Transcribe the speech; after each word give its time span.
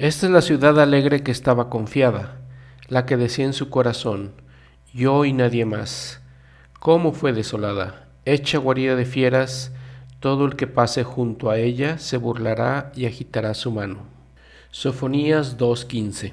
Esta 0.00 0.24
es 0.24 0.32
la 0.32 0.40
ciudad 0.40 0.80
alegre 0.80 1.22
que 1.22 1.30
estaba 1.30 1.68
confiada, 1.68 2.38
la 2.88 3.04
que 3.04 3.18
decía 3.18 3.44
en 3.44 3.52
su 3.52 3.68
corazón, 3.68 4.32
yo 4.94 5.26
y 5.26 5.34
nadie 5.34 5.66
más. 5.66 6.22
¿Cómo 6.78 7.12
fue 7.12 7.34
desolada? 7.34 8.08
Hecha 8.24 8.56
guarida 8.56 8.96
de 8.96 9.04
fieras, 9.04 9.72
todo 10.18 10.46
el 10.46 10.56
que 10.56 10.66
pase 10.66 11.04
junto 11.04 11.50
a 11.50 11.58
ella 11.58 11.98
se 11.98 12.16
burlará 12.16 12.92
y 12.96 13.04
agitará 13.04 13.52
su 13.52 13.72
mano. 13.72 13.98
Sofonías 14.70 15.58
2.15 15.58 16.32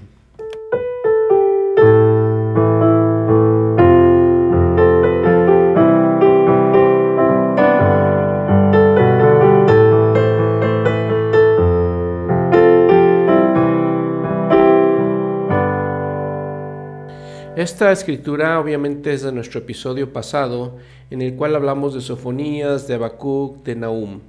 Esta 17.68 17.92
escritura 17.92 18.62
obviamente 18.62 19.12
es 19.12 19.24
de 19.24 19.34
nuestro 19.34 19.60
episodio 19.60 20.14
pasado, 20.14 20.78
en 21.10 21.22
el 21.22 21.36
cual 21.36 21.54
hablamos 21.54 21.94
de 21.94 22.00
Sofonías, 22.00 22.88
de 22.88 22.94
Habacuc, 22.94 23.62
de 23.66 23.76
Nahum. 23.76 24.22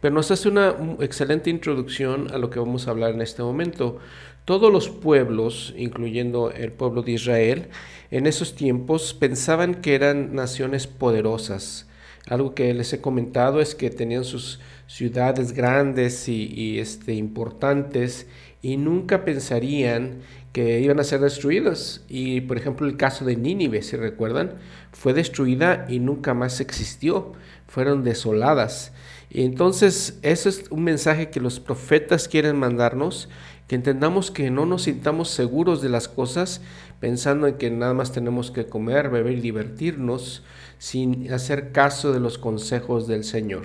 Pero 0.00 0.14
nos 0.14 0.30
hace 0.30 0.48
una 0.48 0.76
excelente 1.00 1.50
introducción 1.50 2.32
a 2.32 2.38
lo 2.38 2.50
que 2.50 2.60
vamos 2.60 2.86
a 2.86 2.92
hablar 2.92 3.10
en 3.10 3.20
este 3.20 3.42
momento. 3.42 3.98
Todos 4.44 4.72
los 4.72 4.90
pueblos, 4.90 5.74
incluyendo 5.76 6.52
el 6.52 6.70
pueblo 6.70 7.02
de 7.02 7.10
Israel, 7.10 7.66
en 8.12 8.28
esos 8.28 8.54
tiempos 8.54 9.12
pensaban 9.12 9.74
que 9.74 9.96
eran 9.96 10.32
naciones 10.32 10.86
poderosas. 10.86 11.88
Algo 12.28 12.54
que 12.54 12.72
les 12.74 12.92
he 12.92 13.00
comentado 13.00 13.60
es 13.60 13.74
que 13.74 13.90
tenían 13.90 14.22
sus 14.22 14.60
ciudades 14.86 15.52
grandes 15.52 16.28
y, 16.28 16.78
este, 16.78 17.14
importantes 17.14 18.28
y 18.62 18.76
nunca 18.76 19.24
pensarían 19.24 20.20
que 20.54 20.80
iban 20.80 21.00
a 21.00 21.04
ser 21.04 21.20
destruidas. 21.20 22.02
Y 22.08 22.40
por 22.42 22.56
ejemplo 22.56 22.86
el 22.86 22.96
caso 22.96 23.24
de 23.24 23.34
Nínive, 23.34 23.82
si 23.82 23.96
recuerdan, 23.96 24.54
fue 24.92 25.12
destruida 25.12 25.84
y 25.88 25.98
nunca 25.98 26.32
más 26.32 26.60
existió, 26.60 27.32
fueron 27.66 28.04
desoladas. 28.04 28.92
Y 29.28 29.42
entonces 29.42 30.20
ese 30.22 30.48
es 30.48 30.66
un 30.70 30.84
mensaje 30.84 31.28
que 31.28 31.40
los 31.40 31.58
profetas 31.58 32.28
quieren 32.28 32.56
mandarnos, 32.56 33.28
que 33.66 33.74
entendamos 33.74 34.30
que 34.30 34.48
no 34.52 34.64
nos 34.64 34.82
sintamos 34.82 35.28
seguros 35.28 35.82
de 35.82 35.88
las 35.88 36.06
cosas, 36.06 36.60
pensando 37.00 37.48
en 37.48 37.56
que 37.56 37.72
nada 37.72 37.92
más 37.92 38.12
tenemos 38.12 38.52
que 38.52 38.66
comer, 38.66 39.10
beber 39.10 39.38
y 39.38 39.40
divertirnos, 39.40 40.44
sin 40.78 41.32
hacer 41.32 41.72
caso 41.72 42.12
de 42.12 42.20
los 42.20 42.38
consejos 42.38 43.08
del 43.08 43.24
Señor 43.24 43.64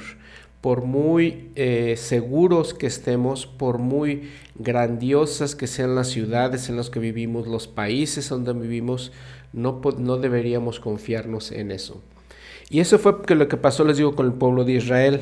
por 0.62 0.84
muy 0.84 1.52
eh, 1.56 1.96
seguros 1.98 2.74
que 2.74 2.88
estemos, 2.88 3.46
por 3.46 3.78
muy 3.78 4.30
grandiosas 4.56 5.56
que 5.56 5.68
sean 5.68 5.96
las 5.96 6.10
ciudades 6.10 6.70
en 6.70 6.76
las 6.76 6.90
que 6.90 7.00
vivimos, 7.00 7.48
los 7.48 7.68
países 7.68 8.28
donde 8.30 8.54
vivimos, 8.54 9.12
no, 9.54 9.82
no 9.98 10.18
deberíamos 10.18 10.80
confiarnos 10.80 11.52
en 11.52 11.72
eso. 11.72 12.02
Y 12.70 12.82
eso 12.82 13.00
fue 13.00 13.16
lo 13.36 13.48
que 13.48 13.58
pasó, 13.58 13.84
les 13.84 13.98
digo, 13.98 14.16
con 14.16 14.26
el 14.28 14.34
pueblo 14.34 14.64
de 14.64 14.74
Israel. 14.74 15.22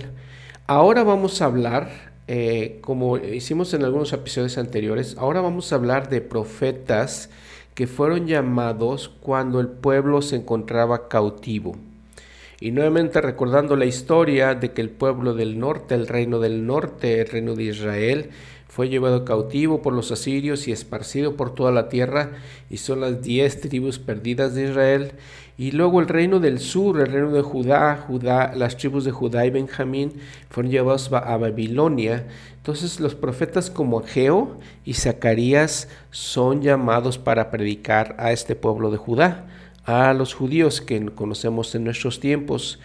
Ahora 0.66 1.04
vamos 1.04 1.42
a 1.42 1.46
hablar, 1.46 2.12
eh, 2.28 2.80
como 2.82 3.18
hicimos 3.18 3.74
en 3.74 3.86
algunos 3.86 4.12
episodios 4.12 4.58
anteriores, 4.58 5.16
ahora 5.18 5.40
vamos 5.40 5.72
a 5.72 5.76
hablar 5.76 6.10
de 6.10 6.20
profetas 6.20 7.30
que 7.74 7.86
fueron 7.88 8.26
llamados 8.26 9.08
cuando 9.22 9.60
el 9.60 9.68
pueblo 9.68 10.22
se 10.24 10.36
encontraba 10.36 11.08
cautivo. 11.08 11.78
Y 12.59 12.72
nuevamente 12.72 13.22
recordando 13.22 13.75
la 13.75 13.86
historia 13.86 14.55
de 14.55 14.72
que 14.72 14.81
el 14.81 14.89
pueblo 14.89 15.36
del 15.36 15.59
norte, 15.59 15.94
el 15.94 16.08
reino 16.08 16.39
del 16.39 16.66
norte, 16.66 17.22
el 17.22 17.27
reino 17.27 17.53
de 17.53 17.66
Israel, 17.66 18.31
fue 18.67 18.89
llevado 18.89 19.25
cautivo 19.25 19.83
por 19.83 19.94
los 19.94 20.11
asirios 20.11 20.67
y 20.67 20.72
esparcido 20.72 21.35
por 21.35 21.53
toda 21.53 21.72
la 21.72 21.88
tierra, 21.88 22.31
y 22.69 22.78
son 22.78 23.02
las 23.02 23.22
diez 23.22 23.61
tribus 23.61 24.00
perdidas 24.00 24.55
de 24.55 24.69
Israel. 24.69 25.11
Y 25.55 25.72
luego 25.72 26.00
el 26.00 26.08
reino 26.08 26.39
del 26.39 26.59
sur, 26.59 27.00
el 27.00 27.12
reino 27.12 27.31
de 27.31 27.44
Judá, 27.44 28.06
Judá, 28.07 28.53
las 28.56 28.75
tribus 28.75 29.06
de 29.06 29.12
Judá 29.12 29.46
y 29.46 29.51
Benjamín 29.51 30.13
fueron 30.50 30.72
llevados 30.72 31.12
a 31.13 31.38
Babilonia. 31.38 32.28
Entonces 32.57 33.00
los 33.00 33.13
profetas 33.13 33.69
como 33.69 34.00
Ageo 34.00 34.57
y 34.84 34.94
Zacarías 34.94 35.90
son 36.09 36.62
llamados 36.62 37.19
para 37.19 37.51
predicar 37.51 38.16
a 38.17 38.31
este 38.31 38.56
pueblo 38.56 38.90
de 38.90 38.97
Judá 38.97 39.46
a 39.88 40.14
los 40.14 40.34
judíos 40.34 40.81
que 40.81 41.03
conocemos 41.08 41.74
en 41.74 41.86
nuestros 41.86 42.20
tiempos. 42.20 42.80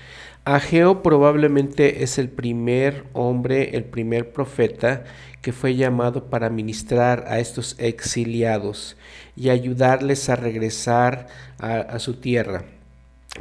Ageo 0.45 1.03
probablemente 1.03 2.03
es 2.05 2.17
el 2.19 2.29
primer 2.29 3.05
hombre, 3.13 3.77
el 3.77 3.85
primer 3.85 4.33
profeta 4.33 5.05
que 5.43 5.53
fue 5.53 5.75
llamado 5.75 6.31
para 6.31 6.49
ministrar 6.49 7.25
a 7.27 7.41
estos 7.41 7.75
exiliados 7.79 8.97
y 9.37 9.51
ayudarles 9.51 10.29
a 10.29 10.37
regresar 10.37 11.27
a, 11.59 11.99
su 11.99 12.15
tierra. 12.15 12.65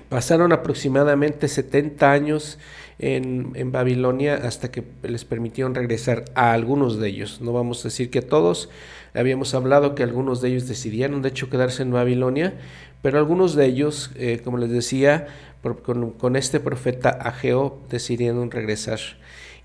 Pasaron 0.10 0.54
aproximadamente 0.54 1.48
70 1.48 2.12
años 2.12 2.58
en, 2.98 3.52
en, 3.56 3.72
Babilonia 3.72 4.36
hasta 4.36 4.72
que 4.72 4.84
les 5.04 5.26
permitieron 5.26 5.76
regresar 5.76 6.26
a 6.34 6.54
algunos 6.54 7.00
de 7.00 7.10
ellos. 7.10 7.42
No 7.42 7.52
vamos 7.54 7.82
a 7.82 7.90
decir 7.90 8.10
que 8.10 8.20
a 8.20 8.28
todos. 8.28 8.70
Habíamos 9.14 9.54
hablado 9.54 9.94
que 9.94 10.04
algunos 10.04 10.42
de 10.42 10.50
ellos 10.50 10.68
decidieron 10.68 11.22
de 11.22 11.30
hecho 11.30 11.50
quedarse 11.50 11.84
en 11.84 11.92
Babilonia, 11.92 12.54
pero 13.02 13.18
algunos 13.18 13.56
de 13.56 13.66
ellos, 13.66 14.12
eh, 14.16 14.42
como 14.44 14.58
les 14.58 14.70
decía, 14.70 15.28
con, 15.84 16.36
este 16.36 16.60
profeta 16.60 17.10
Ageo 17.10 17.82
decidieron 17.90 18.52
regresar. 18.52 19.00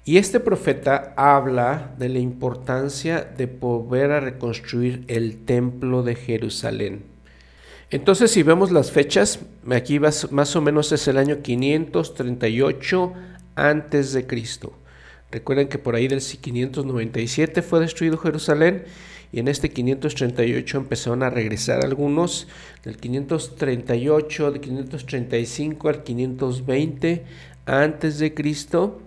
Y 0.05 0.19
este 0.19 0.41
profeta 0.41 1.15
habla 1.17 1.95
de 1.99 2.09
la 2.09 2.19
importancia 2.19 3.23
de 3.23 3.47
volver 3.47 4.13
a 4.13 4.21
reconstruir 4.21 5.05
el 5.09 5.45
templo 5.45 6.03
de 6.03 6.15
Jerusalén. 6.15 7.05
Entonces, 7.91 8.31
si 8.31 8.43
vemos 8.43 8.71
las 8.71 8.93
fechas, 8.93 9.41
aquí 9.71 9.99
más 9.99 10.57
o 10.57 10.61
menos 10.61 10.93
es 10.93 11.09
el 11.09 11.19
año 11.19 11.43
538 11.43 13.13
antes 13.57 14.13
de 14.13 14.27
Cristo. 14.27 14.73
Recuerden 15.31 15.69
que 15.69 15.79
por 15.79 15.97
ahí 15.97 16.07
del 16.09 16.21
597 16.21 17.63
fue 17.63 17.81
destruido 17.81 18.17
Jerusalén 18.17 18.85
y 19.37 19.41
en 19.41 19.49
este 19.49 19.69
538 19.69 20.79
empezaron 20.79 21.23
a 21.23 21.29
regresar 21.29 21.85
algunos, 21.85 22.49
del 22.83 22.97
538, 22.97 24.51
del 24.51 24.61
535 24.63 25.89
al 25.91 26.03
520 26.03 27.25
antes 27.67 28.19
de 28.19 28.33
Cristo, 28.33 28.99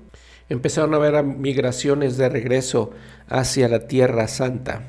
empezaron 0.47 0.93
a 0.93 0.97
haber 0.97 1.23
migraciones 1.23 2.17
de 2.17 2.29
regreso 2.29 2.91
hacia 3.27 3.67
la 3.69 3.87
Tierra 3.87 4.27
Santa. 4.27 4.83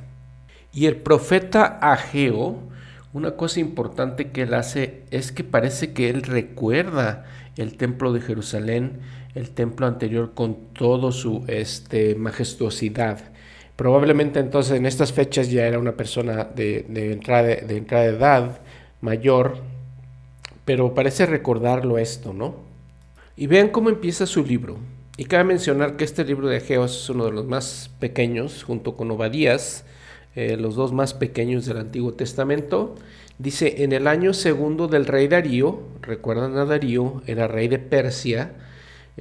Y 0.75 0.85
el 0.85 0.97
profeta 0.97 1.65
Ageo, 1.65 2.59
una 3.15 3.31
cosa 3.37 3.61
importante 3.61 4.33
que 4.33 4.43
él 4.43 4.53
hace 4.53 5.05
es 5.11 5.33
que 5.33 5.43
parece 5.43 5.95
que 5.95 6.11
él 6.11 6.21
recuerda 6.21 7.25
el 7.57 7.79
templo 7.79 8.13
de 8.13 8.21
Jerusalén, 8.21 9.01
el 9.35 9.49
templo 9.53 9.87
anterior 9.87 10.35
con 10.35 10.57
toda 10.75 11.13
su 11.13 11.47
este, 11.49 12.15
majestuosidad. 12.15 13.31
Probablemente 13.81 14.41
entonces 14.41 14.77
en 14.77 14.85
estas 14.85 15.11
fechas 15.11 15.51
ya 15.51 15.67
era 15.67 15.79
una 15.79 15.93
persona 15.93 16.45
de, 16.45 16.85
entrada, 17.13 17.45
de, 17.45 17.77
entrada 17.79 18.05
de 18.05 18.11
edad 18.11 18.61
mayor, 19.01 19.57
pero 20.67 20.93
parece 20.93 21.25
recordarlo 21.25 21.97
esto, 21.97 22.35
¿no? 22.35 22.57
Y 23.39 23.47
vean 23.47 23.71
cómo 23.71 23.89
empieza 23.89 24.27
su 24.27 24.45
libro. 24.45 24.77
Y 25.17 25.25
cabe 25.25 25.45
mencionar 25.45 25.97
que 25.97 26.05
este 26.05 26.27
libro 26.27 26.49
de 26.49 26.59
Ageo 26.59 26.85
es 26.85 27.09
uno 27.09 27.25
de 27.25 27.33
los 27.33 27.47
más 27.47 27.91
pequeños, 27.99 28.65
junto 28.65 28.99
con 28.99 29.11
Obadías, 29.13 29.87
eh, 30.37 30.59
los 30.59 30.75
dos 30.75 30.93
más 30.93 31.15
pequeños 31.15 31.65
del 31.65 31.79
Antiguo 31.79 32.13
Testamento. 32.13 32.97
Dice, 33.39 33.83
en 33.83 33.93
el 33.93 34.09
año 34.09 34.35
segundo 34.35 34.89
del 34.89 35.07
rey 35.07 35.27
Darío, 35.27 35.81
recuerdan 36.03 36.59
a 36.59 36.67
Darío, 36.67 37.23
era 37.27 37.49
rey 37.49 37.69
de 37.69 37.79
Persia, 37.79 38.53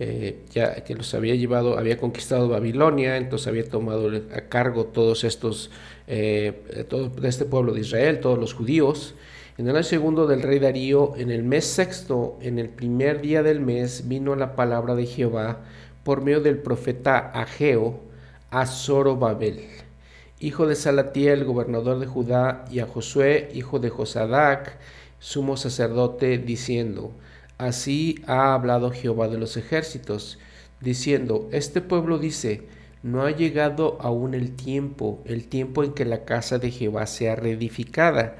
eh, 0.01 0.39
ya 0.51 0.75
que 0.85 0.95
los 0.95 1.13
había 1.13 1.35
llevado, 1.35 1.77
había 1.77 1.97
conquistado 1.97 2.47
Babilonia, 2.47 3.17
entonces 3.17 3.47
había 3.49 3.67
tomado 3.67 4.09
a 4.33 4.41
cargo 4.47 4.85
todos 4.85 5.25
estos, 5.25 5.71
eh, 6.07 6.85
todo 6.87 7.11
este 7.27 7.43
pueblo 7.43 7.73
de 7.73 7.81
Israel, 7.81 8.21
todos 8.21 8.39
los 8.39 8.53
judíos. 8.53 9.15
En 9.57 9.67
el 9.67 9.75
año 9.75 9.83
segundo 9.83 10.25
del 10.25 10.41
rey 10.41 10.59
Darío, 10.59 11.17
en 11.17 11.31
el 11.31 11.43
mes 11.43 11.65
sexto, 11.65 12.37
en 12.41 12.59
el 12.59 12.69
primer 12.69 13.19
día 13.19 13.43
del 13.43 13.59
mes, 13.59 14.07
vino 14.07 14.37
la 14.37 14.55
palabra 14.55 14.95
de 14.95 15.05
Jehová 15.05 15.59
por 16.05 16.21
medio 16.21 16.39
del 16.39 16.59
profeta 16.59 17.17
Ageo 17.17 17.99
a 18.51 18.65
Zorobabel, 18.65 19.59
hijo 20.39 20.65
de 20.65 20.75
Salatiel, 20.75 21.43
gobernador 21.43 21.99
de 21.99 22.05
Judá, 22.05 22.63
y 22.71 22.79
a 22.79 22.87
Josué, 22.87 23.49
hijo 23.53 23.79
de 23.79 23.89
Josadac, 23.89 24.77
sumo 25.19 25.57
sacerdote, 25.57 26.37
diciendo, 26.37 27.11
Así 27.59 28.23
ha 28.25 28.53
hablado 28.53 28.89
Jehová 28.89 29.27
de 29.27 29.37
los 29.37 29.57
ejércitos, 29.57 30.39
diciendo, 30.79 31.49
Este 31.51 31.81
pueblo 31.81 32.17
dice, 32.17 32.63
no 33.03 33.23
ha 33.23 33.31
llegado 33.31 33.97
aún 33.99 34.33
el 34.33 34.55
tiempo, 34.55 35.21
el 35.25 35.47
tiempo 35.47 35.83
en 35.83 35.93
que 35.93 36.05
la 36.05 36.23
casa 36.23 36.57
de 36.57 36.71
Jehová 36.71 37.05
sea 37.05 37.35
reedificada. 37.35 38.37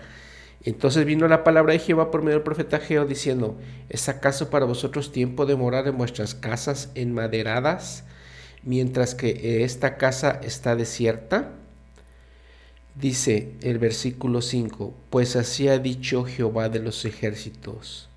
Entonces 0.64 1.06
vino 1.06 1.28
la 1.28 1.44
palabra 1.44 1.74
de 1.74 1.80
Jehová 1.80 2.12
por 2.12 2.22
medio 2.22 2.36
del 2.38 2.44
profeta 2.44 2.80
Geo 2.80 3.06
diciendo, 3.06 3.58
¿es 3.90 4.08
acaso 4.08 4.50
para 4.50 4.66
vosotros 4.66 5.12
tiempo 5.12 5.46
de 5.46 5.58
morar 5.58 5.88
en 5.88 5.98
vuestras 5.98 6.34
casas 6.34 6.90
enmaderadas, 6.96 8.06
mientras 8.64 9.16
que 9.16 9.64
esta 9.66 9.98
casa 9.98 10.40
está 10.44 10.78
desierta? 10.78 11.52
Dice 12.96 13.54
el 13.62 13.80
versículo 13.80 14.42
5, 14.42 14.94
pues 15.10 15.36
así 15.36 15.68
ha 15.68 15.78
dicho 15.78 16.24
Jehová 16.26 16.68
de 16.68 16.80
los 16.80 17.04
ejércitos, 17.06 18.09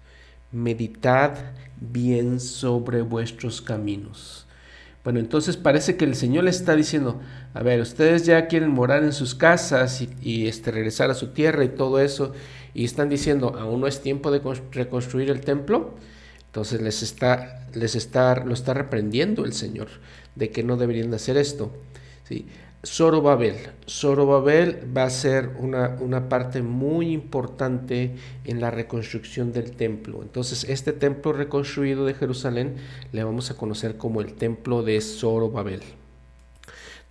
meditad 0.53 1.35
bien 1.81 2.39
sobre 2.41 3.03
vuestros 3.03 3.61
caminos. 3.61 4.47
Bueno, 5.05 5.19
entonces 5.19 5.57
parece 5.57 5.97
que 5.97 6.05
el 6.05 6.15
Señor 6.15 6.45
le 6.45 6.51
está 6.51 6.77
diciendo, 6.77 7.21
a 7.55 7.63
ver, 7.63 7.81
ustedes 7.81 8.25
ya 8.25 8.47
quieren 8.47 8.71
morar 8.71 9.03
en 9.03 9.13
sus 9.13 9.35
casas 9.35 10.07
y, 10.21 10.47
este, 10.47 10.71
regresar 10.71 11.11
a 11.11 11.15
su 11.15 11.29
tierra 11.29 11.65
y 11.65 11.71
todo 11.71 11.99
eso, 11.99 12.33
y 12.73 12.85
están 12.85 13.09
diciendo, 13.09 13.57
aún 13.59 13.81
no 13.81 13.89
es 13.89 14.01
tiempo 14.01 14.31
de 14.31 14.41
reconstruir 14.71 15.29
el 15.31 15.41
templo. 15.41 15.95
Entonces 16.47 16.81
les 16.83 17.03
está, 17.03 17.67
les 17.75 17.97
está, 17.97 18.45
lo 18.45 18.55
está 18.55 18.75
reprendiendo 18.75 19.45
el 19.45 19.55
Señor 19.55 19.89
de 20.37 20.51
que 20.51 20.63
no 20.63 20.77
deberían 20.77 21.11
de 21.11 21.17
hacer 21.17 21.37
esto. 21.37 21.73
¿sí? 22.29 22.47
Zorobabel. 22.85 23.55
Zorobabel 23.89 24.91
va 24.97 25.05
a 25.05 25.11
ser 25.11 25.51
una, 25.61 25.97
una, 26.01 26.29
parte 26.29 26.63
muy 26.63 27.13
importante 27.13 28.17
en 28.45 28.61
la 28.61 28.73
reconstrucción 28.73 29.53
del 29.53 29.71
templo. 29.73 30.21
Entonces, 30.23 30.65
este 30.65 30.93
templo 30.93 31.33
reconstruido 31.33 32.05
de 32.05 32.15
Jerusalén 32.15 32.77
le 33.13 33.23
vamos 33.23 33.53
a 33.53 33.57
conocer 33.57 33.97
como 33.97 34.21
el 34.21 34.35
templo 34.35 34.83
de 34.83 35.01
Zorobabel. 35.01 35.83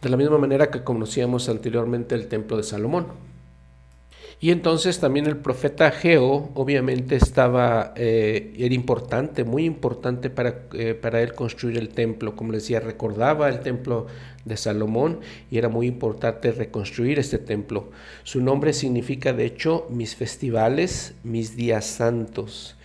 De 0.02 0.10
la 0.10 0.18
misma 0.18 0.38
manera 0.40 0.72
que 0.72 0.84
conocíamos 0.84 1.48
anteriormente 1.48 2.16
el 2.16 2.28
templo 2.28 2.58
de 2.58 2.64
Salomón. 2.64 3.31
Y 4.44 4.50
entonces 4.50 5.00
también 5.00 5.28
el 5.28 5.38
profeta 5.38 5.92
Geo 5.92 6.50
obviamente 6.56 7.16
estaba, 7.16 7.94
eh, 7.96 8.52
era 8.58 8.74
importante, 8.74 9.44
muy 9.44 9.66
importante 9.66 10.32
para, 10.32 10.64
eh, 10.74 10.96
para 10.96 11.22
él 11.22 11.36
construir 11.36 11.78
el 11.78 11.90
templo. 11.90 12.36
Como 12.36 12.52
decía, 12.52 12.80
recordaba 12.80 13.50
el 13.50 13.60
templo 13.60 14.08
de 14.44 14.58
Salomón 14.58 15.20
y 15.52 15.60
era 15.60 15.70
muy 15.70 15.86
importante 15.86 16.52
reconstruir 16.52 17.20
este 17.20 17.38
templo. 17.38 17.92
Su 18.24 18.42
nombre 18.42 18.74
significa 18.74 19.32
de 19.32 19.46
hecho 19.46 19.86
mis 19.92 20.16
festivales, 20.16 21.14
mis 21.24 21.56
días 21.56 21.86
santos. 21.86 22.76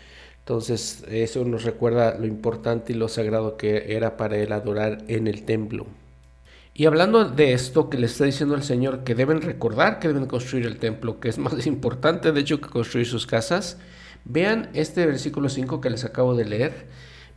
Entonces 0.41 1.05
eso 1.11 1.43
nos 1.47 1.65
recuerda 1.65 2.19
lo 2.19 2.27
importante 2.27 2.93
y 2.93 2.97
lo 2.97 3.09
sagrado 3.09 3.57
que 3.57 3.97
era 3.97 4.19
para 4.19 4.37
él 4.37 4.53
adorar 4.53 5.05
en 5.09 5.27
el 5.27 5.45
templo. 5.45 5.87
Y 6.79 6.85
hablando 6.85 7.25
de 7.25 7.55
esto 7.55 7.89
que 7.89 7.97
le 7.97 8.05
está 8.05 8.27
diciendo 8.27 8.55
el 8.55 8.63
Señor, 8.63 9.03
que 9.03 9.15
deben 9.15 9.41
recordar 9.41 9.99
que 9.99 10.09
deben 10.09 10.27
construir 10.27 10.67
el 10.67 10.77
templo, 10.77 11.21
que 11.21 11.31
es 11.31 11.39
más 11.39 11.67
importante 11.67 12.33
de 12.33 12.41
hecho 12.41 12.61
que 12.61 12.69
construir 12.69 13.07
sus 13.07 13.27
casas, 13.27 13.79
vean 14.27 14.69
este 14.75 15.07
versículo 15.07 15.49
5 15.49 15.81
que 15.81 15.89
les 15.89 16.05
acabo 16.05 16.35
de 16.35 16.45
leer, 16.45 16.87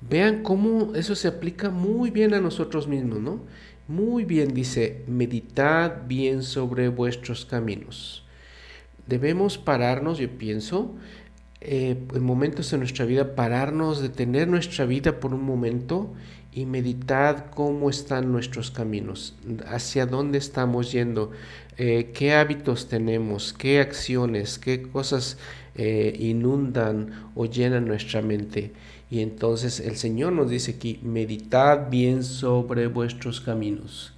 vean 0.01 0.43
cómo 0.43 0.93
eso 0.93 1.15
se 1.15 1.29
aplica 1.29 1.69
muy 1.69 2.11
bien 2.11 2.33
a 2.33 2.41
nosotros 2.41 2.89
mismos, 2.89 3.21
¿no? 3.21 3.39
Muy 3.87 4.25
bien 4.25 4.53
dice, 4.53 5.05
meditad 5.07 6.05
bien 6.05 6.43
sobre 6.43 6.89
vuestros 6.89 7.45
caminos. 7.45 8.25
Debemos 9.07 9.57
pararnos, 9.57 10.17
yo 10.17 10.29
pienso, 10.37 10.95
eh, 11.61 11.97
en 12.13 12.23
momentos 12.23 12.73
en 12.73 12.79
nuestra 12.79 13.05
vida, 13.05 13.35
pararnos, 13.35 14.01
detener 14.01 14.49
nuestra 14.49 14.83
vida 14.85 15.21
por 15.21 15.33
un 15.33 15.43
momento 15.43 16.13
y 16.51 16.65
meditad 16.65 17.45
cómo 17.51 17.89
están 17.89 18.31
nuestros 18.31 18.71
caminos, 18.71 19.35
hacia 19.67 20.05
dónde 20.05 20.37
estamos 20.37 20.91
yendo, 20.91 21.31
eh, 21.77 22.11
qué 22.13 22.33
hábitos 22.33 22.87
tenemos, 22.87 23.53
qué 23.53 23.79
acciones, 23.79 24.57
qué 24.57 24.81
cosas 24.81 25.37
eh, 25.75 26.15
inundan 26.19 27.31
o 27.35 27.45
llenan 27.45 27.85
nuestra 27.85 28.21
mente. 28.21 28.73
Y 29.11 29.21
entonces 29.21 29.79
el 29.79 29.95
Señor 29.95 30.33
nos 30.33 30.49
dice 30.49 30.71
aquí, 30.71 30.99
meditad 31.03 31.89
bien 31.89 32.23
sobre 32.23 32.87
vuestros 32.87 33.41
caminos. 33.41 34.13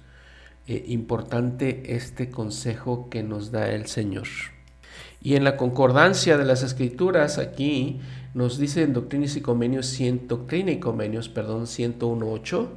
Eh, 0.66 0.84
importante 0.88 1.94
este 1.94 2.30
consejo 2.30 3.08
que 3.10 3.22
nos 3.22 3.50
da 3.52 3.70
el 3.70 3.86
Señor. 3.86 4.28
Y 5.20 5.36
en 5.36 5.44
la 5.44 5.56
concordancia 5.56 6.36
de 6.36 6.44
las 6.44 6.62
escrituras 6.62 7.38
aquí 7.38 8.00
nos 8.34 8.58
dice 8.58 8.82
en 8.82 8.94
Doctrinas 8.94 9.36
y 9.36 9.42
Convenios, 9.42 9.98
Doctrina 10.26 10.70
y 10.70 10.80
Convenios, 10.80 11.28
perdón, 11.28 11.64
101.8, 11.64 12.68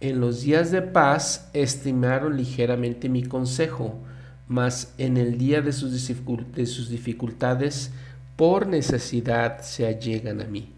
en 0.00 0.20
los 0.20 0.42
días 0.42 0.70
de 0.70 0.82
paz 0.82 1.50
estimaron 1.54 2.36
ligeramente 2.36 3.08
mi 3.08 3.24
consejo, 3.24 3.98
mas 4.46 4.94
en 4.98 5.16
el 5.16 5.38
día 5.38 5.60
de 5.60 5.72
sus, 5.72 5.92
de 5.92 6.66
sus 6.66 6.88
dificultades 6.88 7.90
por 8.36 8.66
necesidad 8.66 9.62
se 9.62 9.86
allegan 9.86 10.40
a 10.40 10.44
mí. 10.44 10.72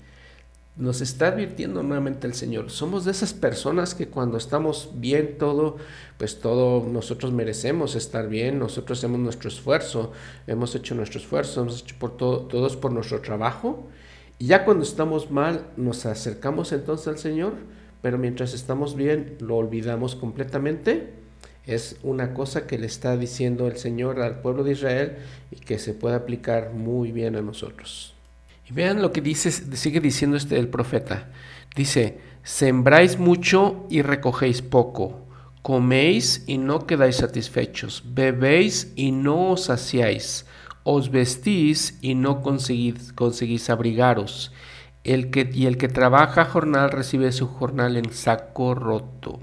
Nos 0.76 1.02
está 1.02 1.26
advirtiendo 1.26 1.82
nuevamente 1.82 2.26
el 2.26 2.32
Señor. 2.32 2.70
Somos 2.70 3.04
de 3.04 3.10
esas 3.10 3.34
personas 3.34 3.94
que 3.94 4.08
cuando 4.08 4.38
estamos 4.38 4.92
bien 4.94 5.36
todo, 5.36 5.76
pues 6.16 6.40
todo 6.40 6.88
nosotros 6.88 7.32
merecemos 7.32 7.96
estar 7.96 8.28
bien, 8.28 8.58
nosotros 8.58 8.98
hacemos 8.98 9.20
nuestro 9.20 9.48
esfuerzo, 9.50 10.12
hemos 10.46 10.74
hecho 10.74 10.94
nuestro 10.94 11.20
esfuerzo, 11.20 11.60
hemos 11.60 11.82
hecho 11.82 11.96
por 11.98 12.16
todo, 12.16 12.46
todos 12.46 12.76
por 12.76 12.92
nuestro 12.92 13.20
trabajo. 13.20 13.90
Y 14.40 14.46
ya 14.46 14.64
cuando 14.64 14.84
estamos 14.84 15.30
mal, 15.30 15.66
nos 15.76 16.06
acercamos 16.06 16.72
entonces 16.72 17.06
al 17.08 17.18
Señor, 17.18 17.52
pero 18.00 18.16
mientras 18.16 18.54
estamos 18.54 18.96
bien, 18.96 19.36
lo 19.38 19.58
olvidamos 19.58 20.16
completamente. 20.16 21.12
Es 21.66 21.98
una 22.02 22.32
cosa 22.32 22.66
que 22.66 22.78
le 22.78 22.86
está 22.86 23.18
diciendo 23.18 23.66
el 23.66 23.76
Señor 23.76 24.18
al 24.22 24.40
pueblo 24.40 24.64
de 24.64 24.72
Israel 24.72 25.16
y 25.50 25.56
que 25.56 25.78
se 25.78 25.92
puede 25.92 26.16
aplicar 26.16 26.72
muy 26.72 27.12
bien 27.12 27.36
a 27.36 27.42
nosotros. 27.42 28.14
Y 28.66 28.72
vean 28.72 29.02
lo 29.02 29.12
que 29.12 29.20
dice, 29.20 29.50
sigue 29.50 30.00
diciendo 30.00 30.38
este 30.38 30.58
el 30.58 30.68
profeta. 30.68 31.28
Dice, 31.76 32.18
sembráis 32.42 33.18
mucho 33.18 33.84
y 33.90 34.00
recogéis 34.00 34.62
poco. 34.62 35.20
Coméis 35.60 36.44
y 36.46 36.56
no 36.56 36.86
quedáis 36.86 37.16
satisfechos. 37.16 38.04
Bebéis 38.06 38.94
y 38.96 39.12
no 39.12 39.50
os 39.50 39.64
saciáis. 39.64 40.46
Os 40.82 41.10
vestís 41.10 41.98
y 42.00 42.14
no 42.14 42.42
conseguís, 42.42 43.12
conseguís 43.12 43.70
abrigaros. 43.70 44.52
Y 45.02 45.12
el 45.66 45.76
que 45.78 45.88
trabaja 45.88 46.44
jornal 46.44 46.90
recibe 46.90 47.32
su 47.32 47.46
jornal 47.46 47.96
en 47.96 48.12
saco 48.12 48.74
roto. 48.74 49.40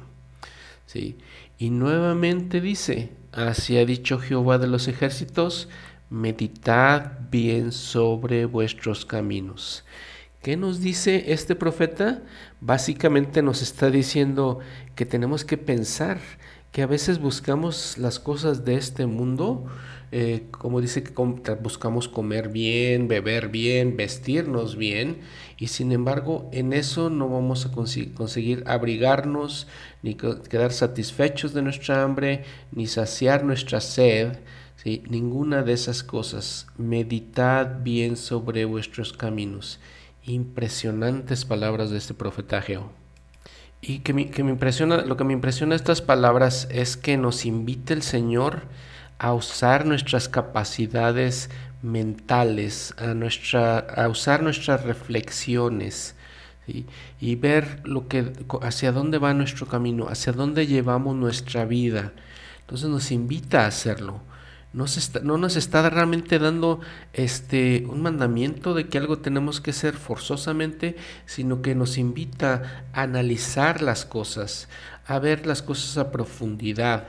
¿Sí? 0.86 1.18
Y 1.58 1.72
nuevamente 1.72 2.62
dice, 2.62 3.12
así 3.32 3.78
ha 3.78 3.86
dicho 3.86 4.20
Jehová 4.20 4.58
de 4.58 4.68
los 4.68 4.88
ejércitos, 4.88 5.68
meditad 6.10 7.14
bien 7.32 7.72
sobre 7.72 8.46
vuestros 8.46 9.06
caminos. 9.06 9.84
¿Qué 10.42 10.56
nos 10.56 10.80
dice 10.80 11.34
este 11.34 11.56
profeta? 11.56 12.22
Básicamente 12.62 13.42
nos 13.42 13.62
está 13.62 13.90
diciendo 13.90 14.60
que 14.96 15.06
tenemos 15.06 15.44
que 15.44 15.58
pensar 15.58 16.20
que 16.72 16.84
a 16.84 16.88
veces 16.88 17.20
buscamos 17.20 17.98
las 17.98 18.20
cosas 18.20 18.64
de 18.64 18.76
este 18.76 19.08
mundo, 19.08 19.66
eh, 20.12 20.46
como 20.52 20.80
dice 20.82 21.04
que 21.04 21.14
buscamos 21.62 22.08
comer 22.08 22.50
bien, 22.50 23.08
beber 23.08 23.50
bien, 23.50 23.98
vestirnos 23.98 24.78
bien, 24.78 25.20
y 25.58 25.68
sin 25.68 25.92
embargo 25.92 26.50
en 26.54 26.74
eso 26.74 27.10
no 27.10 27.28
vamos 27.30 27.66
a 27.66 27.72
conseguir 27.72 28.64
abrigarnos, 28.68 29.68
ni 30.04 30.16
quedar 30.16 30.72
satisfechos 30.72 31.54
de 31.54 31.62
nuestra 31.62 32.04
hambre, 32.04 32.44
ni 32.72 32.88
saciar 32.88 33.44
nuestra 33.44 33.82
sed, 33.82 34.38
ninguna 35.10 35.64
de 35.64 35.74
esas 35.74 36.04
cosas. 36.04 36.68
Meditad 36.78 37.82
bien 37.82 38.16
sobre 38.16 38.66
vuestros 38.66 39.14
caminos. 39.14 39.80
Impresionantes 40.24 41.46
palabras 41.46 41.90
de 41.90 41.98
este 41.98 42.14
profeta 42.14 42.62
Geo. 42.62 42.92
Y 43.82 44.00
que 44.00 44.14
me, 44.14 44.30
que 44.30 44.44
me 44.44 44.52
impresiona, 44.52 45.04
lo 45.04 45.18
que 45.18 45.24
me 45.24 45.34
impresiona 45.34 45.76
estas 45.76 46.02
palabras 46.02 46.68
es 46.72 46.98
que 46.98 47.18
nos 47.18 47.46
invita 47.46 47.94
el 47.94 48.02
Señor 48.02 48.64
a 49.20 49.34
usar 49.34 49.86
nuestras 49.86 50.30
capacidades 50.30 51.50
mentales, 51.82 52.94
a, 52.98 53.14
nuestra, 53.14 53.80
a 53.80 54.08
usar 54.10 54.44
nuestras 54.44 54.84
reflexiones 54.84 56.16
y 57.20 57.36
ver 57.36 57.80
lo 57.86 58.10
que, 58.10 58.34
hacia 58.62 58.92
dónde 58.92 59.20
va 59.20 59.34
nuestro 59.34 59.68
camino, 59.68 60.08
hacia 60.10 60.34
dónde 60.34 60.68
llevamos 60.68 61.16
nuestra 61.16 61.66
vida. 61.66 62.12
Entonces 62.62 62.90
nos 62.90 63.12
invita 63.12 63.64
a 63.64 63.68
hacerlo 63.68 64.22
no, 64.74 65.38
nos 65.38 65.56
está 65.56 65.90
realmente 65.90 66.38
dando 66.40 66.82
este, 67.14 67.86
un 67.90 68.02
mandamiento 68.02 68.74
de 68.74 68.88
que 68.88 68.98
algo 68.98 69.18
tenemos 69.18 69.60
que 69.60 69.72
hacer 69.72 69.96
forzosamente, 69.96 70.96
sino 71.26 71.62
que 71.62 71.74
nos 71.74 71.98
invita 71.98 72.86
a 72.94 73.02
analizar 73.02 73.82
las 73.82 74.06
cosas, 74.06 74.68
a 75.06 75.20
ver 75.20 75.48
las 75.48 75.62
cosas 75.62 75.98
a 75.98 76.12
profundidad. 76.12 77.08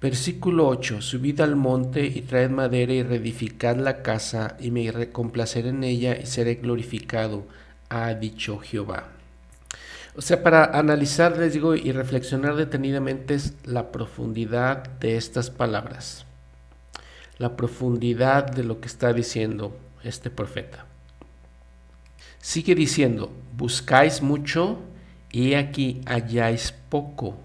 Versículo 0.00 0.68
8. 0.68 1.00
Subid 1.00 1.40
al 1.40 1.56
monte 1.56 2.06
y 2.06 2.22
traed 2.22 2.50
madera 2.50 2.92
y 2.92 3.02
reedificad 3.02 3.76
la 3.76 4.02
casa 4.02 4.56
y 4.60 4.70
me 4.70 4.90
recomplaceré 4.92 5.70
en 5.70 5.84
ella 5.84 6.16
y 6.16 6.26
seré 6.26 6.56
glorificado, 6.56 7.46
ha 7.88 8.12
dicho 8.14 8.58
Jehová. 8.58 9.08
O 10.14 10.22
sea, 10.22 10.42
para 10.42 10.64
analizar, 10.64 11.36
les 11.36 11.52
digo, 11.52 11.74
y 11.74 11.92
reflexionar 11.92 12.56
detenidamente 12.56 13.34
es 13.34 13.54
la 13.64 13.92
profundidad 13.92 14.88
de 14.98 15.16
estas 15.16 15.50
palabras 15.50 16.26
la 17.38 17.56
profundidad 17.56 18.50
de 18.50 18.64
lo 18.64 18.80
que 18.80 18.86
está 18.86 19.12
diciendo 19.12 19.76
este 20.02 20.30
profeta. 20.30 20.86
Sigue 22.40 22.74
diciendo, 22.74 23.30
buscáis 23.56 24.22
mucho 24.22 24.78
y 25.30 25.54
aquí 25.54 26.00
halláis 26.06 26.72
poco. 26.88 27.36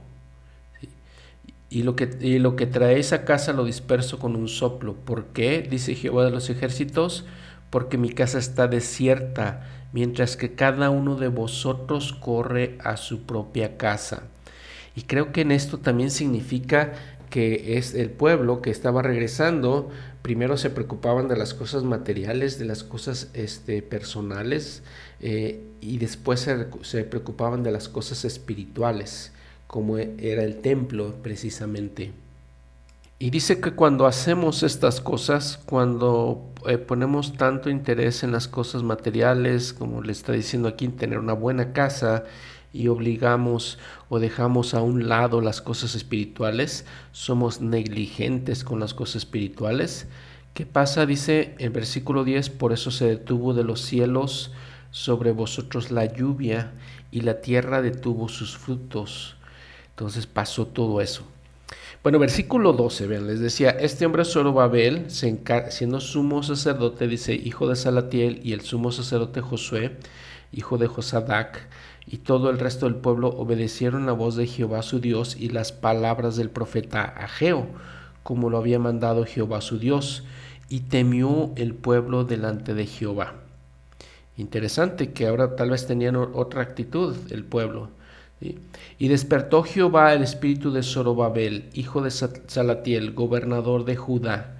Y 1.71 1.83
lo, 1.83 1.95
que, 1.95 2.09
y 2.19 2.37
lo 2.37 2.57
que 2.57 2.65
a 2.65 3.25
casa 3.25 3.53
lo 3.53 3.63
disperso 3.63 4.19
con 4.19 4.35
un 4.35 4.49
soplo. 4.49 4.93
¿Por 4.93 5.27
qué? 5.27 5.65
Dice 5.67 5.95
Jehová 5.95 6.25
de 6.25 6.31
los 6.31 6.49
ejércitos, 6.49 7.23
porque 7.69 7.97
mi 7.97 8.09
casa 8.09 8.39
está 8.39 8.67
desierta, 8.67 9.65
mientras 9.93 10.35
que 10.35 10.53
cada 10.53 10.89
uno 10.89 11.15
de 11.15 11.29
vosotros 11.29 12.11
corre 12.11 12.77
a 12.83 12.97
su 12.97 13.21
propia 13.21 13.77
casa. 13.77 14.23
Y 14.97 15.03
creo 15.03 15.31
que 15.31 15.41
en 15.41 15.53
esto 15.53 15.77
también 15.77 16.11
significa 16.11 16.91
que 17.29 17.77
es 17.77 17.95
el 17.95 18.09
pueblo 18.09 18.61
que 18.61 18.69
estaba 18.69 19.01
regresando, 19.01 19.89
primero 20.21 20.57
se 20.57 20.71
preocupaban 20.71 21.29
de 21.29 21.37
las 21.37 21.53
cosas 21.53 21.85
materiales, 21.85 22.59
de 22.59 22.65
las 22.65 22.83
cosas 22.83 23.29
este, 23.33 23.81
personales, 23.81 24.83
eh, 25.21 25.63
y 25.79 25.99
después 25.99 26.41
se, 26.41 26.67
se 26.81 27.05
preocupaban 27.05 27.63
de 27.63 27.71
las 27.71 27.87
cosas 27.87 28.25
espirituales 28.25 29.31
como 29.71 29.97
era 29.97 30.43
el 30.43 30.57
templo 30.57 31.15
precisamente. 31.23 32.11
Y 33.19 33.29
dice 33.29 33.61
que 33.61 33.71
cuando 33.71 34.05
hacemos 34.05 34.63
estas 34.63 34.99
cosas, 34.99 35.61
cuando 35.65 36.51
eh, 36.67 36.77
ponemos 36.77 37.37
tanto 37.37 37.69
interés 37.69 38.23
en 38.23 38.33
las 38.33 38.49
cosas 38.49 38.83
materiales, 38.83 39.71
como 39.71 40.01
le 40.01 40.11
está 40.11 40.33
diciendo 40.33 40.67
aquí, 40.67 40.89
tener 40.89 41.19
una 41.19 41.31
buena 41.31 41.71
casa, 41.71 42.25
y 42.73 42.89
obligamos 42.89 43.79
o 44.09 44.19
dejamos 44.19 44.73
a 44.73 44.81
un 44.81 45.07
lado 45.07 45.39
las 45.39 45.61
cosas 45.61 45.95
espirituales, 45.95 46.85
somos 47.13 47.61
negligentes 47.61 48.65
con 48.65 48.81
las 48.81 48.93
cosas 48.93 49.23
espirituales. 49.23 50.05
¿Qué 50.53 50.65
pasa? 50.65 51.05
Dice 51.05 51.55
en 51.59 51.71
versículo 51.71 52.25
10, 52.25 52.49
por 52.49 52.73
eso 52.73 52.91
se 52.91 53.05
detuvo 53.05 53.53
de 53.53 53.63
los 53.63 53.79
cielos 53.79 54.51
sobre 54.89 55.31
vosotros 55.31 55.91
la 55.91 56.03
lluvia 56.03 56.73
y 57.09 57.21
la 57.21 57.39
tierra 57.39 57.81
detuvo 57.81 58.27
sus 58.27 58.57
frutos. 58.57 59.37
Entonces 60.01 60.25
pasó 60.25 60.65
todo 60.65 60.99
eso. 60.99 61.21
Bueno, 62.01 62.17
versículo 62.17 62.73
12, 62.73 63.05
vean, 63.05 63.27
les 63.27 63.39
decía, 63.39 63.69
este 63.69 64.07
hombre 64.07 64.25
Zorobabel, 64.25 65.11
siendo 65.11 65.99
sumo 65.99 66.41
sacerdote, 66.41 67.07
dice, 67.07 67.35
hijo 67.35 67.67
de 67.67 67.75
Salatiel, 67.75 68.39
y 68.43 68.53
el 68.53 68.61
sumo 68.61 68.91
sacerdote 68.91 69.41
Josué, 69.41 69.99
hijo 70.51 70.79
de 70.79 70.87
Josadac, 70.87 71.67
y 72.07 72.17
todo 72.17 72.49
el 72.49 72.57
resto 72.57 72.87
del 72.87 72.95
pueblo 72.95 73.27
obedecieron 73.27 74.07
la 74.07 74.13
voz 74.13 74.35
de 74.35 74.47
Jehová 74.47 74.81
su 74.81 74.99
Dios 74.99 75.37
y 75.39 75.49
las 75.49 75.71
palabras 75.71 76.35
del 76.35 76.49
profeta 76.49 77.03
Ageo, 77.03 77.67
como 78.23 78.49
lo 78.49 78.57
había 78.57 78.79
mandado 78.79 79.23
Jehová 79.23 79.61
su 79.61 79.77
Dios, 79.77 80.23
y 80.67 80.79
temió 80.79 81.51
el 81.57 81.75
pueblo 81.75 82.23
delante 82.23 82.73
de 82.73 82.87
Jehová. 82.87 83.35
Interesante 84.35 85.13
que 85.13 85.27
ahora 85.27 85.55
tal 85.55 85.69
vez 85.69 85.85
tenían 85.85 86.15
otra 86.15 86.63
actitud 86.63 87.15
el 87.29 87.43
pueblo. 87.43 87.91
Y 88.97 89.07
despertó 89.07 89.63
Jehová 89.63 90.13
el 90.13 90.23
espíritu 90.23 90.71
de 90.71 90.83
Zorobabel, 90.83 91.69
hijo 91.73 92.01
de 92.01 92.11
Salatiel, 92.11 93.13
gobernador 93.13 93.85
de 93.85 93.95
Judá, 93.95 94.57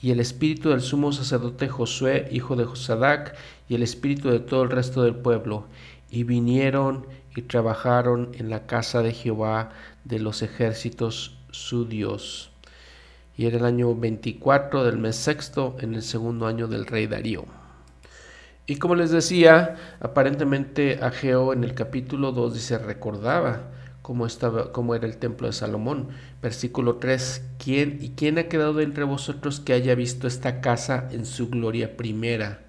y 0.00 0.10
el 0.10 0.20
espíritu 0.20 0.70
del 0.70 0.82
sumo 0.82 1.12
sacerdote 1.12 1.68
Josué, 1.68 2.28
hijo 2.30 2.56
de 2.56 2.64
Josadac, 2.64 3.34
y 3.68 3.74
el 3.74 3.82
espíritu 3.82 4.30
de 4.30 4.40
todo 4.40 4.62
el 4.62 4.70
resto 4.70 5.02
del 5.02 5.16
pueblo, 5.16 5.66
y 6.10 6.22
vinieron 6.24 7.06
y 7.34 7.42
trabajaron 7.42 8.30
en 8.34 8.50
la 8.50 8.66
casa 8.66 9.02
de 9.02 9.12
Jehová 9.12 9.70
de 10.04 10.20
los 10.20 10.42
ejércitos 10.42 11.36
su 11.50 11.86
Dios. 11.86 12.50
Y 13.36 13.46
era 13.46 13.56
el 13.56 13.64
año 13.64 13.94
24 13.94 14.84
del 14.84 14.98
mes 14.98 15.16
sexto, 15.16 15.76
en 15.80 15.94
el 15.94 16.02
segundo 16.02 16.46
año 16.46 16.68
del 16.68 16.86
rey 16.86 17.06
Darío. 17.06 17.63
Y 18.66 18.76
como 18.76 18.94
les 18.94 19.10
decía, 19.10 19.76
aparentemente 20.00 20.98
Ageo 21.02 21.52
en 21.52 21.64
el 21.64 21.74
capítulo 21.74 22.32
2 22.32 22.54
dice, 22.54 22.78
recordaba 22.78 23.70
cómo, 24.00 24.24
estaba, 24.26 24.72
cómo 24.72 24.94
era 24.94 25.06
el 25.06 25.18
templo 25.18 25.46
de 25.46 25.52
Salomón. 25.52 26.08
Versículo 26.40 26.96
3, 26.96 27.42
¿quién 27.58 27.98
y 28.00 28.10
quién 28.10 28.38
ha 28.38 28.44
quedado 28.44 28.80
entre 28.80 29.04
vosotros 29.04 29.60
que 29.60 29.74
haya 29.74 29.94
visto 29.94 30.26
esta 30.26 30.62
casa 30.62 31.08
en 31.10 31.26
su 31.26 31.50
gloria 31.50 31.96
primera? 31.96 32.60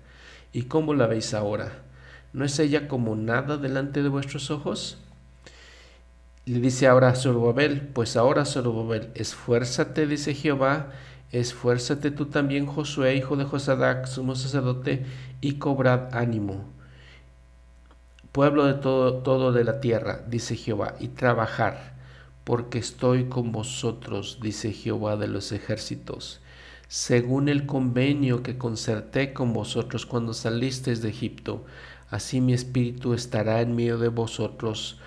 ¿Y 0.51 0.63
cómo 0.63 0.93
la 0.93 1.07
veis 1.07 1.33
ahora? 1.33 1.83
¿No 2.33 2.43
es 2.43 2.59
ella 2.59 2.89
como 2.89 3.15
nada 3.15 3.55
delante 3.55 4.03
de 4.03 4.09
vuestros 4.09 4.51
ojos? 4.51 4.97
Le 6.45 6.59
dice 6.59 6.87
ahora 6.87 7.09
a 7.09 7.15
Zorobabel, 7.15 7.81
pues 7.81 8.17
ahora 8.17 8.45
Zorobabel, 8.45 9.09
esfuérzate, 9.15 10.07
dice 10.07 10.33
Jehová, 10.33 10.91
esfuérzate 11.31 12.11
tú 12.11 12.27
también, 12.27 12.65
Josué, 12.65 13.15
hijo 13.15 13.35
de 13.35 13.45
Josadac, 13.45 14.05
sumo 14.05 14.35
sacerdote, 14.35 15.05
y 15.45 15.59
cobrad 15.59 16.15
ánimo. 16.15 16.65
Pueblo 18.31 18.65
de 18.65 18.73
todo, 18.73 19.17
todo 19.17 19.51
de 19.51 19.63
la 19.63 19.79
tierra, 19.79 20.23
dice 20.27 20.55
Jehová, 20.55 20.95
y 20.99 21.09
trabajar, 21.09 21.93
porque 22.43 22.79
estoy 22.79 23.25
con 23.25 23.51
vosotros, 23.51 24.39
dice 24.41 24.73
Jehová 24.73 25.17
de 25.17 25.27
los 25.27 25.51
ejércitos, 25.51 26.41
según 26.87 27.47
el 27.47 27.67
convenio 27.67 28.41
que 28.41 28.57
concerté 28.57 29.33
con 29.33 29.53
vosotros 29.53 30.07
cuando 30.07 30.33
salisteis 30.33 31.03
de 31.03 31.09
Egipto, 31.09 31.63
así 32.09 32.41
mi 32.41 32.53
espíritu 32.53 33.13
estará 33.13 33.61
en 33.61 33.75
medio 33.75 33.99
de 33.99 34.09
vosotros, 34.09 34.99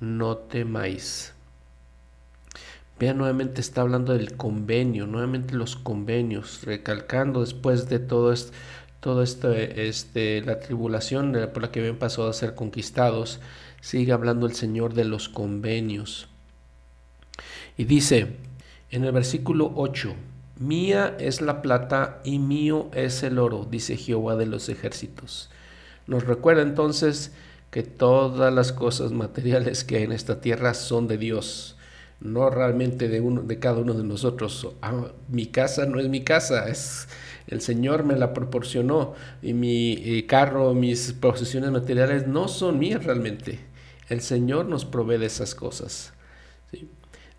no 0.00 0.38
temáis. 0.38 1.34
Vean, 2.98 3.18
nuevamente 3.18 3.60
está 3.60 3.82
hablando 3.82 4.12
del 4.12 4.36
convenio, 4.36 5.06
nuevamente 5.06 5.54
los 5.54 5.76
convenios, 5.76 6.62
recalcando 6.64 7.40
después 7.40 7.88
de 7.88 7.98
todo 8.00 8.32
esto, 8.32 8.52
todo 9.04 9.22
esto, 9.22 9.52
este, 9.52 10.40
la 10.40 10.60
tribulación 10.60 11.38
por 11.52 11.62
la 11.62 11.70
que 11.70 11.80
habían 11.80 11.98
pasado 11.98 12.26
a 12.26 12.32
ser 12.32 12.54
conquistados, 12.54 13.38
sigue 13.82 14.12
hablando 14.12 14.46
el 14.46 14.54
Señor 14.54 14.94
de 14.94 15.04
los 15.04 15.28
convenios. 15.28 16.26
Y 17.76 17.84
dice 17.84 18.28
en 18.90 19.04
el 19.04 19.12
versículo 19.12 19.70
8, 19.76 20.14
Mía 20.58 21.16
es 21.20 21.42
la 21.42 21.60
plata 21.60 22.22
y 22.24 22.38
mío 22.38 22.88
es 22.94 23.22
el 23.22 23.38
oro, 23.38 23.68
dice 23.70 23.98
Jehová 23.98 24.36
de 24.36 24.46
los 24.46 24.70
ejércitos. 24.70 25.50
Nos 26.06 26.24
recuerda 26.24 26.62
entonces 26.62 27.32
que 27.70 27.82
todas 27.82 28.54
las 28.54 28.72
cosas 28.72 29.12
materiales 29.12 29.84
que 29.84 29.98
hay 29.98 30.04
en 30.04 30.12
esta 30.12 30.40
tierra 30.40 30.72
son 30.72 31.08
de 31.08 31.18
Dios 31.18 31.76
no 32.20 32.48
realmente 32.48 33.08
de, 33.08 33.20
uno, 33.20 33.42
de 33.42 33.58
cada 33.58 33.78
uno 33.78 33.92
de 33.92 34.02
nosotros. 34.02 34.66
Ah, 34.80 35.08
mi 35.28 35.46
casa 35.46 35.84
no 35.84 36.00
es 36.00 36.08
mi 36.08 36.24
casa, 36.24 36.68
es 36.68 37.06
el 37.54 37.60
Señor 37.60 38.04
me 38.04 38.16
la 38.16 38.34
proporcionó 38.34 39.14
y 39.42 39.54
mi 39.54 39.92
eh, 39.92 40.26
carro, 40.26 40.74
mis 40.74 41.12
posesiones 41.12 41.70
materiales 41.70 42.26
no 42.26 42.48
son 42.48 42.78
mías 42.78 43.04
realmente. 43.04 43.60
El 44.08 44.20
Señor 44.20 44.66
nos 44.66 44.84
provee 44.84 45.18
de 45.18 45.26
esas 45.26 45.54
cosas. 45.54 46.12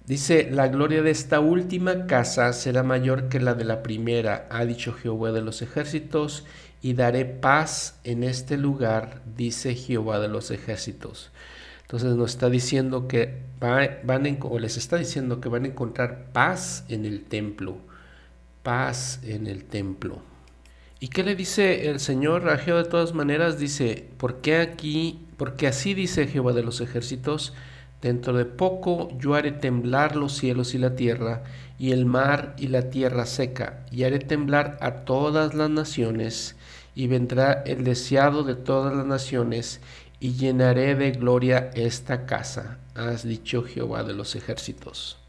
Dice, 0.06 0.50
la 0.52 0.68
gloria 0.68 1.02
de 1.02 1.10
esta 1.10 1.40
última 1.40 2.06
casa 2.06 2.54
será 2.54 2.84
mayor 2.84 3.28
que 3.28 3.40
la 3.40 3.56
de 3.56 3.66
la 3.66 3.82
primera, 3.82 4.48
ha 4.52 4.64
dicho 4.64 4.94
Jehová 4.94 5.32
de 5.32 5.42
los 5.42 5.62
ejércitos, 5.62 6.46
y 6.82 6.94
daré 6.94 7.26
paz 7.26 8.00
en 8.04 8.24
este 8.24 8.58
lugar, 8.58 9.22
dice 9.36 9.74
Jehová 9.74 10.20
de 10.20 10.28
los 10.28 10.52
ejércitos. 10.52 11.32
Entonces 11.82 12.16
nos 12.16 12.32
está 12.32 12.50
diciendo 12.50 13.08
que 13.08 13.42
van 13.60 14.38
o 14.42 14.60
les 14.60 14.78
está 14.78 14.98
diciendo 14.98 15.42
que 15.42 15.50
van 15.50 15.66
a 15.66 15.70
encontrar 15.70 16.32
paz 16.32 16.86
en 16.88 17.06
el 17.06 17.24
templo, 17.24 17.78
paz 18.66 19.22
en 19.24 19.48
el 19.48 19.64
templo. 19.64 20.22
¿Y 21.00 21.10
qué 21.10 21.24
le 21.24 21.36
dice 21.36 21.90
el 21.90 22.00
Señor 22.00 22.50
a 22.50 22.58
Jehová 22.58 22.84
de 22.84 22.90
todas 22.90 23.14
maneras? 23.14 23.60
Dice, 23.60 24.10
¿por 24.18 24.42
qué 24.42 24.58
aquí? 24.58 25.28
Porque 25.38 25.68
así 25.68 25.94
dice 25.94 26.28
Jehová 26.28 26.52
de 26.52 26.64
los 26.64 26.82
ejércitos, 26.82 27.54
dentro 28.02 28.34
de 28.34 28.46
poco 28.46 29.10
yo 29.20 29.36
haré 29.36 29.52
temblar 29.52 30.16
los 30.16 30.34
cielos 30.34 30.74
y 30.74 30.80
la 30.80 30.96
tierra, 30.96 31.44
y 31.78 31.92
el 31.92 32.06
mar 32.06 32.56
y 32.58 32.68
la 32.68 32.90
tierra 32.90 33.28
seca, 33.28 33.86
y 33.92 34.04
haré 34.04 34.18
temblar 34.20 34.78
a 34.82 35.06
todas 35.06 35.54
las 35.54 35.70
naciones, 35.70 36.56
y 36.96 37.06
vendrá 37.06 37.62
el 37.68 37.84
deseado 37.84 38.44
de 38.44 38.56
todas 38.56 38.96
las 38.96 39.06
naciones, 39.06 39.80
y 40.20 40.34
llenaré 40.34 40.96
de 40.96 41.12
gloria 41.12 41.70
esta 41.76 42.26
casa, 42.26 42.80
has 42.96 43.28
dicho 43.28 43.62
Jehová 43.62 44.04
de 44.04 44.14
los 44.14 44.36
ejércitos. 44.36 45.25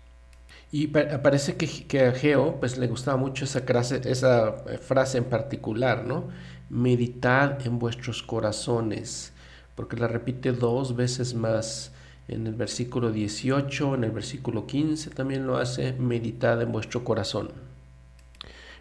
Y 0.72 0.88
parece 0.88 1.56
que, 1.56 1.66
que 1.86 2.06
a 2.06 2.12
Geo 2.12 2.58
pues, 2.58 2.76
le 2.76 2.86
gustaba 2.88 3.16
mucho 3.16 3.44
esa 3.44 3.60
esa 4.04 4.48
eh, 4.68 4.78
frase 4.78 5.18
en 5.18 5.24
particular, 5.24 6.04
¿no? 6.04 6.28
Meditad 6.68 7.64
en 7.66 7.78
vuestros 7.78 8.22
corazones, 8.22 9.32
porque 9.74 9.96
la 9.96 10.08
repite 10.08 10.52
dos 10.52 10.96
veces 10.96 11.34
más 11.34 11.92
en 12.28 12.46
el 12.46 12.54
versículo 12.54 13.12
18, 13.12 13.94
en 13.94 14.04
el 14.04 14.10
versículo 14.10 14.66
15 14.66 15.10
también 15.10 15.46
lo 15.46 15.58
hace, 15.58 15.92
meditad 15.92 16.60
en 16.60 16.72
vuestro 16.72 17.04
corazón. 17.04 17.50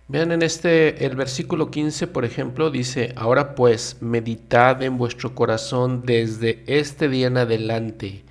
Vean 0.08 0.32
en 0.32 0.44
este, 0.44 1.06
el 1.06 1.16
versículo 1.16 1.72
15, 1.72 2.08
por 2.08 2.26
ejemplo, 2.26 2.70
dice, 2.70 3.14
ahora 3.16 3.56
pues, 3.56 3.98
meditad 4.02 4.84
en 4.84 4.98
vuestro 4.98 5.34
corazón 5.34 6.04
desde 6.06 6.64
este 6.68 7.10
día 7.10 7.28
en 7.28 7.38
adelante. 7.38 8.24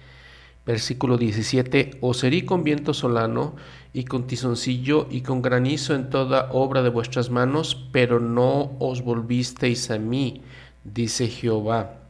Versículo 0.67 1.19
17, 1.19 1.99
os 2.01 2.25
herí 2.25 2.43
con 2.43 2.65
viento 2.65 2.95
solano 2.95 3.55
y 3.93 4.05
con 4.05 4.27
tizoncillo 4.27 5.07
y 5.11 5.21
con 5.21 5.43
granizo 5.43 5.95
en 5.95 6.09
toda 6.09 6.51
obra 6.53 6.83
de 6.83 6.89
vuestras 6.89 7.31
manos, 7.31 7.87
pero 7.93 8.19
no 8.19 8.73
os 8.79 9.03
volvisteis 9.03 9.91
a 9.91 9.99
mí, 9.99 10.41
dice 10.83 11.29
Jehová. 11.29 12.01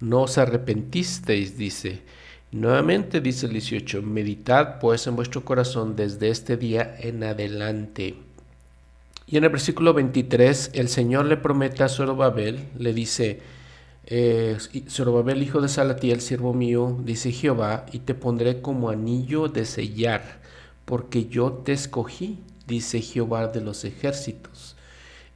No 0.00 0.22
os 0.22 0.38
arrepentisteis, 0.38 1.56
dice, 1.56 2.02
Nuevamente 2.52 3.22
dice 3.22 3.46
el 3.46 3.52
18, 3.52 4.02
meditad 4.02 4.78
pues 4.78 5.06
en 5.06 5.16
vuestro 5.16 5.42
corazón 5.42 5.96
desde 5.96 6.28
este 6.28 6.58
día 6.58 6.96
en 6.98 7.24
adelante. 7.24 8.16
Y 9.26 9.38
en 9.38 9.44
el 9.44 9.50
versículo 9.50 9.94
23 9.94 10.72
el 10.74 10.90
Señor 10.90 11.24
le 11.24 11.38
promete 11.38 11.82
a 11.82 11.88
Zorobabel, 11.88 12.68
le 12.78 12.92
dice, 12.92 13.40
eh, 14.04 14.56
hijo 15.40 15.60
de 15.60 15.68
Salatiel, 15.68 16.20
siervo 16.20 16.54
mío, 16.54 16.98
dice 17.04 17.32
Jehová, 17.32 17.86
y 17.92 18.00
te 18.00 18.14
pondré 18.14 18.60
como 18.60 18.90
anillo 18.90 19.48
de 19.48 19.64
sellar, 19.64 20.40
porque 20.84 21.26
yo 21.26 21.52
te 21.52 21.72
escogí, 21.72 22.40
dice 22.66 23.00
Jehová 23.00 23.48
de 23.48 23.60
los 23.60 23.84
ejércitos. 23.84 24.76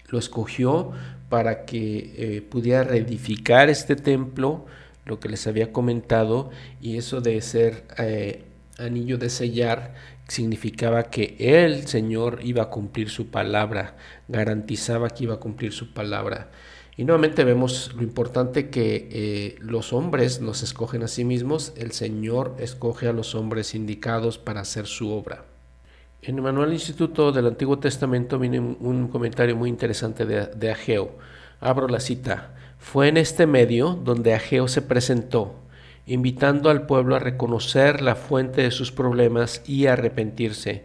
Lo 0.08 0.18
escogió 0.18 0.92
para 1.28 1.64
que 1.64 2.14
eh, 2.16 2.42
pudiera 2.42 2.84
reedificar 2.84 3.70
este 3.70 3.96
templo, 3.96 4.66
lo 5.04 5.20
que 5.20 5.28
les 5.28 5.46
había 5.46 5.72
comentado, 5.72 6.50
y 6.80 6.96
eso 6.96 7.20
de 7.20 7.40
ser 7.40 7.84
eh, 7.98 8.44
anillo 8.78 9.18
de 9.18 9.30
sellar 9.30 9.94
significaba 10.28 11.04
que 11.04 11.36
el 11.38 11.86
Señor 11.86 12.40
iba 12.42 12.64
a 12.64 12.70
cumplir 12.70 13.10
su 13.10 13.28
palabra, 13.28 13.96
garantizaba 14.28 15.10
que 15.10 15.24
iba 15.24 15.34
a 15.34 15.40
cumplir 15.40 15.72
su 15.72 15.92
palabra. 15.92 16.50
Y 16.98 17.04
nuevamente 17.04 17.44
vemos 17.44 17.92
lo 17.94 18.02
importante 18.02 18.70
que 18.70 19.08
eh, 19.12 19.56
los 19.60 19.92
hombres 19.92 20.40
nos 20.40 20.62
escogen 20.62 21.02
a 21.02 21.08
sí 21.08 21.24
mismos, 21.24 21.74
el 21.76 21.92
Señor 21.92 22.54
escoge 22.58 23.06
a 23.06 23.12
los 23.12 23.34
hombres 23.34 23.74
indicados 23.74 24.38
para 24.38 24.62
hacer 24.62 24.86
su 24.86 25.10
obra. 25.10 25.44
En 26.22 26.36
el 26.36 26.42
Manual 26.42 26.72
Instituto 26.72 27.32
del 27.32 27.46
Antiguo 27.46 27.78
Testamento 27.78 28.38
viene 28.38 28.60
un 28.60 29.08
comentario 29.08 29.54
muy 29.56 29.68
interesante 29.68 30.24
de, 30.24 30.46
de 30.46 30.70
Ageo. 30.70 31.10
Abro 31.60 31.86
la 31.86 32.00
cita. 32.00 32.54
Fue 32.78 33.08
en 33.08 33.18
este 33.18 33.46
medio 33.46 33.90
donde 33.90 34.32
Ageo 34.32 34.66
se 34.66 34.80
presentó, 34.80 35.54
invitando 36.06 36.70
al 36.70 36.86
pueblo 36.86 37.14
a 37.14 37.18
reconocer 37.18 38.00
la 38.00 38.14
fuente 38.14 38.62
de 38.62 38.70
sus 38.70 38.90
problemas 38.90 39.62
y 39.66 39.86
a 39.86 39.92
arrepentirse. 39.92 40.84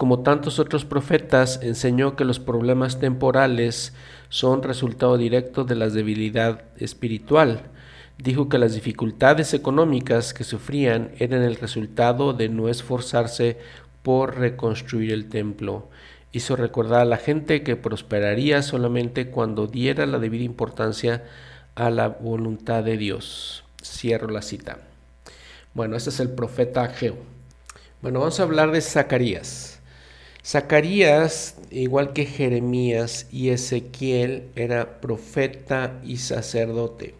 Como 0.00 0.20
tantos 0.20 0.58
otros 0.58 0.86
profetas, 0.86 1.60
enseñó 1.62 2.16
que 2.16 2.24
los 2.24 2.40
problemas 2.40 3.00
temporales 3.00 3.92
son 4.30 4.62
resultado 4.62 5.18
directo 5.18 5.64
de 5.64 5.74
la 5.74 5.90
debilidad 5.90 6.62
espiritual. 6.78 7.64
Dijo 8.16 8.48
que 8.48 8.56
las 8.56 8.72
dificultades 8.72 9.52
económicas 9.52 10.32
que 10.32 10.42
sufrían 10.42 11.10
eran 11.18 11.42
el 11.42 11.56
resultado 11.56 12.32
de 12.32 12.48
no 12.48 12.70
esforzarse 12.70 13.58
por 14.02 14.38
reconstruir 14.38 15.12
el 15.12 15.28
templo. 15.28 15.90
Hizo 16.32 16.56
recordar 16.56 17.02
a 17.02 17.04
la 17.04 17.18
gente 17.18 17.62
que 17.62 17.76
prosperaría 17.76 18.62
solamente 18.62 19.26
cuando 19.26 19.66
diera 19.66 20.06
la 20.06 20.18
debida 20.18 20.44
importancia 20.44 21.24
a 21.74 21.90
la 21.90 22.08
voluntad 22.08 22.84
de 22.84 22.96
Dios. 22.96 23.64
Cierro 23.84 24.30
la 24.30 24.40
cita. 24.40 24.78
Bueno, 25.74 25.94
este 25.94 26.08
es 26.08 26.20
el 26.20 26.30
profeta 26.30 26.84
Ageo. 26.84 27.18
Bueno, 28.00 28.20
vamos 28.20 28.40
a 28.40 28.44
hablar 28.44 28.70
de 28.70 28.80
Zacarías. 28.80 29.69
Zacarías, 30.44 31.56
igual 31.70 32.12
que 32.12 32.24
Jeremías 32.24 33.26
y 33.30 33.50
Ezequiel, 33.50 34.44
era 34.56 35.00
profeta 35.00 36.00
y 36.04 36.16
sacerdote. 36.16 37.14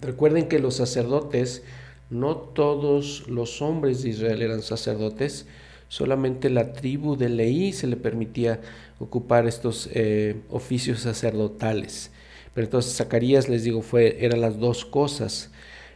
Recuerden 0.00 0.48
que 0.48 0.58
los 0.58 0.76
sacerdotes, 0.76 1.62
no 2.10 2.36
todos 2.36 3.26
los 3.28 3.62
hombres 3.62 4.02
de 4.02 4.10
Israel 4.10 4.42
eran 4.42 4.62
sacerdotes, 4.62 5.46
solamente 5.88 6.50
la 6.50 6.74
tribu 6.74 7.16
de 7.16 7.30
Leí 7.30 7.72
se 7.72 7.86
le 7.86 7.96
permitía 7.96 8.60
ocupar 8.98 9.46
estos 9.46 9.88
eh, 9.94 10.36
oficios 10.50 11.00
sacerdotales. 11.00 12.10
Pero 12.52 12.66
entonces 12.66 12.96
Zacarías, 12.96 13.48
les 13.48 13.64
digo, 13.64 13.80
fue, 13.80 14.24
eran 14.24 14.42
las 14.42 14.58
dos 14.58 14.84
cosas. 14.84 15.50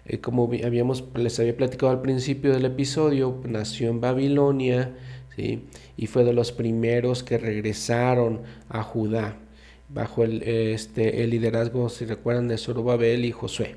Eh, 0.06 0.18
como 0.18 0.50
habíamos, 0.64 1.04
les 1.14 1.38
había 1.38 1.56
platicado 1.56 1.92
al 1.92 2.00
principio 2.00 2.52
del 2.52 2.64
episodio, 2.64 3.40
nació 3.44 3.90
en 3.90 4.00
Babilonia 4.00 4.94
y 5.96 6.06
fue 6.06 6.24
de 6.24 6.32
los 6.32 6.52
primeros 6.52 7.22
que 7.22 7.38
regresaron 7.38 8.42
a 8.68 8.82
Judá 8.82 9.36
bajo 9.88 10.24
el, 10.24 10.42
este, 10.42 11.22
el 11.22 11.30
liderazgo, 11.30 11.88
si 11.88 12.04
recuerdan, 12.04 12.48
de 12.48 12.58
Zorobabel 12.58 13.24
y 13.24 13.32
Josué. 13.32 13.76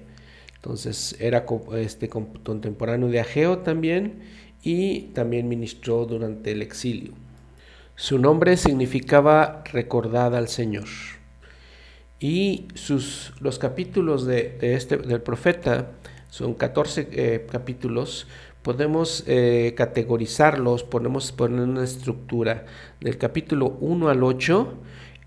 Entonces 0.56 1.18
era 1.20 1.46
este, 1.76 2.08
contemporáneo 2.08 3.10
de 3.10 3.20
Ageo 3.20 3.60
también 3.60 4.22
y 4.64 5.02
también 5.14 5.50
ministró 5.50 6.06
durante 6.06 6.52
el 6.52 6.62
exilio. 6.62 7.14
Su 7.96 8.18
nombre 8.18 8.56
significaba 8.58 9.64
recordada 9.72 10.38
al 10.38 10.48
Señor. 10.48 10.88
Y 12.20 12.70
sus, 12.76 13.34
los 13.42 13.60
capítulos 13.60 14.26
de, 14.26 14.58
este, 14.62 14.98
del 14.98 15.22
profeta 15.22 15.92
son 16.30 16.54
14 16.54 17.10
eh, 17.12 17.48
capítulos. 17.52 18.28
Podemos 18.64 19.26
eh, 19.28 19.74
categorizarlos, 19.76 20.84
podemos 20.84 21.34
poner 21.34 21.62
una 21.62 21.84
estructura. 21.84 22.66
Del 23.02 23.18
capítulo 23.18 23.78
1 23.82 24.08
al 24.08 24.24
8, 24.24 24.74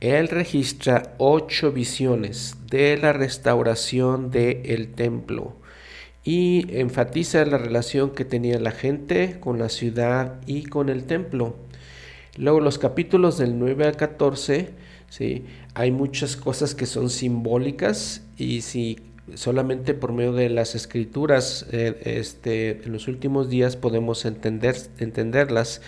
él 0.01 0.29
registra 0.29 1.14
ocho 1.18 1.70
visiones 1.70 2.57
de 2.70 2.96
la 2.96 3.12
restauración 3.12 4.31
del 4.31 4.88
templo 4.94 5.57
y 6.25 6.66
enfatiza 6.79 7.44
la 7.44 7.59
relación 7.59 8.11
que 8.11 8.25
tenía 8.25 8.59
la 8.59 8.72
gente 8.72 9.38
con 9.38 9.59
la 9.59 9.68
ciudad 9.68 10.40
y 10.46 10.64
con 10.64 10.88
el 10.88 11.05
templo. 11.05 11.57
Luego 12.37 12.61
los 12.61 12.79
capítulos 12.79 13.38
del 13.38 13.59
9 13.59 13.85
al 13.85 13.96
14, 13.96 14.70
¿sí? 15.09 15.44
hay 15.75 15.90
muchas 15.92 16.37
cosas 16.37 16.75
que 16.75 16.87
son 16.87 17.11
simbólicas 17.11 18.22
y 18.37 18.62
si 18.62 18.99
solamente 19.34 19.94
por 19.94 20.12
medio 20.12 20.32
de 20.32 20.48
las 20.50 20.74
escrituras 20.74 21.66
eh, 21.72 22.00
este, 22.04 22.82
en 22.84 22.92
los 22.92 23.08
últimos 23.08 23.48
días 23.48 23.76
podemos 23.76 24.24
entender, 24.24 24.76
entenderlas 24.98 25.82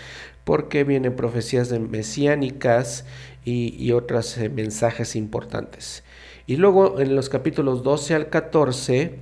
porque 0.44 0.84
vienen 0.84 1.14
profecías 1.14 1.70
mesiánicas 1.78 3.04
y, 3.44 3.74
y 3.82 3.92
otros 3.92 4.36
eh, 4.38 4.48
mensajes 4.48 5.14
importantes. 5.16 6.02
Y 6.46 6.56
luego 6.56 7.00
en 7.00 7.14
los 7.14 7.28
capítulos 7.28 7.82
12 7.82 8.14
al 8.14 8.30
14, 8.30 9.18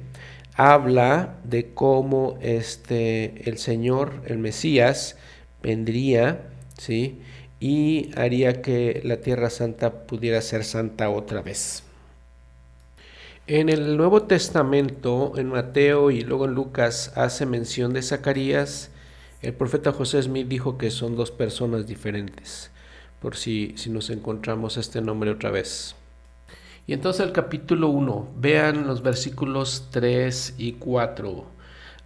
habla 0.57 1.39
de 1.45 1.75
cómo 1.75 2.39
este, 2.41 3.49
el 3.49 3.59
Señor, 3.59 4.23
el 4.27 4.39
Mesías, 4.39 5.17
vendría, 5.63 6.49
¿sí? 6.79 7.21
Y 7.61 8.11
haría 8.17 8.63
que 8.63 9.01
la 9.05 9.19
Tierra 9.21 9.51
Santa 9.51 10.07
pudiera 10.07 10.41
ser 10.41 10.65
santa 10.65 11.11
otra 11.11 11.43
vez. 11.43 11.86
En 13.49 13.69
el 13.69 13.97
Nuevo 13.97 14.25
Testamento, 14.25 15.35
en 15.37 15.51
Mateo 15.51 16.11
y 16.11 16.23
luego 16.23 16.47
en 16.47 16.55
Lucas, 16.55 17.13
hace 17.15 17.47
mención 17.47 17.93
de 17.93 18.03
Zacarías. 18.03 18.91
El 19.41 19.55
profeta 19.55 19.93
José 19.93 20.21
Smith 20.21 20.49
dijo 20.49 20.79
que 20.79 20.91
son 20.91 21.15
dos 21.15 21.31
personas 21.31 21.87
diferentes, 21.87 22.73
por 23.21 23.37
si, 23.37 23.73
si 23.77 23.89
nos 23.89 24.11
encontramos 24.11 24.77
este 24.79 25.01
nombre 25.01 25.31
otra 25.31 25.53
vez. 25.53 25.95
Y 26.89 26.93
entonces 26.93 27.25
el 27.25 27.31
capítulo 27.31 27.89
1, 27.91 28.31
vean 28.37 28.85
los 28.89 29.05
versículos 29.05 29.91
3 29.93 30.55
y 30.59 30.73
4. 30.73 31.47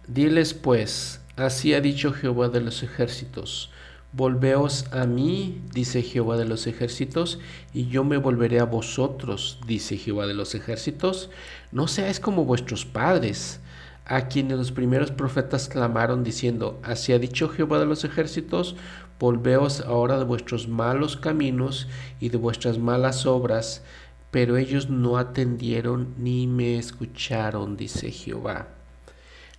Diles 0.07 0.53
pues, 0.53 1.21
así 1.37 1.73
ha 1.73 1.81
dicho 1.81 2.13
Jehová 2.13 2.49
de 2.49 2.61
los 2.61 2.83
ejércitos, 2.83 3.71
volveos 4.13 4.85
a 4.91 5.05
mí, 5.05 5.61
dice 5.73 6.01
Jehová 6.01 6.37
de 6.37 6.45
los 6.45 6.67
ejércitos, 6.67 7.39
y 7.73 7.87
yo 7.87 8.03
me 8.03 8.17
volveré 8.17 8.59
a 8.59 8.65
vosotros, 8.65 9.59
dice 9.65 9.97
Jehová 9.97 10.27
de 10.27 10.33
los 10.33 10.53
ejércitos. 10.55 11.29
No 11.71 11.87
seáis 11.87 12.19
como 12.19 12.45
vuestros 12.45 12.85
padres, 12.85 13.61
a 14.05 14.27
quienes 14.27 14.57
los 14.57 14.71
primeros 14.71 15.11
profetas 15.11 15.69
clamaron 15.69 16.23
diciendo, 16.23 16.79
así 16.83 17.13
ha 17.13 17.19
dicho 17.19 17.49
Jehová 17.49 17.79
de 17.79 17.85
los 17.85 18.03
ejércitos, 18.03 18.75
volveos 19.19 19.81
ahora 19.81 20.17
de 20.17 20.25
vuestros 20.25 20.67
malos 20.67 21.15
caminos 21.15 21.87
y 22.19 22.29
de 22.29 22.37
vuestras 22.37 22.77
malas 22.77 23.25
obras, 23.25 23.83
pero 24.31 24.57
ellos 24.57 24.89
no 24.89 25.17
atendieron 25.17 26.15
ni 26.17 26.47
me 26.47 26.77
escucharon, 26.77 27.77
dice 27.77 28.11
Jehová. 28.11 28.80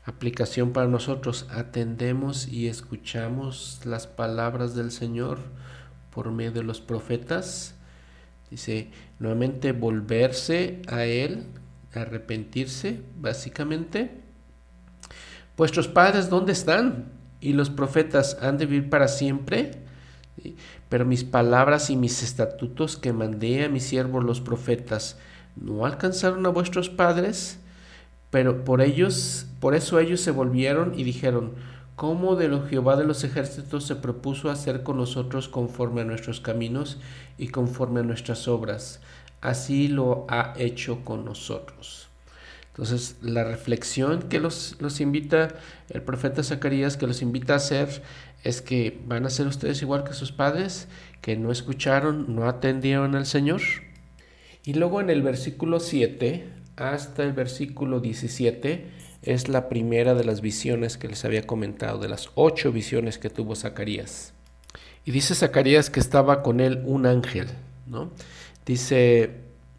Aplicación 0.04 0.72
para 0.72 0.88
nosotros, 0.88 1.46
atendemos 1.50 2.48
y 2.48 2.66
escuchamos 2.66 3.80
las 3.84 4.08
palabras 4.08 4.74
del 4.74 4.90
Señor 4.90 5.38
por 6.10 6.32
medio 6.32 6.50
de 6.50 6.64
los 6.64 6.80
profetas. 6.80 7.76
Dice, 8.50 8.90
nuevamente 9.20 9.70
volverse 9.70 10.82
a 10.88 11.04
Él, 11.04 11.46
arrepentirse, 11.94 13.00
básicamente. 13.20 14.22
Vuestros 15.56 15.86
padres, 15.86 16.28
¿dónde 16.28 16.52
están? 16.52 17.12
¿Y 17.40 17.52
los 17.52 17.70
profetas 17.70 18.38
han 18.42 18.58
de 18.58 18.66
vivir 18.66 18.90
para 18.90 19.06
siempre? 19.06 19.82
Pero 20.88 21.04
mis 21.04 21.22
palabras 21.22 21.90
y 21.90 21.96
mis 21.96 22.24
estatutos 22.24 22.96
que 22.96 23.12
mandé 23.12 23.64
a 23.64 23.68
mis 23.68 23.84
siervos 23.84 24.24
los 24.24 24.40
profetas 24.40 25.18
no 25.54 25.86
alcanzaron 25.86 26.44
a 26.46 26.48
vuestros 26.48 26.88
padres, 26.88 27.60
pero 28.32 28.64
por 28.64 28.80
ellos, 28.80 29.46
por 29.60 29.74
eso 29.74 30.00
ellos 30.00 30.22
se 30.22 30.30
volvieron 30.30 30.98
y 30.98 31.04
dijeron, 31.04 31.52
¿cómo 31.96 32.34
de 32.34 32.48
lo 32.48 32.66
Jehová 32.66 32.96
de 32.96 33.04
los 33.04 33.24
ejércitos 33.24 33.84
se 33.84 33.94
propuso 33.94 34.50
hacer 34.50 34.82
con 34.82 34.96
nosotros 34.96 35.50
conforme 35.50 36.00
a 36.00 36.04
nuestros 36.04 36.40
caminos 36.40 36.98
y 37.36 37.48
conforme 37.48 38.00
a 38.00 38.04
nuestras 38.04 38.48
obras? 38.48 39.02
Así 39.42 39.86
lo 39.86 40.24
ha 40.30 40.54
hecho 40.56 41.04
con 41.04 41.26
nosotros. 41.26 42.08
Entonces, 42.68 43.16
la 43.20 43.44
reflexión 43.44 44.22
que 44.22 44.40
los, 44.40 44.76
los 44.80 45.02
invita 45.02 45.48
el 45.90 46.00
profeta 46.00 46.42
Zacarías, 46.42 46.96
que 46.96 47.06
los 47.06 47.20
invita 47.20 47.52
a 47.52 47.56
hacer, 47.56 48.02
es 48.44 48.62
que 48.62 48.98
van 49.06 49.26
a 49.26 49.30
ser 49.30 49.46
ustedes 49.46 49.82
igual 49.82 50.04
que 50.04 50.14
sus 50.14 50.32
padres, 50.32 50.88
que 51.20 51.36
no 51.36 51.52
escucharon, 51.52 52.34
no 52.34 52.48
atendieron 52.48 53.14
al 53.14 53.26
Señor. 53.26 53.60
Y 54.64 54.72
luego 54.72 55.02
en 55.02 55.10
el 55.10 55.20
versículo 55.20 55.80
7 55.80 56.61
hasta 56.76 57.22
el 57.22 57.32
versículo 57.32 58.00
17 58.00 58.86
es 59.22 59.48
la 59.48 59.68
primera 59.68 60.14
de 60.14 60.24
las 60.24 60.40
visiones 60.40 60.96
que 60.96 61.08
les 61.08 61.24
había 61.24 61.46
comentado, 61.46 61.98
de 61.98 62.08
las 62.08 62.30
ocho 62.34 62.72
visiones 62.72 63.18
que 63.18 63.30
tuvo 63.30 63.54
Zacarías. 63.54 64.34
Y 65.04 65.10
dice 65.10 65.34
Zacarías 65.34 65.90
que 65.90 66.00
estaba 66.00 66.42
con 66.42 66.60
él 66.60 66.82
un 66.84 67.06
ángel, 67.06 67.48
¿no? 67.86 68.10
Dice, 68.66 69.30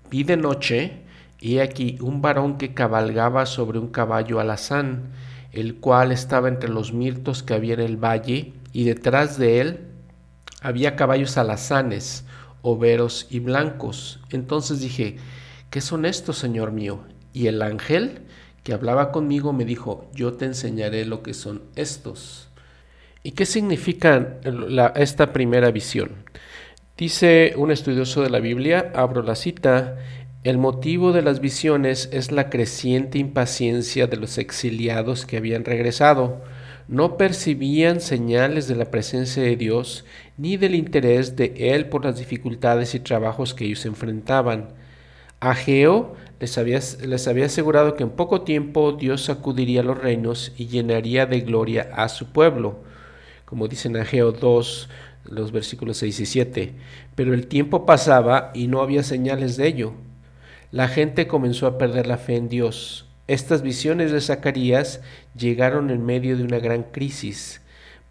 vi 0.10 0.24
de 0.24 0.38
noche 0.38 1.04
y 1.40 1.60
aquí 1.60 1.98
un 2.02 2.22
varón 2.22 2.58
que 2.58 2.74
cabalgaba 2.74 3.46
sobre 3.46 3.80
un 3.80 3.90
caballo 3.90 4.40
alazán, 4.40 5.12
el 5.52 5.76
cual 5.76 6.12
estaba 6.12 6.48
entre 6.48 6.70
los 6.70 6.94
mirtos 6.94 7.44
que 7.44 7.54
había 7.54 7.74
en 7.76 7.82
el 7.82 7.98
valle, 7.98 8.54
y 8.72 8.86
detrás 8.86 9.38
de 9.38 9.62
él 9.62 9.80
había 10.62 10.96
caballos 10.96 11.38
alazanes, 11.38 12.26
overos 12.62 13.28
y 13.30 13.40
blancos. 13.40 14.20
Entonces 14.32 14.80
dije, 14.80 15.18
¿qué 15.74 15.82
son 15.82 16.06
estos, 16.06 16.38
Señor 16.38 16.72
mío? 16.72 17.00
Y 17.34 17.48
el 17.48 17.64
ángel 17.64 18.20
que 18.62 18.74
hablaba 18.74 19.12
conmigo 19.12 19.54
me 19.54 19.66
dijo, 19.66 20.08
yo 20.14 20.34
te 20.34 20.46
enseñaré 20.46 21.04
lo 21.04 21.24
que 21.24 21.34
son 21.34 21.64
estos. 21.76 22.48
¿Y 23.24 23.32
qué 23.32 23.48
significa 23.48 24.38
esta 24.94 25.34
primera 25.34 25.72
visión? 25.72 26.12
Dice 26.96 27.56
un 27.58 27.72
estudioso 27.72 28.22
de 28.22 28.30
la 28.30 28.40
Biblia, 28.40 28.92
abro 28.94 29.24
la 29.24 29.34
cita, 29.34 29.98
el 30.44 30.60
motivo 30.60 31.12
de 31.12 31.24
las 31.24 31.40
visiones 31.40 32.08
es 32.14 32.32
la 32.32 32.52
creciente 32.52 33.18
impaciencia 33.18 34.06
de 34.06 34.18
los 34.18 34.38
exiliados 34.38 35.26
que 35.26 35.38
habían 35.38 35.66
regresado. 35.66 36.44
No 36.88 37.18
percibían 37.18 38.00
señales 38.00 38.68
de 38.68 38.76
la 38.76 38.92
presencia 38.92 39.42
de 39.42 39.56
Dios 39.56 40.06
ni 40.38 40.56
del 40.56 40.76
interés 40.76 41.36
de 41.36 41.56
Él 41.58 41.88
por 41.88 42.06
las 42.06 42.20
dificultades 42.20 42.94
y 42.94 43.00
trabajos 43.00 43.56
que 43.56 43.66
ellos 43.66 43.88
enfrentaban. 43.88 44.83
Ageo 45.50 46.16
les 46.40 46.58
había, 46.58 46.80
les 47.06 47.28
había 47.28 47.46
asegurado 47.46 47.96
que 47.96 48.04
en 48.04 48.10
poco 48.10 48.42
tiempo 48.42 48.92
Dios 48.94 49.24
sacudiría 49.24 49.84
los 49.84 49.98
reinos 49.98 50.52
y 50.58 50.68
llenaría 50.68 51.26
de 51.26 51.42
gloria 51.42 51.90
a 51.96 52.10
su 52.10 52.32
pueblo, 52.32 52.80
como 53.46 53.68
dice 53.68 53.88
en 53.88 53.98
Ageo 53.98 54.32
2, 54.32 54.90
los 55.26 55.52
versículos 55.52 55.98
6 55.98 56.20
y 56.20 56.26
7. 56.26 56.74
Pero 57.16 57.34
el 57.34 57.48
tiempo 57.48 57.86
pasaba 57.86 58.52
y 58.54 58.68
no 58.68 58.82
había 58.82 59.04
señales 59.04 59.58
de 59.58 59.68
ello. 59.68 59.94
La 60.72 60.88
gente 60.88 61.28
comenzó 61.28 61.68
a 61.68 61.78
perder 61.78 62.08
la 62.08 62.18
fe 62.18 62.36
en 62.36 62.50
Dios. 62.50 63.08
Estas 63.28 63.62
visiones 63.62 64.12
de 64.12 64.22
Zacarías 64.22 65.02
llegaron 65.36 65.90
en 65.92 66.06
medio 66.06 66.36
de 66.36 66.44
una 66.44 66.60
gran 66.60 66.84
crisis. 66.84 67.62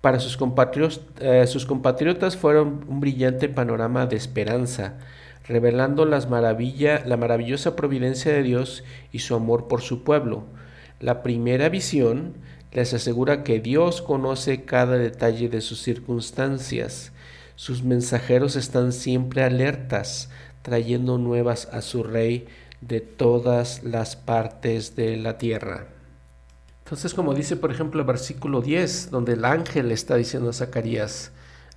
Para 0.00 0.20
sus 0.20 0.36
compatriotas, 0.36 1.00
eh, 1.20 1.46
sus 1.46 1.66
compatriotas 1.66 2.36
fueron 2.36 2.84
un 2.88 3.00
brillante 3.00 3.48
panorama 3.48 4.06
de 4.06 4.16
esperanza, 4.16 4.98
revelando 5.52 6.06
las 6.06 6.30
la 6.30 7.16
maravillosa 7.18 7.76
providencia 7.76 8.32
de 8.32 8.42
Dios 8.42 8.84
y 9.12 9.18
su 9.18 9.34
amor 9.34 9.68
por 9.68 9.82
su 9.82 10.02
pueblo. 10.02 10.44
La 10.98 11.22
primera 11.22 11.68
visión 11.68 12.32
les 12.72 12.94
asegura 12.94 13.44
que 13.44 13.60
Dios 13.60 14.00
conoce 14.00 14.64
cada 14.64 14.96
detalle 14.96 15.50
de 15.50 15.60
sus 15.60 15.82
circunstancias. 15.82 17.12
Sus 17.54 17.82
mensajeros 17.82 18.56
están 18.56 18.92
siempre 18.92 19.42
alertas, 19.42 20.30
trayendo 20.62 21.18
nuevas 21.18 21.68
a 21.70 21.82
su 21.82 22.02
rey 22.02 22.46
de 22.80 23.00
todas 23.00 23.84
las 23.84 24.16
partes 24.16 24.96
de 24.96 25.18
la 25.18 25.36
tierra. 25.36 25.88
Entonces, 26.84 27.12
como 27.12 27.34
dice 27.34 27.56
por 27.56 27.70
ejemplo 27.70 28.00
el 28.00 28.06
versículo 28.06 28.62
10, 28.62 29.10
donde 29.10 29.34
el 29.34 29.44
ángel 29.44 29.92
está 29.92 30.16
diciendo 30.16 30.48
a 30.48 30.54
Zacarías, 30.54 31.30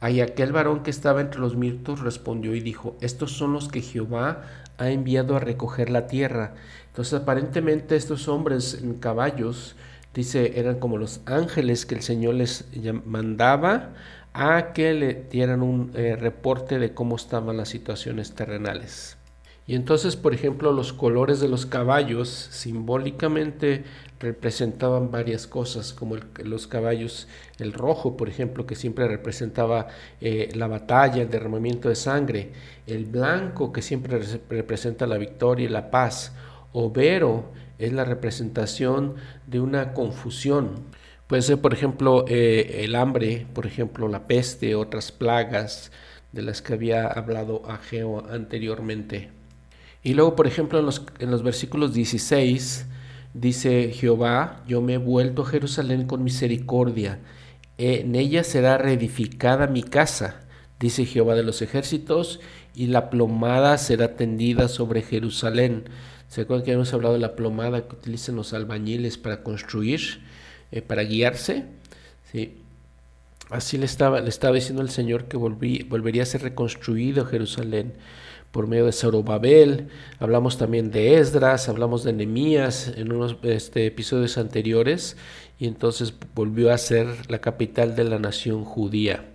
hay 0.05 0.21
aquel 0.21 0.51
varón 0.51 0.83
que 0.83 0.91
estaba 0.91 1.19
entre 1.19 1.41
los 1.41 1.55
mirtos 1.55 2.01
respondió 2.01 2.53
y 2.53 2.59
dijo, 2.59 2.95
estos 3.01 3.31
son 3.31 3.53
los 3.53 3.69
que 3.69 3.81
Jehová 3.81 4.43
ha 4.77 4.91
enviado 4.91 5.35
a 5.35 5.39
recoger 5.39 5.89
la 5.89 6.05
tierra. 6.05 6.53
Entonces 6.89 7.15
aparentemente 7.15 7.95
estos 7.95 8.27
hombres 8.27 8.79
en 8.83 8.99
caballos, 8.99 9.75
dice, 10.13 10.59
eran 10.59 10.77
como 10.77 10.99
los 10.99 11.21
ángeles 11.25 11.87
que 11.87 11.95
el 11.95 12.03
Señor 12.03 12.35
les 12.35 12.65
mandaba 13.03 13.93
a 14.33 14.73
que 14.73 14.93
le 14.93 15.25
dieran 15.31 15.63
un 15.63 15.89
eh, 15.95 16.15
reporte 16.15 16.77
de 16.77 16.93
cómo 16.93 17.15
estaban 17.15 17.57
las 17.57 17.69
situaciones 17.69 18.35
terrenales. 18.35 19.17
Y 19.65 19.73
entonces, 19.73 20.15
por 20.15 20.35
ejemplo, 20.35 20.71
los 20.71 20.93
colores 20.93 21.39
de 21.39 21.47
los 21.47 21.65
caballos 21.65 22.29
simbólicamente 22.29 23.85
representaban 24.25 25.11
varias 25.11 25.47
cosas, 25.47 25.93
como 25.93 26.17
los 26.43 26.67
caballos, 26.67 27.27
el 27.59 27.73
rojo, 27.73 28.17
por 28.17 28.27
ejemplo, 28.27 28.65
que 28.65 28.75
siempre 28.75 29.07
representaba 29.07 29.87
eh, 30.19 30.49
la 30.55 30.67
batalla, 30.67 31.21
el 31.21 31.29
derramamiento 31.29 31.89
de 31.89 31.95
sangre, 31.95 32.51
el 32.87 33.05
blanco, 33.05 33.71
que 33.71 33.81
siempre 33.81 34.19
representa 34.49 35.07
la 35.07 35.17
victoria 35.17 35.65
y 35.65 35.69
la 35.69 35.91
paz, 35.91 36.33
overo 36.73 37.51
es 37.77 37.93
la 37.93 38.05
representación 38.05 39.15
de 39.47 39.59
una 39.59 39.93
confusión, 39.93 40.85
Puede 41.27 41.41
ser, 41.41 41.57
por 41.59 41.73
ejemplo, 41.73 42.25
eh, 42.27 42.83
el 42.83 42.93
hambre, 42.93 43.47
por 43.53 43.65
ejemplo, 43.65 44.07
la 44.07 44.27
peste, 44.27 44.75
otras 44.75 45.11
plagas 45.11 45.91
de 46.33 46.43
las 46.43 46.61
que 46.61 46.73
había 46.73 47.07
hablado 47.07 47.63
Ageo 47.67 48.23
anteriormente. 48.29 49.31
Y 50.03 50.13
luego, 50.13 50.35
por 50.35 50.45
ejemplo, 50.45 50.77
en 50.77 50.85
los, 50.85 51.03
en 51.17 51.31
los 51.31 51.41
versículos 51.41 51.95
16 51.95 52.85
dice 53.35 53.91
Jehová, 53.93 54.63
yo 54.67 54.81
me 54.81 54.93
he 54.93 54.97
vuelto 54.97 55.43
a 55.43 55.45
Jerusalén 55.45 56.07
con 56.07 56.23
misericordia, 56.23 57.19
en 57.77 58.15
ella 58.15 58.43
será 58.45 58.77
reedificada 58.77 59.67
mi 59.67 59.83
casa, 59.83 60.41
dice 60.79 61.05
Jehová 61.05 61.35
de 61.35 61.43
los 61.43 61.61
ejércitos, 61.61 62.39
y 62.73 62.87
la 62.87 63.09
plomada 63.09 63.77
será 63.77 64.15
tendida 64.15 64.69
sobre 64.69 65.01
Jerusalén. 65.01 65.83
¿Se 66.29 66.41
acuerdan 66.41 66.65
que 66.65 66.71
hemos 66.71 66.93
hablado 66.93 67.13
de 67.13 67.19
la 67.19 67.35
plomada 67.35 67.87
que 67.87 67.95
utilizan 67.95 68.35
los 68.35 68.53
albañiles 68.53 69.17
para 69.17 69.43
construir? 69.43 70.21
Eh, 70.71 70.81
para 70.81 71.03
guiarse. 71.03 71.65
¿sí? 72.31 72.55
Así 73.49 73.77
le 73.77 73.85
estaba, 73.85 74.21
le 74.21 74.29
estaba 74.29 74.55
diciendo 74.55 74.81
el 74.81 74.89
Señor 74.89 75.25
que 75.25 75.37
volvería 75.37 76.23
a 76.23 76.25
ser 76.25 76.41
reconstruido 76.41 77.25
Jerusalén 77.25 77.93
por 78.55 78.67
medio 78.67 78.85
de 78.85 78.93
Zorobabel. 78.93 79.89
Hablamos 80.17 80.57
también 80.57 80.89
de 80.89 81.17
Esdras, 81.17 81.67
hablamos 81.67 82.05
de 82.05 82.13
Nehemías 82.13 82.93
en 82.95 83.11
unos 83.11 83.35
este, 83.43 83.85
episodios 83.85 84.37
anteriores 84.37 85.17
y 85.59 85.67
entonces 85.67 86.13
volvió 86.33 86.71
a 86.71 86.77
ser 86.77 87.29
la 87.29 87.39
capital 87.39 87.97
de 87.97 88.05
la 88.05 88.17
nación 88.17 88.63
judía. 88.63 89.25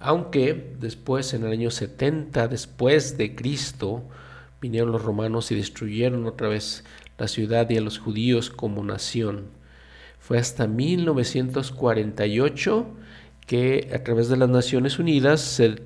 Aunque 0.00 0.74
después, 0.80 1.34
en 1.34 1.44
el 1.44 1.52
año 1.52 1.70
70 1.70 2.48
después 2.48 3.16
de 3.16 3.36
Cristo, 3.36 4.02
vinieron 4.60 4.90
los 4.90 5.04
romanos 5.04 5.52
y 5.52 5.54
destruyeron 5.54 6.26
otra 6.26 6.48
vez 6.48 6.82
la 7.18 7.28
ciudad 7.28 7.70
y 7.70 7.76
a 7.76 7.80
los 7.80 8.00
judíos 8.00 8.50
como 8.50 8.82
nación. 8.82 9.44
Fue 10.18 10.38
hasta 10.38 10.66
1948 10.66 12.86
que 13.46 13.90
a 13.94 14.02
través 14.02 14.28
de 14.28 14.36
las 14.36 14.48
Naciones 14.48 14.98
Unidas 14.98 15.40
se, 15.40 15.76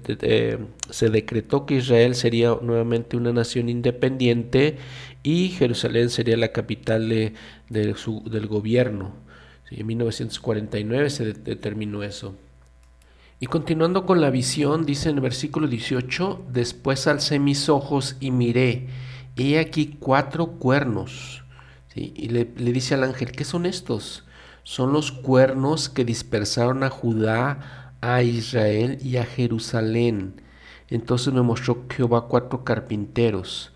decretó 1.10 1.66
que 1.66 1.76
Israel 1.76 2.14
sería 2.14 2.56
nuevamente 2.60 3.16
una 3.16 3.32
nación 3.32 3.68
independiente 3.68 4.76
y 5.22 5.48
Jerusalén 5.48 6.10
sería 6.10 6.36
la 6.36 6.52
capital 6.52 7.08
de, 7.08 7.34
del 7.68 8.46
gobierno. 8.46 9.14
en 9.70 9.86
1949 9.86 11.10
se 11.10 11.32
determinó 11.32 12.02
eso. 12.02 12.36
Y 13.38 13.46
continuando 13.46 14.06
con 14.06 14.20
la 14.20 14.30
visión, 14.30 14.86
dice 14.86 15.10
en 15.10 15.16
el 15.16 15.20
versículo 15.20 15.66
18, 15.66 16.46
después 16.50 17.06
alcé 17.06 17.38
mis 17.38 17.68
ojos 17.68 18.16
y 18.20 18.30
miré, 18.30 18.86
he 19.36 19.58
aquí 19.58 19.96
cuatro 19.98 20.52
cuernos. 20.52 21.42
Y 21.94 22.28
le, 22.28 22.50
le 22.56 22.72
dice 22.72 22.94
al 22.94 23.04
ángel, 23.04 23.32
¿qué 23.32 23.44
son 23.44 23.64
estos? 23.64 24.25
Son 24.66 24.92
los 24.92 25.12
cuernos 25.12 25.88
que 25.88 26.04
dispersaron 26.04 26.82
a 26.82 26.90
Judá, 26.90 27.92
a 28.00 28.24
Israel 28.24 28.98
y 29.00 29.16
a 29.16 29.24
Jerusalén. 29.24 30.42
Entonces 30.88 31.32
me 31.32 31.42
mostró 31.42 31.84
Jehová 31.88 32.26
cuatro 32.26 32.64
carpinteros. 32.64 33.72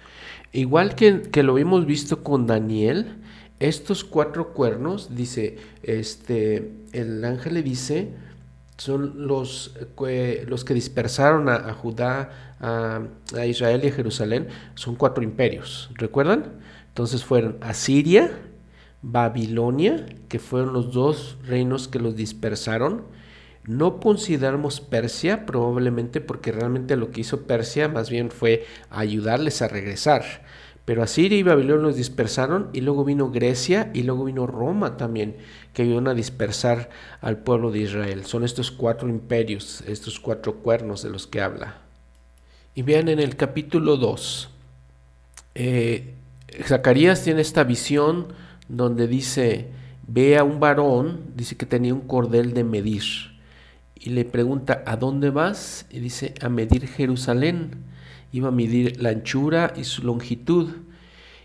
Igual 0.50 0.96
que, 0.96 1.22
que 1.22 1.44
lo 1.44 1.58
hemos 1.58 1.86
visto 1.86 2.24
con 2.24 2.48
Daniel, 2.48 3.20
estos 3.60 4.02
cuatro 4.02 4.52
cuernos, 4.52 5.14
dice, 5.14 5.58
este, 5.84 6.72
el 6.90 7.24
ángel 7.24 7.54
le 7.54 7.62
dice, 7.62 8.08
son 8.76 9.28
los, 9.28 9.78
los 10.48 10.64
que 10.64 10.74
dispersaron 10.74 11.48
a, 11.48 11.72
Judá, 11.72 12.56
a, 12.58 13.02
a, 13.36 13.46
Israel 13.46 13.82
y 13.84 13.88
a 13.88 13.92
Jerusalén, 13.92 14.48
son 14.74 14.96
cuatro 14.96 15.22
imperios, 15.22 15.88
¿recuerdan? 15.94 16.46
Entonces 16.88 17.24
fueron 17.24 17.58
Asiria, 17.60 18.32
Babilonia, 19.02 20.06
que 20.28 20.38
fueron 20.38 20.72
los 20.72 20.92
dos 20.92 21.36
reinos 21.46 21.88
que 21.88 21.98
los 21.98 22.16
dispersaron. 22.16 23.04
No 23.64 24.00
consideramos 24.00 24.80
Persia, 24.80 25.46
probablemente 25.46 26.20
porque 26.20 26.52
realmente 26.52 26.96
lo 26.96 27.10
que 27.10 27.22
hizo 27.22 27.42
Persia 27.42 27.88
más 27.88 28.10
bien 28.10 28.30
fue 28.30 28.66
ayudarles 28.90 29.62
a 29.62 29.68
regresar. 29.68 30.24
Pero 30.84 31.02
Asiria 31.02 31.38
y 31.38 31.42
Babilonia 31.42 31.82
los 31.82 31.96
dispersaron 31.96 32.70
y 32.72 32.80
luego 32.80 33.04
vino 33.04 33.30
Grecia 33.30 33.90
y 33.94 34.02
luego 34.02 34.24
vino 34.24 34.46
Roma 34.46 34.96
también, 34.96 35.36
que 35.72 35.82
ayudaron 35.82 36.08
a 36.08 36.14
dispersar 36.14 36.90
al 37.20 37.38
pueblo 37.38 37.70
de 37.70 37.80
Israel. 37.80 38.24
Son 38.24 38.44
estos 38.44 38.70
cuatro 38.70 39.08
imperios, 39.08 39.82
estos 39.86 40.18
cuatro 40.18 40.56
cuernos 40.56 41.02
de 41.02 41.10
los 41.10 41.26
que 41.26 41.40
habla. 41.40 41.78
Y 42.74 42.82
vean 42.82 43.08
en 43.08 43.20
el 43.20 43.36
capítulo 43.36 43.96
2, 43.96 44.50
eh, 45.54 46.14
Zacarías 46.64 47.22
tiene 47.22 47.42
esta 47.42 47.64
visión 47.64 48.28
donde 48.70 49.06
dice, 49.06 49.68
ve 50.06 50.38
a 50.38 50.44
un 50.44 50.60
varón, 50.60 51.20
dice 51.36 51.56
que 51.56 51.66
tenía 51.66 51.92
un 51.92 52.02
cordel 52.02 52.54
de 52.54 52.64
medir, 52.64 53.02
y 53.94 54.10
le 54.10 54.24
pregunta, 54.24 54.82
¿a 54.86 54.96
dónde 54.96 55.28
vas? 55.28 55.86
Y 55.90 56.00
dice, 56.00 56.34
a 56.40 56.48
medir 56.48 56.86
Jerusalén 56.86 57.84
iba 58.32 58.48
a 58.48 58.52
medir 58.52 59.02
la 59.02 59.10
anchura 59.10 59.74
y 59.76 59.84
su 59.84 60.02
longitud. 60.02 60.70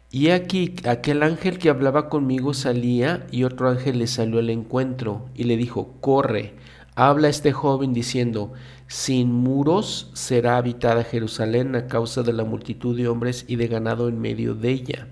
Y 0.10 0.30
aquí 0.30 0.74
aquel 0.88 1.24
ángel 1.24 1.58
que 1.58 1.70
hablaba 1.70 2.08
conmigo 2.08 2.54
salía 2.54 3.28
y 3.30 3.44
otro 3.44 3.70
ángel 3.70 4.00
le 4.00 4.08
salió 4.08 4.40
al 4.40 4.50
encuentro 4.50 5.26
y 5.36 5.44
le 5.44 5.58
dijo, 5.58 5.96
corre, 6.00 6.54
habla 6.96 7.28
este 7.28 7.52
joven 7.52 7.94
diciendo, 7.94 8.54
sin 8.88 9.34
muros 9.34 10.12
será 10.14 10.56
habitada 10.56 11.04
Jerusalén 11.04 11.76
a 11.76 11.88
causa 11.88 12.24
de 12.24 12.32
la 12.32 12.46
multitud 12.46 12.96
de 12.96 13.10
hombres 13.10 13.44
y 13.50 13.58
de 13.58 13.68
ganado 13.68 14.08
en 14.08 14.22
medio 14.22 14.56
de 14.56 14.70
ella. 14.70 15.08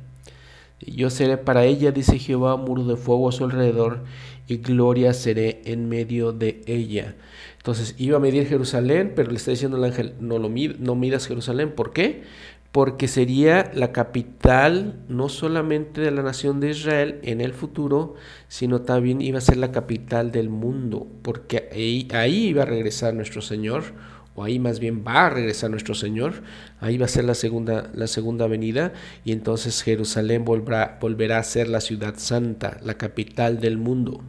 Yo 0.85 1.09
seré 1.09 1.37
para 1.37 1.65
ella, 1.65 1.91
dice 1.91 2.19
Jehová, 2.19 2.57
muro 2.57 2.83
de 2.85 2.95
fuego 2.95 3.29
a 3.29 3.31
su 3.31 3.43
alrededor, 3.43 4.03
y 4.47 4.57
gloria 4.57 5.13
seré 5.13 5.61
en 5.65 5.87
medio 5.89 6.31
de 6.31 6.61
ella. 6.65 7.15
Entonces 7.57 7.95
iba 7.97 8.17
a 8.17 8.19
medir 8.19 8.47
Jerusalén, 8.47 9.13
pero 9.15 9.31
le 9.31 9.37
está 9.37 9.51
diciendo 9.51 9.77
el 9.77 9.85
ángel, 9.85 10.15
no, 10.19 10.37
lo 10.37 10.49
midas 10.49 11.27
Jerusalén. 11.27 11.71
¿Por 11.71 11.93
qué? 11.93 12.23
Porque 12.73 13.07
sería 13.07 13.71
la 13.73 13.91
capital 13.91 14.99
no 15.07 15.29
solamente 15.29 16.01
de 16.01 16.11
la 16.11 16.23
nación 16.23 16.59
de 16.59 16.71
Israel 16.71 17.19
en 17.23 17.39
el 17.39 17.53
futuro, 17.53 18.15
sino 18.47 18.81
también 18.81 19.21
iba 19.21 19.37
a 19.37 19.41
ser 19.41 19.57
la 19.57 19.71
capital 19.71 20.31
del 20.31 20.49
mundo, 20.49 21.07
porque 21.21 21.69
ahí, 21.71 22.07
ahí 22.13 22.47
iba 22.47 22.63
a 22.63 22.65
regresar 22.65 23.13
nuestro 23.13 23.41
Señor, 23.41 23.83
o 24.35 24.43
ahí 24.43 24.59
más 24.59 24.79
bien 24.79 25.03
va 25.05 25.27
a 25.27 25.29
regresar 25.29 25.69
nuestro 25.69 25.95
Señor, 25.95 26.43
ahí 26.79 26.97
va 26.97 27.05
a 27.05 27.09
ser 27.09 27.25
la 27.25 27.35
segunda, 27.35 27.91
la 27.93 28.07
segunda 28.07 28.47
venida, 28.47 28.93
y 29.23 29.31
entonces 29.31 29.81
Jerusalén 29.83 30.43
volverá, 30.43 30.97
volverá 30.99 31.37
a 31.37 31.43
ser 31.43 31.67
la 31.67 31.81
ciudad 31.81 32.15
santa, 32.17 32.79
la 32.83 32.95
capital 32.95 33.59
del 33.59 33.77
mundo. 33.77 34.21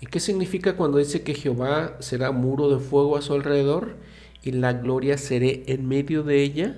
¿Y 0.00 0.06
qué 0.06 0.20
significa 0.20 0.76
cuando 0.76 0.98
dice 0.98 1.22
que 1.22 1.34
Jehová 1.34 1.96
será 2.00 2.30
muro 2.30 2.68
de 2.68 2.78
fuego 2.78 3.16
a 3.16 3.22
su 3.22 3.32
alrededor 3.32 3.96
y 4.42 4.52
la 4.52 4.72
gloria 4.72 5.16
seré 5.16 5.62
en 5.68 5.88
medio 5.88 6.22
de 6.22 6.42
ella? 6.42 6.76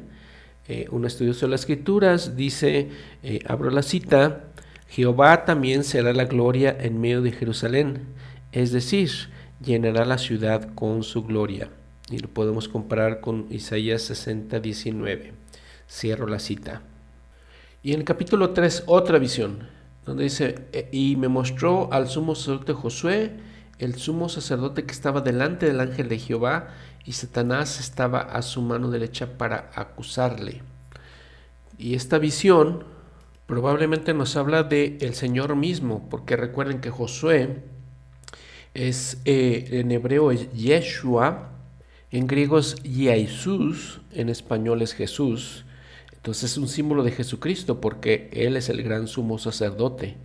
Eh, 0.69 0.87
un 0.91 1.07
estudioso 1.07 1.47
de 1.47 1.51
las 1.51 1.61
escrituras 1.61 2.37
dice, 2.37 2.91
eh, 3.23 3.41
abro 3.47 3.71
la 3.71 3.83
cita, 3.83 4.45
Jehová 4.89 5.45
también 5.47 5.83
será 5.83 6.13
la 6.13 6.27
gloria 6.27 6.77
en 6.79 7.01
medio 7.01 7.23
de 7.23 7.33
Jerusalén, 7.33 8.03
es 8.53 8.71
decir, 8.71 9.11
llenará 9.65 10.05
la 10.05 10.19
ciudad 10.19 10.75
con 10.75 11.03
su 11.03 11.25
gloria. 11.25 11.71
Y 12.11 12.19
lo 12.19 12.29
podemos 12.29 12.69
comparar 12.69 13.21
con 13.21 13.47
Isaías 13.51 14.03
60, 14.03 14.61
19. 14.61 15.33
Cierro 15.89 16.27
la 16.27 16.39
cita. 16.39 16.83
Y 17.83 17.93
en 17.93 18.01
el 18.01 18.05
capítulo 18.05 18.51
3, 18.51 18.85
otra 18.87 19.19
visión 19.19 19.69
donde 20.09 20.25
dice, 20.25 20.67
e, 20.73 20.89
y 20.91 21.17
me 21.17 21.29
mostró 21.29 21.93
al 21.93 22.09
sumo 22.09 22.35
sacerdote 22.35 22.73
Josué, 22.73 23.37
el 23.79 23.95
sumo 23.97 24.31
sacerdote 24.31 24.85
que 24.85 24.93
estaba 24.93 25.21
delante 25.21 25.67
del 25.67 25.81
ángel 25.81 26.09
de 26.09 26.19
Jehová, 26.19 26.69
y 27.05 27.13
Satanás 27.13 27.79
estaba 27.79 28.21
a 28.21 28.41
su 28.43 28.63
mano 28.63 28.91
derecha 28.91 29.37
para 29.37 29.71
acusarle. 29.75 30.63
Y 31.77 31.95
esta 31.95 32.19
visión 32.19 32.85
probablemente 33.47 34.15
nos 34.15 34.37
habla 34.37 34.63
de 34.63 34.97
el 35.01 35.15
Señor 35.15 35.57
mismo, 35.57 36.09
porque 36.09 36.37
recuerden 36.37 36.81
que 36.81 36.91
Josué 36.91 37.63
es 38.75 39.21
eh, 39.27 39.69
en 39.73 39.91
hebreo 39.91 40.31
es 40.31 40.51
Yeshua, 40.53 41.58
en 42.11 42.27
griego 42.27 42.59
es 42.59 42.77
en 44.13 44.29
español 44.29 44.83
es 44.83 44.95
Jesús, 44.95 45.65
entonces 46.17 46.53
es 46.53 46.59
un 46.59 46.69
símbolo 46.69 47.05
de 47.05 47.13
Jesucristo 47.13 47.81
porque 47.81 48.31
Él 48.33 48.57
es 48.57 48.69
el 48.69 48.83
gran 48.83 49.09
sumo 49.09 49.39
sacerdote. 49.39 50.17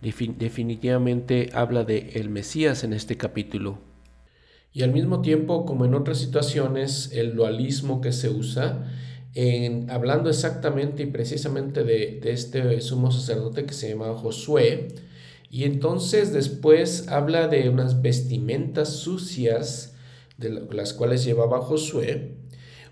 definitivamente 0.00 1.50
habla 1.52 1.84
de 1.84 2.10
el 2.14 2.28
Mesías 2.28 2.84
en 2.84 2.92
este 2.92 3.16
capítulo. 3.16 3.78
Y 4.74 4.82
al 4.82 4.92
mismo 4.92 5.20
tiempo, 5.20 5.66
como 5.66 5.84
en 5.84 5.94
otras 5.94 6.18
situaciones, 6.18 7.10
el 7.12 7.34
dualismo 7.34 8.00
que 8.00 8.12
se 8.12 8.30
usa, 8.30 8.90
en, 9.34 9.90
hablando 9.90 10.30
exactamente 10.30 11.02
y 11.02 11.06
precisamente 11.06 11.84
de, 11.84 12.20
de 12.22 12.32
este 12.32 12.80
sumo 12.80 13.10
sacerdote 13.10 13.64
que 13.64 13.74
se 13.74 13.90
llama 13.90 14.14
Josué, 14.14 14.88
y 15.50 15.64
entonces 15.64 16.32
después 16.32 17.08
habla 17.08 17.48
de 17.48 17.68
unas 17.68 18.00
vestimentas 18.00 18.96
sucias 18.96 19.91
de 20.42 20.74
las 20.74 20.92
cuales 20.92 21.24
llevaba 21.24 21.60
Josué, 21.60 22.36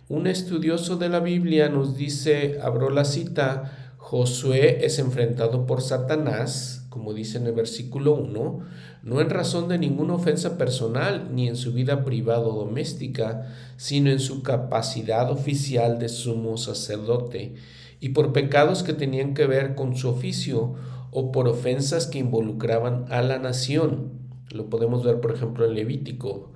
un 0.09 0.27
estudioso 0.27 0.97
de 0.97 1.09
la 1.09 1.21
Biblia 1.21 1.69
nos 1.69 1.97
dice, 1.97 2.59
abro 2.63 2.91
la 2.91 3.05
cita, 3.05 3.95
Josué 3.97 4.85
es 4.85 4.99
enfrentado 4.99 5.67
por 5.67 5.83
Satanás, 5.83 6.87
como 6.89 7.15
dice 7.15 7.39
en 7.39 7.47
el 7.47 7.53
versículo 7.53 8.15
1, 8.15 8.61
no 9.05 9.21
en 9.21 9.31
razón 9.31 9.69
de 9.69 9.79
ninguna 9.79 10.15
ofensa 10.15 10.59
personal 10.59 11.29
ni 11.33 11.47
en 11.47 11.55
su 11.55 11.73
vida 11.73 12.05
privada 12.05 12.41
o 12.41 12.65
doméstica, 12.65 13.47
sino 13.77 14.11
en 14.11 14.19
su 14.19 14.43
capacidad 14.43 15.31
oficial 15.31 16.01
de 16.01 16.09
sumo 16.09 16.57
sacerdote, 16.57 17.55
y 18.01 18.09
por 18.09 18.33
pecados 18.33 18.83
que 18.83 18.95
tenían 18.95 19.35
que 19.35 19.47
ver 19.47 19.77
con 19.77 19.95
su 19.95 20.09
oficio 20.09 20.75
o 21.13 21.31
por 21.31 21.47
ofensas 21.47 22.07
que 22.07 22.19
involucraban 22.19 23.05
a 23.11 23.23
la 23.23 23.39
nación. 23.39 24.11
Lo 24.51 24.69
podemos 24.69 25.05
ver, 25.05 25.21
por 25.21 25.33
ejemplo, 25.33 25.67
en 25.67 25.75
Levítico 25.75 26.51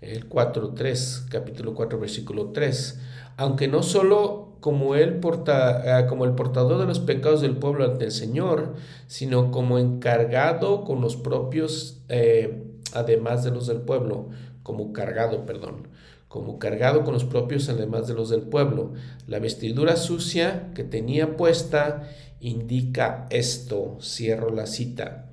el 0.00 0.28
4.3, 0.28 1.28
capítulo 1.28 1.74
4, 1.74 1.98
versículo 1.98 2.50
3. 2.50 3.00
Aunque 3.36 3.68
no 3.68 3.82
solo 3.82 4.56
como, 4.60 4.94
él 4.94 5.18
porta, 5.20 6.00
eh, 6.00 6.06
como 6.06 6.24
el 6.24 6.32
portador 6.32 6.78
de 6.80 6.86
los 6.86 7.00
pecados 7.00 7.40
del 7.40 7.56
pueblo 7.56 7.84
ante 7.84 8.06
el 8.06 8.12
Señor, 8.12 8.74
sino 9.06 9.50
como 9.50 9.78
encargado 9.78 10.84
con 10.84 11.00
los 11.00 11.16
propios, 11.16 12.02
eh, 12.08 12.64
además 12.92 13.44
de 13.44 13.50
los 13.50 13.66
del 13.66 13.80
pueblo, 13.80 14.28
como 14.62 14.92
cargado, 14.92 15.46
perdón, 15.46 15.88
como 16.28 16.58
cargado 16.58 17.04
con 17.04 17.14
los 17.14 17.24
propios 17.24 17.68
además 17.68 18.06
de 18.06 18.14
los 18.14 18.28
del 18.28 18.42
pueblo. 18.42 18.92
La 19.26 19.38
vestidura 19.38 19.96
sucia 19.96 20.70
que 20.74 20.84
tenía 20.84 21.36
puesta 21.36 22.08
indica 22.40 23.26
esto, 23.30 23.98
cierro 24.00 24.50
la 24.50 24.66
cita. 24.66 25.30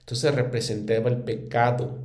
Entonces 0.00 0.34
representaba 0.34 1.10
el 1.10 1.18
pecado 1.18 1.98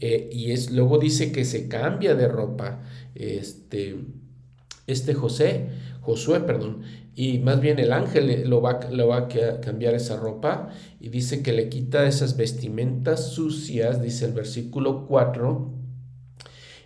eh, 0.00 0.30
y 0.32 0.52
es, 0.52 0.70
luego 0.70 0.98
dice 0.98 1.32
que 1.32 1.44
se 1.44 1.68
cambia 1.68 2.14
de 2.14 2.28
ropa. 2.28 2.82
Este, 3.14 3.96
este 4.86 5.14
José, 5.14 5.68
Josué, 6.00 6.40
perdón, 6.40 6.82
y 7.14 7.38
más 7.38 7.60
bien 7.60 7.80
el 7.80 7.92
ángel 7.92 8.48
lo 8.48 8.62
va, 8.62 8.78
lo 8.92 9.08
va 9.08 9.16
a 9.16 9.60
cambiar 9.60 9.94
esa 9.94 10.16
ropa 10.16 10.70
y 11.00 11.08
dice 11.08 11.42
que 11.42 11.52
le 11.52 11.68
quita 11.68 12.06
esas 12.06 12.36
vestimentas 12.36 13.32
sucias, 13.32 14.00
dice 14.00 14.26
el 14.26 14.32
versículo 14.32 15.06
4, 15.08 15.74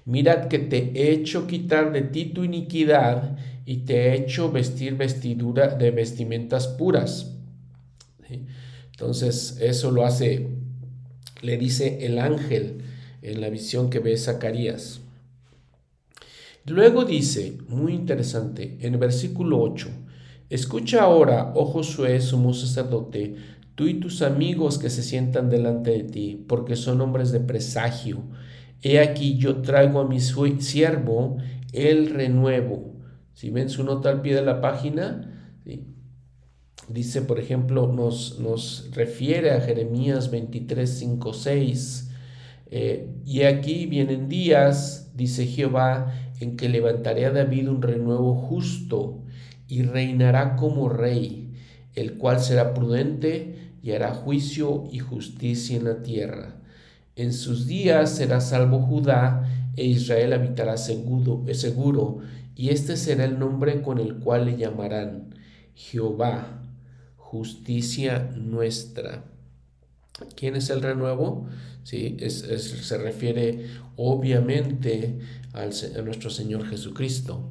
mirad 0.07 0.49
que 0.49 0.59
te 0.59 0.91
he 0.95 1.13
hecho 1.13 1.47
quitar 1.47 1.93
de 1.93 2.01
ti 2.01 2.25
tu 2.25 2.45
iniquidad 2.45 3.37
y 3.67 3.85
te 3.85 4.09
he 4.09 4.15
hecho 4.15 4.51
vestir 4.51 4.97
vestidura 4.97 5.69
de 5.69 5.91
vestimentas 5.91 6.67
puras. 6.67 7.37
Entonces 8.91 9.59
eso 9.61 9.91
lo 9.91 10.07
hace, 10.07 10.49
le 11.43 11.59
dice 11.59 12.07
el 12.07 12.19
ángel 12.19 12.82
en 13.23 13.41
la 13.41 13.49
visión 13.49 13.89
que 13.89 14.01
ve 14.01 14.17
Zacarías. 14.17 15.01
Luego 16.67 17.05
dice, 17.05 17.59
muy 17.69 17.93
interesante, 17.93 18.79
en 18.81 18.95
el 18.95 19.01
versículo 19.01 19.61
8, 19.61 19.89
escucha 20.51 21.03
ahora, 21.03 21.53
oh 21.55 21.65
Josué, 21.65 22.21
sumo 22.21 22.53
sacerdote, 22.53 23.35
tú 23.75 23.87
y 23.87 23.95
tus 23.95 24.23
amigos 24.23 24.79
que 24.79 24.91
se 24.91 25.03
sientan 25.03 25.51
delante 25.51 25.91
de 25.91 26.05
ti, 26.05 26.45
porque 26.47 26.77
son 26.77 27.01
hombres 27.01 27.33
de 27.33 27.41
presagio. 27.41 28.23
He 28.81 29.01
aquí 29.01 29.39
yo 29.39 29.63
traigo 29.63 30.01
a 30.01 30.09
mi 30.09 30.21
siervo 30.21 31.39
el 31.73 32.11
renuevo. 32.11 32.95
Si 33.35 33.51
ven 33.51 33.71
su 33.71 33.83
nota 33.83 34.11
al 34.11 34.23
pie 34.23 34.35
de 34.35 34.43
la 34.43 34.61
página, 34.61 35.29
dice, 36.89 37.23
por 37.23 37.41
ejemplo, 37.41 37.87
nos, 37.93 38.39
nos 38.39 38.91
refiere 38.93 39.53
a 39.53 39.61
Jeremías 39.61 40.31
23, 40.31 40.89
5, 40.89 41.33
6 41.33 42.12
eh, 42.75 43.07
y 43.27 43.43
aquí 43.43 43.85
vienen 43.85 44.31
días, 44.31 45.11
dice 45.15 45.45
Jehová, 45.45 46.15
en 46.41 46.57
que 46.57 46.71
levantaré 46.71 47.27
a 47.27 47.31
David 47.31 47.69
un 47.69 47.83
renuevo 47.83 48.35
justo 48.35 49.23
y 49.69 49.83
reinará 49.83 50.57
como 50.57 50.89
rey, 50.89 51.53
el 51.95 52.15
cual 52.17 52.41
será 52.41 52.73
prudente 52.73 53.75
y 53.83 53.93
hará 53.93 54.15
juicio 54.15 54.85
y 54.91 55.01
justicia 55.01 55.77
en 55.77 55.85
la 55.85 56.03
tierra. 56.03 56.57
En 57.15 57.35
sus 57.35 57.67
días 57.67 58.09
será 58.09 58.41
salvo 58.41 58.81
Judá 58.81 59.47
e 59.77 59.85
Israel 59.85 60.33
habitará 60.33 60.79
seguro, 60.79 61.45
seguro 61.53 62.21
y 62.57 62.71
este 62.71 62.97
será 62.97 63.27
el 63.27 63.39
nombre 63.39 63.83
con 63.83 63.99
el 63.99 64.17
cual 64.17 64.47
le 64.47 64.57
llamarán 64.57 65.35
Jehová, 65.75 66.63
justicia 67.17 68.31
nuestra. 68.35 69.25
¿Quién 70.37 70.57
es 70.57 70.71
el 70.71 70.83
renuevo? 70.83 71.47
¿Sí? 71.85 72.17
se 72.29 72.99
refiere 72.99 73.67
obviamente 73.97 75.19
al, 75.53 75.73
a 75.97 76.03
nuestro 76.03 76.31
Señor 76.31 76.67
Jesucristo. 76.69 77.51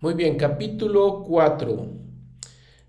Muy 0.00 0.14
bien, 0.14 0.36
capítulo 0.36 1.24
4. 1.26 2.02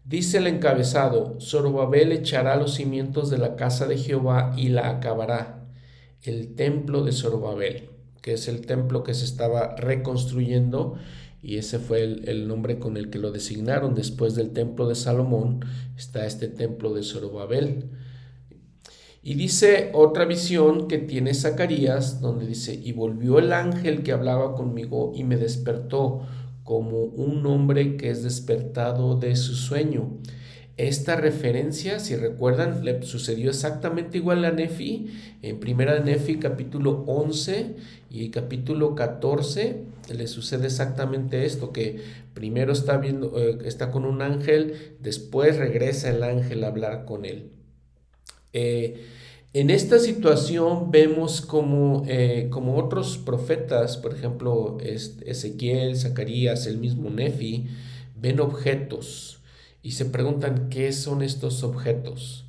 Dice 0.05 0.39
el 0.39 0.47
encabezado, 0.47 1.37
Zorobabel 1.39 2.11
echará 2.11 2.55
los 2.57 2.73
cimientos 2.73 3.29
de 3.29 3.37
la 3.37 3.55
casa 3.55 3.87
de 3.87 3.97
Jehová 3.97 4.53
y 4.57 4.69
la 4.69 4.89
acabará. 4.89 5.65
El 6.23 6.55
templo 6.55 7.03
de 7.03 7.11
Zorobabel, 7.11 7.89
que 8.21 8.33
es 8.33 8.47
el 8.47 8.65
templo 8.65 9.03
que 9.03 9.13
se 9.13 9.25
estaba 9.25 9.75
reconstruyendo 9.75 10.95
y 11.41 11.57
ese 11.57 11.79
fue 11.79 12.03
el, 12.03 12.27
el, 12.27 12.47
nombre 12.47 12.79
con 12.79 12.95
el 12.97 13.09
que 13.09 13.19
lo 13.19 13.31
designaron. 13.31 13.95
Después 13.95 14.33
del 14.35 14.51
templo 14.51 14.87
de 14.87 14.95
Salomón 14.95 15.59
está 15.97 16.25
este 16.25 16.47
templo 16.47 16.93
de 16.93 17.03
Zorobabel. 17.03 17.89
Y 19.23 19.35
dice 19.35 19.89
otra 19.93 20.25
visión 20.25 20.89
que 20.89 20.97
tiene 20.97 21.33
Zacarías, 21.33 22.19
donde 22.19 22.45
dice, 22.45 22.73
y 22.73 22.91
volvió 22.91 23.39
el 23.39 23.53
ángel 23.53 24.03
que 24.03 24.11
hablaba 24.11 24.53
conmigo 24.53 25.13
y 25.15 25.23
me 25.23 25.37
despertó 25.37 26.27
como 26.65 27.03
un 27.03 27.45
hombre 27.45 27.95
que 27.95 28.09
es 28.09 28.21
despertado 28.21 29.15
de 29.15 29.37
su 29.37 29.55
sueño. 29.55 30.17
Esta 30.75 31.15
referencia, 31.15 31.99
si 31.99 32.15
recuerdan, 32.15 32.83
le 32.83 33.01
sucedió 33.03 33.49
exactamente 33.49 34.17
igual 34.17 34.43
a 34.43 34.51
Nefi, 34.51 35.07
en 35.41 35.59
primera 35.59 35.99
Nefi 35.99 36.37
capítulo 36.37 37.03
11 37.07 37.75
y 38.09 38.29
capítulo 38.29 38.93
14 38.93 39.83
le 40.11 40.27
sucede 40.27 40.65
exactamente 40.65 41.45
esto, 41.45 41.71
que 41.71 42.01
primero 42.33 42.73
está 42.73 42.97
viendo, 42.97 43.37
eh, 43.37 43.59
está 43.65 43.91
con 43.91 44.03
un 44.03 44.21
ángel, 44.21 44.95
después 44.99 45.57
regresa 45.57 46.09
el 46.09 46.23
ángel 46.23 46.63
a 46.63 46.67
hablar 46.67 47.05
con 47.05 47.23
él. 47.23 47.51
Eh, 48.53 49.05
en 49.53 49.69
esta 49.69 49.99
situación 49.99 50.89
vemos 50.89 51.41
como, 51.41 52.03
eh, 52.07 52.47
como 52.49 52.77
otros 52.77 53.19
profetas, 53.19 53.97
por 53.97 54.15
ejemplo, 54.15 54.77
Ezequiel, 54.81 55.95
Zacarías, 55.95 56.65
el 56.65 56.79
mismo 56.79 57.11
Nefi, 57.11 57.67
ven 58.15 58.39
objetos 58.39 59.41
y 59.83 59.91
se 59.91 60.05
preguntan 60.05 60.69
qué 60.69 60.91
son 60.91 61.21
estos 61.21 61.63
objetos. 61.63 62.45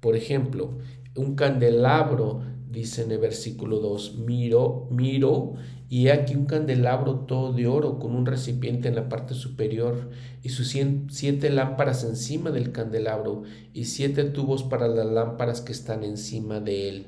Por 0.00 0.16
ejemplo, 0.16 0.78
un 1.14 1.36
candelabro, 1.36 2.42
dice 2.70 3.02
en 3.02 3.12
el 3.12 3.18
versículo 3.18 3.78
2, 3.78 4.18
miro, 4.18 4.88
miro 4.90 5.54
y 5.92 6.08
aquí 6.08 6.36
un 6.36 6.46
candelabro 6.46 7.16
todo 7.26 7.52
de 7.52 7.66
oro 7.66 7.98
con 7.98 8.16
un 8.16 8.24
recipiente 8.24 8.88
en 8.88 8.94
la 8.94 9.10
parte 9.10 9.34
superior 9.34 10.08
y 10.42 10.48
sus 10.48 10.74
siete 11.08 11.50
lámparas 11.50 12.02
encima 12.02 12.50
del 12.50 12.72
candelabro 12.72 13.42
y 13.74 13.84
siete 13.84 14.24
tubos 14.24 14.62
para 14.62 14.88
las 14.88 15.04
lámparas 15.04 15.60
que 15.60 15.72
están 15.72 16.02
encima 16.02 16.60
de 16.60 16.88
él. 16.88 17.06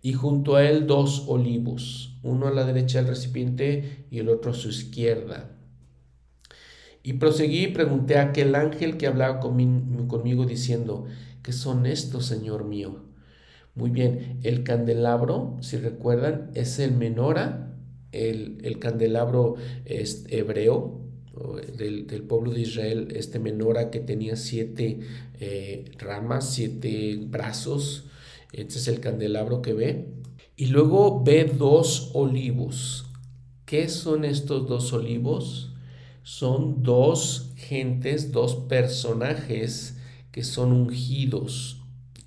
Y 0.00 0.12
junto 0.12 0.54
a 0.54 0.64
él 0.64 0.86
dos 0.86 1.24
olivos, 1.26 2.16
uno 2.22 2.46
a 2.46 2.52
la 2.52 2.64
derecha 2.64 2.98
del 2.98 3.08
recipiente 3.08 4.06
y 4.12 4.20
el 4.20 4.28
otro 4.28 4.52
a 4.52 4.54
su 4.54 4.68
izquierda. 4.68 5.50
Y 7.02 7.14
proseguí 7.14 7.64
y 7.64 7.72
pregunté 7.72 8.18
a 8.18 8.26
aquel 8.26 8.54
ángel 8.54 8.96
que 8.96 9.08
hablaba 9.08 9.40
conmigo 9.40 10.44
diciendo, 10.46 11.06
¿qué 11.42 11.50
son 11.50 11.84
estos, 11.84 12.26
Señor 12.26 12.62
mío? 12.62 13.06
Muy 13.74 13.90
bien, 13.90 14.38
el 14.44 14.62
candelabro, 14.62 15.56
si 15.62 15.78
recuerdan, 15.78 16.52
es 16.54 16.78
el 16.78 16.92
menora 16.92 17.63
el, 18.14 18.78
candelabro 18.78 19.56
es 19.84 20.24
hebreo 20.28 21.00
del, 21.76 22.22
pueblo 22.22 22.52
de 22.52 22.60
Israel, 22.60 23.08
este 23.14 23.38
menora 23.38 23.90
que 23.90 24.00
tenía 24.00 24.36
siete 24.36 25.00
eh, 25.40 25.84
ramas, 25.98 26.52
siete 26.52 27.18
brazos. 27.20 28.04
Este 28.52 28.78
es 28.78 28.88
el 28.88 29.00
candelabro 29.00 29.62
que 29.62 29.72
ve. 29.72 30.06
Y 30.56 30.66
luego 30.66 31.24
ve 31.24 31.44
dos 31.44 32.12
olivos. 32.14 33.06
¿Qué 33.66 33.88
son 33.88 34.24
estos 34.24 34.68
dos 34.68 34.92
olivos? 34.92 35.72
Son 36.22 36.82
dos 36.82 37.52
gentes, 37.56 38.30
dos 38.30 38.54
personajes 38.54 39.96
que 40.30 40.44
son 40.44 40.72
ungidos, 40.72 41.82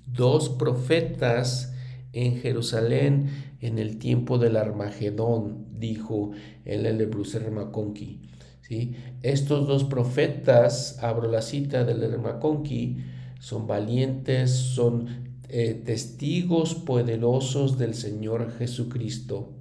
dos 0.06 0.48
profetas 0.50 1.72
en 2.12 2.38
Jerusalén 2.38 3.30
en 3.60 3.78
el 3.78 3.98
tiempo 3.98 4.38
del 4.38 4.56
Armagedón, 4.56 5.66
dijo 5.78 6.30
el 6.64 6.86
Elebrucer 6.86 7.50
McConkie. 7.50 8.20
¿sí? 8.62 8.94
Estos 9.22 9.66
dos 9.66 9.84
profetas, 9.84 10.98
abro 11.02 11.30
la 11.30 11.42
cita 11.42 11.84
del 11.84 12.18
McConkie, 12.18 12.98
son 13.40 13.66
valientes, 13.66 14.50
son 14.50 15.28
eh, 15.48 15.80
testigos 15.84 16.74
poderosos 16.74 17.78
del 17.78 17.94
Señor 17.94 18.52
Jesucristo. 18.58 19.54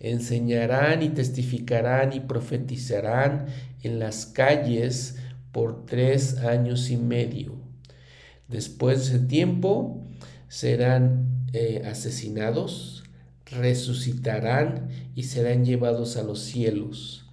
Enseñarán 0.00 1.02
y 1.02 1.08
testificarán 1.08 2.12
y 2.12 2.20
profetizarán 2.20 3.46
en 3.82 3.98
las 3.98 4.26
calles 4.26 5.16
por 5.52 5.86
tres 5.86 6.38
años 6.38 6.90
y 6.90 6.96
medio. 6.96 7.56
Después 8.46 8.98
de 8.98 9.16
ese 9.16 9.26
tiempo 9.26 10.04
serán 10.48 11.37
eh, 11.52 11.82
asesinados, 11.86 13.04
resucitarán 13.46 14.88
y 15.14 15.24
serán 15.24 15.64
llevados 15.64 16.16
a 16.16 16.22
los 16.22 16.40
cielos. 16.40 17.26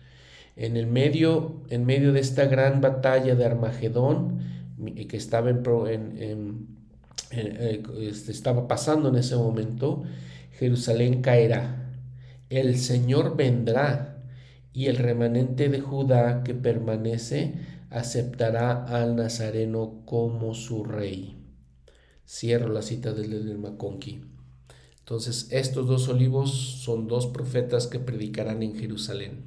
En 0.55 0.77
el 0.77 0.87
medio, 0.87 1.61
en 1.69 1.85
medio 1.85 2.13
de 2.13 2.21
esta 2.21 2.45
gran 2.45 2.79
batalla 2.79 3.35
de 3.35 3.45
Armagedón, 3.45 4.39
que 5.09 5.17
estaba, 5.17 5.49
en, 5.49 6.67
eh, 7.31 7.83
este, 7.99 8.31
estaba 8.31 8.67
pasando 8.67 9.09
en 9.09 9.15
ese 9.15 9.35
momento, 9.35 10.03
Jerusalén 10.51 11.21
caerá. 11.21 11.91
El 12.49 12.77
Señor 12.77 13.35
vendrá 13.35 14.23
y 14.71 14.87
el 14.87 14.97
remanente 14.97 15.69
de 15.69 15.79
Judá 15.81 16.43
que 16.43 16.53
permanece 16.53 17.53
aceptará 17.89 18.85
al 18.85 19.15
Nazareno 19.15 20.01
como 20.05 20.53
su 20.53 20.83
rey. 20.83 21.44
Cierro 22.27 22.71
la 22.71 22.81
cita 22.81 23.13
del 23.13 23.57
Maconqui. 23.57 24.21
Entonces, 24.99 25.47
estos 25.51 25.87
dos 25.87 26.07
olivos 26.07 26.51
son 26.51 27.07
dos 27.07 27.27
profetas 27.27 27.85
que 27.85 27.99
predicarán 27.99 28.63
en 28.63 28.75
Jerusalén. 28.75 29.43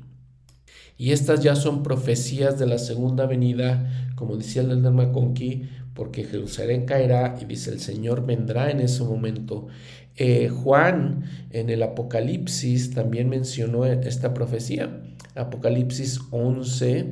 Y 0.96 1.10
estas 1.10 1.40
ya 1.40 1.56
son 1.56 1.82
profecías 1.82 2.58
de 2.58 2.66
la 2.66 2.78
segunda 2.78 3.26
venida, 3.26 4.12
como 4.14 4.36
decía 4.36 4.62
el 4.62 4.82
del 4.82 4.92
Maconqui, 4.92 5.68
porque 5.94 6.22
Jerusalén 6.22 6.86
caerá 6.86 7.36
y 7.40 7.44
dice 7.44 7.70
el 7.70 7.80
Señor 7.80 8.24
vendrá 8.24 8.70
en 8.70 8.78
ese 8.78 9.02
momento. 9.02 9.66
Eh, 10.14 10.48
Juan 10.48 11.24
en 11.50 11.70
el 11.70 11.82
Apocalipsis 11.82 12.92
también 12.92 13.28
mencionó 13.28 13.84
esta 13.84 14.32
profecía. 14.34 15.02
Apocalipsis 15.34 16.20
11, 16.30 17.06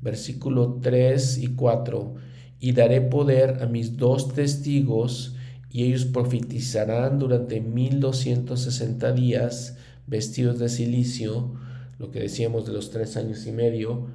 versículo 0.00 0.78
3 0.80 1.38
y 1.38 1.48
4 1.48 2.29
y 2.60 2.72
daré 2.72 3.00
poder 3.00 3.62
a 3.62 3.66
mis 3.66 3.96
dos 3.96 4.34
testigos, 4.34 5.34
y 5.70 5.84
ellos 5.84 6.04
profetizarán 6.04 7.18
durante 7.18 7.60
mil 7.60 8.00
doscientos 8.00 8.60
sesenta 8.60 9.12
días, 9.12 9.76
vestidos 10.06 10.58
de 10.58 10.68
silicio, 10.68 11.54
lo 11.98 12.10
que 12.10 12.20
decíamos 12.20 12.66
de 12.66 12.72
los 12.72 12.90
tres 12.90 13.16
años 13.16 13.46
y 13.46 13.52
medio. 13.52 14.08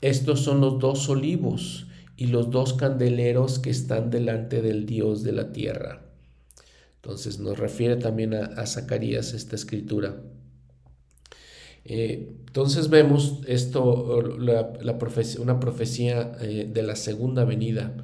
Estos 0.00 0.40
son 0.40 0.60
los 0.60 0.78
dos 0.78 1.08
olivos 1.08 1.86
y 2.16 2.26
los 2.26 2.50
dos 2.50 2.74
candeleros 2.74 3.58
que 3.58 3.70
están 3.70 4.10
delante 4.10 4.62
del 4.62 4.84
Dios 4.84 5.22
de 5.22 5.32
la 5.32 5.52
tierra. 5.52 6.02
Entonces 6.96 7.38
nos 7.38 7.58
refiere 7.58 7.96
también 7.96 8.34
a, 8.34 8.44
a 8.44 8.66
Zacarías 8.66 9.34
esta 9.34 9.56
escritura. 9.56 10.16
Eh, 11.84 12.36
entonces 12.46 12.88
vemos 12.88 13.40
esto, 13.46 14.22
una 15.40 15.60
profecía 15.60 16.32
eh, 16.40 16.70
de 16.72 16.82
la 16.82 16.96
segunda 16.96 17.44
venida, 17.44 17.94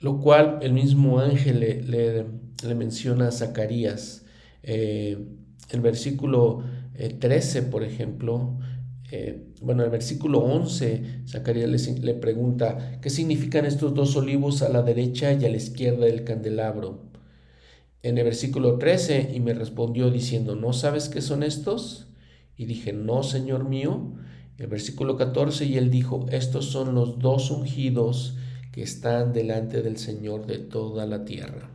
lo 0.00 0.20
cual 0.20 0.58
el 0.62 0.72
mismo 0.72 1.20
ángel 1.20 1.60
le, 1.60 2.74
menciona 2.74 3.28
a 3.28 3.32
Zacarías. 3.32 4.24
Eh, 4.62 5.18
el 5.70 5.80
versículo 5.80 6.62
13, 7.20 7.62
por 7.62 7.84
ejemplo, 7.84 8.58
bueno, 9.62 9.84
el 9.84 9.90
versículo 9.90 10.40
11, 10.40 11.22
Zacarías 11.26 11.68
le, 11.70 12.00
le, 12.00 12.14
pregunta, 12.14 12.98
¿qué 13.00 13.10
significan 13.10 13.64
estos 13.64 13.94
dos 13.94 14.16
olivos 14.16 14.62
a 14.62 14.68
la 14.68 14.82
derecha 14.82 15.32
y 15.32 15.44
a 15.44 15.50
la 15.50 15.56
izquierda 15.56 16.06
del 16.06 16.24
candelabro? 16.24 17.04
En 18.02 18.18
el 18.18 18.24
versículo 18.24 18.78
13, 18.78 19.32
y 19.34 19.40
me 19.40 19.54
respondió 19.54 20.10
diciendo, 20.10 20.56
¿no 20.56 20.72
sabes 20.72 21.08
qué 21.08 21.22
son 21.22 21.42
estos? 21.42 22.07
Y 22.58 22.66
dije, 22.66 22.92
no, 22.92 23.22
Señor 23.22 23.66
mío. 23.66 24.12
El 24.58 24.66
versículo 24.66 25.16
14, 25.16 25.64
y 25.64 25.78
él 25.78 25.88
dijo, 25.88 26.26
estos 26.30 26.66
son 26.66 26.94
los 26.94 27.20
dos 27.20 27.50
ungidos 27.52 28.36
que 28.72 28.82
están 28.82 29.32
delante 29.32 29.82
del 29.82 29.96
Señor 29.96 30.46
de 30.46 30.58
toda 30.58 31.06
la 31.06 31.24
tierra. 31.24 31.70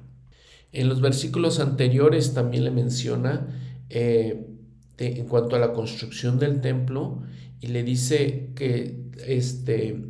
En 0.74 0.90
los 0.90 1.02
versículos 1.02 1.60
anteriores 1.60 2.34
también 2.34 2.66
le 2.66 2.72
menciona 2.72 3.48
eh, 3.90 4.48
en 4.98 5.26
cuanto 5.26 5.56
a 5.56 5.60
la 5.60 5.72
construcción 5.72 6.40
del 6.40 6.62
templo 6.62 7.22
y 7.62 7.68
le 7.68 7.84
dice 7.84 8.50
que 8.56 9.10
este, 9.26 10.04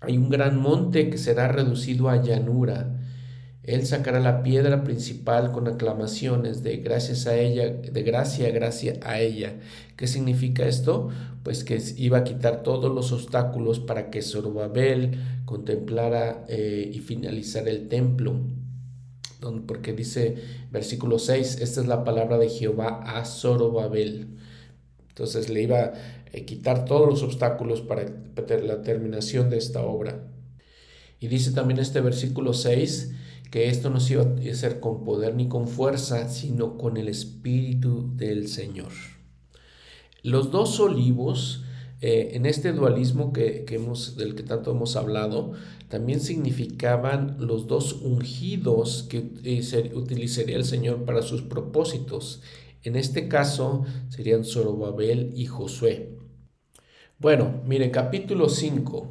Hay 0.00 0.16
un 0.16 0.28
gran 0.28 0.60
monte 0.60 1.10
que 1.10 1.18
será 1.18 1.48
reducido 1.48 2.08
a 2.08 2.22
llanura. 2.22 2.97
Él 3.68 3.84
sacará 3.84 4.18
la 4.18 4.42
piedra 4.42 4.82
principal 4.82 5.52
con 5.52 5.68
aclamaciones 5.68 6.62
de 6.62 6.78
gracias 6.78 7.26
a 7.26 7.38
ella, 7.38 7.68
de 7.68 8.02
gracia, 8.02 8.48
gracia 8.50 8.98
a 9.02 9.20
ella. 9.20 9.56
¿Qué 9.94 10.06
significa 10.06 10.66
esto? 10.66 11.10
Pues 11.42 11.64
que 11.64 11.78
iba 11.98 12.16
a 12.16 12.24
quitar 12.24 12.62
todos 12.62 12.94
los 12.94 13.12
obstáculos 13.12 13.78
para 13.78 14.08
que 14.08 14.22
Zorobabel 14.22 15.18
contemplara 15.44 16.46
eh, 16.48 16.90
y 16.94 17.00
finalizara 17.00 17.68
el 17.68 17.88
templo. 17.88 18.40
Porque 19.66 19.92
dice 19.92 20.36
versículo 20.70 21.18
6, 21.18 21.60
esta 21.60 21.82
es 21.82 21.86
la 21.86 22.04
palabra 22.04 22.38
de 22.38 22.48
Jehová 22.48 23.02
a 23.04 23.26
Zorobabel. 23.26 24.38
Entonces 25.10 25.50
le 25.50 25.64
iba 25.64 25.78
a 25.82 26.40
quitar 26.46 26.86
todos 26.86 27.06
los 27.06 27.22
obstáculos 27.22 27.82
para 27.82 28.06
la 28.62 28.80
terminación 28.80 29.50
de 29.50 29.58
esta 29.58 29.82
obra. 29.82 30.26
Y 31.20 31.28
dice 31.28 31.50
también 31.50 31.80
este 31.80 32.00
versículo 32.00 32.54
6 32.54 33.12
que 33.50 33.68
esto 33.68 33.90
no 33.90 34.00
se 34.00 34.14
iba 34.14 34.22
a 34.22 34.50
hacer 34.50 34.80
con 34.80 35.04
poder 35.04 35.34
ni 35.34 35.48
con 35.48 35.68
fuerza, 35.68 36.28
sino 36.28 36.76
con 36.76 36.96
el 36.96 37.08
Espíritu 37.08 38.14
del 38.16 38.48
Señor. 38.48 38.92
Los 40.22 40.50
dos 40.50 40.78
olivos, 40.80 41.64
eh, 42.00 42.30
en 42.32 42.44
este 42.44 42.72
dualismo 42.72 43.32
que, 43.32 43.64
hemos, 43.70 44.16
del 44.16 44.34
que 44.34 44.42
tanto 44.42 44.72
hemos 44.72 44.96
hablado, 44.96 45.52
también 45.88 46.20
significaban 46.20 47.36
los 47.38 47.66
dos 47.66 47.94
ungidos 48.02 49.06
que 49.08 49.32
eh, 49.44 49.92
utilizaría 49.94 50.56
el 50.56 50.64
Señor 50.64 51.04
para 51.04 51.22
sus 51.22 51.42
propósitos. 51.42 52.42
En 52.82 52.96
este 52.96 53.28
caso 53.28 53.84
serían 54.08 54.44
Zorobabel 54.44 55.32
y 55.34 55.46
Josué. 55.46 56.18
Bueno, 57.18 57.62
miren, 57.64 57.90
capítulo 57.90 58.48
5, 58.48 59.08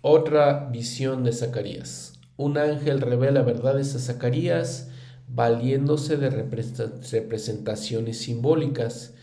otra 0.00 0.70
visión 0.70 1.24
de 1.24 1.32
Zacarías. 1.32 2.13
Un 2.36 2.58
ángel 2.58 3.00
revela 3.00 3.42
verdades 3.42 3.94
a 3.94 3.98
Zacarías 3.98 4.88
valiéndose 5.28 6.16
de 6.16 6.30
representaciones 6.30 8.18
simbólicas. 8.18 9.14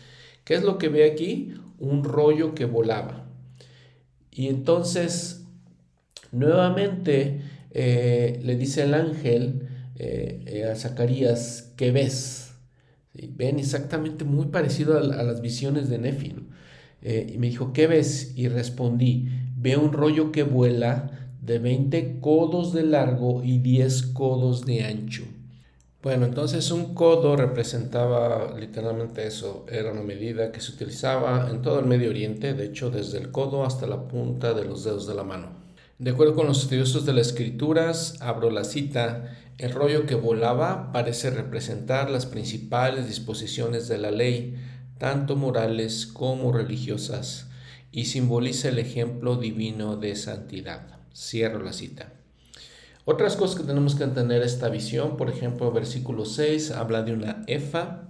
¿Qué 0.44 0.54
es 0.54 0.62
lo 0.62 0.78
que 0.78 0.88
ve 0.88 1.10
aquí? 1.10 1.54
Un 1.78 2.04
rollo 2.04 2.54
que 2.54 2.64
volaba. 2.64 3.26
Y 4.30 4.48
entonces, 4.48 5.44
nuevamente, 6.32 7.42
eh, 7.70 8.40
le 8.42 8.56
dice 8.56 8.82
el 8.84 8.94
ángel 8.94 9.68
eh, 9.96 10.42
eh, 10.46 10.64
a 10.64 10.74
Zacarías, 10.74 11.72
¿qué 11.76 11.92
ves? 11.92 12.54
Ven 13.14 13.58
exactamente 13.58 14.24
muy 14.24 14.46
parecido 14.46 14.96
a, 14.96 15.02
las 15.02 15.42
visiones 15.42 15.90
de 15.90 15.98
Nefi. 15.98 16.34
Y 17.04 17.36
me 17.38 17.48
dijo, 17.48 17.72
¿qué 17.72 17.88
ves? 17.88 18.32
Y 18.36 18.48
respondí, 18.48 19.28
veo 19.56 19.80
un 19.80 19.92
rollo 19.92 20.30
que 20.30 20.44
vuela 20.44 21.21
de 21.42 21.58
20 21.58 22.20
codos 22.20 22.72
de 22.72 22.84
largo 22.84 23.42
y 23.42 23.58
10 23.58 24.02
codos 24.14 24.64
de 24.64 24.84
ancho. 24.84 25.24
Bueno, 26.00 26.26
entonces 26.26 26.70
un 26.70 26.94
codo 26.94 27.34
representaba 27.34 28.56
literalmente 28.56 29.26
eso, 29.26 29.66
era 29.68 29.90
una 29.90 30.02
medida 30.02 30.52
que 30.52 30.60
se 30.60 30.70
utilizaba 30.70 31.50
en 31.50 31.60
todo 31.60 31.80
el 31.80 31.86
Medio 31.86 32.10
Oriente, 32.10 32.54
de 32.54 32.66
hecho 32.66 32.90
desde 32.90 33.18
el 33.18 33.32
codo 33.32 33.64
hasta 33.64 33.88
la 33.88 34.06
punta 34.06 34.54
de 34.54 34.64
los 34.64 34.84
dedos 34.84 35.08
de 35.08 35.14
la 35.14 35.24
mano. 35.24 35.48
De 35.98 36.12
acuerdo 36.12 36.36
con 36.36 36.46
los 36.46 36.62
estudiosos 36.62 37.06
de 37.06 37.12
las 37.12 37.28
escrituras, 37.28 38.18
abro 38.20 38.50
la 38.50 38.62
cita, 38.62 39.36
el 39.58 39.72
rollo 39.72 40.06
que 40.06 40.14
volaba 40.14 40.92
parece 40.92 41.30
representar 41.30 42.08
las 42.08 42.26
principales 42.26 43.08
disposiciones 43.08 43.88
de 43.88 43.98
la 43.98 44.12
ley, 44.12 44.56
tanto 44.98 45.34
morales 45.34 46.06
como 46.06 46.52
religiosas, 46.52 47.48
y 47.90 48.04
simboliza 48.04 48.68
el 48.68 48.78
ejemplo 48.78 49.36
divino 49.36 49.96
de 49.96 50.14
santidad. 50.14 51.01
Cierro 51.14 51.62
la 51.62 51.72
cita. 51.72 52.12
Otras 53.04 53.36
cosas 53.36 53.60
que 53.60 53.66
tenemos 53.66 53.94
que 53.94 54.04
entender 54.04 54.42
esta 54.42 54.68
visión, 54.68 55.16
por 55.16 55.28
ejemplo, 55.28 55.72
versículo 55.72 56.24
6 56.24 56.70
habla 56.70 57.02
de 57.02 57.12
una 57.12 57.42
efa. 57.46 58.08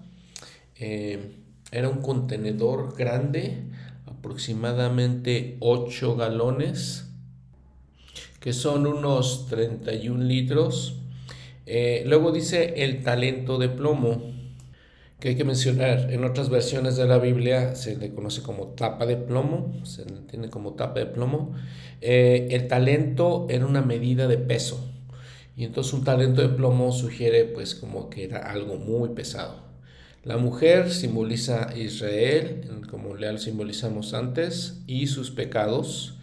Eh, 0.76 1.36
era 1.70 1.88
un 1.88 2.02
contenedor 2.02 2.96
grande, 2.96 3.64
aproximadamente 4.06 5.56
8 5.60 6.16
galones, 6.16 7.08
que 8.40 8.52
son 8.52 8.86
unos 8.86 9.46
31 9.48 10.24
litros 10.24 10.98
eh, 11.66 12.02
luego 12.06 12.32
dice 12.32 12.84
el 12.84 13.02
talento 13.02 13.58
de 13.58 13.68
plomo, 13.68 14.31
que 15.22 15.28
hay 15.28 15.36
que 15.36 15.44
mencionar. 15.44 16.12
En 16.12 16.24
otras 16.24 16.50
versiones 16.50 16.96
de 16.96 17.06
la 17.06 17.18
Biblia 17.18 17.76
se 17.76 17.96
le 17.96 18.12
conoce 18.12 18.42
como 18.42 18.70
tapa 18.70 19.06
de 19.06 19.16
plomo, 19.16 19.72
se 19.84 20.02
entiende 20.02 20.50
como 20.50 20.72
tapa 20.72 20.98
de 20.98 21.06
plomo. 21.06 21.54
Eh, 22.00 22.48
el 22.50 22.66
talento 22.66 23.46
era 23.48 23.64
una 23.64 23.82
medida 23.82 24.26
de 24.26 24.36
peso. 24.36 24.84
Y 25.56 25.62
entonces 25.62 25.92
un 25.92 26.02
talento 26.02 26.42
de 26.42 26.48
plomo 26.48 26.90
sugiere 26.90 27.44
pues 27.44 27.76
como 27.76 28.10
que 28.10 28.24
era 28.24 28.50
algo 28.50 28.78
muy 28.78 29.10
pesado. 29.10 29.62
La 30.24 30.38
mujer 30.38 30.90
simboliza 30.90 31.72
Israel, 31.76 32.82
como 32.90 33.16
ya 33.16 33.30
lo 33.30 33.38
simbolizamos 33.38 34.14
antes, 34.14 34.82
y 34.88 35.06
sus 35.06 35.30
pecados. 35.30 36.18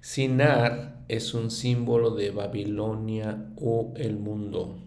Sinar 0.00 1.02
es 1.08 1.34
un 1.34 1.50
símbolo 1.50 2.10
de 2.10 2.30
Babilonia 2.30 3.48
o 3.56 3.94
el 3.96 4.16
mundo. 4.16 4.78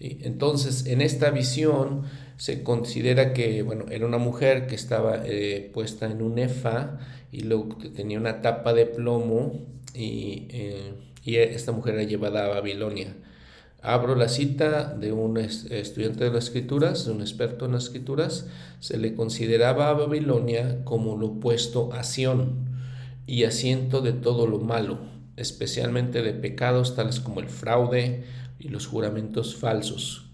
Entonces, 0.00 0.86
en 0.86 1.00
esta 1.00 1.30
visión 1.30 2.02
se 2.36 2.62
considera 2.62 3.32
que, 3.32 3.62
bueno, 3.62 3.86
era 3.90 4.06
una 4.06 4.18
mujer 4.18 4.66
que 4.66 4.74
estaba 4.74 5.22
eh, 5.24 5.70
puesta 5.72 6.10
en 6.10 6.22
un 6.22 6.38
efa 6.38 6.98
y 7.30 7.40
luego 7.40 7.76
tenía 7.94 8.18
una 8.18 8.42
tapa 8.42 8.72
de 8.72 8.86
plomo 8.86 9.66
y, 9.94 10.46
eh, 10.50 10.92
y 11.24 11.36
esta 11.36 11.72
mujer 11.72 11.94
era 11.94 12.04
llevada 12.04 12.44
a 12.44 12.48
Babilonia. 12.48 13.14
Abro 13.80 14.14
la 14.14 14.28
cita 14.28 14.94
de 14.94 15.12
un 15.12 15.38
estudiante 15.38 16.24
de 16.24 16.30
las 16.30 16.44
escrituras, 16.44 17.04
de 17.04 17.12
un 17.12 17.20
experto 17.20 17.66
en 17.66 17.72
las 17.72 17.84
escrituras, 17.84 18.46
se 18.78 18.96
le 18.96 19.14
consideraba 19.14 19.88
a 19.88 19.94
Babilonia 19.94 20.84
como 20.84 21.16
lo 21.16 21.26
opuesto 21.26 21.92
a 21.92 22.04
Sión 22.04 22.70
y 23.26 23.44
asiento 23.44 24.00
de 24.00 24.12
todo 24.12 24.46
lo 24.46 24.60
malo, 24.60 25.00
especialmente 25.36 26.22
de 26.22 26.32
pecados 26.32 26.94
tales 26.94 27.18
como 27.18 27.40
el 27.40 27.48
fraude, 27.48 28.24
y 28.62 28.68
los 28.68 28.86
juramentos 28.86 29.56
falsos. 29.56 30.31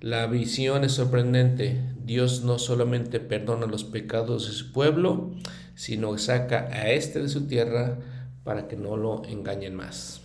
La 0.00 0.26
visión 0.26 0.84
es 0.84 0.92
sorprendente. 0.92 1.80
Dios 2.04 2.42
no 2.42 2.58
solamente 2.58 3.20
perdona 3.20 3.66
los 3.66 3.84
pecados 3.84 4.46
de 4.46 4.52
su 4.52 4.72
pueblo, 4.72 5.30
sino 5.74 6.16
saca 6.18 6.68
a 6.72 6.90
este 6.90 7.20
de 7.20 7.28
su 7.28 7.46
tierra 7.46 7.98
para 8.42 8.66
que 8.66 8.76
no 8.76 8.96
lo 8.96 9.22
engañen 9.24 9.74
más. 9.74 10.22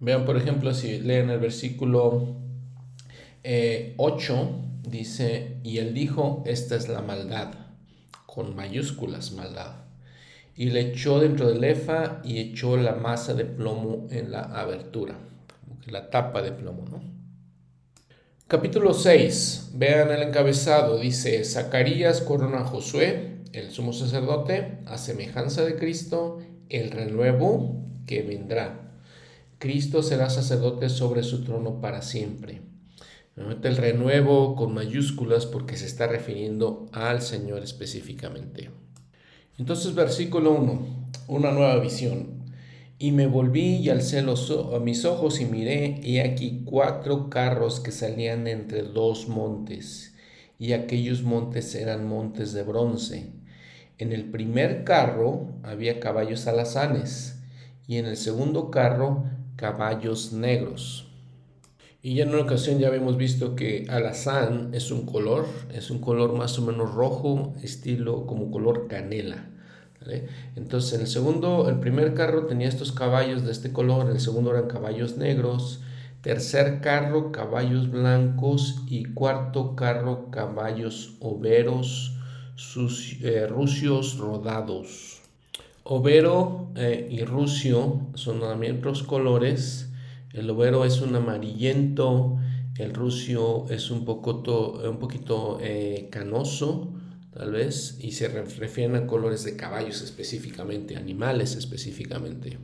Vean, 0.00 0.24
por 0.24 0.36
ejemplo, 0.36 0.72
si 0.72 1.00
leen 1.00 1.30
el 1.30 1.40
versículo 1.40 2.36
8, 3.42 3.44
eh, 3.44 3.96
dice, 4.88 5.56
y 5.64 5.78
él 5.78 5.94
dijo, 5.94 6.42
esta 6.46 6.76
es 6.76 6.88
la 6.88 7.02
maldad, 7.02 7.54
con 8.26 8.54
mayúsculas 8.54 9.32
maldad. 9.32 9.84
Y 10.54 10.70
le 10.70 10.80
echó 10.92 11.18
dentro 11.18 11.48
del 11.48 11.64
efa 11.64 12.20
y 12.24 12.38
echó 12.38 12.76
la 12.76 12.94
masa 12.94 13.34
de 13.34 13.44
plomo 13.44 14.06
en 14.10 14.30
la 14.30 14.42
abertura 14.42 15.18
la 15.86 16.10
tapa 16.10 16.42
de 16.42 16.52
plomo, 16.52 16.84
¿no? 16.90 17.21
Capítulo 18.52 18.92
6. 18.92 19.70
Vean 19.76 20.10
el 20.10 20.24
encabezado. 20.24 20.98
Dice, 20.98 21.42
Zacarías 21.42 22.20
corona 22.20 22.58
a 22.58 22.64
Josué, 22.66 23.38
el 23.54 23.70
sumo 23.70 23.94
sacerdote, 23.94 24.76
a 24.84 24.98
semejanza 24.98 25.64
de 25.64 25.76
Cristo, 25.76 26.38
el 26.68 26.90
renuevo 26.90 27.82
que 28.06 28.20
vendrá. 28.20 28.92
Cristo 29.58 30.02
será 30.02 30.28
sacerdote 30.28 30.90
sobre 30.90 31.22
su 31.22 31.44
trono 31.44 31.80
para 31.80 32.02
siempre. 32.02 32.60
Mete 33.36 33.68
el 33.68 33.78
renuevo 33.78 34.54
con 34.54 34.74
mayúsculas 34.74 35.46
porque 35.46 35.78
se 35.78 35.86
está 35.86 36.06
refiriendo 36.06 36.90
al 36.92 37.22
Señor 37.22 37.62
específicamente. 37.62 38.68
Entonces, 39.56 39.94
versículo 39.94 40.52
1, 40.52 41.08
una 41.28 41.52
nueva 41.52 41.78
visión. 41.78 42.41
Y 43.02 43.10
me 43.10 43.26
volví 43.26 43.78
y 43.78 43.90
alcé 43.90 44.22
los, 44.22 44.56
mis 44.80 45.04
ojos 45.04 45.40
y 45.40 45.44
miré, 45.44 45.98
y 46.04 46.20
aquí 46.20 46.62
cuatro 46.64 47.30
carros 47.30 47.80
que 47.80 47.90
salían 47.90 48.46
entre 48.46 48.82
dos 48.82 49.26
montes, 49.26 50.14
y 50.56 50.72
aquellos 50.72 51.24
montes 51.24 51.74
eran 51.74 52.06
montes 52.06 52.52
de 52.52 52.62
bronce. 52.62 53.32
En 53.98 54.12
el 54.12 54.30
primer 54.30 54.84
carro 54.84 55.48
había 55.64 55.98
caballos 55.98 56.46
alazanes, 56.46 57.42
y 57.88 57.96
en 57.96 58.06
el 58.06 58.16
segundo 58.16 58.70
carro 58.70 59.24
caballos 59.56 60.32
negros. 60.32 61.08
Y 62.02 62.14
ya 62.14 62.22
en 62.22 62.28
una 62.28 62.42
ocasión 62.42 62.78
ya 62.78 62.86
habíamos 62.86 63.16
visto 63.16 63.56
que 63.56 63.84
alazán 63.88 64.70
es 64.74 64.92
un 64.92 65.06
color, 65.06 65.48
es 65.74 65.90
un 65.90 65.98
color 65.98 66.34
más 66.34 66.56
o 66.60 66.62
menos 66.62 66.94
rojo, 66.94 67.52
estilo 67.64 68.28
como 68.28 68.52
color 68.52 68.86
canela. 68.86 69.51
Entonces, 70.56 70.94
en 70.94 71.00
el 71.02 71.06
segundo, 71.06 71.68
el 71.68 71.78
primer 71.78 72.14
carro 72.14 72.46
tenía 72.46 72.68
estos 72.68 72.92
caballos 72.92 73.44
de 73.44 73.52
este 73.52 73.72
color, 73.72 74.10
el 74.10 74.20
segundo 74.20 74.50
eran 74.50 74.68
caballos 74.68 75.16
negros, 75.16 75.80
tercer 76.22 76.80
carro 76.80 77.32
caballos 77.32 77.90
blancos 77.90 78.82
y 78.88 79.04
cuarto 79.04 79.74
carro 79.74 80.30
caballos 80.30 81.16
overos, 81.20 82.16
sus, 82.54 83.16
eh, 83.22 83.46
rucios 83.46 84.18
rodados. 84.18 85.20
Overo 85.84 86.68
eh, 86.76 87.08
y 87.10 87.24
rucio 87.24 88.06
son 88.14 88.40
también 88.40 88.78
otros 88.78 89.02
colores. 89.02 89.90
El 90.32 90.48
overo 90.48 90.84
es 90.84 91.00
un 91.00 91.16
amarillento, 91.16 92.38
el 92.78 92.94
rucio 92.94 93.66
es 93.68 93.90
un, 93.90 94.04
poco 94.04 94.42
un 94.88 94.98
poquito 94.98 95.58
eh, 95.60 96.08
canoso, 96.10 96.91
tal 97.34 97.52
vez, 97.52 97.96
y 98.00 98.12
se 98.12 98.28
refieren 98.28 98.96
a 98.96 99.06
colores 99.06 99.44
de 99.44 99.56
caballos 99.56 100.02
específicamente, 100.02 100.96
animales 100.96 101.56
específicamente. 101.56 102.58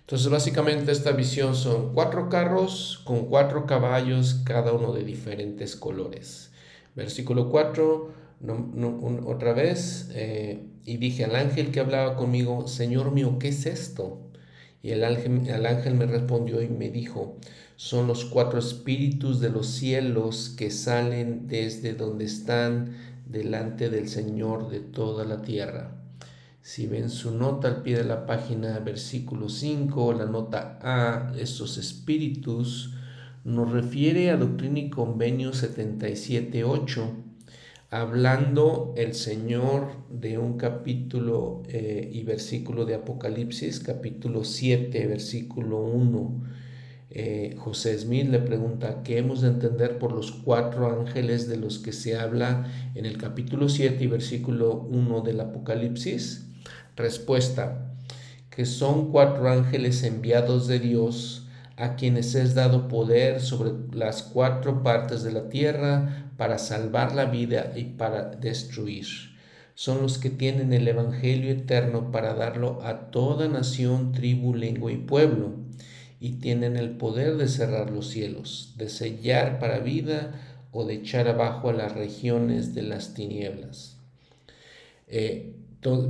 Entonces, 0.00 0.28
básicamente 0.28 0.92
esta 0.92 1.12
visión 1.12 1.54
son 1.54 1.94
cuatro 1.94 2.28
carros 2.28 3.00
con 3.04 3.26
cuatro 3.26 3.66
caballos, 3.66 4.42
cada 4.44 4.72
uno 4.72 4.92
de 4.92 5.04
diferentes 5.04 5.76
colores. 5.76 6.50
Versículo 6.94 7.48
4, 7.48 8.12
otra 9.24 9.52
vez, 9.52 10.10
eh, 10.14 10.66
y 10.84 10.96
dije 10.96 11.24
al 11.24 11.36
ángel 11.36 11.70
que 11.70 11.80
hablaba 11.80 12.16
conmigo, 12.16 12.66
Señor 12.66 13.12
mío, 13.12 13.38
¿qué 13.38 13.48
es 13.48 13.66
esto? 13.66 14.20
Y 14.82 14.90
el 14.90 15.04
ángel, 15.04 15.46
el 15.48 15.64
ángel 15.64 15.94
me 15.94 16.06
respondió 16.06 16.60
y 16.60 16.68
me 16.68 16.90
dijo, 16.90 17.38
son 17.76 18.08
los 18.08 18.24
cuatro 18.24 18.58
espíritus 18.58 19.40
de 19.40 19.50
los 19.50 19.68
cielos 19.68 20.54
que 20.58 20.70
salen 20.70 21.46
desde 21.46 21.94
donde 21.94 22.24
están 22.24 22.96
delante 23.32 23.90
del 23.90 24.08
Señor 24.08 24.70
de 24.70 24.80
toda 24.80 25.24
la 25.24 25.42
tierra. 25.42 25.96
Si 26.60 26.86
ven 26.86 27.10
su 27.10 27.36
nota 27.36 27.66
al 27.66 27.82
pie 27.82 27.96
de 27.96 28.04
la 28.04 28.26
página, 28.26 28.78
versículo 28.78 29.48
5, 29.48 30.12
la 30.12 30.26
nota 30.26 30.78
A, 30.80 31.32
estos 31.36 31.78
espíritus, 31.78 32.94
nos 33.44 33.72
refiere 33.72 34.30
a 34.30 34.36
Doctrina 34.36 34.78
y 34.78 34.90
Convenio 34.90 35.50
77.8 35.50 37.32
hablando 37.92 38.94
el 38.96 39.12
Señor 39.12 39.88
de 40.08 40.38
un 40.38 40.56
capítulo 40.56 41.62
eh, 41.68 42.08
y 42.10 42.22
versículo 42.22 42.86
de 42.86 42.94
Apocalipsis, 42.94 43.80
capítulo 43.80 44.44
7, 44.44 45.06
versículo 45.06 45.82
1. 45.82 46.42
Eh, 47.14 47.56
José 47.58 47.98
Smith 47.98 48.30
le 48.30 48.38
pregunta, 48.38 49.02
¿qué 49.04 49.18
hemos 49.18 49.42
de 49.42 49.48
entender 49.48 49.98
por 49.98 50.12
los 50.12 50.32
cuatro 50.32 50.98
ángeles 50.98 51.46
de 51.46 51.58
los 51.58 51.78
que 51.78 51.92
se 51.92 52.16
habla 52.16 52.72
en 52.94 53.04
el 53.04 53.18
capítulo 53.18 53.68
7 53.68 54.02
y 54.02 54.06
versículo 54.06 54.88
1 54.90 55.20
del 55.20 55.40
Apocalipsis? 55.40 56.46
Respuesta, 56.96 57.92
que 58.48 58.64
son 58.64 59.12
cuatro 59.12 59.50
ángeles 59.50 60.02
enviados 60.04 60.68
de 60.68 60.78
Dios 60.78 61.48
a 61.76 61.96
quienes 61.96 62.34
es 62.34 62.54
dado 62.54 62.88
poder 62.88 63.42
sobre 63.42 63.72
las 63.94 64.22
cuatro 64.22 64.82
partes 64.82 65.22
de 65.22 65.32
la 65.32 65.50
tierra 65.50 66.30
para 66.38 66.56
salvar 66.56 67.14
la 67.14 67.26
vida 67.26 67.74
y 67.76 67.84
para 67.84 68.30
destruir. 68.30 69.06
Son 69.74 70.00
los 70.00 70.16
que 70.16 70.30
tienen 70.30 70.72
el 70.72 70.88
Evangelio 70.88 71.50
eterno 71.50 72.10
para 72.10 72.32
darlo 72.32 72.80
a 72.82 73.10
toda 73.10 73.48
nación, 73.48 74.12
tribu, 74.12 74.54
lengua 74.54 74.92
y 74.92 74.96
pueblo, 74.96 75.61
y 76.22 76.34
tienen 76.34 76.76
el 76.76 76.90
poder 76.90 77.36
de 77.36 77.48
cerrar 77.48 77.90
los 77.90 78.06
cielos, 78.06 78.74
de 78.76 78.88
sellar 78.88 79.58
para 79.58 79.80
vida 79.80 80.30
o 80.70 80.84
de 80.84 80.94
echar 80.94 81.26
abajo 81.26 81.68
a 81.68 81.72
las 81.72 81.96
regiones 81.96 82.76
de 82.76 82.82
las 82.82 83.12
tinieblas. 83.12 83.96
Eh, 85.08 85.56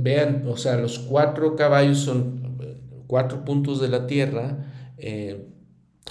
vean, 0.01 0.43
o 0.47 0.55
sea, 0.55 0.77
los 0.77 0.99
cuatro 0.99 1.55
caballos 1.55 1.97
son 1.97 2.57
eh, 2.61 2.77
cuatro 3.07 3.43
puntos 3.43 3.81
de 3.81 3.87
la 3.87 4.05
tierra, 4.05 4.93
eh, 4.99 5.47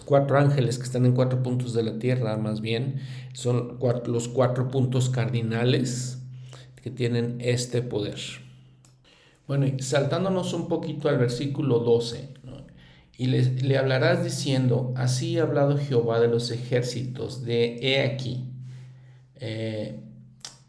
cuatro 0.05 0.37
ángeles 0.37 0.79
que 0.79 0.85
están 0.85 1.07
en 1.07 1.15
cuatro 1.15 1.41
puntos 1.45 1.73
de 1.73 1.85
la 1.85 2.01
tierra, 2.01 2.37
más 2.37 2.61
bien, 2.61 2.97
son 3.35 3.79
los 4.07 4.27
cuatro 4.27 4.69
puntos 4.69 5.11
cardinales 5.11 6.19
que 6.83 6.91
tienen 6.91 7.37
este 7.41 7.83
poder. 7.83 8.19
Bueno, 9.47 9.65
y 9.65 9.81
saltándonos 9.81 10.55
un 10.55 10.67
poquito 10.67 11.09
al 11.09 11.19
versículo 11.19 11.79
12, 11.79 12.42
y 13.23 13.27
le, 13.27 13.79
hablarás 13.79 14.25
diciendo, 14.25 14.93
así 14.97 15.39
ha 15.39 15.43
hablado 15.43 15.79
Jehová 15.79 16.21
de 16.21 16.29
los 16.29 16.51
ejércitos, 16.51 17.45
de 17.45 17.79
he 17.83 18.05
aquí, 18.05 18.51
eh, 19.37 20.01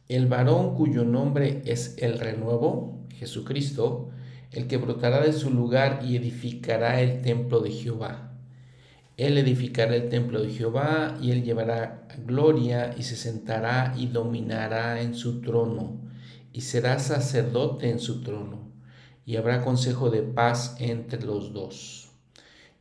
el 0.08 0.28
varón 0.28 0.76
cuyo 0.76 1.04
nombre 1.04 1.62
es 1.66 1.96
el 2.00 2.20
renuevo, 2.20 3.06
Jesucristo, 3.16 4.10
el 4.52 4.68
que 4.68 4.78
brotará 4.78 5.22
de 5.22 5.34
su 5.34 5.50
lugar 5.50 6.02
y 6.06 6.18
edificará 6.18 7.02
el 7.02 7.22
templo 7.22 7.60
de 7.60 7.72
Jehová 7.72 8.34
él 9.18 9.38
edificará 9.38 9.96
el 9.96 10.10
templo 10.10 10.42
de 10.42 10.50
Jehová 10.50 11.18
y 11.22 11.32
él 11.32 11.44
llevará 11.44 12.08
gloria 12.26 12.96
y 12.98 13.04
se 13.04 13.16
sentará 13.16 13.94
y 13.96 14.08
dominará 14.08 15.02
en 15.02 15.14
su 15.14 15.40
trono 15.42 16.00
y 16.52 16.62
será 16.62 16.98
sacerdote 16.98 17.90
en 17.90 18.00
su 18.00 18.22
trono 18.22 18.72
y 19.26 19.36
habrá 19.36 19.64
consejo 19.64 20.10
de 20.10 20.24
paz 20.24 20.76
entre 20.80 21.24
los 21.24 21.54
dos. 21.54 22.03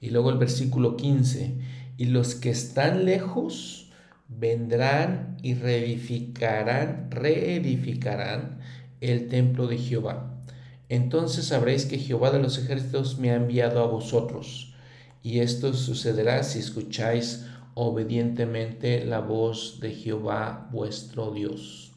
Y 0.02 0.10
luego 0.10 0.30
el 0.30 0.36
versículo 0.36 0.96
15, 0.96 1.54
y 1.96 2.06
los 2.06 2.34
que 2.34 2.50
están 2.50 3.06
lejos 3.06 3.90
vendrán 4.28 5.36
y 5.42 5.54
reedificarán, 5.54 7.10
reedificarán 7.10 8.58
el 9.00 9.28
templo 9.28 9.68
de 9.68 9.78
Jehová. 9.78 10.42
Entonces 10.88 11.46
sabréis 11.46 11.86
que 11.86 11.98
Jehová 11.98 12.32
de 12.32 12.40
los 12.40 12.58
ejércitos 12.58 13.18
me 13.18 13.30
ha 13.30 13.36
enviado 13.36 13.80
a 13.80 13.86
vosotros 13.86 14.74
y 15.22 15.38
esto 15.38 15.72
sucederá 15.72 16.42
si 16.42 16.58
escucháis 16.58 17.46
obedientemente 17.74 19.04
la 19.04 19.20
voz 19.20 19.78
de 19.80 19.92
Jehová 19.92 20.68
vuestro 20.72 21.30
Dios. 21.30 21.92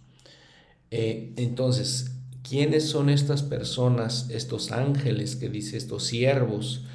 Eh, 0.91 1.34
entonces, 1.38 2.12
¿quiénes 2.47 2.88
son 2.88 3.10
estas 3.10 3.41
personas, 3.41 4.30
estos 4.30 4.72
ángeles 4.72 5.36
que 5.36 5.49
dice, 5.49 5.76
estos 5.76 6.03
siervos 6.03 6.86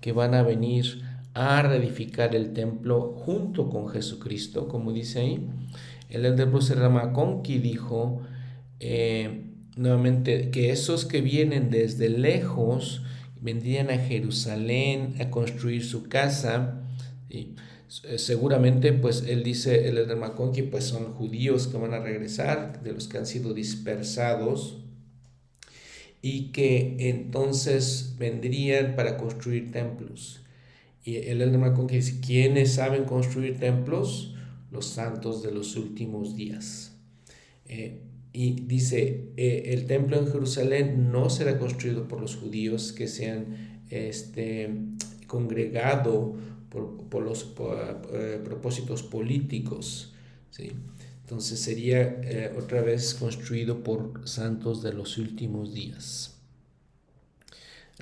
que 0.00 0.12
van 0.12 0.34
a 0.34 0.42
venir 0.42 1.02
a 1.34 1.62
reedificar 1.62 2.34
el 2.34 2.52
templo 2.52 3.12
junto 3.16 3.68
con 3.68 3.88
Jesucristo, 3.88 4.68
como 4.68 4.92
dice 4.92 5.20
ahí? 5.20 5.46
El 6.08 6.24
elder 6.26 6.48
Bruce 6.48 6.74
Ramaconqui 6.74 7.58
dijo 7.58 8.22
eh, 8.80 9.44
nuevamente 9.76 10.50
que 10.50 10.70
esos 10.70 11.04
que 11.04 11.20
vienen 11.20 11.70
desde 11.70 12.08
lejos, 12.08 13.02
vendrían 13.40 13.90
a 13.90 13.98
Jerusalén 13.98 15.14
a 15.20 15.30
construir 15.30 15.84
su 15.84 16.08
casa. 16.08 16.82
Y 17.28 17.54
eh, 18.04 18.18
seguramente, 18.18 18.92
pues 18.92 19.24
él 19.26 19.42
dice, 19.42 19.88
el 19.88 19.98
que 20.52 20.62
pues 20.64 20.84
son 20.84 21.14
judíos 21.14 21.68
que 21.68 21.78
van 21.78 21.94
a 21.94 22.00
regresar, 22.00 22.82
de 22.82 22.92
los 22.92 23.08
que 23.08 23.18
han 23.18 23.26
sido 23.26 23.54
dispersados, 23.54 24.79
y 26.22 26.52
que 26.52 26.96
entonces 27.10 28.14
vendrían 28.18 28.94
para 28.96 29.16
construir 29.16 29.72
templos. 29.72 30.42
Y 31.04 31.16
el 31.16 31.40
que 31.86 31.96
dice, 31.96 32.20
¿quiénes 32.20 32.74
saben 32.74 33.04
construir 33.04 33.58
templos? 33.58 34.34
Los 34.70 34.86
santos 34.86 35.42
de 35.42 35.50
los 35.50 35.76
últimos 35.76 36.36
días. 36.36 36.96
Eh, 37.66 38.02
y 38.32 38.52
dice, 38.52 39.32
eh, 39.36 39.72
el 39.72 39.86
templo 39.86 40.18
en 40.18 40.28
Jerusalén 40.28 41.10
no 41.10 41.30
será 41.30 41.58
construido 41.58 42.06
por 42.06 42.20
los 42.20 42.36
judíos 42.36 42.92
que 42.92 43.08
se 43.08 43.30
han 43.30 43.80
este, 43.90 44.70
congregado 45.26 46.36
por, 46.68 47.22
los 47.22 47.54
eh, 48.12 48.40
propósitos 48.44 49.02
políticos. 49.02 50.14
¿sí? 50.50 50.70
Entonces 51.30 51.60
sería 51.60 52.20
eh, 52.24 52.52
otra 52.58 52.82
vez 52.82 53.14
construido 53.14 53.84
por 53.84 54.20
santos 54.24 54.82
de 54.82 54.92
los 54.92 55.16
últimos 55.16 55.72
días. 55.72 56.40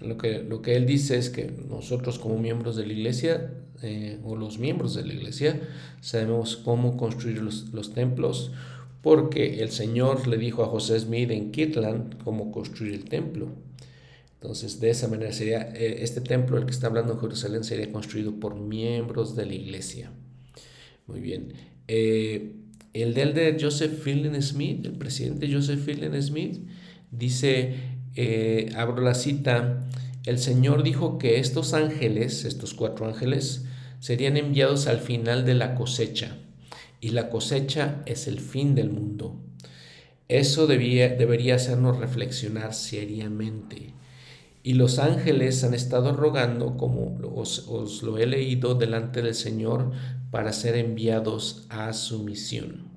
Lo 0.01 0.17
que, 0.17 0.43
lo 0.43 0.63
que 0.63 0.77
él 0.77 0.87
dice 0.87 1.19
es 1.19 1.29
que 1.29 1.45
nosotros 1.69 2.19
como 2.19 2.39
miembros 2.39 2.75
de 2.77 2.87
la 2.87 2.95
iglesia, 2.95 3.53
o 4.25 4.35
los 4.35 4.59
miembros 4.59 4.95
de 4.95 5.05
la 5.05 5.13
iglesia, 5.13 5.61
sabemos 6.01 6.57
cómo 6.57 6.97
construir 6.97 7.43
los, 7.43 7.69
los 7.75 7.93
templos, 7.93 8.53
porque 9.03 9.61
el 9.61 9.73
Señor 9.73 10.27
le 10.27 10.39
dijo 10.39 10.63
a 10.63 10.69
José 10.69 10.99
Smith 10.99 11.31
en 11.31 11.53
Kirtland 11.53 12.23
cómo 12.25 12.51
construir 12.51 12.95
el 12.95 13.05
templo. 13.05 13.51
Entonces, 14.41 14.81
de 14.81 14.89
esa 14.89 15.07
manera 15.07 15.33
sería, 15.35 15.71
eh, 15.75 15.99
este 16.01 16.23
templo, 16.23 16.57
el 16.57 16.65
que 16.65 16.71
está 16.71 16.87
hablando 16.87 17.13
en 17.13 17.21
Jerusalén, 17.21 17.63
sería 17.63 17.93
construido 17.93 18.41
por 18.41 18.55
miembros 18.55 19.37
de 19.37 19.45
la 19.45 19.55
iglesia. 19.55 20.13
Muy 21.07 21.21
bien. 21.21 21.53
Eh, 21.89 22.55
el 22.93 23.15
del 23.15 23.35
de 23.35 23.57
Joseph 23.61 24.03
Fielding 24.03 24.41
Smith, 24.43 24.85
el 24.87 24.93
presidente 24.93 25.53
Joseph 25.53 25.85
Fielding 25.85 26.21
Smith, 26.23 26.59
dice, 27.11 27.75
eh, 28.17 28.71
abro 28.77 29.03
la 29.03 29.15
cita, 29.15 29.87
el 30.27 30.39
Señor 30.39 30.83
dijo 30.83 31.19
que 31.19 31.39
estos 31.39 31.75
ángeles, 31.75 32.45
estos 32.45 32.75
cuatro 32.75 33.07
ángeles, 33.07 33.65
serían 34.01 34.37
enviados 34.37 34.87
al 34.87 34.99
final 34.99 35.45
de 35.45 35.55
la 35.55 35.75
cosecha 35.75 36.37
y 37.01 37.11
la 37.11 37.31
cosecha 37.31 38.03
es 38.07 38.27
el 38.27 38.41
fin 38.41 38.75
del 38.75 38.91
mundo. 38.91 39.37
Eso 40.29 40.67
debía, 40.67 41.09
debería 41.09 41.55
hacernos 41.55 41.99
reflexionar 41.99 42.75
seriamente. 42.75 43.95
Y 44.63 44.75
los 44.75 44.99
ángeles 44.99 45.65
han 45.65 45.73
estado 45.73 46.13
rogando, 46.13 46.77
como 46.77 47.17
os, 47.35 48.03
lo 48.03 48.19
he 48.19 48.27
leído, 48.27 48.75
delante 48.75 49.23
del 49.23 49.35
Señor 49.35 49.93
para 50.31 50.53
ser 50.53 50.77
enviados 50.77 51.67
a 51.69 51.93
su 51.93 52.23
misión. 52.25 52.89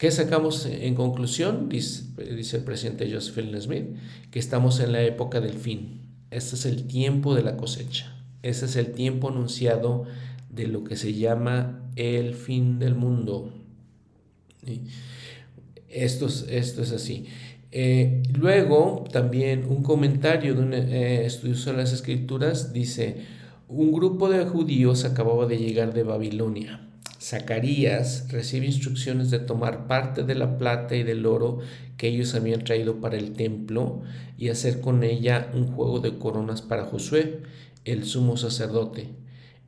¿Qué 0.00 0.10
sacamos 0.10 0.64
en 0.64 0.94
conclusión? 0.94 1.68
Dice, 1.68 2.56
el 2.56 2.64
presidente 2.64 3.12
Joseph 3.12 3.44
Smith, 3.60 3.84
que 4.30 4.38
estamos 4.38 4.80
en 4.80 4.92
la 4.92 5.02
época 5.02 5.40
del 5.40 5.52
fin. 5.52 6.00
Este 6.30 6.56
es 6.56 6.64
el 6.64 6.86
tiempo 6.86 7.34
de 7.34 7.42
la 7.42 7.58
cosecha. 7.58 8.16
Ese 8.42 8.64
es 8.64 8.76
el 8.76 8.92
tiempo 8.92 9.28
anunciado 9.28 10.06
de 10.48 10.68
lo 10.68 10.84
que 10.84 10.96
se 10.96 11.12
llama 11.12 11.82
el 11.96 12.34
fin 12.34 12.78
del 12.78 12.94
mundo. 12.94 13.52
Esto 15.88 16.26
es, 16.26 16.46
esto 16.48 16.82
es 16.82 16.92
así. 16.92 17.26
Eh, 17.72 18.22
luego, 18.38 19.04
también 19.12 19.66
un 19.68 19.82
comentario 19.82 20.54
de 20.54 20.62
un 20.62 20.72
eh, 20.72 21.26
estudio 21.26 21.56
sobre 21.56 21.78
las 21.78 21.92
escrituras 21.92 22.72
dice, 22.72 23.26
un 23.70 23.92
grupo 23.92 24.28
de 24.28 24.44
judíos 24.46 25.04
acababa 25.04 25.46
de 25.46 25.56
llegar 25.56 25.94
de 25.94 26.02
Babilonia. 26.02 26.88
Zacarías 27.20 28.26
recibe 28.32 28.66
instrucciones 28.66 29.30
de 29.30 29.38
tomar 29.38 29.86
parte 29.86 30.24
de 30.24 30.34
la 30.34 30.58
plata 30.58 30.96
y 30.96 31.04
del 31.04 31.24
oro 31.24 31.60
que 31.96 32.08
ellos 32.08 32.34
habían 32.34 32.64
traído 32.64 33.00
para 33.00 33.16
el 33.16 33.32
templo 33.34 34.02
y 34.36 34.48
hacer 34.48 34.80
con 34.80 35.04
ella 35.04 35.52
un 35.54 35.68
juego 35.68 36.00
de 36.00 36.18
coronas 36.18 36.62
para 36.62 36.86
Josué, 36.86 37.42
el 37.84 38.04
sumo 38.04 38.36
sacerdote. 38.36 39.10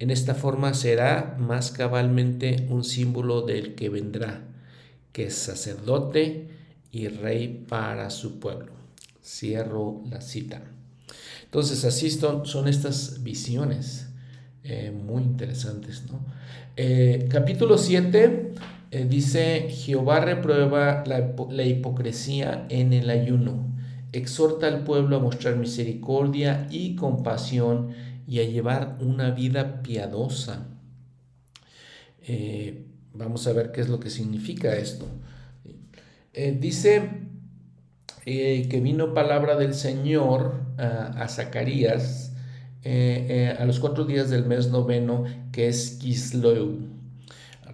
En 0.01 0.11
esta 0.11 0.35
forma 0.35 0.75
será 0.75 1.37
más 1.39 1.71
cabalmente 1.71 2.67
un 2.71 2.83
símbolo 2.83 3.43
del 3.43 3.77
que 3.77 3.89
vendrá, 3.89 4.49
que 5.13 5.27
es 5.27 5.37
sacerdote 5.37 6.49
y 6.91 7.07
rey 7.07 7.65
para 7.69 8.11
su 8.11 8.41
pueblo. 8.41 8.73
Cierro 9.23 10.03
la 10.11 10.21
cita. 10.21 10.72
Entonces, 11.53 11.85
así 11.85 12.11
son, 12.11 12.47
son 12.47 12.67
estas 12.67 13.23
visiones 13.23 14.09
eh, 14.65 14.91
muy 14.91 15.23
interesantes. 15.23 16.05
¿no? 16.11 16.25
Eh, 16.77 17.29
capítulo 17.29 17.77
7 17.77 18.55
eh, 18.91 19.07
dice, 19.07 19.69
Jehová 19.69 20.21
reprueba 20.21 21.05
la, 21.07 21.35
la 21.51 21.65
hipocresía 21.65 22.65
en 22.71 22.95
el 22.95 23.11
ayuno, 23.11 23.71
exhorta 24.13 24.67
al 24.67 24.83
pueblo 24.85 25.17
a 25.17 25.19
mostrar 25.19 25.57
misericordia 25.57 26.69
y 26.71 26.97
compasión 26.97 27.91
y 28.27 28.41
a 28.41 28.45
llevar 28.45 28.97
una 29.01 29.31
vida 29.33 29.83
piadosa. 29.83 30.69
vamos 33.13 33.47
a 33.47 33.53
ver 33.53 33.73
qué 33.73 33.83
es 33.83 33.91
lo 33.91 34.01
que 34.01 34.09
significa 34.09 34.75
esto. 34.75 35.05
dice 36.33 37.11
que 38.25 38.81
vino 38.83 39.13
palabra 39.13 39.57
del 39.57 39.75
Señor 39.75 40.62
a 40.79 41.29
Zacarías 41.29 42.33
eh, 42.85 43.27
eh, 43.29 43.57
a 43.57 43.65
los 43.65 43.79
cuatro 43.79 44.05
días 44.05 44.29
del 44.29 44.45
mes 44.45 44.69
noveno, 44.69 45.25
que 45.53 45.69
es 45.69 45.99
Kislev. 46.01 46.91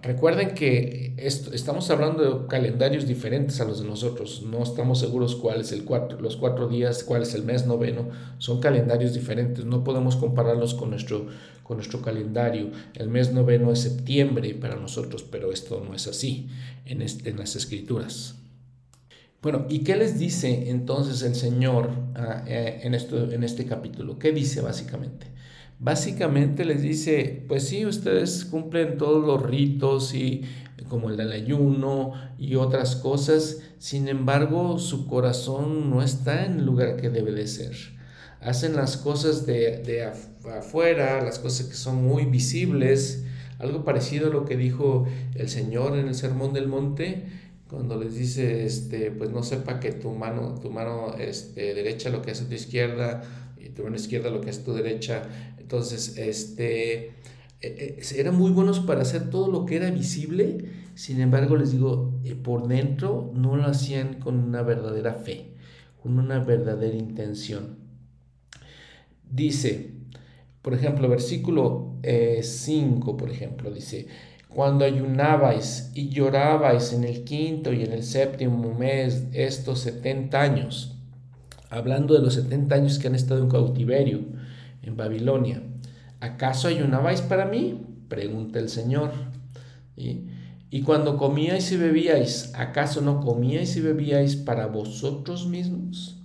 Recuerden 0.03 0.53
que 0.53 1.15
estamos 1.17 1.89
hablando 1.89 2.23
de 2.23 2.47
calendarios 2.47 3.07
diferentes 3.07 3.59
a 3.59 3.65
los 3.65 3.81
de 3.81 3.87
nosotros. 3.87 4.43
No 4.43 4.61
estamos 4.61 4.99
seguros 4.99 5.35
cuál 5.35 5.61
es 5.61 5.71
el 5.71 5.83
cuatro, 5.83 6.21
los 6.21 6.37
cuatro 6.37 6.69
días, 6.69 7.03
cuál 7.03 7.23
es 7.23 7.33
el 7.33 7.43
mes 7.43 7.65
noveno. 7.65 8.07
Son 8.37 8.61
calendarios 8.61 9.13
diferentes. 9.13 9.65
No 9.65 9.83
podemos 9.83 10.15
compararlos 10.15 10.75
con 10.75 10.91
nuestro, 10.91 11.25
con 11.63 11.77
nuestro 11.77 12.01
calendario. 12.01 12.69
El 12.93 13.09
mes 13.09 13.33
noveno 13.33 13.73
es 13.73 13.79
septiembre 13.79 14.53
para 14.53 14.75
nosotros, 14.75 15.23
pero 15.23 15.51
esto 15.51 15.83
no 15.85 15.95
es 15.95 16.07
así 16.07 16.49
en 16.85 17.37
las 17.37 17.55
escrituras. 17.55 18.38
Bueno, 19.41 19.67
¿y 19.69 19.85
qué 19.85 19.95
les 19.95 20.19
dice 20.19 20.69
entonces 20.69 21.21
el 21.21 21.33
Señor 21.33 21.91
ah, 22.15 22.43
eh, 22.45 22.81
en, 22.83 22.93
esto, 22.93 23.31
en 23.31 23.45
este 23.45 23.65
capítulo? 23.65 24.19
¿Qué 24.19 24.33
dice 24.33 24.59
básicamente? 24.59 25.27
Básicamente 25.79 26.65
les 26.65 26.81
dice, 26.81 27.45
pues 27.47 27.65
sí, 27.65 27.85
ustedes 27.85 28.43
cumplen 28.43 28.97
todos 28.97 29.25
los 29.25 29.41
ritos 29.41 30.13
y 30.13 30.41
como 30.89 31.09
el 31.09 31.15
del 31.15 31.31
ayuno 31.31 32.11
y 32.37 32.55
otras 32.55 32.97
cosas, 32.97 33.59
sin 33.77 34.09
embargo 34.09 34.77
su 34.77 35.07
corazón 35.07 35.89
no 35.89 36.01
está 36.03 36.45
en 36.45 36.59
el 36.59 36.65
lugar 36.65 36.97
que 36.97 37.09
debe 37.09 37.31
de 37.31 37.47
ser. 37.47 37.73
Hacen 38.41 38.75
las 38.75 38.97
cosas 38.97 39.45
de, 39.45 39.77
de 39.77 40.03
afuera, 40.03 41.23
las 41.23 41.39
cosas 41.39 41.67
que 41.67 41.75
son 41.75 42.03
muy 42.03 42.25
visibles, 42.25 43.23
algo 43.57 43.85
parecido 43.85 44.27
a 44.27 44.33
lo 44.33 44.43
que 44.43 44.57
dijo 44.57 45.05
el 45.35 45.47
Señor 45.47 45.97
en 45.97 46.09
el 46.09 46.15
Sermón 46.15 46.51
del 46.51 46.67
Monte, 46.67 47.25
cuando 47.69 48.01
les 48.01 48.15
dice, 48.15 48.65
este, 48.65 49.11
pues 49.11 49.29
no 49.29 49.43
sepa 49.43 49.79
que 49.79 49.91
tu 49.91 50.11
mano, 50.11 50.55
tu 50.55 50.71
mano 50.71 51.13
este, 51.19 51.75
derecha 51.75 52.09
lo 52.09 52.21
que 52.21 52.31
hace 52.31 52.45
tu 52.45 52.55
izquierda 52.55 53.23
y 53.57 53.69
tu 53.69 53.83
mano 53.83 53.95
izquierda 53.95 54.31
lo 54.31 54.41
que 54.41 54.49
hace 54.49 54.63
tu 54.63 54.73
derecha. 54.73 55.21
Entonces, 55.59 56.17
este, 56.17 57.13
e, 57.61 57.61
e, 57.61 57.99
eran 58.17 58.35
muy 58.35 58.51
buenos 58.51 58.79
para 58.79 59.01
hacer 59.01 59.29
todo 59.29 59.51
lo 59.51 59.65
que 59.67 59.75
era 59.75 59.91
visible, 59.91 60.65
sin 60.95 61.21
embargo, 61.21 61.55
les 61.55 61.71
digo, 61.71 62.19
eh, 62.23 62.33
por 62.33 62.67
dentro 62.67 63.31
no 63.35 63.55
lo 63.55 63.65
hacían 63.65 64.15
con 64.15 64.39
una 64.39 64.63
verdadera 64.63 65.13
fe, 65.13 65.53
con 66.01 66.17
una 66.17 66.39
verdadera 66.39 66.95
intención. 66.95 67.77
Dice, 69.29 69.91
por 70.63 70.73
ejemplo, 70.73 71.07
versículo 71.07 71.99
5, 72.01 73.11
eh, 73.11 73.15
por 73.17 73.29
ejemplo, 73.29 73.71
dice, 73.71 74.07
cuando 74.53 74.83
ayunabais 74.83 75.91
y 75.93 76.09
llorabais 76.09 76.91
en 76.93 77.03
el 77.03 77.23
quinto 77.23 77.71
y 77.71 77.83
en 77.83 77.93
el 77.93 78.03
séptimo 78.03 78.73
mes 78.73 79.27
estos 79.31 79.79
setenta 79.79 80.41
años, 80.41 80.97
hablando 81.69 82.15
de 82.15 82.21
los 82.21 82.33
setenta 82.33 82.75
años 82.75 82.97
que 82.99 83.07
han 83.07 83.15
estado 83.15 83.41
en 83.43 83.49
cautiverio 83.49 84.21
en 84.81 84.97
Babilonia, 84.97 85.61
¿acaso 86.19 86.67
ayunabais 86.67 87.21
para 87.21 87.45
mí? 87.45 87.85
Pregunta 88.07 88.59
el 88.59 88.69
Señor. 88.69 89.11
Y 89.95 90.81
cuando 90.81 91.17
comíais 91.17 91.71
y 91.71 91.77
bebíais, 91.77 92.53
¿acaso 92.55 93.01
no 93.01 93.19
comíais 93.21 93.75
y 93.75 93.81
bebíais 93.81 94.35
para 94.35 94.65
vosotros 94.65 95.47
mismos? 95.47 96.17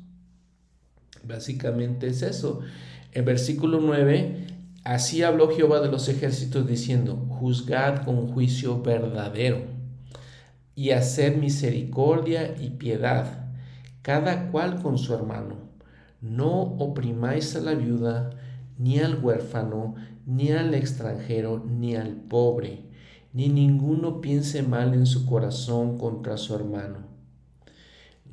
Básicamente 1.24 2.06
es 2.06 2.22
eso. 2.22 2.60
En 3.12 3.24
versículo 3.24 3.80
9 3.80 4.46
Así 4.84 5.22
habló 5.22 5.48
Jehová 5.48 5.80
de 5.80 5.90
los 5.90 6.10
ejércitos 6.10 6.66
diciendo, 6.66 7.16
juzgad 7.30 8.04
con 8.04 8.28
juicio 8.28 8.82
verdadero 8.82 9.62
y 10.74 10.90
haced 10.90 11.38
misericordia 11.38 12.54
y 12.60 12.68
piedad, 12.68 13.48
cada 14.02 14.50
cual 14.50 14.82
con 14.82 14.98
su 14.98 15.14
hermano. 15.14 15.56
No 16.20 16.60
oprimáis 16.60 17.56
a 17.56 17.60
la 17.60 17.72
viuda, 17.72 18.28
ni 18.76 18.98
al 18.98 19.24
huérfano, 19.24 19.94
ni 20.26 20.50
al 20.50 20.74
extranjero, 20.74 21.64
ni 21.66 21.96
al 21.96 22.16
pobre, 22.16 22.84
ni 23.32 23.48
ninguno 23.48 24.20
piense 24.20 24.62
mal 24.62 24.92
en 24.92 25.06
su 25.06 25.24
corazón 25.24 25.96
contra 25.96 26.36
su 26.36 26.54
hermano. 26.54 27.13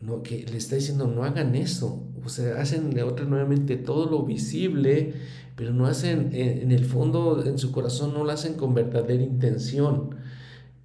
No, 0.02 0.24
que 0.24 0.46
le 0.50 0.58
está 0.58 0.76
diciendo, 0.76 1.08
no 1.08 1.24
hagan 1.24 1.56
eso. 1.56 2.08
O 2.26 2.30
sea, 2.30 2.60
hacen 2.60 2.90
de 2.90 3.04
otra 3.04 3.26
nuevamente 3.26 3.78
todo 3.78 4.10
lo 4.10 4.24
visible 4.24 5.14
pero 5.62 5.74
no 5.74 5.86
hacen, 5.86 6.32
en 6.34 6.72
el 6.72 6.86
fondo, 6.86 7.44
en 7.46 7.60
su 7.60 7.72
corazón, 7.72 8.14
no 8.16 8.24
lo 8.24 8.32
hacen 8.32 8.56
con 8.56 8.74
verdadera 8.74 9.22
intención. 9.22 10.16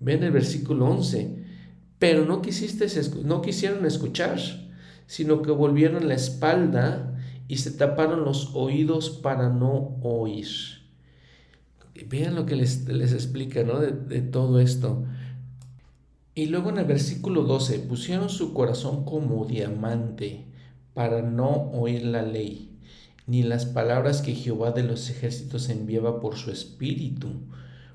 Ven 0.00 0.22
el 0.22 0.32
versículo 0.32 0.86
11, 0.86 1.44
pero 1.98 2.26
no, 2.26 2.42
quisiste, 2.42 2.86
no 3.24 3.40
quisieron 3.40 3.86
escuchar, 3.86 4.38
sino 5.06 5.40
que 5.40 5.50
volvieron 5.50 6.08
la 6.08 6.14
espalda 6.14 7.16
y 7.48 7.56
se 7.56 7.70
taparon 7.70 8.24
los 8.24 8.50
oídos 8.54 9.08
para 9.08 9.48
no 9.48 9.98
oír. 10.02 10.48
Vean 12.08 12.34
lo 12.34 12.44
que 12.44 12.56
les, 12.56 12.86
explica 12.88 13.62
¿no? 13.62 13.80
de, 13.80 13.92
de 13.92 14.20
todo 14.20 14.60
esto. 14.60 15.06
Y 16.36 16.46
luego 16.46 16.70
en 16.70 16.78
el 16.78 16.84
versículo 16.84 17.42
12, 17.42 17.80
pusieron 17.80 18.28
su 18.28 18.54
corazón 18.54 19.04
como 19.04 19.44
diamante 19.46 20.44
para 20.94 21.20
no 21.20 21.72
oír 21.72 22.04
la 22.04 22.22
ley 22.22 22.76
ni 23.26 23.42
las 23.42 23.66
palabras 23.66 24.22
que 24.22 24.34
Jehová 24.34 24.70
de 24.70 24.84
los 24.84 25.10
ejércitos 25.10 25.68
enviaba 25.68 26.20
por 26.20 26.36
su 26.36 26.50
espíritu. 26.50 27.28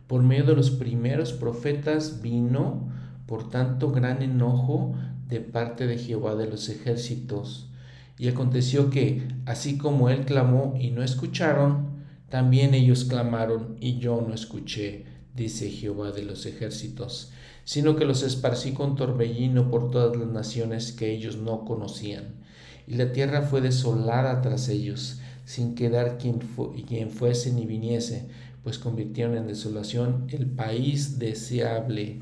Por 0.07 0.23
medio 0.23 0.43
de 0.43 0.55
los 0.55 0.71
primeros 0.71 1.31
profetas 1.31 2.21
vino, 2.21 2.89
por 3.25 3.49
tanto, 3.49 3.91
gran 3.91 4.21
enojo 4.21 4.93
de 5.29 5.39
parte 5.39 5.87
de 5.87 5.97
Jehová 5.97 6.35
de 6.35 6.47
los 6.47 6.67
ejércitos. 6.67 7.69
Y 8.17 8.27
aconteció 8.27 8.89
que, 8.89 9.25
así 9.45 9.77
como 9.77 10.09
él 10.09 10.25
clamó 10.25 10.75
y 10.77 10.91
no 10.91 11.01
escucharon, 11.01 12.01
también 12.27 12.73
ellos 12.73 13.05
clamaron 13.05 13.77
y 13.79 13.99
yo 13.99 14.23
no 14.25 14.33
escuché, 14.33 15.05
dice 15.33 15.69
Jehová 15.69 16.11
de 16.11 16.23
los 16.23 16.45
ejércitos, 16.45 17.30
sino 17.63 17.95
que 17.95 18.05
los 18.05 18.23
esparcí 18.23 18.73
con 18.73 18.95
torbellino 18.95 19.69
por 19.69 19.91
todas 19.91 20.15
las 20.15 20.27
naciones 20.27 20.91
que 20.91 21.11
ellos 21.11 21.37
no 21.37 21.65
conocían 21.65 22.41
y 22.87 22.95
la 22.95 23.11
tierra 23.11 23.41
fue 23.43 23.61
desolada 23.61 24.41
tras 24.41 24.69
ellos, 24.69 25.19
sin 25.45 25.75
quedar 25.75 26.17
quien, 26.17 26.39
quien 26.87 27.09
fuese 27.09 27.53
ni 27.53 27.65
viniese, 27.65 28.25
pues 28.63 28.77
convirtieron 28.77 29.37
en 29.37 29.47
desolación 29.47 30.27
el 30.29 30.45
país 30.45 31.19
deseable. 31.19 32.19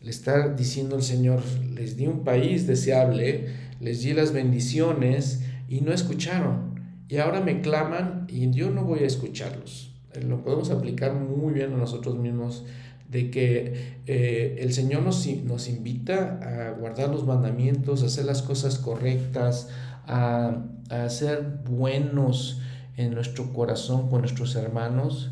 Le 0.00 0.10
está 0.10 0.50
diciendo 0.50 0.96
el 0.96 1.02
Señor, 1.02 1.42
les 1.74 1.96
di 1.96 2.06
un 2.06 2.24
país 2.24 2.66
deseable, 2.66 3.48
les 3.80 4.02
di 4.02 4.12
las 4.12 4.32
bendiciones 4.32 5.40
y 5.68 5.80
no 5.80 5.92
escucharon. 5.92 6.78
Y 7.08 7.16
ahora 7.16 7.40
me 7.40 7.60
claman 7.60 8.26
y 8.28 8.50
yo 8.52 8.70
no 8.70 8.84
voy 8.84 9.00
a 9.00 9.06
escucharlos. 9.06 9.97
Lo 10.22 10.42
podemos 10.42 10.70
aplicar 10.70 11.14
muy 11.14 11.52
bien 11.52 11.74
a 11.74 11.76
nosotros 11.76 12.16
mismos 12.16 12.64
de 13.08 13.30
que 13.30 13.96
eh, 14.06 14.58
el 14.60 14.72
Señor 14.72 15.02
nos, 15.02 15.26
nos, 15.26 15.68
invita 15.68 16.40
a 16.42 16.70
guardar 16.72 17.08
los 17.08 17.24
mandamientos, 17.24 18.02
a 18.02 18.06
hacer 18.06 18.26
las 18.26 18.42
cosas 18.42 18.78
correctas, 18.78 19.68
a, 20.06 20.64
a 20.90 21.08
ser 21.08 21.60
buenos 21.64 22.60
en 22.96 23.14
nuestro 23.14 23.52
corazón 23.52 24.10
con 24.10 24.20
nuestros 24.20 24.54
hermanos 24.56 25.30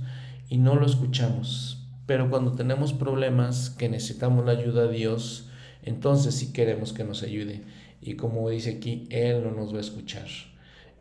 y 0.49 0.59
no 0.59 0.75
lo 0.77 0.87
escuchamos. 0.87 1.87
Pero 2.07 2.31
cuando 2.31 2.53
tenemos 2.53 2.93
problemas 2.93 3.71
que 3.71 3.89
necesitamos 3.89 4.47
la 4.47 4.53
ayuda 4.53 4.87
de 4.87 4.95
Dios, 4.95 5.51
entonces 5.83 6.35
sí 6.35 6.53
queremos 6.53 6.93
que 6.93 7.05
nos 7.05 7.23
ayude. 7.23 7.63
Y 8.01 8.15
como 8.15 8.49
dice 8.49 8.77
aquí, 8.77 9.07
Él 9.11 9.43
no 9.43 9.51
nos 9.51 9.73
va 9.73 9.79
a 9.79 9.81
escuchar. 9.81 10.29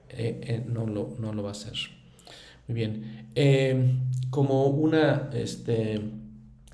Eh, 0.10 0.42
eh, 0.44 0.66
no, 0.68 0.88
lo, 0.88 1.16
no 1.20 1.34
lo 1.34 1.44
va 1.44 1.50
a 1.50 1.52
hacer. 1.52 1.74
Muy 2.68 2.76
bien. 2.76 3.28
Eh, 3.36 3.98
como 4.30 4.66
una 4.68 5.30
este, 5.34 6.02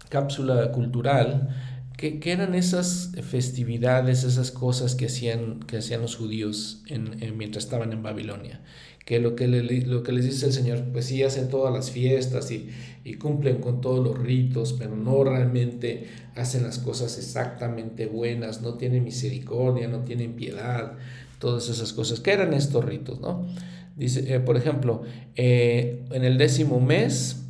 cápsula 0.10 0.72
cultural, 0.72 1.50
¿qué, 1.98 2.20
eran 2.26 2.56
esas 2.56 3.12
festividades, 3.22 4.24
esas 4.24 4.52
cosas 4.52 4.96
que 4.96 5.08
hacían, 5.08 5.60
que 5.62 5.78
hacían 5.78 6.02
los 6.02 6.16
judíos 6.16 6.84
en, 6.88 7.38
mientras 7.38 7.66
estaban 7.66 7.92
en 7.94 8.04
Babilonia? 8.04 8.62
Que 9.06 9.20
lo 9.20 9.36
que, 9.36 9.48
lo 9.48 10.04
que 10.04 10.12
les 10.12 10.26
dice 10.26 10.46
el 10.46 10.54
Señor, 10.54 10.84
pues 10.94 11.06
sí 11.06 11.24
hacen 11.24 11.50
todas 11.50 11.74
las 11.74 11.92
fiestas 11.92 12.52
y, 12.52 12.70
y 13.04 13.16
cumplen 13.16 13.58
con 13.58 13.82
todos 13.82 14.04
los 14.04 14.18
ritos, 14.18 14.74
pero 14.74 14.96
no 14.96 15.24
realmente 15.24 16.08
hacen 16.36 16.64
las 16.64 16.80
cosas 16.80 17.18
exactamente 17.18 18.06
buenas, 18.06 18.62
no 18.62 18.76
tienen 18.76 19.04
misericordia, 19.04 19.88
no 19.88 20.00
tienen 20.04 20.34
piedad, 20.34 20.94
todas 21.40 21.68
esas 21.70 21.94
cosas. 21.94 22.20
¿Qué 22.20 22.32
eran 22.32 22.54
estos 22.54 22.86
ritos? 22.86 23.20
No? 23.20 23.48
Dice, 23.96 24.34
eh, 24.34 24.40
por 24.40 24.58
ejemplo, 24.58 25.04
eh, 25.36 26.06
en 26.12 26.24
el 26.24 26.38
décimo 26.38 26.80
mes 26.80 27.44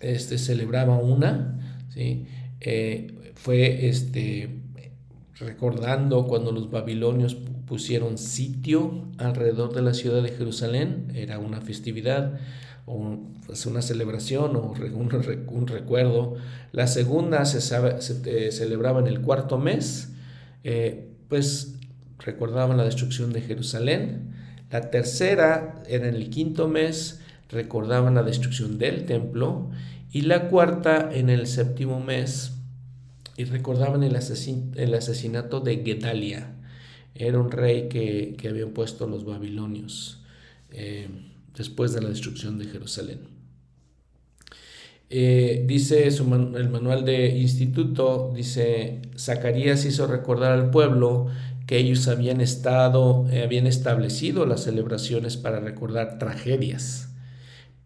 este, 0.00 0.38
celebraba 0.38 0.96
una, 0.98 1.58
¿sí? 1.92 2.26
Eh, 2.60 3.32
fue 3.34 3.88
este, 3.88 4.60
recordando 5.38 6.26
cuando 6.26 6.52
los 6.52 6.70
babilonios 6.70 7.34
pusieron 7.66 8.18
sitio 8.18 9.08
alrededor 9.18 9.74
de 9.74 9.82
la 9.82 9.94
ciudad 9.94 10.22
de 10.22 10.30
Jerusalén, 10.30 11.12
era 11.14 11.38
una 11.38 11.60
festividad 11.60 12.38
o 12.86 13.18
pues, 13.46 13.66
una 13.66 13.82
celebración 13.82 14.56
o 14.56 14.72
un, 14.72 15.46
un, 15.48 15.66
recuerdo. 15.66 16.36
La 16.72 16.86
segunda 16.86 17.44
se, 17.44 17.60
se 17.60 18.52
celebraba 18.52 19.00
en 19.00 19.06
el 19.06 19.20
cuarto 19.20 19.58
mes, 19.58 20.12
pues 21.28 21.74
recordaban 22.18 22.76
la 22.76 22.84
destrucción 22.84 23.32
de 23.32 23.42
Jerusalén. 23.42 24.37
La 24.70 24.90
tercera, 24.90 25.82
era 25.88 26.08
en 26.08 26.14
el 26.14 26.30
quinto 26.30 26.68
mes, 26.68 27.20
recordaban 27.48 28.14
la 28.14 28.22
destrucción 28.22 28.78
del 28.78 29.06
templo. 29.06 29.70
Y 30.12 30.22
la 30.22 30.48
cuarta, 30.48 31.10
en 31.12 31.30
el 31.30 31.46
séptimo 31.46 32.00
mes, 32.00 32.52
y 33.36 33.44
recordaban 33.44 34.02
el, 34.02 34.16
el 34.76 34.94
asesinato 34.94 35.60
de 35.60 35.82
Gedalia. 35.84 36.54
Era 37.14 37.38
un 37.38 37.50
rey 37.50 37.88
que, 37.88 38.36
habían 38.48 38.70
puesto 38.70 39.06
los 39.06 39.24
babilonios 39.24 40.22
eh, 40.70 41.08
después 41.56 41.92
de 41.92 42.02
la 42.02 42.08
destrucción 42.08 42.58
de 42.58 42.66
Jerusalén. 42.66 43.38
Eh, 45.10 45.64
dice 45.66 46.06
el 46.06 46.68
manual 46.68 47.04
de 47.04 47.28
instituto, 47.38 48.32
dice, 48.34 49.00
Zacarías 49.16 49.84
hizo 49.86 50.06
recordar 50.06 50.52
al 50.52 50.70
pueblo 50.70 51.28
que 51.68 51.76
ellos 51.76 52.08
habían 52.08 52.40
estado, 52.40 53.26
eh, 53.30 53.42
habían 53.42 53.66
establecido 53.66 54.46
las 54.46 54.62
celebraciones 54.62 55.36
para 55.36 55.60
recordar 55.60 56.18
tragedias, 56.18 57.10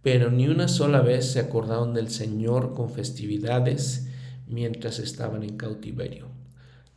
pero 0.03 0.31
ni 0.31 0.47
una 0.47 0.69
sola 0.69 1.01
vez 1.01 1.33
se 1.33 1.41
acordaron 1.41 1.93
del 1.93 2.09
Señor 2.09 2.75
con 2.75 2.91
festividades 2.91 4.07
mientras 4.47 5.01
estaban 5.01 5.43
en 5.43 5.57
cautiverio. 5.57 6.29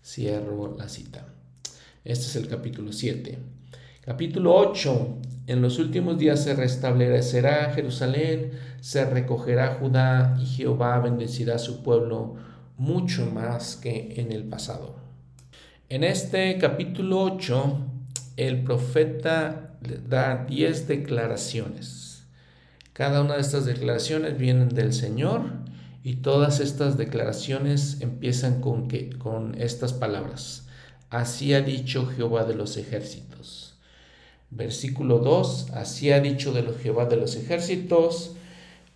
Cierro 0.03 0.77
la 0.77 0.87
cita. 0.87 1.25
Este 2.03 2.27
es 2.27 2.35
el 2.35 2.47
capítulo 2.47 2.93
7. 2.93 3.39
Capítulo 4.01 4.55
8. 4.55 5.17
En 5.47 5.63
los 5.63 5.79
últimos 5.79 6.19
días 6.19 6.43
se 6.43 6.53
restablecerá 6.53 7.73
Jerusalén, 7.73 8.51
se 8.79 9.05
recogerá 9.05 9.79
Judá 9.79 10.37
y 10.39 10.45
Jehová 10.45 10.99
bendecirá 10.99 11.55
a 11.55 11.59
su 11.59 11.81
pueblo 11.81 12.35
mucho 12.77 13.25
más 13.25 13.75
que 13.75 14.13
en 14.17 14.31
el 14.31 14.43
pasado. 14.43 15.04
En 15.87 16.03
este 16.03 16.57
capítulo 16.57 17.21
8, 17.21 17.77
el 18.37 18.63
profeta 18.63 19.77
da 20.09 20.43
10 20.49 20.87
declaraciones. 20.87 22.23
Cada 22.93 23.21
una 23.21 23.35
de 23.35 23.41
estas 23.41 23.65
declaraciones 23.65 24.35
vienen 24.35 24.69
del 24.69 24.93
Señor 24.93 25.43
y 26.03 26.15
todas 26.15 26.59
estas 26.59 26.97
declaraciones 26.97 28.01
empiezan 28.01 28.61
con, 28.61 28.87
que, 28.87 29.11
con 29.11 29.61
estas 29.61 29.93
palabras. 29.93 30.65
Así 31.11 31.53
ha 31.53 31.61
dicho 31.61 32.07
Jehová 32.07 32.45
de 32.45 32.55
los 32.55 32.77
ejércitos. 32.77 33.77
Versículo 34.49 35.19
2, 35.19 35.69
así 35.75 36.11
ha 36.11 36.19
dicho 36.19 36.51
de 36.51 36.63
los 36.63 36.79
Jehová 36.79 37.05
de 37.05 37.17
los 37.17 37.35
ejércitos. 37.35 38.35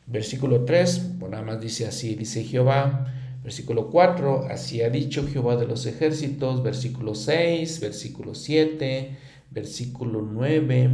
Versículo 0.07 0.65
3, 0.65 1.19
bueno, 1.19 1.35
nada 1.35 1.53
más 1.53 1.61
dice 1.61 1.85
así, 1.85 2.15
dice 2.15 2.43
Jehová. 2.43 3.13
Versículo 3.49 3.89
4, 3.89 4.45
así 4.51 4.83
ha 4.83 4.91
dicho 4.91 5.27
Jehová 5.27 5.55
de 5.55 5.65
los 5.65 5.87
ejércitos. 5.87 6.61
Versículo 6.61 7.15
6, 7.15 7.79
versículo 7.79 8.35
7, 8.35 9.17
versículo 9.49 10.21
9. 10.21 10.91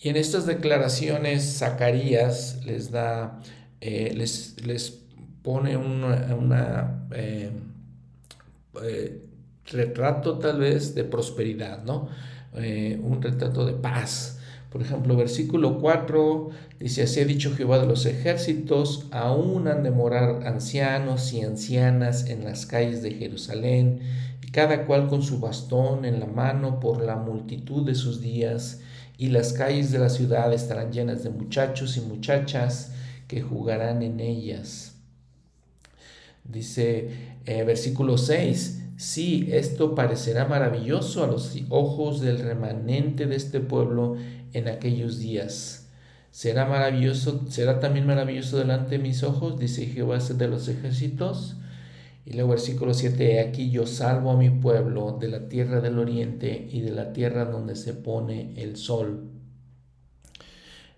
Y 0.00 0.08
en 0.08 0.16
estas 0.16 0.46
declaraciones 0.46 1.58
Zacarías 1.58 2.64
les 2.66 2.90
da, 2.90 3.40
eh, 3.80 4.12
les, 4.16 4.56
les, 4.66 4.98
pone 5.42 5.76
una, 5.76 7.06
eh, 7.14 7.52
eh, 8.82 9.22
retrato 9.66 10.40
tal 10.40 10.58
vez 10.58 10.92
de 10.96 11.04
prosperidad, 11.04 11.84
¿no? 11.84 12.08
un 12.52 13.22
retrato 13.22 13.64
de 13.64 13.74
paz. 13.74 14.40
Por 14.72 14.80
ejemplo, 14.80 15.14
versículo 15.16 15.78
4 15.78 16.48
dice, 16.80 17.02
así 17.02 17.20
ha 17.20 17.26
dicho 17.26 17.54
Jehová 17.54 17.78
de 17.78 17.86
los 17.86 18.06
ejércitos, 18.06 19.06
aún 19.10 19.68
han 19.68 19.82
de 19.82 19.90
morar 19.90 20.46
ancianos 20.46 21.30
y 21.34 21.42
ancianas 21.42 22.26
en 22.30 22.44
las 22.44 22.64
calles 22.64 23.02
de 23.02 23.10
Jerusalén, 23.10 24.00
y 24.42 24.50
cada 24.50 24.86
cual 24.86 25.08
con 25.08 25.22
su 25.22 25.40
bastón 25.40 26.06
en 26.06 26.20
la 26.20 26.26
mano 26.26 26.80
por 26.80 27.04
la 27.04 27.16
multitud 27.16 27.84
de 27.84 27.94
sus 27.94 28.22
días, 28.22 28.80
y 29.18 29.28
las 29.28 29.52
calles 29.52 29.92
de 29.92 29.98
la 29.98 30.08
ciudad 30.08 30.50
estarán 30.54 30.90
llenas 30.90 31.22
de 31.22 31.28
muchachos 31.28 31.98
y 31.98 32.00
muchachas 32.00 32.92
que 33.28 33.42
jugarán 33.42 34.02
en 34.02 34.20
ellas. 34.20 34.94
Dice 36.44 37.10
eh, 37.44 37.62
versículo 37.64 38.16
6, 38.16 38.82
Sí, 39.02 39.48
esto 39.50 39.96
parecerá 39.96 40.46
maravilloso 40.46 41.24
a 41.24 41.26
los 41.26 41.56
ojos 41.70 42.20
del 42.20 42.38
remanente 42.38 43.26
de 43.26 43.34
este 43.34 43.58
pueblo 43.58 44.16
en 44.52 44.68
aquellos 44.68 45.18
días. 45.18 45.88
Será 46.30 46.64
maravilloso, 46.64 47.44
será 47.50 47.78
también 47.78 48.06
maravilloso 48.06 48.56
delante 48.56 48.96
de 48.96 49.02
mis 49.02 49.22
ojos, 49.22 49.58
dice 49.58 49.86
Jehová 49.86 50.18
de 50.18 50.48
los 50.48 50.66
ejércitos. 50.68 51.56
Y 52.24 52.32
luego 52.32 52.50
versículo 52.50 52.94
7, 52.94 53.40
aquí 53.40 53.70
yo 53.70 53.86
salvo 53.86 54.30
a 54.30 54.36
mi 54.36 54.48
pueblo 54.48 55.18
de 55.20 55.28
la 55.28 55.48
tierra 55.48 55.80
del 55.80 55.98
oriente 55.98 56.68
y 56.70 56.80
de 56.80 56.92
la 56.92 57.12
tierra 57.12 57.44
donde 57.44 57.76
se 57.76 57.92
pone 57.92 58.54
el 58.56 58.76
sol. 58.76 59.28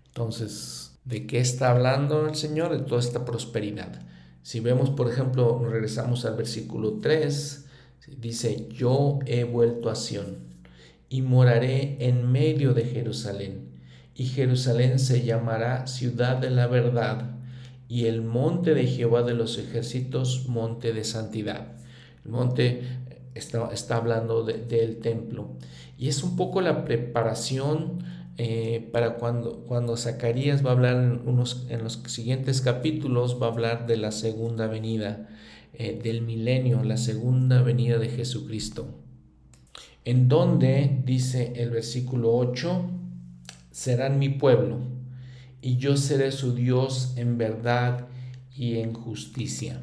Entonces, 0.06 0.98
¿de 1.04 1.26
qué 1.26 1.40
está 1.40 1.70
hablando 1.70 2.28
el 2.28 2.36
Señor? 2.36 2.76
De 2.76 2.84
toda 2.84 3.00
esta 3.00 3.24
prosperidad. 3.24 4.02
Si 4.42 4.60
vemos, 4.60 4.90
por 4.90 5.10
ejemplo, 5.10 5.58
regresamos 5.66 6.24
al 6.26 6.36
versículo 6.36 6.98
3, 7.00 7.64
dice, 8.18 8.68
yo 8.68 9.18
he 9.26 9.44
vuelto 9.44 9.90
a 9.90 9.96
Sión 9.96 10.43
y 11.14 11.22
moraré 11.22 11.96
en 12.00 12.32
medio 12.32 12.74
de 12.74 12.86
Jerusalén. 12.86 13.68
Y 14.16 14.24
Jerusalén 14.24 14.98
se 14.98 15.24
llamará 15.24 15.86
ciudad 15.86 16.38
de 16.38 16.50
la 16.50 16.66
verdad, 16.66 17.36
y 17.88 18.06
el 18.06 18.20
monte 18.20 18.74
de 18.74 18.88
Jehová 18.88 19.22
de 19.22 19.34
los 19.34 19.56
ejércitos, 19.56 20.48
monte 20.48 20.92
de 20.92 21.04
santidad. 21.04 21.68
El 22.24 22.32
monte 22.32 22.82
está, 23.36 23.70
está 23.72 23.94
hablando 23.94 24.42
del 24.42 24.96
templo. 24.96 25.50
Y 25.96 26.08
es 26.08 26.24
un 26.24 26.34
poco 26.34 26.60
la 26.60 26.84
preparación 26.84 28.02
eh, 28.36 28.90
para 28.92 29.14
cuando, 29.14 29.62
cuando 29.68 29.96
Zacarías 29.96 30.66
va 30.66 30.70
a 30.70 30.72
hablar 30.72 30.96
en, 30.96 31.28
unos, 31.28 31.64
en 31.68 31.84
los 31.84 32.02
siguientes 32.08 32.60
capítulos, 32.60 33.40
va 33.40 33.46
a 33.46 33.50
hablar 33.50 33.86
de 33.86 33.98
la 33.98 34.10
segunda 34.10 34.66
venida, 34.66 35.28
eh, 35.74 35.96
del 36.02 36.22
milenio, 36.22 36.82
la 36.82 36.96
segunda 36.96 37.62
venida 37.62 37.98
de 37.98 38.08
Jesucristo 38.08 39.03
en 40.04 40.28
donde 40.28 41.00
dice 41.04 41.52
el 41.56 41.70
versículo 41.70 42.34
8, 42.34 42.90
serán 43.70 44.18
mi 44.18 44.28
pueblo, 44.28 44.80
y 45.62 45.76
yo 45.78 45.96
seré 45.96 46.30
su 46.30 46.54
Dios 46.54 47.14
en 47.16 47.38
verdad 47.38 48.06
y 48.54 48.78
en 48.78 48.92
justicia. 48.92 49.80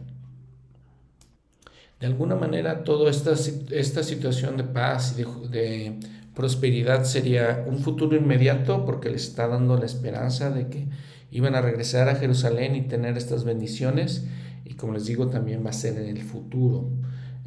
De 1.99 2.07
alguna 2.07 2.36
manera, 2.36 2.84
toda 2.84 3.11
esta, 3.11 3.34
esta 3.72 4.03
situación 4.03 4.57
de 4.57 4.63
paz 4.63 5.15
y 5.17 5.24
de, 5.49 5.99
prosperidad 6.36 7.03
sería 7.03 7.65
un 7.67 7.80
futuro 7.80 8.15
inmediato 8.15 8.86
porque 8.86 9.09
les 9.09 9.24
está 9.28 9.47
dando 9.47 9.78
la 9.78 9.86
esperanza 9.86 10.49
de 10.49 10.67
que 10.69 10.88
iban 11.30 11.55
a 11.55 11.61
regresar 11.61 12.07
a 12.09 12.15
Jerusalén 12.15 12.76
y 12.76 12.84
tener 12.84 13.17
estas 13.17 13.43
bendiciones 13.43 14.26
y 14.63 14.76
como 14.76 14.93
les 14.93 15.05
digo 15.05 15.28
también 15.28 15.63
va 15.65 15.72
a 15.72 15.74
ser 15.74 15.97
en 15.97 16.07
el 16.07 16.24
futuro, 16.24 16.89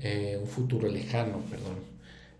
eh, 0.00 0.38
un 0.40 0.46
futuro 0.46 0.86
lejano, 0.86 1.38
perdón, 1.50 1.93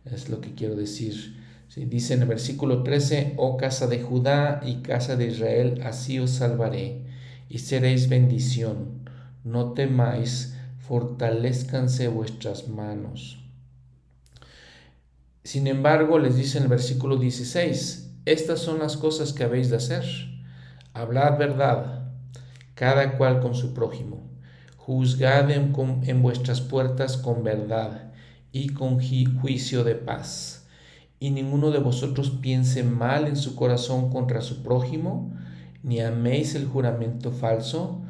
es 0.05 0.29
lo 0.29 0.41
que 0.41 0.55
quiero 0.55 0.77
decir. 0.77 1.43
dice 1.77 2.15
en 2.15 2.23
el 2.23 2.29
versículo 2.29 2.83
13, 2.83 3.35
oh 3.37 3.57
casa 3.57 3.87
de 3.87 4.01
Judá 4.01 4.61
y 4.65 4.77
casa 4.77 5.17
de 5.17 5.27
Israel, 5.27 5.81
así 5.85 6.19
os 6.19 6.31
salvaré 6.31 7.03
y 7.49 7.59
seréis 7.59 8.09
bendición, 8.09 9.09
no 9.45 9.73
temáis, 9.73 10.57
fortalezcanse 10.81 12.09
vuestras 12.09 12.69
manos. 12.69 13.39
Sin 15.43 15.67
embargo, 15.67 16.19
les 16.19 16.37
dice 16.37 16.59
en 16.59 16.65
el 16.65 16.71
versículo 16.71 17.17
16, 17.17 18.11
estas 18.25 18.61
son 18.61 18.79
las 18.79 18.97
cosas 18.97 19.33
que 19.33 19.45
habéis 19.45 19.69
de 19.69 19.77
hacer. 19.77 20.05
Hablad 20.95 21.39
verdad, 21.39 22.13
cada 22.75 23.19
cual 23.19 23.41
con 23.41 23.55
su 23.55 23.75
prójimo. 23.75 24.23
Juzgad 24.79 25.51
en, 25.51 26.23
vuestras 26.23 26.61
puertas 26.61 27.17
con 27.17 27.43
verdad 27.43 28.14
y 28.55 28.69
con 28.69 29.01
juicio 29.41 29.83
de 29.83 29.97
paz. 29.97 30.69
Y 31.19 31.31
ninguno 31.31 31.73
de 31.73 31.81
vosotros 31.81 32.31
piense 32.31 32.85
mal 32.85 33.27
en 33.27 33.37
su 33.37 33.57
corazón 33.57 34.11
contra 34.11 34.43
su 34.43 34.63
prójimo, 34.63 35.37
ni 35.83 36.01
améis 36.01 36.55
el 36.55 36.67
juramento 36.67 37.33
falso, 37.33 38.01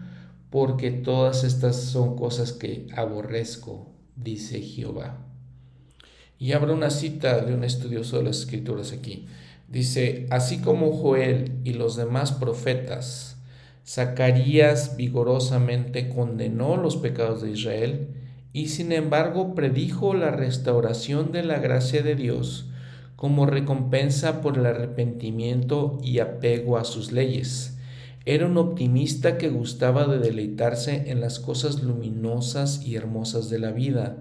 porque 0.51 0.91
todas 0.91 1.45
estas 1.45 1.77
son 1.77 2.15
cosas 2.15 2.53
que 2.53 2.87
aborrezco, 2.95 3.91
dice 4.17 4.61
Jehová. 4.61 5.17
Y 6.39 6.53
habrá 6.53 6.75
una 6.75 6.91
cita 6.91 7.41
de 7.41 7.55
un 7.55 7.65
estudioso 7.65 8.19
de 8.19 8.25
las 8.25 8.41
escrituras 8.41 8.93
aquí. 8.93 9.27
Dice, 9.69 10.27
así 10.29 10.59
como 10.59 10.93
Joel 10.93 11.53
y 11.65 11.73
los 11.73 11.97
demás 11.97 12.33
profetas, 12.33 13.39
Zacarías 13.87 14.99
vigorosamente 14.99 16.11
condenó 16.11 16.77
los 16.77 16.99
pecados 16.99 17.41
de 17.41 17.53
Israel 17.53 18.09
y 18.55 18.69
sin 18.69 18.93
embargo 18.93 19.55
predijo 19.55 20.15
la 20.15 20.31
restauración 20.31 21.33
de 21.33 21.43
la 21.43 21.59
gracia 21.59 22.03
de 22.03 22.15
Dios 22.15 22.71
como 23.17 23.47
recompensa 23.47 24.41
por 24.41 24.57
el 24.57 24.67
arrepentimiento 24.67 25.99
y 26.03 26.21
apego 26.21 26.79
a 26.79 26.85
sus 26.85 27.11
leyes. 27.11 27.77
Era 28.27 28.47
un 28.47 28.57
optimista 28.57 29.39
que 29.39 29.49
gustaba 29.49 30.07
de 30.07 30.19
deleitarse 30.19 31.11
en 31.11 31.21
las 31.21 31.41
cosas 31.41 31.83
luminosas 31.83 32.87
y 32.87 32.95
hermosas 32.95 33.51
de 33.51 33.59
la 33.59 33.73
vida, 33.73 34.17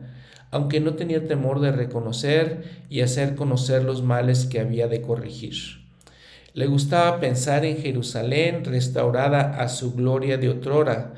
aunque 0.52 0.80
no 0.80 0.96
tenía 0.96 1.28
temor 1.28 1.60
de 1.60 1.72
reconocer 1.72 2.64
y 2.90 3.02
hacer 3.02 3.36
conocer 3.36 3.84
los 3.84 4.02
males 4.02 4.46
que 4.46 4.60
había 4.60 4.88
de 4.88 5.02
corregir. 5.02 5.54
Le 6.54 6.68
gustaba 6.68 7.20
pensar 7.20 7.66
en 7.66 7.78
Jerusalén 7.78 8.64
restaurada 8.64 9.60
a 9.60 9.70
su 9.70 9.94
gloria 9.94 10.38
de 10.38 10.50
otrora, 10.50 11.14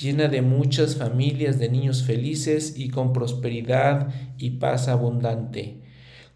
llena 0.00 0.28
de 0.28 0.40
muchas 0.40 0.96
familias 0.96 1.58
de 1.58 1.68
niños 1.68 2.02
felices 2.02 2.74
y 2.76 2.88
con 2.88 3.12
prosperidad 3.12 4.08
y 4.38 4.52
paz 4.52 4.88
abundante, 4.88 5.82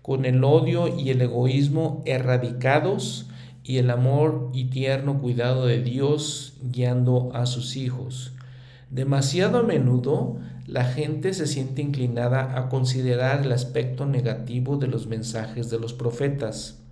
con 0.02 0.26
el 0.26 0.44
odio 0.44 0.98
y 0.98 1.08
el 1.08 1.22
egoísmo 1.22 2.02
erradicados 2.04 3.30
y 3.62 3.78
el 3.78 3.90
amor 3.90 4.50
y 4.52 4.66
tierno 4.66 5.18
cuidado 5.18 5.64
de 5.66 5.82
Dios 5.82 6.58
guiando 6.62 7.30
a 7.34 7.46
sus 7.46 7.76
hijos. 7.76 8.34
Demasiado 8.90 9.58
a 9.58 9.62
menudo 9.62 10.36
la 10.66 10.84
gente 10.84 11.32
se 11.32 11.46
siente 11.46 11.80
inclinada 11.80 12.58
a 12.58 12.68
considerar 12.68 13.46
el 13.46 13.52
aspecto 13.52 14.04
negativo 14.04 14.76
de 14.76 14.88
los 14.88 15.06
mensajes 15.06 15.70
de 15.70 15.78
los 15.78 15.94
profetas. 15.94 16.82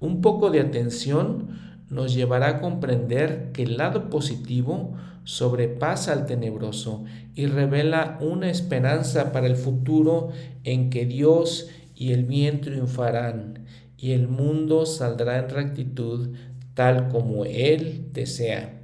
Un 0.00 0.20
poco 0.20 0.50
de 0.50 0.60
atención 0.60 1.58
nos 1.88 2.14
llevará 2.14 2.48
a 2.48 2.60
comprender 2.60 3.50
que 3.52 3.64
el 3.64 3.76
lado 3.76 4.10
positivo 4.10 4.96
sobrepasa 5.24 6.12
al 6.12 6.26
tenebroso 6.26 7.04
y 7.34 7.46
revela 7.46 8.18
una 8.20 8.50
esperanza 8.50 9.32
para 9.32 9.46
el 9.46 9.56
futuro 9.56 10.30
en 10.64 10.90
que 10.90 11.06
Dios 11.06 11.68
y 11.94 12.12
el 12.12 12.24
bien 12.24 12.60
triunfarán 12.60 13.66
y 13.96 14.12
el 14.12 14.28
mundo 14.28 14.86
saldrá 14.86 15.38
en 15.38 15.50
rectitud 15.50 16.34
tal 16.74 17.08
como 17.08 17.44
Él 17.44 18.08
desea. 18.12 18.80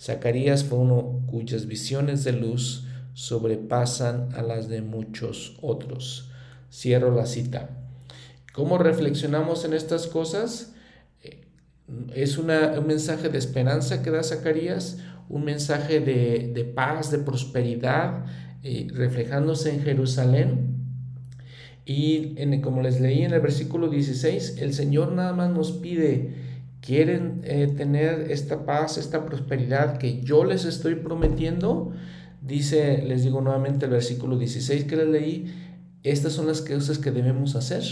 Zacarías 0.00 0.64
fue 0.64 0.78
uno 0.78 1.22
cuyas 1.26 1.66
visiones 1.66 2.24
de 2.24 2.32
luz 2.32 2.84
sobrepasan 3.14 4.28
a 4.34 4.42
las 4.42 4.68
de 4.68 4.82
muchos 4.82 5.56
otros. 5.60 6.30
Cierro 6.70 7.14
la 7.14 7.26
cita. 7.26 7.70
¿Cómo 8.52 8.78
reflexionamos 8.78 9.64
en 9.64 9.72
estas 9.72 10.06
cosas? 10.06 10.74
Eh, 11.22 11.46
es 12.14 12.38
un 12.38 12.46
mensaje 12.86 13.28
de 13.28 13.38
esperanza 13.38 14.02
que 14.02 14.10
da 14.10 14.22
Zacarías, 14.22 14.98
un 15.28 15.44
mensaje 15.44 16.00
de, 16.00 16.72
paz, 16.74 17.10
de 17.10 17.18
prosperidad, 17.18 18.24
eh, 18.62 18.88
reflejándose 18.92 19.74
en 19.74 19.82
Jerusalén. 19.82 20.76
Y 21.84 22.36
como 22.60 22.82
les 22.82 23.00
leí 23.00 23.22
en 23.22 23.32
el 23.32 23.40
versículo 23.40 23.88
16, 23.88 24.58
el 24.58 24.74
Señor 24.74 25.12
nada 25.12 25.32
más 25.32 25.50
nos 25.50 25.72
pide, 25.72 26.34
quieren 26.80 27.40
eh, 27.44 27.72
tener 27.76 28.30
esta 28.30 28.66
paz, 28.66 28.98
esta 28.98 29.24
prosperidad 29.24 29.96
que 29.96 30.20
yo 30.20 30.44
les 30.44 30.64
estoy 30.64 30.96
prometiendo, 30.96 31.94
Dice, 32.40 33.02
les 33.02 33.24
digo 33.24 33.40
nuevamente 33.40 33.86
el 33.86 33.90
versículo 33.90 34.38
16 34.38 34.84
que 34.84 34.96
les 34.96 35.08
leí, 35.08 35.54
estas 36.04 36.32
son 36.32 36.46
las 36.46 36.60
cosas 36.60 36.98
que 36.98 37.10
debemos 37.10 37.56
hacer. 37.56 37.82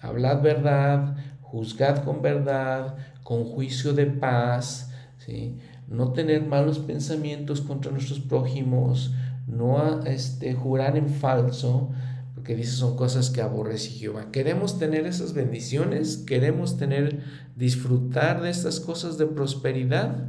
Hablad 0.00 0.42
verdad, 0.42 1.16
juzgad 1.42 2.02
con 2.02 2.22
verdad, 2.22 2.96
con 3.22 3.44
juicio 3.44 3.92
de 3.92 4.06
paz, 4.06 4.90
¿sí? 5.18 5.58
No 5.88 6.12
tener 6.12 6.44
malos 6.44 6.78
pensamientos 6.78 7.60
contra 7.60 7.92
nuestros 7.92 8.20
prójimos, 8.20 9.12
no 9.46 10.02
este, 10.04 10.54
jurar 10.54 10.96
en 10.96 11.08
falso, 11.08 11.90
porque 12.34 12.56
dice 12.56 12.72
son 12.72 12.96
cosas 12.96 13.30
que 13.30 13.42
aborrece 13.42 13.90
Jehová. 13.90 14.30
Queremos 14.32 14.78
tener 14.78 15.06
esas 15.06 15.32
bendiciones, 15.32 16.18
queremos 16.18 16.76
tener, 16.76 17.20
disfrutar 17.54 18.42
de 18.42 18.50
estas 18.50 18.80
cosas 18.80 19.18
de 19.18 19.26
prosperidad. 19.26 20.28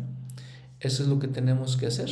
Eso 0.79 1.03
es 1.03 1.09
lo 1.09 1.19
que 1.19 1.27
tenemos 1.27 1.77
que 1.77 1.87
hacer. 1.87 2.09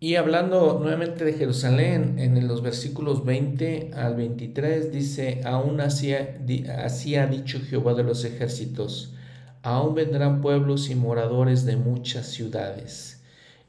Y 0.00 0.14
hablando 0.14 0.78
nuevamente 0.80 1.24
de 1.24 1.32
Jerusalén, 1.32 2.20
en 2.20 2.46
los 2.46 2.62
versículos 2.62 3.24
20 3.24 3.90
al 3.94 4.14
23 4.14 4.92
dice, 4.92 5.40
aún 5.44 5.80
así, 5.80 6.12
así 6.12 7.16
ha 7.16 7.26
dicho 7.26 7.60
Jehová 7.60 7.94
de 7.94 8.04
los 8.04 8.24
ejércitos, 8.24 9.14
aún 9.62 9.94
vendrán 9.94 10.40
pueblos 10.40 10.90
y 10.90 10.94
moradores 10.94 11.64
de 11.64 11.76
muchas 11.76 12.26
ciudades. 12.26 13.22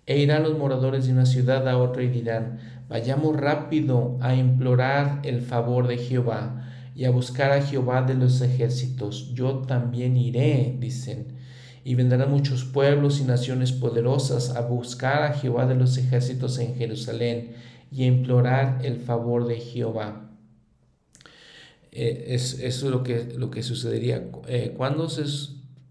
E 0.05 0.17
irán 0.17 0.43
los 0.43 0.57
moradores 0.57 1.05
de 1.05 1.13
una 1.13 1.25
ciudad 1.25 1.67
a 1.67 1.77
otra 1.77 2.03
y 2.03 2.09
dirán, 2.09 2.59
vayamos 2.87 3.35
rápido 3.37 4.17
a 4.21 4.35
implorar 4.35 5.21
el 5.23 5.41
favor 5.41 5.87
de 5.87 5.97
Jehová 5.97 6.67
y 6.95 7.05
a 7.05 7.11
buscar 7.11 7.51
a 7.51 7.61
Jehová 7.61 8.01
de 8.01 8.15
los 8.15 8.41
ejércitos. 8.41 9.33
Yo 9.33 9.59
también 9.59 10.17
iré, 10.17 10.75
dicen 10.79 11.39
y 11.83 11.95
vendrán 11.95 12.29
muchos 12.29 12.65
pueblos 12.65 13.19
y 13.19 13.23
naciones 13.23 13.71
poderosas 13.71 14.55
a 14.55 14.61
buscar 14.61 15.23
a 15.23 15.33
Jehová 15.33 15.65
de 15.65 15.75
los 15.75 15.97
ejércitos 15.97 16.59
en 16.59 16.75
Jerusalén 16.75 17.55
y 17.91 18.03
a 18.03 18.07
implorar 18.07 18.85
el 18.85 18.97
favor 18.97 19.47
de 19.47 19.55
Jehová. 19.55 20.29
Eh, 21.91 22.25
es, 22.27 22.59
eso 22.59 22.85
es 22.85 22.91
lo 22.91 23.01
que, 23.01 23.33
lo 23.35 23.49
que 23.49 23.63
sucedería. 23.63 24.29
Eh, 24.47 24.73
¿Cuándo 24.77 25.09
se, 25.09 25.23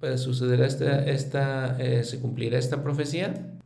pues, 0.01 0.21
sucederá 0.21 0.67
esta, 0.67 1.05
esta 1.05 1.77
eh, 1.79 2.05
se 2.05 2.21
cumplirá 2.21 2.59
esta 2.59 2.83
profecía? 2.83 3.59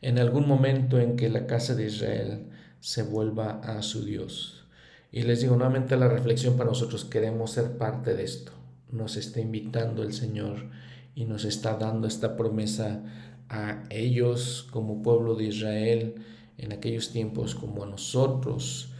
En 0.00 0.18
algún 0.18 0.48
momento 0.48 0.98
en 0.98 1.16
que 1.16 1.28
la 1.28 1.46
casa 1.46 1.74
de 1.74 1.86
Israel 1.86 2.46
se 2.80 3.02
vuelva 3.02 3.60
a 3.60 3.82
su 3.82 4.04
Dios. 4.04 4.64
Y 5.12 5.22
les 5.22 5.40
digo 5.40 5.56
nuevamente 5.56 5.96
la 5.96 6.08
reflexión 6.08 6.56
para 6.56 6.70
nosotros, 6.70 7.04
queremos 7.04 7.52
ser 7.52 7.76
parte 7.76 8.14
de 8.14 8.24
esto. 8.24 8.52
Nos 8.90 9.16
está 9.16 9.40
invitando 9.40 10.02
el 10.02 10.12
Señor 10.12 10.70
y 11.14 11.26
nos 11.26 11.44
está 11.44 11.76
dando 11.76 12.08
esta 12.08 12.36
promesa 12.36 13.02
a 13.48 13.84
ellos 13.90 14.66
como 14.70 15.02
pueblo 15.02 15.34
de 15.34 15.44
Israel 15.44 16.14
en 16.58 16.72
aquellos 16.72 17.10
tiempos, 17.10 17.54
como 17.54 17.84
a 17.84 17.86
nosotros 17.86 18.92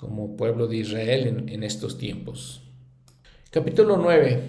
como 0.00 0.34
pueblo 0.34 0.66
de 0.66 0.78
Israel 0.78 1.44
en, 1.46 1.62
estos 1.62 1.98
tiempos. 1.98 2.62
Capítulo 3.50 3.98
9. 3.98 4.40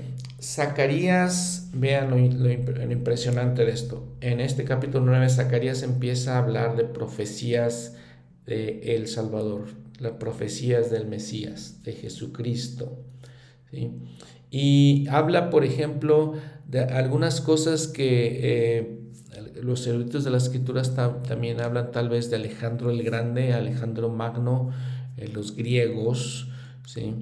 Zacarías, 0.41 1.69
vean 1.73 2.09
lo, 2.09 2.17
impresionante 2.17 3.63
de 3.63 3.71
esto. 3.71 4.15
En 4.21 4.39
este 4.39 4.63
capítulo 4.63 5.05
9, 5.05 5.29
Zacarías 5.29 5.83
empieza 5.83 6.35
a 6.35 6.39
hablar 6.39 6.75
de 6.75 6.83
profecías 6.83 7.95
de 8.47 8.95
El 8.95 9.07
Salvador, 9.07 9.67
las 9.99 10.13
profecías 10.13 10.89
del 10.89 11.05
Mesías, 11.07 11.83
de 11.83 11.93
Jesucristo. 11.93 12.97
Y 14.49 15.07
habla, 15.09 15.51
por 15.51 15.63
ejemplo, 15.63 16.33
de 16.67 16.79
algunas 16.79 17.39
cosas 17.39 17.87
que 17.87 18.39
eh, 18.41 18.99
los 19.61 19.85
eruditos 19.85 20.23
de 20.23 20.31
las 20.31 20.45
escrituras 20.45 20.95
también 20.95 21.61
hablan 21.61 21.91
tal 21.91 22.09
vez 22.09 22.31
de 22.31 22.37
Alejandro 22.37 22.89
el 22.89 23.03
Grande, 23.03 23.53
Alejandro 23.53 24.09
Magno, 24.09 24.71
eh, 25.17 25.27
los 25.27 25.55
griegos, 25.55 26.49
¿sí? 26.87 27.13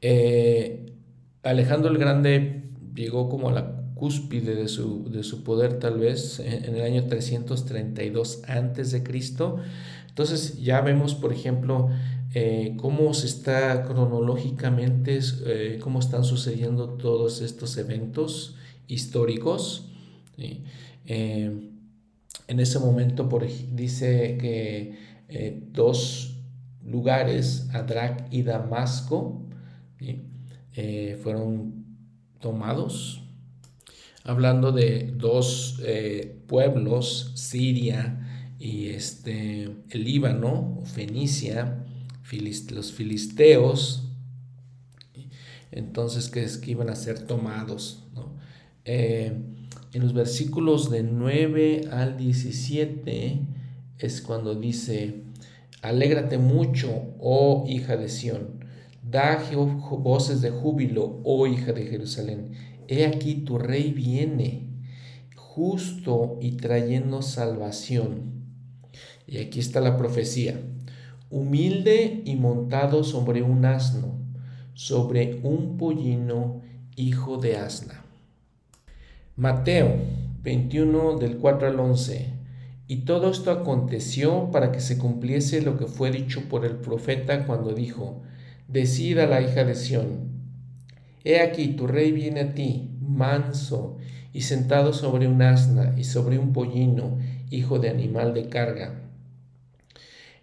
Eh, 0.00 0.89
Alejandro 1.42 1.90
el 1.90 1.98
Grande 1.98 2.64
llegó 2.94 3.28
como 3.28 3.48
a 3.48 3.52
la 3.52 3.80
cúspide 3.94 4.54
de 4.54 4.68
su, 4.68 5.10
de 5.10 5.22
su 5.22 5.44
poder 5.44 5.78
tal 5.78 5.98
vez 5.98 6.40
en, 6.40 6.74
el 6.74 6.82
año 6.82 7.04
332 7.06 8.42
antes 8.46 8.92
de 8.92 9.02
Cristo. 9.02 9.58
Entonces 10.08 10.60
ya 10.60 10.80
vemos, 10.80 11.14
por 11.14 11.32
ejemplo, 11.32 11.90
eh, 12.34 12.74
cómo 12.78 13.12
se 13.14 13.26
está 13.26 13.82
cronológicamente, 13.82 15.18
eh, 15.46 15.78
cómo 15.82 15.98
están 15.98 16.24
sucediendo 16.24 16.90
todos 16.90 17.42
estos 17.42 17.76
eventos 17.76 18.56
históricos. 18.88 19.90
Eh, 20.38 20.62
en 21.04 22.60
ese 22.60 22.78
momento 22.78 23.28
por, 23.28 23.46
dice 23.46 24.38
que 24.40 25.10
dos 25.72 26.38
lugares, 26.84 27.68
Adrak 27.72 28.32
y 28.32 28.42
Damasco, 28.42 29.46
fueron 31.22 31.84
tomados. 32.40 33.22
Hablando 34.24 34.72
de 34.72 35.12
dos 35.16 35.80
pueblos, 36.46 37.32
Siria 37.34 38.54
y 38.58 38.88
este, 38.88 39.70
el 39.90 40.04
Líbano, 40.04 40.82
Fenicia, 40.84 41.84
los 42.70 42.92
filisteos, 42.92 44.04
entonces 45.72 46.28
que, 46.28 46.42
es 46.42 46.58
que 46.58 46.72
iban 46.72 46.90
a 46.90 46.96
ser 46.96 47.26
tomados. 47.26 48.04
Eh, 48.84 49.32
en 49.92 50.02
los 50.02 50.12
versículos 50.14 50.90
de 50.90 51.02
9 51.02 51.88
al 51.90 52.16
17 52.16 53.40
es 53.98 54.22
cuando 54.22 54.54
dice, 54.54 55.22
alégrate 55.82 56.38
mucho, 56.38 57.14
oh 57.18 57.66
hija 57.68 57.96
de 57.96 58.08
Sión, 58.08 58.59
da 59.10 59.42
voces 59.98 60.40
de 60.40 60.50
júbilo, 60.50 61.20
oh 61.24 61.46
hija 61.46 61.72
de 61.72 61.86
Jerusalén, 61.86 62.52
he 62.88 63.06
aquí 63.06 63.36
tu 63.36 63.58
rey 63.58 63.92
viene, 63.92 64.68
justo 65.34 66.38
y 66.40 66.52
trayendo 66.52 67.22
salvación. 67.22 68.40
Y 69.26 69.38
aquí 69.38 69.60
está 69.60 69.80
la 69.80 69.96
profecía 69.96 70.60
humilde 71.30 72.22
y 72.24 72.34
montado 72.34 73.04
sobre 73.04 73.42
un 73.42 73.64
asno, 73.64 74.18
sobre 74.74 75.40
un 75.44 75.76
pollino, 75.76 76.62
hijo 76.96 77.38
de 77.38 77.56
asna. 77.56 78.04
Mateo 79.36 79.94
21 80.42 81.18
del 81.18 81.38
4 81.38 81.68
al 81.68 81.78
11. 81.78 82.34
Y 82.88 82.96
todo 83.04 83.30
esto 83.30 83.52
aconteció 83.52 84.50
para 84.50 84.72
que 84.72 84.80
se 84.80 84.98
cumpliese 84.98 85.62
lo 85.62 85.78
que 85.78 85.86
fue 85.86 86.10
dicho 86.10 86.48
por 86.48 86.64
el 86.64 86.74
profeta 86.76 87.46
cuando 87.46 87.72
dijo, 87.72 88.22
Decida 88.72 89.26
la 89.26 89.40
hija 89.40 89.64
de 89.64 89.74
Sión, 89.74 90.30
He 91.24 91.40
aquí 91.40 91.68
tu 91.68 91.86
rey 91.86 92.12
viene 92.12 92.40
a 92.40 92.54
ti, 92.54 92.96
manso, 93.00 93.98
y 94.32 94.42
sentado 94.42 94.92
sobre 94.92 95.26
un 95.26 95.42
asna 95.42 95.94
y 95.98 96.04
sobre 96.04 96.38
un 96.38 96.52
pollino, 96.52 97.18
hijo 97.50 97.78
de 97.78 97.90
animal 97.90 98.32
de 98.32 98.48
carga 98.48 99.00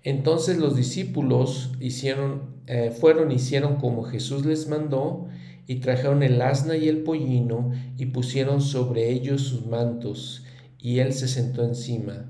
entonces 0.07 0.57
los 0.57 0.77
discípulos 0.77 1.73
hicieron, 1.81 2.61
eh, 2.67 2.91
fueron, 2.97 3.29
hicieron 3.29 3.75
como 3.75 4.03
Jesús 4.03 4.45
les 4.45 4.69
mandó, 4.69 5.27
y 5.67 5.81
trajeron 5.81 6.23
el 6.23 6.41
asna 6.41 6.77
y 6.77 6.87
el 6.87 6.99
pollino, 6.99 7.71
y 7.97 8.05
pusieron 8.05 8.61
sobre 8.61 9.11
ellos 9.11 9.41
sus 9.41 9.65
mantos, 9.65 10.45
y 10.79 10.99
él 10.99 11.11
se 11.11 11.27
sentó 11.27 11.65
encima. 11.65 12.25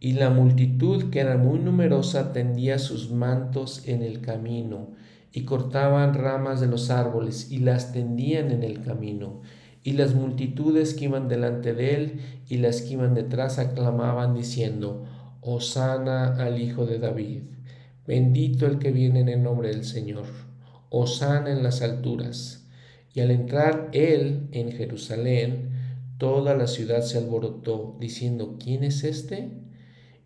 Y 0.00 0.12
la 0.12 0.28
multitud, 0.28 1.08
que 1.08 1.20
era 1.20 1.38
muy 1.38 1.60
numerosa, 1.60 2.34
tendía 2.34 2.78
sus 2.78 3.10
mantos 3.10 3.88
en 3.88 4.02
el 4.02 4.20
camino, 4.20 4.90
y 5.36 5.44
cortaban 5.44 6.14
ramas 6.14 6.60
de 6.60 6.68
los 6.68 6.90
árboles, 6.90 7.50
y 7.50 7.58
las 7.58 7.92
tendían 7.92 8.52
en 8.52 8.62
el 8.62 8.82
camino. 8.82 9.42
Y 9.82 9.94
las 9.94 10.14
multitudes 10.14 10.94
que 10.94 11.06
iban 11.06 11.26
delante 11.26 11.74
de 11.74 11.94
él 11.96 12.20
y 12.48 12.58
las 12.58 12.82
que 12.82 12.92
iban 12.92 13.14
detrás 13.14 13.58
aclamaban 13.58 14.32
diciendo, 14.32 15.04
Osana 15.40 16.36
al 16.36 16.62
Hijo 16.62 16.86
de 16.86 17.00
David. 17.00 17.42
Bendito 18.06 18.66
el 18.66 18.78
que 18.78 18.92
viene 18.92 19.20
en 19.20 19.28
el 19.28 19.42
nombre 19.42 19.70
del 19.70 19.84
Señor. 19.84 20.26
Osana 20.88 21.50
en 21.50 21.64
las 21.64 21.82
alturas. 21.82 22.68
Y 23.12 23.18
al 23.18 23.32
entrar 23.32 23.90
él 23.92 24.48
en 24.52 24.70
Jerusalén, 24.70 25.70
toda 26.16 26.54
la 26.54 26.68
ciudad 26.68 27.02
se 27.02 27.18
alborotó, 27.18 27.96
diciendo, 27.98 28.56
¿quién 28.62 28.84
es 28.84 29.02
este? 29.02 29.50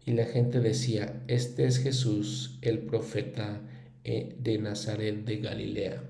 Y 0.05 0.13
la 0.13 0.27
gente 0.27 0.61
decía, 0.61 1.23
este 1.29 1.65
es 1.65 1.79
Jesús, 1.79 2.59
el 2.61 2.81
profeta 2.81 3.63
de 4.05 4.59
Nazaret 4.59 5.25
de 5.25 5.37
Galilea. 5.39 6.03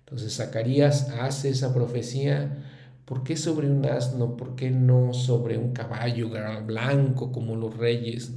Entonces 0.00 0.36
Zacarías 0.36 1.10
hace 1.10 1.50
esa 1.50 1.72
profecía 1.72 2.64
¿Por 3.10 3.24
qué 3.24 3.36
sobre 3.36 3.68
un 3.68 3.84
asno? 3.86 4.36
¿Por 4.36 4.54
qué 4.54 4.70
no 4.70 5.12
sobre 5.12 5.58
un 5.58 5.72
caballo 5.72 6.30
blanco 6.64 7.32
como 7.32 7.56
los 7.56 7.76
reyes? 7.76 8.30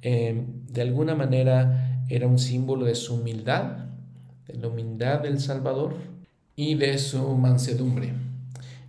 Em, 0.00 0.64
de 0.68 0.82
alguna 0.82 1.16
manera 1.16 2.04
era 2.08 2.28
un 2.28 2.38
símbolo 2.38 2.84
de 2.84 2.94
su 2.94 3.16
humildad, 3.16 3.86
de 4.46 4.58
la 4.60 4.68
humildad 4.68 5.22
del 5.22 5.40
Salvador 5.40 5.94
y 6.54 6.76
de 6.76 6.98
su 6.98 7.36
mansedumbre. 7.36 8.12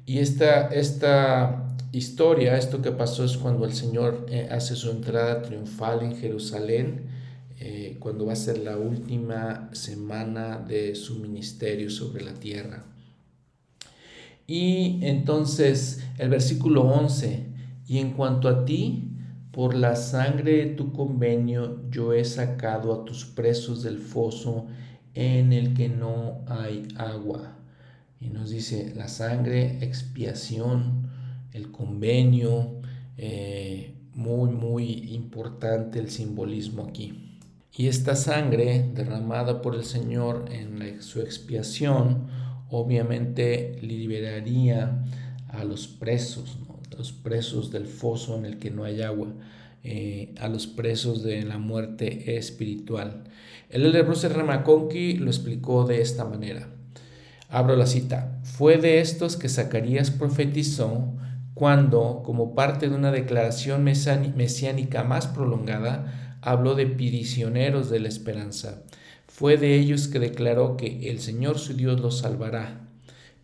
Y 0.05 0.19
esta, 0.19 0.67
esta 0.67 1.75
historia, 1.91 2.55
esto 2.55 2.83
que 2.83 2.91
pasó 2.91 3.25
es 3.25 3.37
cuando 3.37 3.65
el 3.65 3.73
Señor 3.73 4.27
eh, 4.29 4.47
hace 4.51 4.75
su 4.75 4.91
entrada 4.91 5.41
triunfal 5.41 6.03
en 6.03 6.15
Jerusalén, 6.15 7.07
eh, 7.59 7.97
cuando 7.99 8.25
va 8.25 8.33
a 8.33 8.35
ser 8.35 8.59
la 8.59 8.77
última 8.77 9.69
semana 9.73 10.57
de 10.59 10.93
su 10.95 11.19
ministerio 11.19 11.89
sobre 11.89 12.23
la 12.23 12.33
tierra. 12.33 12.85
Y 14.45 14.99
entonces 15.01 16.03
el 16.17 16.29
versículo 16.29 16.83
11, 16.83 17.47
y 17.87 17.97
en 17.97 18.11
cuanto 18.11 18.47
a 18.47 18.63
ti, 18.63 19.11
por 19.51 19.73
la 19.73 19.95
sangre 19.95 20.57
de 20.57 20.65
tu 20.75 20.93
convenio 20.93 21.89
yo 21.89 22.13
he 22.13 22.23
sacado 22.23 22.93
a 22.93 23.05
tus 23.05 23.25
presos 23.25 23.81
del 23.81 23.97
foso 23.97 24.67
en 25.15 25.51
el 25.51 25.73
que 25.73 25.89
no 25.89 26.45
hay 26.47 26.87
agua. 26.95 27.57
Y 28.19 28.29
nos 28.29 28.51
dice 28.51 28.93
la 28.95 29.07
sangre, 29.07 29.83
expiación, 29.83 31.09
el 31.53 31.71
convenio, 31.71 32.81
eh, 33.17 33.95
muy, 34.13 34.51
muy 34.51 35.13
importante 35.13 35.99
el 35.99 36.09
simbolismo 36.09 36.83
aquí. 36.83 37.26
Y 37.77 37.87
esta 37.89 38.15
sangre 38.15 38.89
derramada 38.95 39.61
por 39.61 39.75
el 39.75 39.83
Señor 39.83 40.45
en 40.51 40.99
su 41.03 41.21
expiación, 41.21 42.25
obviamente 42.71 43.77
liberaría 43.83 45.05
a 45.49 45.63
los 45.63 45.87
presos, 45.87 46.57
los 46.97 47.11
presos 47.11 47.69
del 47.69 47.85
foso 47.85 48.35
en 48.35 48.45
el 48.45 48.57
que 48.57 48.71
no 48.71 48.83
hay 48.83 49.03
agua, 49.03 49.27
eh, 49.83 50.33
a 50.39 50.47
los 50.47 50.65
presos 50.65 51.21
de 51.21 51.43
la 51.43 51.59
muerte 51.59 52.35
espiritual. 52.35 53.25
El 53.69 53.85
elder 53.85 54.05
Bruce 54.05 54.27
Ramaconqui 54.27 55.17
lo 55.17 55.29
explicó 55.29 55.85
de 55.85 56.01
esta 56.01 56.25
manera. 56.25 56.69
Abro 57.47 57.75
la 57.75 57.85
cita. 57.85 58.39
Fue 58.41 58.77
de 58.79 59.01
estos 59.01 59.37
que 59.37 59.49
Zacarías 59.49 60.09
profetizó 60.09 61.13
cuando, 61.53 62.23
como 62.25 62.55
parte 62.55 62.89
de 62.89 62.95
una 62.95 63.11
declaración 63.11 63.83
mesiánica 63.83 65.03
más 65.03 65.27
prolongada, 65.27 66.26
habló 66.47 66.75
de 66.75 66.87
prisioneros 66.87 67.89
de 67.89 67.99
la 67.99 68.07
esperanza. 68.07 68.81
Fue 69.27 69.57
de 69.57 69.75
ellos 69.75 70.07
que 70.07 70.17
declaró 70.17 70.77
que 70.77 71.09
el 71.09 71.19
Señor 71.19 71.59
su 71.59 71.73
Dios 71.73 71.99
los 71.99 72.19
salvará. 72.19 72.87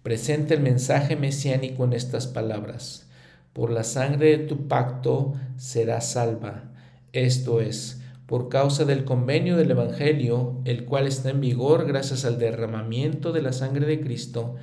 Presenta 0.04 0.54
el 0.54 0.62
mensaje 0.62 1.18
mesiánico 1.18 1.84
en 1.84 1.92
estas 1.92 2.28
palabras. 2.28 3.08
Por 3.52 3.72
la 3.72 3.84
sangre 3.84 4.38
de 4.38 4.46
tu 4.46 4.70
pacto 4.70 5.34
será 5.58 6.00
salva. 6.00 6.72
Esto 7.12 7.60
es, 7.60 8.02
por 8.26 8.48
causa 8.48 8.86
del 8.86 9.04
convenio 9.04 9.58
del 9.58 9.72
Evangelio, 9.72 10.62
el 10.64 10.86
cual 10.86 11.06
está 11.06 11.30
en 11.30 11.42
vigor 11.42 11.86
gracias 11.86 12.24
al 12.24 12.40
derramamiento 12.40 13.34
de 13.34 13.42
la 13.42 13.52
sangre 13.52 13.86
de 13.86 14.00
Cristo, 14.00 14.56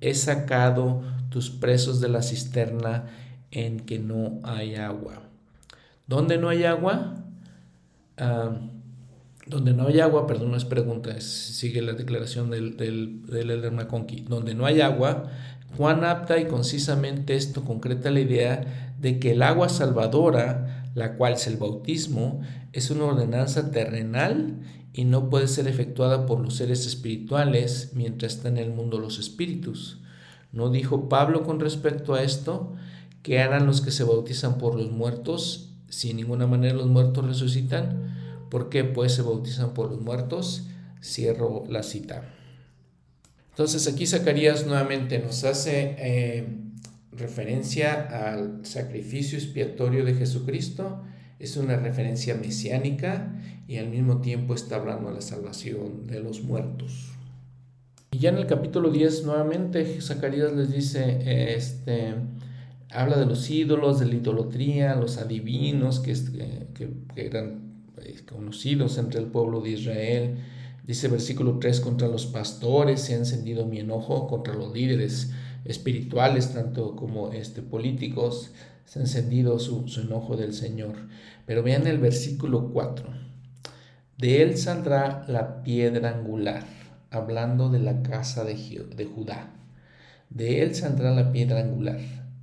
he 0.00 0.14
sacado 0.14 1.02
tus 1.30 1.50
presos 1.50 2.00
de 2.00 2.08
la 2.08 2.22
cisterna 2.22 3.06
en 3.50 3.80
que 3.80 3.98
no 3.98 4.38
hay 4.44 4.76
agua. 4.76 5.24
¿Dónde 6.06 6.38
no 6.38 6.48
hay 6.48 6.62
agua? 6.62 7.24
Donde 9.46 9.72
no 9.72 9.86
hay 9.86 10.00
agua, 10.00 10.26
perdón, 10.26 10.50
no 10.50 10.56
es 10.56 10.64
pregunta, 10.64 11.18
sigue 11.20 11.80
la 11.80 11.92
declaración 11.92 12.50
del, 12.50 12.76
del, 12.76 13.24
del 13.26 13.50
Elder. 13.50 13.72
Donde 14.28 14.54
no 14.54 14.66
hay 14.66 14.80
agua, 14.80 15.30
Juan 15.76 16.04
apta 16.04 16.38
y 16.38 16.46
concisamente 16.46 17.36
esto 17.36 17.64
concreta 17.64 18.10
la 18.10 18.20
idea 18.20 18.94
de 18.98 19.18
que 19.18 19.32
el 19.32 19.42
agua 19.42 19.68
salvadora, 19.68 20.90
la 20.94 21.14
cual 21.16 21.34
es 21.34 21.46
el 21.46 21.56
bautismo, 21.56 22.40
es 22.72 22.90
una 22.90 23.04
ordenanza 23.04 23.70
terrenal 23.70 24.60
y 24.92 25.04
no 25.04 25.30
puede 25.30 25.48
ser 25.48 25.68
efectuada 25.68 26.26
por 26.26 26.40
los 26.40 26.56
seres 26.56 26.86
espirituales 26.86 27.92
mientras 27.94 28.36
está 28.36 28.48
en 28.48 28.58
el 28.58 28.70
mundo 28.70 28.98
los 28.98 29.18
espíritus. 29.18 30.00
¿No 30.52 30.70
dijo 30.70 31.08
Pablo 31.08 31.44
con 31.44 31.60
respecto 31.60 32.14
a 32.14 32.22
esto? 32.22 32.74
que 33.22 33.40
harán 33.40 33.66
los 33.66 33.80
que 33.80 33.90
se 33.90 34.04
bautizan 34.04 34.58
por 34.58 34.74
los 34.74 34.90
muertos 34.90 35.67
si 35.88 36.10
en 36.10 36.16
ninguna 36.16 36.46
manera 36.46 36.74
los 36.74 36.86
muertos 36.86 37.26
resucitan? 37.26 38.16
¿Por 38.50 38.68
qué? 38.68 38.84
Pues 38.84 39.12
se 39.14 39.22
bautizan 39.22 39.74
por 39.74 39.90
los 39.90 40.00
muertos. 40.00 40.66
Cierro 41.02 41.64
la 41.68 41.82
cita. 41.82 42.34
Entonces 43.50 43.92
aquí 43.92 44.06
Zacarías 44.06 44.66
nuevamente 44.66 45.18
nos 45.18 45.42
hace 45.44 45.96
eh, 45.98 46.46
referencia 47.18 48.32
al 48.32 48.64
sacrificio 48.64 49.38
expiatorio 49.38 50.04
de 50.04 50.14
Jesucristo, 50.14 51.02
es 51.38 51.56
una 51.56 51.76
referencia 51.76 52.34
mesiánica 52.34 53.34
y 53.66 53.76
al 53.76 53.88
mismo 53.88 54.20
tiempo 54.20 54.54
está 54.54 54.76
hablando 54.76 55.08
de 55.08 55.16
la 55.16 55.20
salvación 55.20 56.06
de 56.06 56.20
los 56.20 56.42
muertos. 56.42 57.10
Y 58.10 58.18
ya 58.18 58.30
en 58.30 58.38
el 58.38 58.46
capítulo 58.46 58.90
10 58.90 59.24
nuevamente 59.24 60.00
Zacarías 60.00 60.52
les 60.52 60.72
dice, 60.72 61.54
este, 61.54 62.14
habla 62.90 63.18
de 63.18 63.26
los 63.26 63.48
ídolos, 63.50 64.00
de 64.00 64.06
la 64.06 64.14
idolatría, 64.14 64.94
los 64.94 65.18
adivinos 65.18 66.00
que, 66.00 66.14
que, 66.74 66.90
que 67.14 67.26
eran 67.26 67.68
eh, 68.02 68.16
conocidos 68.28 68.98
entre 68.98 69.20
el 69.20 69.26
pueblo 69.26 69.60
de 69.60 69.70
Israel. 69.70 70.38
Dice 70.86 71.08
versículo 71.08 71.58
3, 71.58 71.80
contra 71.80 72.08
los 72.08 72.26
pastores 72.26 73.00
se 73.02 73.14
ha 73.14 73.18
encendido 73.18 73.66
mi 73.66 73.80
enojo, 73.80 74.26
contra 74.26 74.54
los 74.54 74.72
líderes 74.72 75.32
espirituales, 75.64 76.54
tanto 76.54 76.96
como 76.96 77.32
este, 77.32 77.60
políticos, 77.62 78.52
se 78.86 78.98
ha 78.98 79.02
encendido 79.02 79.58
su, 79.58 79.84
enojo 80.02 80.36
del 80.36 80.54
Señor. 80.54 80.94
Pero 81.44 81.62
vean 81.62 81.86
el 81.86 81.98
versículo 81.98 82.70
4. 82.72 83.06
De 84.16 84.42
él 84.42 84.56
saldrá 84.56 85.24
la 85.28 85.62
piedra 85.62 86.10
angular, 86.10 86.64
hablando 87.10 87.68
de 87.68 87.80
la 87.80 88.02
casa 88.02 88.44
de, 88.44 88.54
de 88.54 89.04
Judá. 89.04 89.50
De 90.30 90.62
él 90.62 90.74
saldrá 90.74 91.14
la 91.14 91.32
piedra 91.32 91.60
angular, 91.60 92.00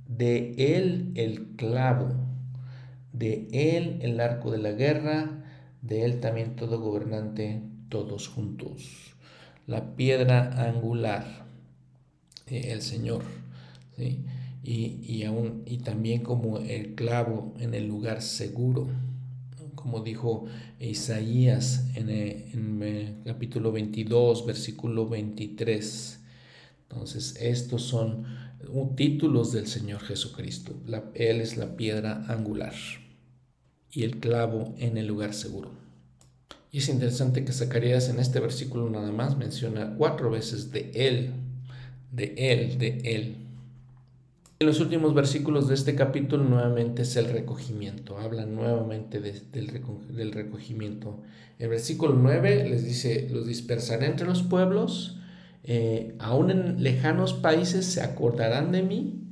de 0.08 0.54
él 0.76 1.12
el 1.14 1.56
clavo, 1.56 2.08
de 3.12 3.48
él 3.52 3.98
el 4.02 4.20
arco 4.20 4.50
de 4.50 4.58
la 4.58 4.72
guerra, 4.72 5.44
de 5.82 6.04
él 6.04 6.20
también 6.20 6.56
todo 6.56 6.80
gobernante, 6.80 7.62
todos 7.88 8.28
juntos. 8.28 9.14
La 9.66 9.96
piedra 9.96 10.66
angular, 10.68 11.46
eh, 12.46 12.68
el 12.72 12.82
Señor, 12.82 13.22
¿sí? 13.96 14.24
y, 14.62 15.22
aún, 15.22 15.62
y 15.64 15.78
también 15.78 16.22
como 16.22 16.58
el 16.58 16.94
clavo 16.96 17.54
en 17.60 17.74
el 17.74 17.86
lugar 17.86 18.20
seguro, 18.20 18.88
como 19.74 20.00
dijo 20.00 20.46
Isaías 20.80 21.86
en, 21.94 22.10
eh, 22.10 22.50
en, 22.52 22.82
eh, 22.82 23.14
capítulo 23.24 23.70
22, 23.70 24.44
versículo 24.44 25.08
23. 25.08 26.20
Entonces, 26.88 27.36
estos 27.40 27.82
son 27.82 28.24
títulos 28.94 29.52
del 29.52 29.66
Señor 29.66 30.00
Jesucristo. 30.00 30.72
él 31.14 31.40
es 31.40 31.56
la 31.56 31.76
piedra 31.76 32.24
angular 32.28 32.74
y 33.90 34.04
el 34.04 34.18
clavo 34.18 34.74
en 34.78 34.98
el 34.98 35.06
lugar 35.06 35.34
seguro. 35.34 35.70
Y 36.70 36.78
es 36.78 36.88
interesante 36.88 37.44
que 37.44 37.52
Zacarías 37.52 38.08
en 38.08 38.18
este 38.18 38.40
versículo 38.40 38.90
nada 38.90 39.10
más 39.10 39.38
menciona 39.38 39.94
cuatro 39.96 40.30
veces 40.30 40.70
de 40.72 40.90
Él, 40.94 41.32
de 42.12 42.34
Él, 42.36 42.78
de 42.78 42.98
Él. 43.04 43.36
En 44.58 44.66
los 44.66 44.80
últimos 44.80 45.14
versículos 45.14 45.68
de 45.68 45.74
este 45.74 45.94
capítulo 45.94 46.42
nuevamente 46.44 47.02
es 47.02 47.16
el 47.16 47.26
recogimiento, 47.26 48.18
habla 48.18 48.46
nuevamente 48.46 49.20
del, 49.20 50.32
recogimiento. 50.32 51.22
El 51.58 51.68
versículo 51.68 52.14
9 52.14 52.68
les 52.68 52.84
dice, 52.84 53.28
los 53.30 53.46
dispersaré 53.46 54.06
entre 54.06 54.26
los 54.26 54.42
pueblos, 54.42 55.15
eh, 55.68 56.14
aún 56.20 56.52
en 56.52 56.82
lejanos 56.82 57.34
países 57.34 57.86
se 57.86 58.00
acordarán 58.00 58.70
de 58.70 58.82
mí, 58.84 59.22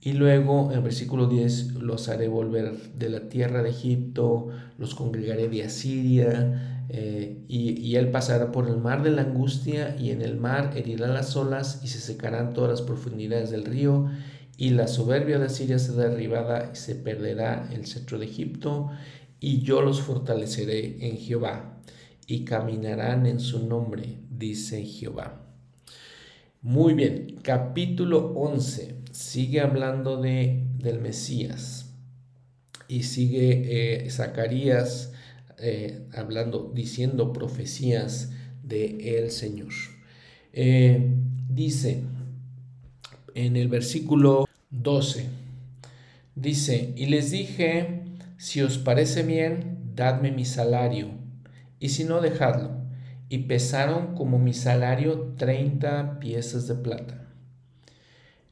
y 0.00 0.12
luego 0.12 0.72
en 0.72 0.82
versículo 0.82 1.26
10 1.26 1.74
los 1.74 2.08
haré 2.08 2.26
volver 2.28 2.72
de 2.94 3.10
la 3.10 3.28
tierra 3.28 3.62
de 3.62 3.70
Egipto, 3.70 4.48
los 4.78 4.94
congregaré 4.94 5.48
de 5.48 5.64
Asiria, 5.64 6.86
eh, 6.88 7.44
y, 7.48 7.78
y, 7.80 7.96
él 7.96 8.10
pasará 8.10 8.50
por 8.50 8.68
el 8.68 8.78
mar 8.78 9.02
de 9.02 9.10
la 9.10 9.22
angustia, 9.22 9.94
y 9.98 10.10
en 10.10 10.22
el 10.22 10.36
mar 10.36 10.72
herirá 10.74 11.06
las 11.08 11.36
olas, 11.36 11.80
y 11.82 11.88
se 11.88 12.00
secarán 12.00 12.54
todas 12.54 12.70
las 12.70 12.82
profundidades 12.82 13.50
del 13.50 13.64
río, 13.64 14.08
y 14.56 14.70
la 14.70 14.88
soberbia 14.88 15.38
de 15.38 15.46
Asiria 15.46 15.78
será 15.78 16.08
derribada, 16.08 16.70
y 16.72 16.76
se 16.76 16.94
perderá 16.94 17.68
el 17.72 17.86
cetro 17.86 18.18
de 18.18 18.26
Egipto, 18.26 18.90
y 19.38 19.60
yo 19.60 19.82
los 19.82 20.00
fortaleceré 20.00 21.08
en 21.08 21.18
Jehová, 21.18 21.78
y 22.26 22.44
caminarán 22.44 23.26
en 23.26 23.40
su 23.40 23.66
nombre, 23.66 24.20
dice 24.30 24.82
Jehová. 24.82 25.43
Muy 26.64 26.94
bien, 26.94 27.40
capítulo 27.42 28.32
11 28.36 28.94
sigue 29.12 29.60
hablando 29.60 30.22
de, 30.22 30.64
del 30.78 30.98
Mesías. 30.98 31.92
Y 32.88 33.02
sigue 33.02 34.06
eh, 34.06 34.10
Zacarías 34.10 35.12
eh, 35.58 36.06
hablando, 36.14 36.72
diciendo 36.74 37.34
profecías 37.34 38.32
de 38.62 39.18
el 39.18 39.30
Señor. 39.30 39.74
Eh, 40.54 41.06
dice 41.50 42.02
en 43.34 43.56
el 43.56 43.68
versículo 43.68 44.48
12, 44.70 45.26
dice, 46.34 46.94
y 46.96 47.04
les 47.06 47.30
dije, 47.30 48.04
si 48.38 48.62
os 48.62 48.78
parece 48.78 49.22
bien, 49.22 49.92
dadme 49.94 50.32
mi 50.32 50.46
salario, 50.46 51.10
y 51.78 51.90
si 51.90 52.04
no, 52.04 52.22
dejadlo 52.22 52.83
y 53.28 53.38
pesaron 53.38 54.14
como 54.14 54.38
mi 54.38 54.52
salario 54.52 55.34
30 55.36 56.18
piezas 56.20 56.66
de 56.66 56.74
plata. 56.74 57.28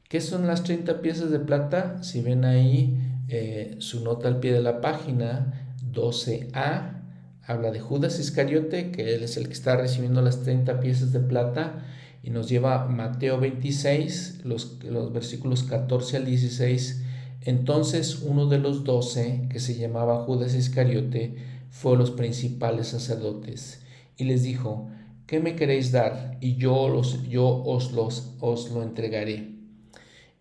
¿Qué 0.09 0.21
son 0.21 0.47
las 0.47 0.63
30 0.63 1.01
piezas 1.01 1.31
de 1.31 1.39
plata? 1.39 2.03
Si 2.03 2.21
ven 2.21 2.45
ahí 2.45 2.97
eh, 3.29 3.75
su 3.79 4.03
nota 4.03 4.27
al 4.27 4.39
pie 4.39 4.53
de 4.53 4.61
la 4.61 4.81
página 4.81 5.75
12a, 5.91 7.01
habla 7.45 7.71
de 7.71 7.79
Judas 7.79 8.19
Iscariote, 8.19 8.91
que 8.91 9.15
él 9.15 9.23
es 9.23 9.37
el 9.37 9.47
que 9.47 9.53
está 9.53 9.75
recibiendo 9.75 10.21
las 10.21 10.43
30 10.43 10.79
piezas 10.79 11.11
de 11.11 11.19
plata, 11.19 11.85
y 12.21 12.29
nos 12.29 12.47
lleva 12.47 12.85
Mateo 12.85 13.39
26, 13.39 14.41
los, 14.45 14.83
los 14.83 15.11
versículos 15.11 15.63
14 15.63 16.17
al 16.17 16.25
16. 16.25 17.03
Entonces 17.41 18.21
uno 18.21 18.47
de 18.47 18.59
los 18.59 18.85
doce, 18.85 19.47
que 19.49 19.59
se 19.59 19.75
llamaba 19.75 20.23
Judas 20.23 20.55
Iscariote, 20.55 21.35
fue 21.69 21.97
los 21.97 22.11
principales 22.11 22.87
sacerdotes 22.87 23.82
y 24.17 24.25
les 24.25 24.43
dijo, 24.43 24.89
¿qué 25.27 25.39
me 25.39 25.55
queréis 25.55 25.91
dar? 25.91 26.37
Y 26.41 26.55
yo, 26.55 26.89
los, 26.89 27.27
yo 27.27 27.47
os, 27.47 27.91
los, 27.91 28.35
os 28.39 28.71
lo 28.71 28.83
entregaré. 28.83 29.51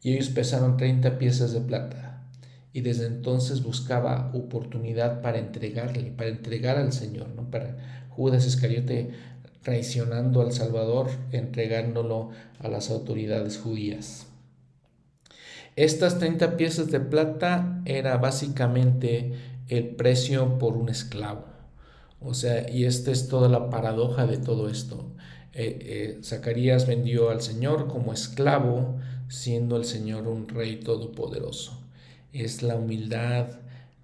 Y 0.02 0.14
ellos 0.14 0.30
pesaron 0.30 0.76
30 0.76 1.18
piezas 1.18 1.52
de 1.52 1.60
plata. 1.60 2.26
Y 2.72 2.80
desde 2.80 3.06
entonces 3.06 3.62
buscaba 3.62 4.30
oportunidad 4.34 5.20
para 5.20 5.38
entregarle, 5.38 6.10
para 6.10 6.30
entregar 6.30 6.78
al 6.78 6.92
Señor, 6.92 7.28
¿no? 7.36 7.50
Para 7.50 8.06
Judas 8.10 8.46
Iscariote 8.46 9.10
traicionando 9.62 10.42
al 10.42 10.52
Salvador, 10.52 11.08
entregándolo 11.30 12.30
a 12.58 12.68
las 12.68 12.90
autoridades 12.90 13.58
judías. 13.58 14.26
Estas 15.76 16.18
30 16.18 16.56
piezas 16.56 16.90
de 16.90 17.00
plata 17.00 17.80
era 17.84 18.16
básicamente 18.18 19.32
el 19.68 19.86
precio 19.94 20.58
por 20.58 20.76
un 20.76 20.88
esclavo. 20.88 21.51
O 22.24 22.34
sea, 22.34 22.70
y 22.70 22.84
esta 22.84 23.10
es 23.10 23.28
toda 23.28 23.48
la 23.48 23.70
paradoja 23.70 24.26
de 24.26 24.38
todo 24.38 24.68
esto. 24.68 25.12
Eh, 25.52 25.78
eh, 25.80 26.20
Zacarías 26.22 26.86
vendió 26.86 27.30
al 27.30 27.42
Señor 27.42 27.88
como 27.88 28.12
esclavo, 28.12 28.98
siendo 29.28 29.76
el 29.76 29.84
Señor 29.84 30.28
un 30.28 30.48
rey 30.48 30.76
todopoderoso. 30.76 31.80
Es 32.32 32.62
la 32.62 32.76
humildad 32.76 33.48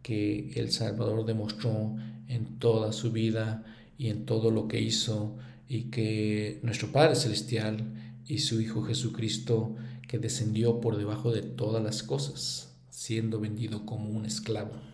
que 0.02 0.52
el 0.56 0.70
Salvador 0.70 1.24
demostró 1.24 1.96
en 2.28 2.58
toda 2.58 2.92
su 2.92 3.12
vida 3.12 3.64
y 3.96 4.08
en 4.08 4.26
todo 4.26 4.50
lo 4.50 4.68
que 4.68 4.80
hizo 4.80 5.36
y 5.68 5.84
que 5.84 6.60
nuestro 6.62 6.92
Padre 6.92 7.14
Celestial 7.14 7.84
y 8.26 8.38
su 8.38 8.60
Hijo 8.60 8.82
Jesucristo 8.82 9.76
que 10.06 10.18
descendió 10.18 10.80
por 10.80 10.96
debajo 10.96 11.32
de 11.32 11.42
todas 11.42 11.82
las 11.82 12.02
cosas, 12.02 12.74
siendo 12.90 13.40
vendido 13.40 13.84
como 13.84 14.10
un 14.10 14.24
esclavo 14.24 14.87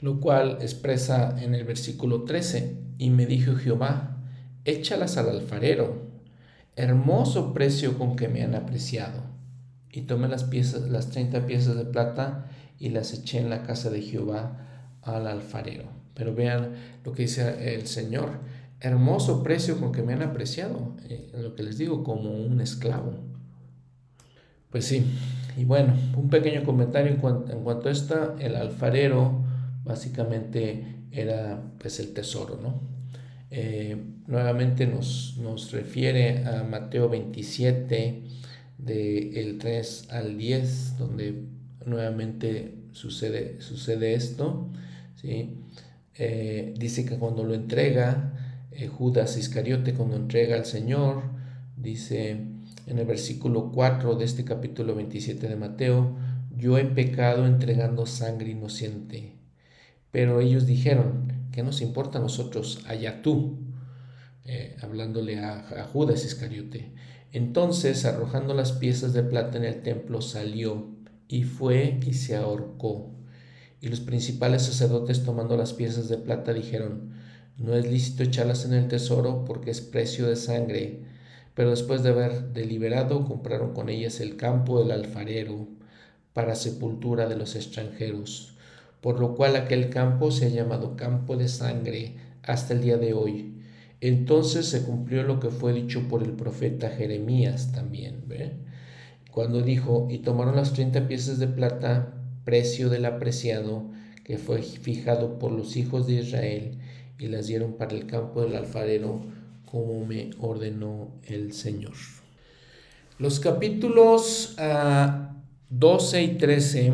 lo 0.00 0.20
cual 0.20 0.58
expresa 0.60 1.36
en 1.40 1.54
el 1.54 1.64
versículo 1.64 2.24
13, 2.24 2.76
y 2.98 3.10
me 3.10 3.26
dijo 3.26 3.54
Jehová, 3.54 4.18
échalas 4.64 5.16
al 5.16 5.28
alfarero, 5.28 6.10
hermoso 6.76 7.52
precio 7.52 7.98
con 7.98 8.16
que 8.16 8.28
me 8.28 8.42
han 8.42 8.54
apreciado. 8.54 9.22
Y 9.92 10.02
tomé 10.02 10.28
las 10.28 10.44
piezas, 10.44 10.88
las 10.88 11.10
30 11.10 11.46
piezas 11.46 11.76
de 11.76 11.84
plata 11.84 12.46
y 12.78 12.90
las 12.90 13.12
eché 13.12 13.38
en 13.38 13.50
la 13.50 13.62
casa 13.62 13.90
de 13.90 14.02
Jehová 14.02 14.66
al 15.02 15.26
alfarero. 15.26 15.84
Pero 16.14 16.34
vean 16.34 16.74
lo 17.04 17.12
que 17.12 17.22
dice 17.22 17.74
el 17.74 17.86
Señor, 17.86 18.40
hermoso 18.80 19.42
precio 19.42 19.78
con 19.78 19.92
que 19.92 20.02
me 20.02 20.12
han 20.14 20.22
apreciado, 20.22 20.96
eh, 21.08 21.30
lo 21.34 21.54
que 21.54 21.62
les 21.62 21.76
digo, 21.76 22.04
como 22.04 22.30
un 22.30 22.60
esclavo. 22.60 23.14
Pues 24.70 24.84
sí, 24.84 25.04
y 25.56 25.64
bueno, 25.64 25.94
un 26.16 26.30
pequeño 26.30 26.62
comentario 26.64 27.10
en 27.10 27.18
cuanto, 27.18 27.52
en 27.52 27.64
cuanto 27.64 27.88
a 27.88 28.36
el 28.38 28.54
alfarero 28.54 29.49
básicamente 29.84 31.04
era 31.10 31.72
pues 31.78 32.00
el 32.00 32.12
tesoro, 32.12 32.58
¿no? 32.62 32.80
Eh, 33.50 33.96
nuevamente 34.28 34.86
nos, 34.86 35.36
nos, 35.38 35.72
refiere 35.72 36.44
a 36.46 36.62
Mateo 36.62 37.08
27, 37.08 38.22
del 38.78 39.58
3 39.58 40.08
al 40.10 40.38
10, 40.38 40.98
donde 40.98 41.42
nuevamente 41.84 42.74
sucede, 42.92 43.60
sucede 43.60 44.14
esto. 44.14 44.68
¿sí? 45.16 45.56
Eh, 46.14 46.74
dice 46.78 47.04
que 47.04 47.18
cuando 47.18 47.44
lo 47.44 47.54
entrega, 47.54 48.34
eh, 48.72 48.88
Judas 48.88 49.36
Iscariote, 49.36 49.94
cuando 49.94 50.16
entrega 50.16 50.56
al 50.56 50.66
Señor, 50.66 51.22
dice 51.76 52.30
en 52.86 52.98
el 52.98 53.06
versículo 53.06 53.70
4 53.72 54.16
de 54.16 54.24
este 54.24 54.44
capítulo 54.44 54.94
27 54.94 55.48
de 55.48 55.56
Mateo, 55.56 56.16
yo 56.56 56.78
he 56.78 56.84
pecado 56.84 57.46
entregando 57.46 58.06
sangre 58.06 58.50
inocente. 58.50 59.39
Pero 60.10 60.40
ellos 60.40 60.66
dijeron, 60.66 61.48
¿qué 61.52 61.62
nos 61.62 61.80
importa 61.80 62.18
a 62.18 62.22
nosotros? 62.22 62.82
Allá 62.86 63.22
tú, 63.22 63.58
eh, 64.44 64.76
hablándole 64.82 65.38
a, 65.38 65.60
a 65.80 65.84
Judas 65.84 66.24
Iscariote. 66.24 66.92
Entonces, 67.32 68.04
arrojando 68.04 68.54
las 68.54 68.72
piezas 68.72 69.12
de 69.12 69.22
plata 69.22 69.58
en 69.58 69.64
el 69.64 69.82
templo, 69.82 70.20
salió 70.20 70.88
y 71.28 71.44
fue 71.44 72.00
y 72.04 72.14
se 72.14 72.36
ahorcó. 72.36 73.14
Y 73.80 73.88
los 73.88 74.00
principales 74.00 74.62
sacerdotes 74.62 75.24
tomando 75.24 75.56
las 75.56 75.72
piezas 75.72 76.08
de 76.08 76.18
plata 76.18 76.52
dijeron, 76.52 77.12
no 77.56 77.74
es 77.74 77.86
lícito 77.86 78.22
echarlas 78.22 78.64
en 78.64 78.74
el 78.74 78.88
tesoro 78.88 79.44
porque 79.44 79.70
es 79.70 79.80
precio 79.80 80.26
de 80.26 80.36
sangre. 80.36 81.04
Pero 81.54 81.70
después 81.70 82.02
de 82.02 82.08
haber 82.08 82.52
deliberado, 82.52 83.26
compraron 83.26 83.74
con 83.74 83.88
ellas 83.88 84.20
el 84.20 84.36
campo 84.36 84.80
del 84.80 84.92
alfarero 84.92 85.68
para 86.32 86.54
sepultura 86.54 87.28
de 87.28 87.36
los 87.36 87.56
extranjeros, 87.56 88.56
por 89.00 89.20
lo 89.20 89.34
cual 89.34 89.56
aquel 89.56 89.90
campo 89.90 90.30
se 90.30 90.46
ha 90.46 90.48
llamado 90.48 90.96
campo 90.96 91.36
de 91.36 91.48
sangre 91.48 92.16
hasta 92.42 92.74
el 92.74 92.82
día 92.82 92.96
de 92.96 93.12
hoy. 93.14 93.54
Entonces 94.00 94.66
se 94.66 94.82
cumplió 94.82 95.22
lo 95.22 95.40
que 95.40 95.50
fue 95.50 95.72
dicho 95.72 96.08
por 96.08 96.22
el 96.22 96.32
profeta 96.32 96.88
Jeremías 96.88 97.72
también, 97.72 98.24
cuando 99.30 99.62
dijo, 99.62 100.08
y 100.10 100.18
tomaron 100.18 100.56
las 100.56 100.72
treinta 100.72 101.06
piezas 101.06 101.38
de 101.38 101.46
plata 101.46 102.14
precio 102.44 102.88
del 102.88 103.04
apreciado 103.04 103.90
que 104.24 104.38
fue 104.38 104.62
fijado 104.62 105.38
por 105.38 105.52
los 105.52 105.76
hijos 105.76 106.06
de 106.06 106.14
Israel 106.14 106.78
y 107.18 107.26
las 107.26 107.46
dieron 107.46 107.74
para 107.74 107.94
el 107.94 108.06
campo 108.06 108.42
del 108.42 108.56
alfarero 108.56 109.20
como 109.70 110.04
me 110.04 110.30
ordenó 110.40 111.08
el 111.26 111.52
Señor. 111.52 111.94
Los 113.18 113.38
capítulos 113.38 114.56
12 114.56 114.58
ah, 114.58 116.22
y 116.22 116.28
13, 116.38 116.92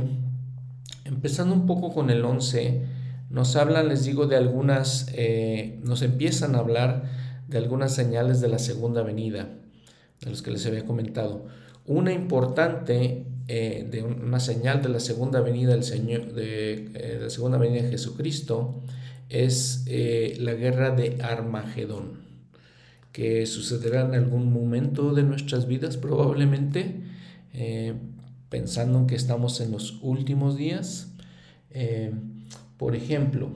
empezando 1.06 1.54
un 1.54 1.66
poco 1.66 1.92
con 1.92 2.10
el 2.10 2.24
11, 2.24 2.82
nos 3.30 3.56
hablan, 3.56 3.88
les 3.88 4.04
digo, 4.04 4.26
de 4.26 4.36
algunas, 4.36 5.08
eh, 5.14 5.80
nos 5.82 6.02
empiezan 6.02 6.54
a 6.54 6.58
hablar 6.58 7.04
de 7.48 7.58
algunas 7.58 7.94
señales 7.94 8.40
de 8.40 8.48
la 8.48 8.58
segunda 8.58 9.02
venida, 9.02 9.48
de 10.20 10.30
los 10.30 10.42
que 10.42 10.50
les 10.50 10.66
había 10.66 10.84
comentado. 10.84 11.46
Una 11.86 12.12
importante 12.12 13.26
eh, 13.48 13.86
de 13.90 14.02
una 14.02 14.40
señal 14.40 14.82
de 14.82 14.88
la 14.88 15.00
segunda 15.00 15.40
venida 15.40 15.72
del 15.72 15.84
Señor, 15.84 16.32
de, 16.32 16.90
eh, 16.94 17.18
la 17.22 17.30
segunda 17.30 17.58
venida 17.58 17.82
de 17.82 17.90
Jesucristo, 17.90 18.82
es 19.28 19.84
la 20.38 20.54
guerra 20.54 20.92
de 20.92 21.18
Armagedón, 21.20 22.20
que 23.10 23.44
sucederá 23.46 24.02
en 24.02 24.14
algún 24.14 24.52
momento 24.52 25.14
de 25.14 25.24
nuestras 25.24 25.66
vidas 25.66 25.96
probablemente, 25.96 27.02
pensando 28.56 28.98
en 28.98 29.06
que 29.06 29.16
estamos 29.16 29.60
en 29.60 29.72
los 29.72 29.98
últimos 30.02 30.56
días. 30.56 31.12
por 32.78 32.96
ejemplo, 32.96 33.50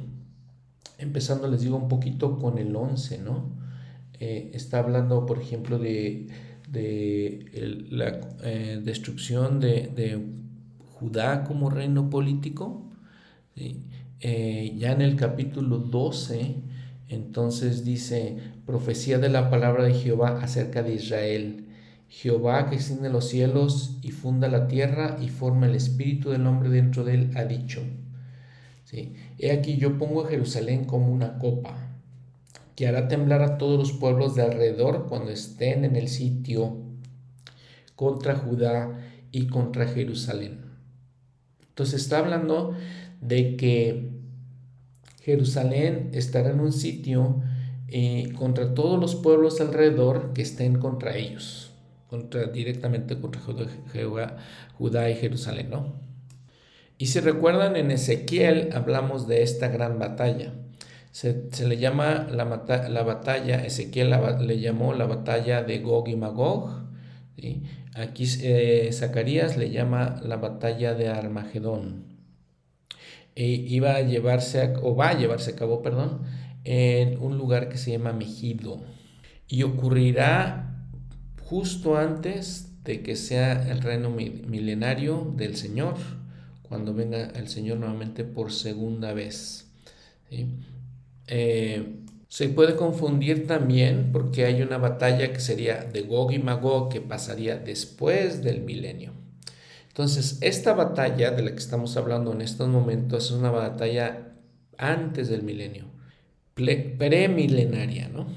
empezando 0.98 1.48
les 1.48 1.62
digo 1.62 1.76
un 1.76 1.88
poquito 1.88 2.38
con 2.38 2.58
el 2.58 2.74
11, 2.76 3.18
¿no? 3.18 3.58
está 4.18 4.80
hablando, 4.80 5.24
por 5.24 5.38
ejemplo, 5.40 5.78
de 5.78 6.28
de 6.70 7.86
la 7.90 8.20
eh, 8.44 8.80
destrucción 8.82 9.60
de, 9.60 10.20
Judá 10.94 11.44
como 11.44 11.70
reino 11.70 12.10
político. 12.10 12.82
Eh, 13.56 14.74
ya 14.76 14.92
en 14.92 15.00
el 15.00 15.16
capítulo 15.16 15.78
12, 15.78 16.56
entonces 17.08 17.84
dice, 17.86 18.36
profecía 18.66 19.18
de 19.18 19.30
la 19.30 19.48
palabra 19.48 19.84
de 19.84 19.94
Jehová 19.94 20.40
acerca 20.42 20.82
de 20.82 20.94
Israel. 20.94 21.64
Jehová 22.10 22.68
que 22.68 22.74
extiende 22.74 23.08
los 23.08 23.28
cielos 23.28 23.98
y 24.02 24.10
funda 24.10 24.48
la 24.48 24.68
tierra 24.68 25.16
y 25.22 25.28
forma 25.28 25.66
el 25.66 25.74
espíritu 25.74 26.30
del 26.30 26.46
hombre 26.46 26.68
dentro 26.68 27.04
de 27.04 27.14
él, 27.14 27.30
ha 27.36 27.44
dicho. 27.44 27.82
¿Sí? 28.84 29.14
He 29.38 29.52
aquí 29.52 29.76
yo 29.78 29.96
pongo 29.96 30.24
a 30.24 30.28
Jerusalén 30.28 30.84
como 30.84 31.12
una 31.12 31.38
copa 31.38 31.90
que 32.74 32.88
hará 32.88 33.08
temblar 33.08 33.42
a 33.42 33.58
todos 33.58 33.78
los 33.78 33.92
pueblos 33.92 34.34
de 34.34 34.42
alrededor 34.42 35.06
cuando 35.08 35.30
estén 35.30 35.84
en 35.84 35.96
el 35.96 36.08
sitio 36.08 36.78
contra 37.94 38.34
Judá 38.34 38.98
y 39.30 39.46
contra 39.46 39.86
Jerusalén. 39.86 40.64
Entonces 41.68 42.02
está 42.02 42.18
hablando 42.18 42.74
de 43.20 43.56
que 43.56 44.10
Jerusalén 45.22 46.10
estará 46.14 46.50
en 46.50 46.60
un 46.60 46.72
sitio 46.72 47.42
eh, 47.88 48.32
contra 48.36 48.74
todos 48.74 48.98
los 48.98 49.14
pueblos 49.14 49.60
alrededor 49.60 50.32
que 50.32 50.42
estén 50.42 50.78
contra 50.78 51.16
ellos, 51.16 51.69
contra, 52.10 52.46
directamente 52.46 53.18
contra 53.20 53.40
Judá, 53.40 54.36
Judá 54.76 55.08
y 55.08 55.14
Jerusalén, 55.14 55.70
¿no? 55.70 55.94
Y 56.98 57.06
si 57.06 57.20
recuerdan 57.20 57.76
en 57.76 57.92
Ezequiel 57.92 58.70
hablamos 58.74 59.28
de 59.28 59.42
esta 59.42 59.68
gran 59.68 59.98
batalla. 59.98 60.52
Se, 61.12 61.48
le 61.66 61.78
llama 61.78 62.28
la, 62.30 62.44
la 62.88 63.02
batalla, 63.04 63.64
Ezequiel 63.64 64.12
le 64.40 64.60
llamó 64.60 64.92
la 64.92 65.06
batalla 65.06 65.62
de 65.62 65.78
Gog 65.78 66.08
y 66.08 66.16
Magog. 66.16 66.88
Aquí 67.94 68.26
eh, 68.42 68.90
Zacarías 68.92 69.56
le 69.56 69.70
llama 69.70 70.20
la 70.22 70.36
batalla 70.36 70.94
de 70.94 71.08
Armagedón. 71.08 72.04
E 73.34 73.46
iba 73.46 73.94
a 73.94 74.02
llevarse, 74.02 74.74
o 74.82 74.94
va 74.94 75.10
a 75.10 75.18
llevarse 75.18 75.52
a 75.52 75.56
cabo, 75.56 75.82
perdón, 75.82 76.22
en 76.64 77.18
un 77.20 77.38
lugar 77.38 77.68
que 77.68 77.78
se 77.78 77.92
llama 77.92 78.12
Megido. 78.12 78.82
Y 79.48 79.62
ocurrirá 79.62 80.69
justo 81.50 81.96
antes 81.96 82.68
de 82.84 83.02
que 83.02 83.16
sea 83.16 83.68
el 83.72 83.82
reino 83.82 84.08
milenario 84.08 85.34
del 85.36 85.56
Señor, 85.56 85.96
cuando 86.62 86.94
venga 86.94 87.24
el 87.34 87.48
Señor 87.48 87.78
nuevamente 87.78 88.22
por 88.22 88.52
segunda 88.52 89.12
vez. 89.12 89.68
Eh, 91.26 91.96
se 92.28 92.48
puede 92.50 92.76
confundir 92.76 93.48
también 93.48 94.10
porque 94.12 94.44
hay 94.44 94.62
una 94.62 94.78
batalla 94.78 95.32
que 95.32 95.40
sería 95.40 95.82
de 95.82 96.02
Gog 96.02 96.32
y 96.32 96.38
Magog 96.38 96.88
que 96.88 97.00
pasaría 97.00 97.56
después 97.56 98.44
del 98.44 98.60
milenio. 98.60 99.12
Entonces, 99.88 100.38
esta 100.42 100.72
batalla 100.72 101.32
de 101.32 101.42
la 101.42 101.50
que 101.50 101.56
estamos 101.56 101.96
hablando 101.96 102.32
en 102.32 102.42
estos 102.42 102.68
momentos 102.68 103.24
es 103.24 103.30
una 103.32 103.50
batalla 103.50 104.34
antes 104.78 105.28
del 105.28 105.42
milenio, 105.42 105.86
premilenaria, 106.54 108.08
¿no? 108.08 108.28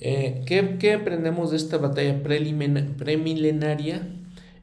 Eh, 0.00 0.44
¿qué, 0.46 0.92
aprendemos 0.92 1.50
de 1.50 1.56
esta 1.56 1.78
batalla 1.78 2.22
premilenaria? 2.22 4.08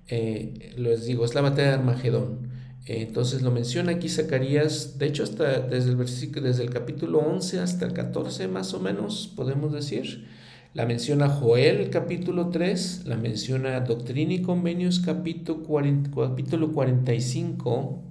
Eh, 0.08 0.74
les 0.78 1.06
digo, 1.06 1.26
es 1.26 1.36
la 1.36 1.42
batalla 1.42 1.70
de 1.70 1.76
Armagedón. 1.76 2.56
Entonces 2.88 3.42
lo 3.42 3.50
menciona 3.50 3.94
aquí 3.94 4.10
Zacarías, 4.10 5.00
de 5.00 5.08
hecho 5.08 5.24
hasta 5.24 5.60
desde 5.60 5.90
el 5.90 5.96
versículo, 5.96 6.46
desde 6.46 6.64
el 6.64 6.70
capítulo 6.70 7.18
11 7.18 7.60
hasta 7.60 7.86
el 7.86 7.94
14 7.94 8.48
más 8.48 8.76
o 8.76 8.80
menos, 8.80 9.34
podemos 9.36 9.74
decir. 9.74 10.28
La 10.76 10.86
menciona 10.86 11.30
Joel 11.30 11.90
capítulo 11.90 12.50
3, 12.50 13.06
la 13.06 13.16
menciona 13.16 13.80
Doctrina 13.80 14.34
y 14.34 14.42
Convenios 14.42 15.00
capítulo, 15.00 15.64
capítulo 16.14 16.74
45. 16.74 18.04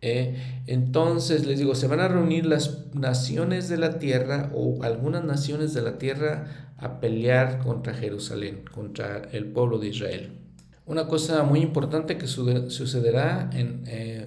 Eh, 0.00 0.62
entonces 0.66 1.46
les 1.46 1.58
digo, 1.58 1.74
se 1.74 1.88
van 1.88 2.00
a 2.00 2.08
reunir 2.08 2.46
las 2.46 2.94
naciones 2.94 3.68
de 3.68 3.78
la 3.78 3.98
tierra 3.98 4.50
o 4.54 4.82
algunas 4.82 5.24
naciones 5.24 5.74
de 5.74 5.82
la 5.82 5.98
tierra 5.98 6.72
a 6.76 7.00
pelear 7.00 7.58
contra 7.58 7.94
Jerusalén, 7.94 8.62
contra 8.72 9.22
el 9.32 9.46
pueblo 9.46 9.78
de 9.78 9.88
Israel. 9.88 10.32
Una 10.86 11.06
cosa 11.06 11.42
muy 11.42 11.60
importante 11.60 12.16
que 12.16 12.26
sucederá 12.26 13.50
en, 13.52 13.82
eh, 13.86 14.26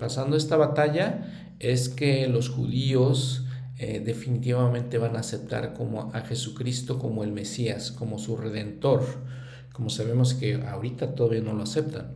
pasando 0.00 0.36
esta 0.36 0.56
batalla 0.56 1.54
es 1.60 1.88
que 1.88 2.26
los 2.26 2.48
judíos 2.48 3.44
eh, 3.78 4.02
definitivamente 4.04 4.96
van 4.96 5.16
a 5.16 5.20
aceptar 5.20 5.74
como 5.74 6.10
a 6.14 6.20
Jesucristo 6.22 6.98
como 6.98 7.24
el 7.24 7.32
Mesías, 7.32 7.92
como 7.92 8.18
su 8.18 8.36
redentor, 8.36 9.04
como 9.72 9.90
sabemos 9.90 10.32
que 10.32 10.54
ahorita 10.54 11.14
todavía 11.14 11.42
no 11.42 11.52
lo 11.52 11.64
aceptan. 11.64 12.14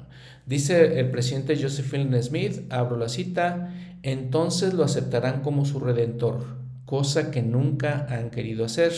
Dice 0.51 0.99
el 0.99 1.13
presidente 1.13 1.57
Josephine 1.57 2.21
Smith, 2.21 2.63
abro 2.71 2.97
la 2.97 3.09
cita, 3.09 3.73
entonces 4.03 4.75
lo 4.75 4.83
aceptarán 4.83 5.43
como 5.43 5.65
su 5.65 5.79
redentor, 5.79 6.45
cosa 6.87 7.31
que 7.31 7.41
nunca 7.41 8.09
han 8.11 8.31
querido 8.31 8.65
hacer. 8.65 8.93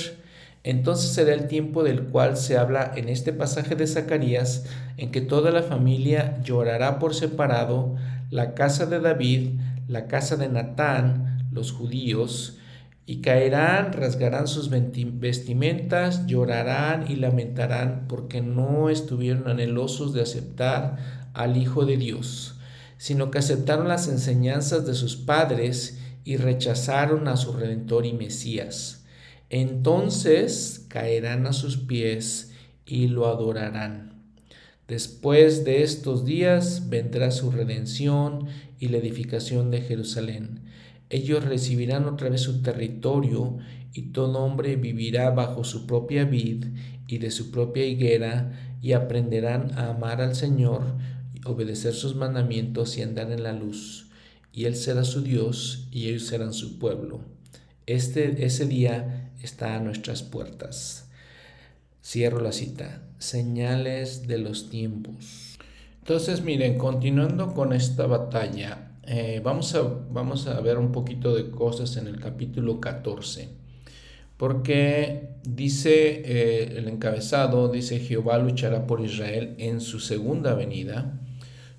Entonces 0.65 1.11
será 1.11 1.35
el 1.35 1.49
tiempo 1.49 1.83
del 1.83 2.05
cual 2.05 2.39
se 2.39 2.57
habla 2.57 2.93
en 2.97 3.11
este 3.11 3.35
pasaje 3.35 3.75
de 3.75 3.87
Zacarías, 3.87 4.65
en 4.97 5.11
que 5.11 5.21
toda 5.21 5.51
la 5.51 5.63
familia 5.63 6.41
llorará 6.43 6.99
por 6.99 7.15
separado, 7.15 7.97
la 8.31 8.55
casa 8.55 8.87
de 8.87 9.01
David, 9.01 9.51
la 9.89 10.07
casa 10.07 10.37
de 10.37 10.49
Natán, 10.49 11.49
los 11.53 11.71
judíos, 11.71 12.57
y 13.05 13.21
caerán, 13.21 13.93
rasgarán 13.93 14.47
sus 14.47 14.71
vestimentas, 14.71 16.25
llorarán 16.27 17.11
y 17.11 17.17
lamentarán 17.17 18.07
porque 18.09 18.41
no 18.41 18.89
estuvieron 18.89 19.49
anhelosos 19.49 20.15
de 20.15 20.23
aceptar 20.23 21.22
al 21.35 21.57
Hijo 21.57 21.85
de 21.87 21.97
Dios, 21.97 22.57
sino 22.97 23.31
que 23.31 23.39
aceptaron 23.39 23.89
las 23.89 24.09
enseñanzas 24.09 24.87
de 24.87 24.95
sus 24.95 25.17
padres 25.17 25.99
y 26.25 26.37
rechazaron 26.37 27.29
a 27.29 27.37
su 27.37 27.53
Redentor 27.53 28.07
y 28.07 28.13
Mesías. 28.13 29.05
Entonces 29.51 30.87
caerán 30.89 31.47
a 31.47 31.53
sus 31.53 31.77
pies 31.77 32.53
y 32.87 33.09
lo 33.09 33.27
adorarán. 33.27 34.13
Después 34.89 35.65
de 35.65 35.83
estos 35.83 36.25
días 36.25 36.89
vendrá 36.89 37.31
su 37.31 37.51
redención 37.51 38.47
y 38.79 38.89
la 38.89 38.99
edificación 38.99 39.71
de 39.71 39.81
Jerusalén. 39.81 40.61
Ellos 41.09 41.45
recibirán 41.45 42.07
otra 42.07 42.29
vez 42.29 42.41
su 42.41 42.63
territorio 42.63 43.59
y 43.93 44.13
todo 44.13 44.39
hombre 44.41 44.77
vivirá 44.77 45.31
bajo 45.31 45.65
su 45.65 45.87
propia 45.87 46.25
vid 46.25 46.67
y 47.07 47.19
de 47.19 47.31
su 47.31 47.51
propia 47.51 47.85
higuera 47.85 48.79
y 48.81 48.93
aprenderán 48.93 49.79
a 49.79 49.91
amar 49.91 50.21
al 50.21 50.35
Señor, 50.35 50.83
obedecer 51.45 51.95
sus 51.95 52.15
mandamientos 52.15 52.97
y 52.99 53.03
andar 53.03 53.31
en 53.31 53.43
la 53.43 53.53
luz. 53.53 54.09
Y 54.53 54.67
Él 54.67 54.77
será 54.77 55.05
su 55.05 55.23
Dios 55.23 55.89
y 55.91 56.09
ellos 56.09 56.27
serán 56.27 56.53
su 56.53 56.79
pueblo. 56.79 57.21
Este, 57.87 58.45
ese 58.45 58.67
día 58.67 59.33
está 59.43 59.77
a 59.77 59.81
nuestras 59.81 60.23
puertas. 60.23 61.09
Cierro 62.05 62.41
la 62.41 62.53
cita. 62.53 63.03
Señales 63.19 64.27
de 64.27 64.39
los 64.39 64.71
tiempos. 64.71 65.57
Entonces, 66.01 66.43
miren, 66.43 66.79
continuando 66.79 67.55
con 67.55 67.73
esta 67.73 68.07
batalla, 68.07 68.93
eh, 69.05 69.41
vamos, 69.45 69.75
a, 69.75 69.83
vamos 69.83 70.47
a 70.47 70.61
ver 70.61 70.79
un 70.79 70.93
poquito 70.93 71.35
de 71.35 71.51
cosas 71.51 71.97
en 71.97 72.09
el 72.09 72.21
capítulo 72.21 72.81
14. 72.81 73.49
Porque 74.37 75.29
dice 75.45 76.23
eh, 76.25 76.75
el 76.77 76.89
encabezado, 76.89 77.69
dice 77.69 78.01
Jehová 78.01 78.39
luchará 78.39 78.87
por 78.87 79.01
Israel 79.01 79.55
en 79.59 79.81
su 79.81 80.01
segunda 80.01 80.55
venida. 80.55 81.21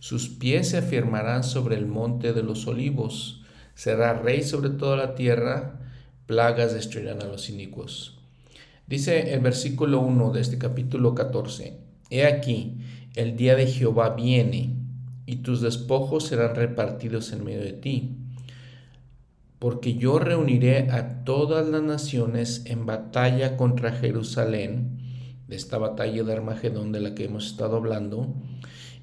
Sus 0.04 0.28
pies 0.28 0.68
se 0.68 0.80
afirmarán 0.80 1.46
sobre 1.46 1.78
el 1.78 1.86
monte 1.86 2.34
de 2.34 2.44
los 2.44 2.68
olivos. 2.68 3.42
Será 3.74 4.12
rey 4.12 4.44
sobre 4.44 4.70
toda 4.70 4.98
la 4.98 5.16
tierra. 5.16 5.80
Plagas 6.26 6.74
destruirán 6.74 7.22
a 7.22 7.26
los 7.28 7.50
inicuos. 7.50 8.20
Dice 8.86 9.34
el 9.34 9.40
versículo 9.40 10.02
1 10.02 10.34
de 10.34 10.42
este 10.42 10.58
capítulo 10.58 11.16
14. 11.16 11.78
He 12.10 12.26
aquí, 12.26 12.80
el 13.16 13.38
día 13.38 13.56
de 13.56 13.66
Jehová 13.66 14.10
viene, 14.10 14.76
y 15.26 15.38
tus 15.38 15.62
despojos 15.62 16.26
serán 16.26 16.54
repartidos 16.54 17.32
en 17.32 17.46
medio 17.46 17.62
de 17.62 17.72
ti. 17.72 18.18
Porque 19.58 19.96
yo 19.96 20.20
reuniré 20.20 20.92
a 20.92 21.24
todas 21.24 21.66
las 21.70 21.82
naciones 21.82 22.64
en 22.66 22.86
batalla 22.86 23.56
contra 23.56 23.94
Jerusalén, 23.94 25.00
de 25.48 25.56
esta 25.56 25.78
batalla 25.78 26.24
de 26.24 26.34
Armagedón 26.34 26.92
de 26.92 27.00
la 27.00 27.16
que 27.16 27.24
hemos 27.24 27.46
estado 27.46 27.78
hablando, 27.78 28.36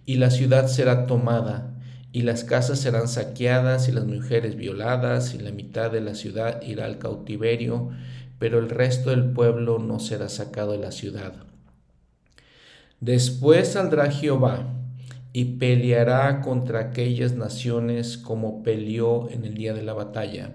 y 0.06 0.16
la 0.16 0.31
ciudad 0.31 0.66
será 0.66 1.06
tomada, 1.06 1.74
y 2.12 2.22
las 2.22 2.44
casas 2.44 2.81
serán 2.81 3.09
saqueadas, 3.09 3.89
y 3.89 3.93
las 3.93 4.06
mujeres 4.06 4.56
violadas, 4.56 5.35
y 5.35 5.39
la 5.39 5.52
mitad 5.52 5.90
de 5.90 6.01
la 6.01 6.14
ciudad 6.14 6.62
irá 6.62 6.86
al 6.86 6.98
cautiverio, 6.98 7.90
pero 8.39 8.59
el 8.59 8.68
resto 8.70 9.10
del 9.10 9.32
pueblo 9.32 9.78
no 9.78 10.01
será 10.01 10.28
sacado 10.28 10.72
de 10.72 10.78
la 10.78 10.90
ciudad. 10.90 11.35
Después 13.01 13.68
saldrá 13.68 14.10
Jehová 14.10 14.74
y 15.32 15.56
peleará 15.56 16.40
contra 16.40 16.81
aquellas 16.81 17.35
naciones 17.35 18.18
como 18.18 18.62
peleó 18.62 19.31
en 19.31 19.44
el 19.44 19.55
día 19.55 19.74
de 19.74 19.82
la 19.82 19.93
batalla, 19.93 20.55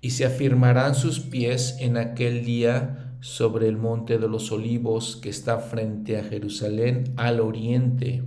y 0.00 0.10
se 0.10 0.26
afirmarán 0.26 0.94
sus 0.94 1.20
pies 1.20 1.76
en 1.80 1.96
aquel 1.96 2.44
día 2.44 3.14
sobre 3.20 3.66
el 3.66 3.76
monte 3.76 4.18
de 4.18 4.28
los 4.28 4.52
olivos 4.52 5.16
que 5.16 5.30
está 5.30 5.58
frente 5.58 6.18
a 6.18 6.24
Jerusalén 6.24 7.14
al 7.16 7.40
oriente. 7.40 8.22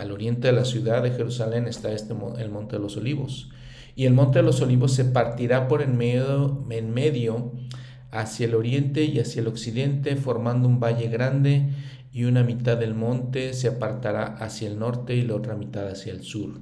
Al 0.00 0.12
oriente 0.12 0.48
de 0.48 0.54
la 0.54 0.64
ciudad 0.64 1.02
de 1.02 1.10
Jerusalén 1.10 1.68
está 1.68 1.92
este, 1.92 2.14
el 2.38 2.50
monte 2.50 2.76
de 2.76 2.82
los 2.82 2.96
olivos. 2.96 3.50
Y 3.94 4.06
el 4.06 4.14
monte 4.14 4.38
de 4.38 4.42
los 4.42 4.62
olivos 4.62 4.94
se 4.94 5.04
partirá 5.04 5.68
por 5.68 5.82
en 5.82 5.98
medio, 5.98 6.64
en 6.70 6.90
medio 6.94 7.52
hacia 8.10 8.46
el 8.46 8.54
oriente 8.54 9.04
y 9.04 9.20
hacia 9.20 9.42
el 9.42 9.48
occidente, 9.48 10.16
formando 10.16 10.68
un 10.68 10.80
valle 10.80 11.08
grande, 11.08 11.68
y 12.12 12.24
una 12.24 12.42
mitad 12.42 12.78
del 12.78 12.94
monte 12.94 13.52
se 13.52 13.68
apartará 13.68 14.24
hacia 14.24 14.68
el 14.68 14.78
norte 14.78 15.14
y 15.14 15.22
la 15.22 15.34
otra 15.34 15.54
mitad 15.54 15.86
hacia 15.86 16.12
el 16.12 16.22
sur. 16.22 16.60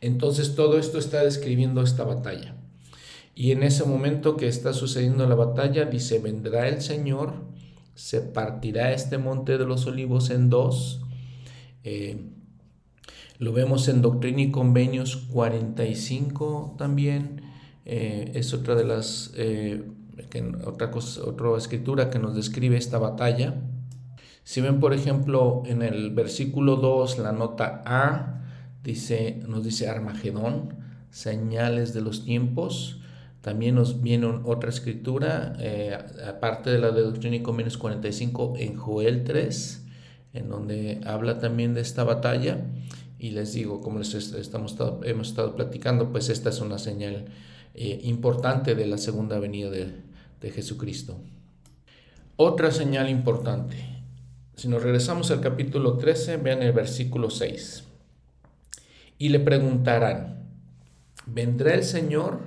Entonces 0.00 0.56
todo 0.56 0.76
esto 0.76 0.98
está 0.98 1.22
describiendo 1.22 1.82
esta 1.82 2.02
batalla. 2.02 2.56
Y 3.36 3.52
en 3.52 3.62
ese 3.62 3.84
momento 3.84 4.36
que 4.36 4.48
está 4.48 4.72
sucediendo 4.72 5.24
la 5.28 5.36
batalla, 5.36 5.84
dice, 5.84 6.18
vendrá 6.18 6.66
el 6.66 6.82
Señor, 6.82 7.34
se 7.94 8.22
partirá 8.22 8.92
este 8.92 9.18
monte 9.18 9.56
de 9.56 9.66
los 9.66 9.86
olivos 9.86 10.30
en 10.30 10.50
dos. 10.50 11.04
Eh, 11.88 12.16
lo 13.38 13.54
vemos 13.54 13.88
en 13.88 14.02
Doctrina 14.02 14.42
y 14.42 14.50
Convenios 14.50 15.16
45 15.32 16.74
también. 16.76 17.40
Eh, 17.86 18.32
es 18.34 18.52
otra 18.52 18.74
de 18.74 18.84
las 18.84 19.32
eh, 19.36 19.84
otra, 20.66 20.90
cosa, 20.90 21.22
otra 21.24 21.56
escritura 21.56 22.10
que 22.10 22.18
nos 22.18 22.34
describe 22.34 22.76
esta 22.76 22.98
batalla. 22.98 23.54
Si 24.44 24.60
ven, 24.60 24.80
por 24.80 24.92
ejemplo, 24.92 25.62
en 25.64 25.80
el 25.80 26.10
versículo 26.10 26.76
2, 26.76 27.20
la 27.20 27.32
nota 27.32 27.82
A, 27.86 28.42
dice, 28.84 29.40
nos 29.46 29.64
dice 29.64 29.88
Armagedón, 29.88 30.74
señales 31.10 31.94
de 31.94 32.02
los 32.02 32.24
tiempos. 32.24 33.00
También 33.40 33.76
nos 33.76 34.02
viene 34.02 34.26
otra 34.44 34.68
escritura, 34.68 35.56
aparte 36.26 36.70
de 36.70 36.78
la 36.80 36.90
de 36.90 37.02
Doctrina 37.02 37.36
y 37.36 37.40
45, 37.40 38.54
en 38.58 38.76
Joel 38.76 39.24
3, 39.24 39.87
en 40.32 40.48
donde 40.48 41.00
habla 41.04 41.38
también 41.38 41.74
de 41.74 41.80
esta 41.80 42.04
batalla. 42.04 42.58
Y 43.18 43.30
les 43.30 43.52
digo, 43.52 43.80
como 43.80 43.98
les 43.98 44.14
estamos, 44.14 44.76
hemos 45.04 45.28
estado 45.28 45.56
platicando, 45.56 46.10
pues 46.12 46.28
esta 46.28 46.50
es 46.50 46.60
una 46.60 46.78
señal 46.78 47.26
eh, 47.74 48.00
importante 48.04 48.74
de 48.74 48.86
la 48.86 48.98
segunda 48.98 49.38
venida 49.38 49.70
de, 49.70 49.92
de 50.40 50.50
Jesucristo. 50.50 51.18
Otra 52.36 52.70
señal 52.70 53.08
importante. 53.08 53.76
Si 54.54 54.68
nos 54.68 54.82
regresamos 54.82 55.30
al 55.30 55.40
capítulo 55.40 55.96
13, 55.96 56.36
vean 56.36 56.62
el 56.62 56.72
versículo 56.72 57.30
6. 57.30 57.84
Y 59.18 59.30
le 59.30 59.40
preguntarán, 59.40 60.44
¿vendrá 61.26 61.74
el 61.74 61.82
Señor? 61.82 62.40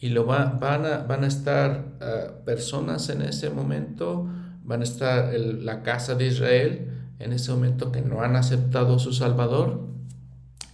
Y 0.00 0.08
lo 0.08 0.24
van, 0.24 0.60
a, 0.62 1.04
van 1.06 1.24
a 1.24 1.26
estar 1.26 1.84
ah, 2.00 2.32
personas 2.44 3.08
en 3.10 3.22
ese 3.22 3.50
momento, 3.50 4.28
van 4.64 4.80
a 4.80 4.84
estar 4.84 5.32
la 5.34 5.82
casa 5.82 6.14
de 6.14 6.26
Israel 6.26 6.99
en 7.20 7.32
ese 7.32 7.52
momento 7.52 7.92
que 7.92 8.00
no 8.00 8.22
han 8.22 8.34
aceptado 8.34 8.96
a 8.96 8.98
su 8.98 9.12
Salvador. 9.12 9.86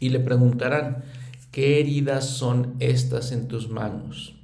Y 0.00 0.08
le 0.08 0.20
preguntarán, 0.20 1.04
¿qué 1.50 1.80
heridas 1.80 2.24
son 2.24 2.76
estas 2.78 3.32
en 3.32 3.48
tus 3.48 3.68
manos? 3.68 4.36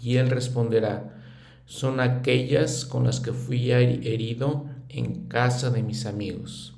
Y 0.00 0.16
él 0.16 0.30
responderá, 0.30 1.20
son 1.66 2.00
aquellas 2.00 2.84
con 2.84 3.04
las 3.04 3.20
que 3.20 3.32
fui 3.32 3.70
herido 3.70 4.66
en 4.88 5.26
casa 5.26 5.70
de 5.70 5.82
mis 5.82 6.06
amigos. 6.06 6.74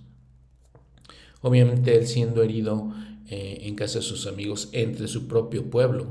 Obviamente 1.40 1.96
él 1.96 2.06
siendo 2.06 2.42
herido 2.42 2.92
eh, 3.28 3.58
en 3.62 3.74
casa 3.74 3.98
de 3.98 4.04
sus 4.04 4.26
amigos 4.26 4.68
entre 4.72 5.08
su 5.08 5.26
propio 5.26 5.68
pueblo, 5.70 6.06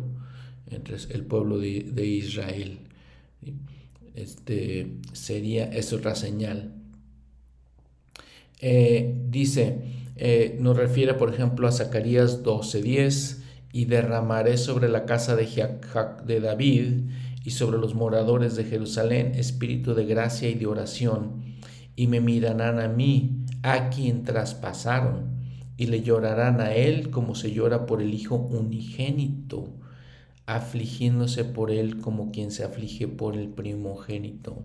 entre 0.70 0.98
el 1.10 1.26
pueblo 1.26 1.58
de, 1.58 2.06
Israel. 2.06 2.80
Este 4.16 4.98
sería, 5.14 5.66
es 5.66 5.94
otra 5.94 6.16
señal. 6.16 6.73
Eh, 8.66 9.14
dice, 9.28 9.82
eh, 10.16 10.56
nos 10.62 10.78
refiere 10.78 11.16
por 11.16 11.34
ejemplo 11.34 11.68
a 11.68 11.74
Zacarías 11.74 12.44
12:10, 12.44 13.42
y 13.74 13.86
derramaré 13.86 14.56
sobre 14.56 14.88
la 14.88 15.06
casa 15.06 15.36
de, 15.36 15.50
de 16.26 16.40
David 16.40 17.10
y 17.44 17.52
sobre 17.52 17.78
los 17.78 17.94
moradores 17.94 18.56
de 18.56 18.64
Jerusalén 18.64 19.34
espíritu 19.36 19.96
de 19.96 20.06
gracia 20.06 20.48
y 20.50 20.54
de 20.54 20.66
oración, 20.66 21.44
y 21.98 22.08
me 22.08 22.22
mirarán 22.22 22.80
a 22.80 22.88
mí, 22.88 23.44
a 23.64 23.90
quien 23.90 24.24
traspasaron, 24.24 25.34
y 25.76 25.88
le 25.88 26.02
llorarán 26.02 26.62
a 26.62 26.74
él 26.74 27.10
como 27.10 27.36
se 27.36 27.52
llora 27.52 27.86
por 27.86 28.02
el 28.02 28.14
Hijo 28.14 28.36
unigénito, 28.36 29.74
afligiéndose 30.46 31.44
por 31.44 31.70
él 31.70 31.98
como 31.98 32.32
quien 32.32 32.50
se 32.50 32.64
aflige 32.64 33.10
por 33.10 33.36
el 33.36 33.50
primogénito. 33.50 34.64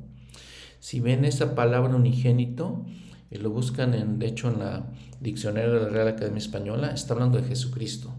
Si 0.79 1.01
ven 1.01 1.25
esa 1.25 1.57
palabra 1.57 1.97
unigénito, 1.97 2.85
y 3.31 3.39
lo 3.39 3.51
buscan 3.51 3.95
en, 3.95 4.19
de 4.19 4.27
hecho 4.27 4.51
en 4.51 4.61
la 4.61 4.91
diccionario 5.21 5.75
de 5.75 5.81
la 5.83 5.89
Real 5.89 6.09
Academia 6.09 6.39
Española, 6.39 6.91
está 6.91 7.15
hablando 7.15 7.39
de 7.39 7.49
Jesucristo, 7.49 8.15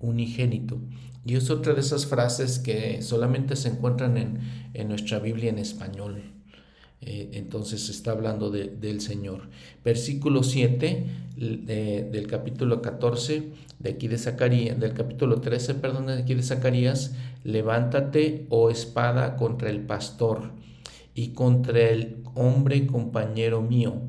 unigénito. 0.00 0.78
Y 1.24 1.34
es 1.34 1.50
otra 1.50 1.74
de 1.74 1.80
esas 1.80 2.06
frases 2.06 2.58
que 2.58 3.02
solamente 3.02 3.56
se 3.56 3.68
encuentran 3.68 4.16
en, 4.16 4.88
nuestra 4.88 5.18
Biblia 5.18 5.50
en 5.50 5.58
español. 5.58 6.22
Eh, 7.00 7.30
entonces 7.34 7.88
está 7.90 8.12
hablando 8.12 8.50
del 8.50 9.00
Señor. 9.00 9.48
Versículo 9.84 10.42
7 10.42 11.06
del 11.36 12.26
capítulo 12.26 12.80
14 12.80 13.52
de 13.78 13.90
aquí 13.90 14.08
de 14.08 14.18
Zacarías, 14.18 14.78
del 14.78 14.94
capítulo 14.94 15.40
13, 15.40 15.74
perdón, 15.74 16.06
de 16.06 16.14
aquí 16.14 16.34
de 16.34 16.42
Zacarías, 16.42 17.14
levántate, 17.44 18.46
oh 18.48 18.70
espada, 18.70 19.36
contra 19.36 19.70
el 19.70 19.80
pastor 19.80 20.52
y 21.14 21.28
contra 21.28 21.80
el 21.80 22.22
hombre 22.34 22.86
compañero 22.86 23.62
mío. 23.62 24.00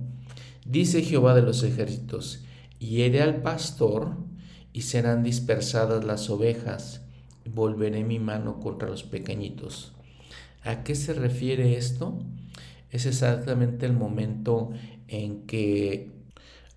Dice 0.70 1.02
Jehová 1.02 1.34
de 1.34 1.42
los 1.42 1.64
ejércitos, 1.64 2.44
hiere 2.78 3.24
al 3.24 3.42
pastor 3.42 4.18
y 4.72 4.84
serán 4.84 5.24
dispersadas 5.24 6.06
las 6.06 6.30
ovejas 6.30 7.02
volveré 7.52 8.04
mi 8.04 8.20
mano 8.20 8.60
contra 8.60 8.88
los 8.88 9.02
pequeñitos. 9.02 9.94
¿A 10.64 10.84
qué 10.84 10.94
se 10.94 11.14
refiere 11.14 11.76
esto? 11.76 12.20
Es 12.92 13.08
exactamente 13.08 13.88
el 13.88 13.94
momento 13.94 14.70
en 15.08 15.48
que 15.48 16.12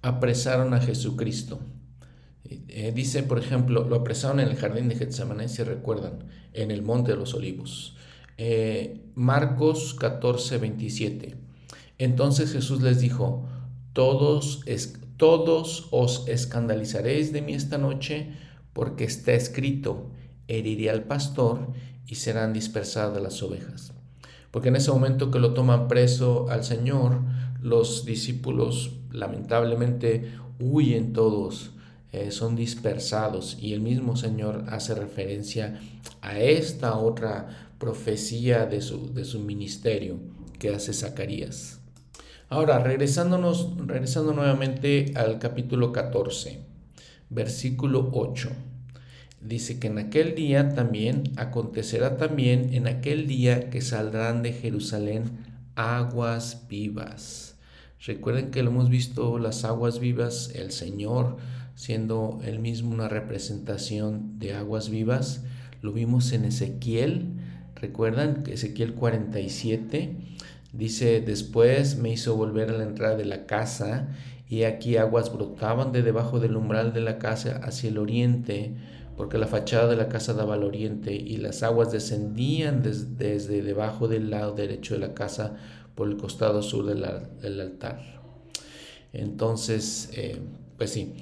apresaron 0.01 0.73
a 0.73 0.81
Jesucristo. 0.81 1.61
Eh, 2.49 2.93
dice, 2.95 3.23
por 3.23 3.39
ejemplo, 3.39 3.87
lo 3.87 3.97
apresaron 3.97 4.41
en 4.41 4.49
el 4.49 4.57
jardín 4.57 4.89
de 4.89 4.97
Getsemaní, 4.97 5.51
si 5.51 5.65
recuerdan, 5.65 6.25
en 6.55 6.71
el 6.71 6.81
monte 6.81 7.13
de 7.13 7.19
los 7.19 7.35
olivos. 7.35 7.95
Eh, 8.39 9.03
Marcos 9.15 9.93
14, 10.01 10.57
27. 10.57 11.37
Entonces 11.99 12.55
Jesús 12.55 12.81
les 12.81 12.99
dijo, 12.99 13.47
todos, 13.93 14.65
todos 15.17 15.89
os 15.91 16.27
escandalizaréis 16.29 17.33
de 17.33 17.43
mí 17.43 17.55
esta 17.55 17.79
noche, 17.79 18.33
porque 18.73 19.05
está 19.05 19.33
escrito, 19.33 20.11
heriré 20.49 20.91
al 20.91 21.05
pastor 21.05 21.69
y 22.07 22.17
serán 22.17 22.53
dispersadas 22.53 23.23
las 23.23 23.43
ovejas. 23.43 23.93
Porque 24.51 24.69
en 24.69 24.77
ese 24.77 24.91
momento 24.91 25.31
que 25.31 25.39
lo 25.39 25.55
toman 25.55 25.89
preso 25.89 26.49
al 26.51 26.65
Señor, 26.65 27.21
los 27.63 28.05
discípulos 28.05 28.93
lamentablemente 29.11 30.33
huyen 30.59 31.13
todos, 31.13 31.71
eh, 32.13 32.31
son 32.31 32.57
dispersados 32.57 33.57
y 33.61 33.73
el 33.73 33.81
mismo 33.81 34.17
Señor 34.17 34.65
hace 34.69 34.95
referencia 34.95 35.81
a 36.21 36.39
esta 36.39 36.99
otra 36.99 37.71
profecía 37.79 38.67
de 38.67 38.83
su, 38.83 39.13
de 39.15 39.25
su 39.25 39.41
ministerio 39.41 40.19
que 40.59 40.71
hace 40.71 40.93
Zacarías. 40.93 41.82
Ahora, 42.53 42.81
regresándonos, 42.81 43.79
regresando 43.87 44.35
nuevamente 44.35 45.15
al 45.15 45.39
capítulo 45.39 45.91
14, 45.91 46.59
versículo 47.31 48.11
8. 48.13 48.51
Dice 49.41 49.79
que 49.79 49.87
en 49.87 49.97
aquel 49.97 50.35
día 50.35 50.75
también 50.75 51.33
acontecerá 51.37 52.19
también 52.19 52.75
en 52.75 52.89
aquel 52.89 53.27
día 53.27 53.71
que 53.71 53.81
saldrán 53.81 54.43
de 54.43 54.53
Jerusalén 54.53 55.31
aguas 55.77 56.67
vivas. 56.69 57.57
Recuerden 58.05 58.51
que 58.51 58.63
lo 58.63 58.69
hemos 58.69 58.91
visto 58.91 59.39
las 59.39 59.65
aguas 59.65 59.99
vivas, 59.99 60.51
el 60.55 60.73
Señor 60.73 61.39
siendo 61.75 62.39
él 62.45 62.59
mismo 62.59 62.93
una 62.93 63.09
representación 63.09 64.39
de 64.39 64.53
aguas 64.53 64.91
vivas. 64.91 65.43
Lo 65.81 65.95
vimos 65.95 66.33
en 66.33 66.45
Ezequiel. 66.45 67.31
Recuerdan 67.77 68.45
Ezequiel 68.47 68.93
47 68.93 70.33
Dice, 70.73 71.21
después 71.21 71.97
me 71.99 72.11
hizo 72.11 72.35
volver 72.35 72.71
a 72.71 72.79
la 72.79 72.85
entrada 72.85 73.17
de 73.17 73.27
la 73.27 73.45
casa 73.45 74.09
y 74.49 74.65
aquí 74.65 74.97
aguas 74.97 75.33
brotaban 75.33 75.93
de 75.93 76.03
debajo 76.03 76.41
del 76.41 76.57
umbral 76.57 76.93
de 76.93 77.01
la 77.01 77.19
casa 77.19 77.61
hacia 77.63 77.91
el 77.91 77.99
oriente, 77.99 78.75
porque 79.17 79.39
la 79.39 79.47
fachada 79.47 79.89
de 79.89 79.97
la 79.97 80.09
casa 80.09 80.33
daba 80.33 80.55
al 80.55 80.65
oriente 80.65 81.15
y 81.15 81.37
las 81.37 81.63
aguas 81.63 81.93
descendían 81.93 82.83
desde 82.83 83.63
debajo 83.63 84.09
del 84.09 84.31
lado 84.31 84.55
derecho 84.55 84.95
de 84.95 85.01
la 85.01 85.15
casa 85.15 85.57
por 85.95 86.09
el 86.09 86.17
costado 86.17 86.63
sur 86.63 86.87
del, 86.87 87.61
altar. 87.61 88.23
Entonces, 89.13 90.11
eh, 90.15 90.41
pues 90.79 90.91
sí, 90.91 91.15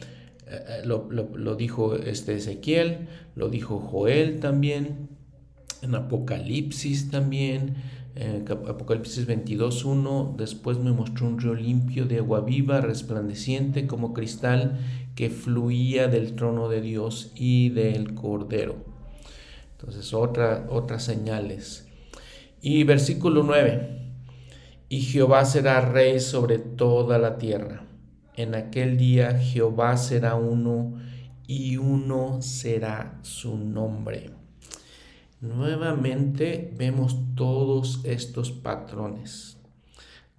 eh, 0.47 0.65
eh, 0.69 0.83
lo, 0.85 1.09
lo, 1.11 1.57
dijo 1.57 1.97
este 1.97 2.37
Ezequiel, 2.37 3.09
lo 3.35 3.49
dijo 3.49 3.81
Joel 3.81 4.39
también, 4.39 5.09
en 5.83 5.95
Apocalipsis 5.95 7.11
también, 7.11 7.77
Apocalipsis 8.17 9.27
22.1, 9.27 10.37
después 10.37 10.79
me 10.79 10.93
mostró 10.93 11.29
un 11.29 11.39
río 11.39 11.55
limpio 11.55 12.07
de 12.07 12.19
agua 12.19 12.41
viva, 12.41 12.81
resplandeciente 12.81 13.87
como 13.87 14.13
cristal, 14.13 14.79
que 15.15 15.31
fluía 15.31 16.09
del 16.09 16.35
trono 16.35 16.69
de 16.69 16.81
Dios 16.81 17.33
y 17.35 17.69
del 17.71 18.15
Cordero. 18.15 18.77
Entonces, 19.73 20.13
otra, 20.13 20.67
otras 20.71 21.05
señales. 21.05 21.89
Y 22.61 22.85
versículo 22.85 23.43
9, 23.43 24.01
y 24.89 25.03
Jehová 25.03 25.45
será 25.45 25.81
rey 25.81 26.19
sobre 26.19 26.59
toda 26.59 27.19
la 27.19 27.39
tierra. 27.39 27.85
En 28.37 28.55
aquel 28.55 28.97
día 28.97 29.39
Jehová 29.39 29.97
será 29.97 30.35
uno 30.35 30.95
y 31.47 31.77
uno 31.77 32.43
será 32.43 33.19
su 33.23 33.57
nombre. 33.57 34.40
Nuevamente 35.41 36.71
vemos 36.77 37.17
todos 37.35 38.03
estos 38.05 38.53
patrones 38.53 39.57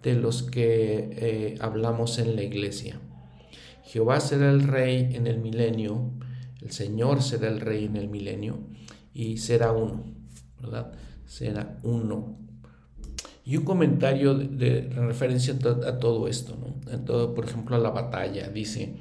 de 0.04 0.14
los 0.14 0.44
que 0.44 1.10
eh, 1.12 1.58
hablamos 1.60 2.20
en 2.20 2.36
la 2.36 2.44
iglesia. 2.44 3.00
Jehová 3.84 4.20
será 4.20 4.52
el 4.52 4.62
rey 4.62 5.10
en 5.14 5.26
el 5.26 5.40
milenio, 5.40 6.12
el 6.62 6.72
Señor 6.72 7.24
será 7.24 7.48
el 7.48 7.62
rey 7.62 7.86
en 7.86 7.96
el 7.96 8.10
milenio 8.10 8.60
y 9.12 9.38
será 9.38 9.72
uno, 9.72 10.04
¿verdad? 10.62 10.94
Será 11.26 11.80
uno. 11.82 12.38
Y 13.44 13.58
un 13.58 13.66
comentario 13.66 14.36
de, 14.36 14.82
referencia 14.82 15.56
a 15.56 15.98
todo 15.98 16.28
esto, 16.28 16.56
¿no? 16.56 16.92
En 16.94 17.06
todo, 17.06 17.34
por 17.34 17.46
ejemplo, 17.46 17.76
a 17.76 17.80
la 17.80 17.90
batalla, 17.90 18.50
dice, 18.50 18.98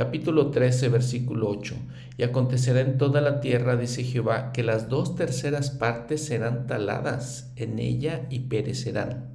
Capítulo 0.00 0.50
13, 0.50 0.88
versículo 0.88 1.50
8. 1.50 1.74
Y 2.16 2.22
acontecerá 2.22 2.80
en 2.80 2.96
toda 2.96 3.20
la 3.20 3.42
tierra, 3.42 3.76
dice 3.76 4.02
Jehová, 4.02 4.50
que 4.50 4.62
las 4.62 4.88
dos 4.88 5.14
terceras 5.14 5.68
partes 5.72 6.24
serán 6.24 6.66
taladas 6.66 7.52
en 7.56 7.78
ella 7.78 8.26
y 8.30 8.38
perecerán. 8.38 9.28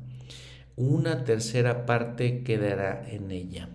Una 0.75 1.23
tercera 1.23 1.85
parte 1.85 2.41
quedará 2.41 3.07
en 3.07 3.29
ella. 3.29 3.69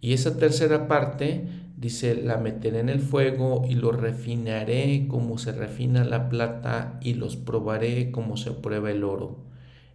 Y 0.00 0.12
esa 0.12 0.38
tercera 0.38 0.86
parte, 0.86 1.48
dice, 1.76 2.14
la 2.14 2.36
meteré 2.36 2.78
en 2.78 2.88
el 2.88 3.00
fuego 3.00 3.64
y 3.68 3.74
lo 3.74 3.90
refinaré 3.90 5.08
como 5.08 5.38
se 5.38 5.50
refina 5.50 6.04
la 6.04 6.28
plata 6.28 7.00
y 7.02 7.14
los 7.14 7.34
probaré 7.34 8.12
como 8.12 8.36
se 8.36 8.52
prueba 8.52 8.92
el 8.92 9.02
oro. 9.02 9.38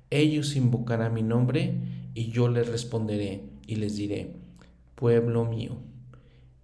Ellos 0.10 0.58
invocarán 0.58 1.14
mi 1.14 1.24
nombre 1.24 1.80
y 2.14 2.32
yo 2.32 2.50
les 2.50 2.68
responderé 2.68 3.44
y 3.66 3.78
les 3.78 3.96
diré, 3.96 4.36
pueblo 4.96 5.46
mío 5.46 5.90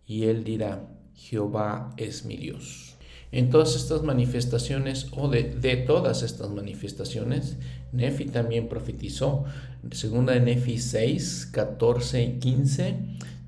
y 0.08 0.24
él 0.24 0.44
dirá, 0.44 0.88
Jehová 1.16 1.94
es 1.98 2.26
mi 2.26 2.38
Dios. 2.38 2.96
En 3.32 3.50
todas 3.50 3.76
estas 3.76 4.04
manifestaciones, 4.04 5.08
o 5.12 5.28
de, 5.28 5.44
todas 5.86 6.24
estas 6.24 6.50
manifestaciones, 6.50 7.58
Nefi 7.92 8.26
también 8.26 8.70
profetizó. 8.70 9.44
Segunda 9.92 10.34
de 10.34 10.40
Nefi 10.40 10.78
6, 10.78 11.50
14 11.52 12.24
y 12.24 12.40
15, 12.40 12.96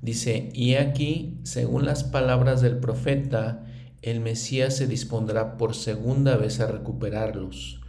dice, 0.02 0.50
y 0.52 0.74
aquí, 0.74 1.38
según 1.44 1.86
las 1.86 2.04
palabras 2.04 2.60
del 2.60 2.76
profeta, 2.76 3.64
el 4.02 4.20
Mesías 4.20 4.76
se 4.76 4.86
dispondrá 4.86 5.56
por 5.56 5.74
segunda 5.74 6.36
vez 6.36 6.60
a 6.60 6.66
recuperarlos. 6.66 7.80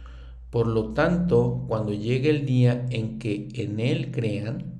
Por 0.48 0.66
lo 0.66 0.92
tanto, 0.92 1.64
cuando 1.68 1.92
llegue 1.92 2.30
el 2.30 2.46
día 2.46 2.86
en 2.90 3.18
que 3.18 3.48
en 3.54 3.80
Él 3.80 4.10
crean, 4.12 4.71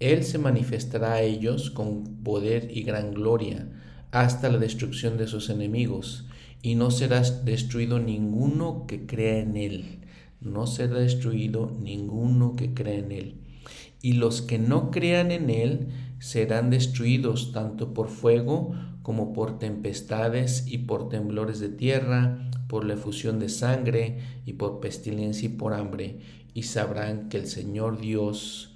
él 0.00 0.24
se 0.24 0.38
manifestará 0.38 1.12
a 1.12 1.22
ellos 1.22 1.70
con 1.70 2.22
poder 2.24 2.70
y 2.74 2.82
gran 2.82 3.12
gloria 3.12 3.68
hasta 4.12 4.48
la 4.48 4.58
destrucción 4.58 5.18
de 5.18 5.26
sus 5.26 5.50
enemigos, 5.50 6.26
y 6.62 6.74
no 6.74 6.90
será 6.90 7.20
destruido 7.20 7.98
ninguno 7.98 8.86
que 8.86 9.06
crea 9.06 9.38
en 9.38 9.56
Él. 9.56 10.00
No 10.40 10.66
será 10.66 10.98
destruido 10.98 11.70
ninguno 11.80 12.56
que 12.56 12.74
crea 12.74 12.98
en 12.98 13.12
Él. 13.12 13.34
Y 14.02 14.14
los 14.14 14.42
que 14.42 14.58
no 14.58 14.90
crean 14.90 15.30
en 15.30 15.50
Él 15.50 15.88
serán 16.18 16.70
destruidos 16.70 17.52
tanto 17.52 17.94
por 17.94 18.08
fuego 18.08 18.74
como 19.02 19.32
por 19.32 19.58
tempestades 19.58 20.64
y 20.66 20.78
por 20.78 21.08
temblores 21.08 21.60
de 21.60 21.68
tierra, 21.68 22.50
por 22.68 22.84
la 22.84 22.94
efusión 22.94 23.38
de 23.38 23.48
sangre 23.48 24.18
y 24.44 24.54
por 24.54 24.80
pestilencia 24.80 25.46
y 25.46 25.52
por 25.52 25.72
hambre, 25.72 26.20
y 26.52 26.64
sabrán 26.64 27.28
que 27.28 27.38
el 27.38 27.46
Señor 27.46 28.00
Dios 28.00 28.69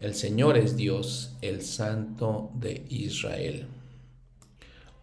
el 0.00 0.14
Señor 0.14 0.56
es 0.56 0.76
Dios, 0.76 1.36
el 1.42 1.60
Santo 1.60 2.50
de 2.54 2.84
Israel. 2.88 3.66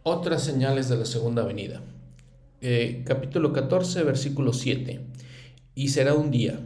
Otras 0.01 0.43
señales 0.43 0.89
de 0.89 0.97
la 0.97 1.05
segunda 1.05 1.43
venida. 1.43 1.81
Eh, 2.61 3.03
capítulo 3.05 3.53
14, 3.53 4.03
versículo 4.03 4.53
7. 4.53 4.99
Y 5.75 5.89
será 5.89 6.15
un 6.15 6.31
día, 6.31 6.59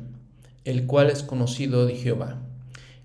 el 0.64 0.88
cual 0.88 1.10
es 1.10 1.24
conocido 1.24 1.86
de 1.86 1.96
Jehová, 1.96 2.42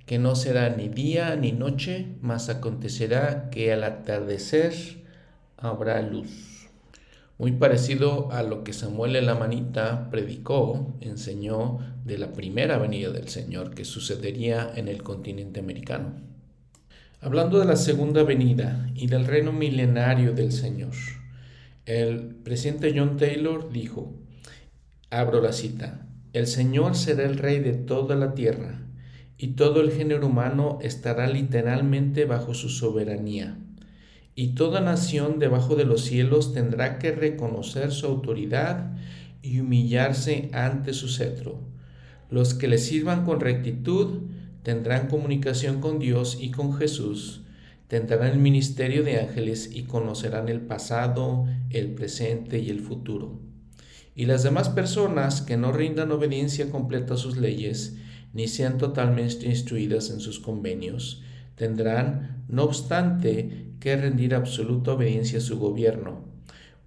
que 0.06 0.18
no 0.18 0.36
será 0.36 0.70
ni 0.70 0.88
día 0.88 1.34
ni 1.34 1.50
noche, 1.50 2.06
mas 2.20 2.48
acontecerá 2.48 3.50
que 3.50 3.72
al 3.72 3.82
atardecer 3.82 4.72
habrá 5.56 6.00
luz 6.02 6.56
muy 7.38 7.52
parecido 7.52 8.32
a 8.32 8.42
lo 8.42 8.64
que 8.64 8.72
Samuel 8.72 9.16
en 9.16 9.26
la 9.26 9.34
manita 9.34 10.08
predicó, 10.10 10.94
enseñó 11.00 11.78
de 12.06 12.18
la 12.18 12.32
primera 12.32 12.78
venida 12.78 13.10
del 13.10 13.28
Señor 13.28 13.74
que 13.74 13.84
sucedería 13.84 14.72
en 14.76 14.88
el 14.88 15.02
continente 15.02 15.60
americano. 15.60 16.14
Hablando 17.20 17.58
de 17.58 17.64
la 17.64 17.76
segunda 17.76 18.22
venida 18.22 18.88
y 18.94 19.08
del 19.08 19.26
reino 19.26 19.52
milenario 19.52 20.32
del 20.32 20.52
Señor, 20.52 20.94
el 21.84 22.34
presidente 22.44 22.94
John 22.96 23.16
Taylor 23.16 23.72
dijo, 23.72 24.14
abro 25.10 25.40
la 25.40 25.52
cita, 25.52 26.06
el 26.32 26.46
Señor 26.46 26.94
será 26.94 27.24
el 27.24 27.38
rey 27.38 27.60
de 27.60 27.72
toda 27.72 28.14
la 28.14 28.34
tierra 28.34 28.82
y 29.36 29.48
todo 29.48 29.80
el 29.80 29.90
género 29.90 30.26
humano 30.26 30.78
estará 30.82 31.26
literalmente 31.26 32.24
bajo 32.24 32.54
su 32.54 32.68
soberanía 32.68 33.58
y 34.38 34.48
toda 34.48 34.80
nación 34.82 35.38
debajo 35.38 35.76
de 35.76 35.86
los 35.86 36.02
cielos 36.02 36.52
tendrá 36.52 36.98
que 36.98 37.10
reconocer 37.10 37.90
su 37.90 38.06
autoridad 38.06 38.94
y 39.42 39.60
humillarse 39.60 40.50
ante 40.52 40.92
su 40.92 41.08
cetro. 41.08 41.58
Los 42.30 42.54
que 42.54 42.68
le 42.68 42.78
sirvan 42.78 43.24
con 43.24 43.40
rectitud 43.40 44.22
tendrán 44.62 45.06
comunicación 45.06 45.80
con 45.80 45.98
Dios 46.00 46.38
y 46.40 46.50
con 46.50 46.74
Jesús, 46.74 47.42
tendrán 47.88 48.26
el 48.26 48.38
ministerio 48.38 49.04
de 49.04 49.20
ángeles 49.20 49.70
y 49.72 49.84
conocerán 49.84 50.48
el 50.48 50.60
pasado, 50.60 51.46
el 51.70 51.94
presente 51.94 52.58
y 52.58 52.70
el 52.70 52.80
futuro. 52.80 53.38
Y 54.16 54.26
las 54.26 54.42
demás 54.42 54.68
personas 54.68 55.40
que 55.40 55.56
no 55.56 55.72
rindan 55.72 56.10
obediencia 56.10 56.70
completa 56.70 57.14
a 57.14 57.18
sus 57.18 57.36
leyes, 57.36 57.96
ni 58.32 58.48
sean 58.48 58.76
totalmente 58.76 59.46
instruidas 59.46 60.10
en 60.10 60.20
sus 60.20 60.40
convenios, 60.40 61.22
tendrán, 61.54 62.44
no 62.48 62.64
obstante, 62.64 63.68
que 63.78 63.96
rendir 63.96 64.34
absoluta 64.34 64.92
obediencia 64.92 65.38
a 65.38 65.42
su 65.42 65.58
gobierno, 65.58 66.24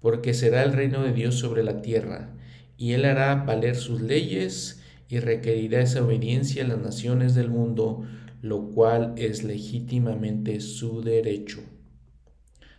porque 0.02 0.34
será 0.34 0.62
el 0.62 0.72
reino 0.72 1.02
de 1.02 1.12
Dios 1.12 1.36
sobre 1.36 1.62
la 1.62 1.80
tierra, 1.80 2.34
y 2.76 2.92
él 2.92 3.04
hará 3.04 3.36
valer 3.36 3.76
sus 3.76 4.00
leyes 4.00 4.79
y 5.10 5.18
requerirá 5.18 5.80
esa 5.80 6.04
obediencia 6.04 6.64
a 6.64 6.68
las 6.68 6.78
naciones 6.78 7.34
del 7.34 7.50
mundo, 7.50 8.04
lo 8.42 8.70
cual 8.70 9.14
es 9.16 9.42
legítimamente 9.42 10.60
su 10.60 11.02
derecho. 11.02 11.58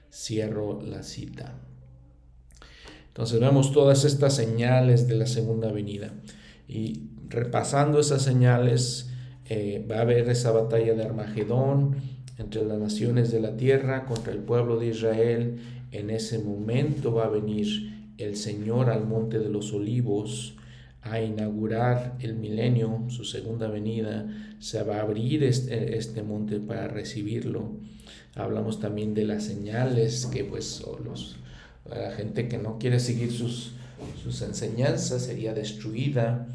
Cierro 0.10 0.82
la 0.82 1.03
cita. 1.03 1.60
Entonces 3.10 3.41
vemos 3.41 3.74
todas 3.74 4.06
estas 4.06 4.34
señales 4.34 5.10
de 5.10 5.16
la 5.16 5.28
segunda 5.28 5.74
venida 5.74 6.14
y 6.70 7.10
repasando 7.28 7.99
esas 7.99 8.22
señales 8.22 9.10
eh, 9.49 9.86
va 9.91 9.98
a 9.98 10.02
haber 10.02 10.30
esa 10.30 10.52
batalla 10.52 10.94
de 10.94 11.03
Armagedón 11.03 11.98
entre 12.38 12.64
las 12.64 12.80
naciones 12.80 13.30
de 13.32 13.41
la 13.41 13.58
tierra 13.58 14.06
contra 14.06 14.32
el 14.32 14.40
pueblo 14.40 14.80
de 14.80 14.88
Israel. 14.88 15.58
En 15.91 16.10
ese 16.10 16.40
momento 16.40 17.14
va 17.14 17.26
a 17.26 17.30
venir 17.30 18.14
el 18.18 18.38
Señor 18.38 18.90
al 18.90 19.06
monte 19.06 19.40
de 19.40 19.49
los 19.49 19.74
olivos 19.74 20.56
a 21.03 21.19
inaugurar 21.19 22.15
el 22.19 22.36
milenio, 22.36 23.06
su 23.10 23.26
segunda 23.26 23.68
venida, 23.68 24.28
se 24.60 24.84
va 24.84 24.98
a 24.98 25.02
abrir 25.02 25.44
este, 25.44 25.98
este 25.98 26.22
monte 26.22 26.60
para 26.60 26.88
recibirlo. 26.88 27.78
Hablamos 28.36 28.80
también 28.80 29.14
de 29.14 29.26
las 29.26 29.44
señales 29.44 30.28
que 30.28 30.44
pues 30.44 30.84
los, 31.03 31.38
la 31.90 32.11
gente 32.11 32.48
que 32.48 32.57
no 32.57 32.78
quiere 32.78 32.99
seguir 32.99 33.32
sus, 33.32 33.73
sus 34.23 34.41
enseñanzas 34.41 35.23
sería 35.23 35.53
destruida. 35.53 36.48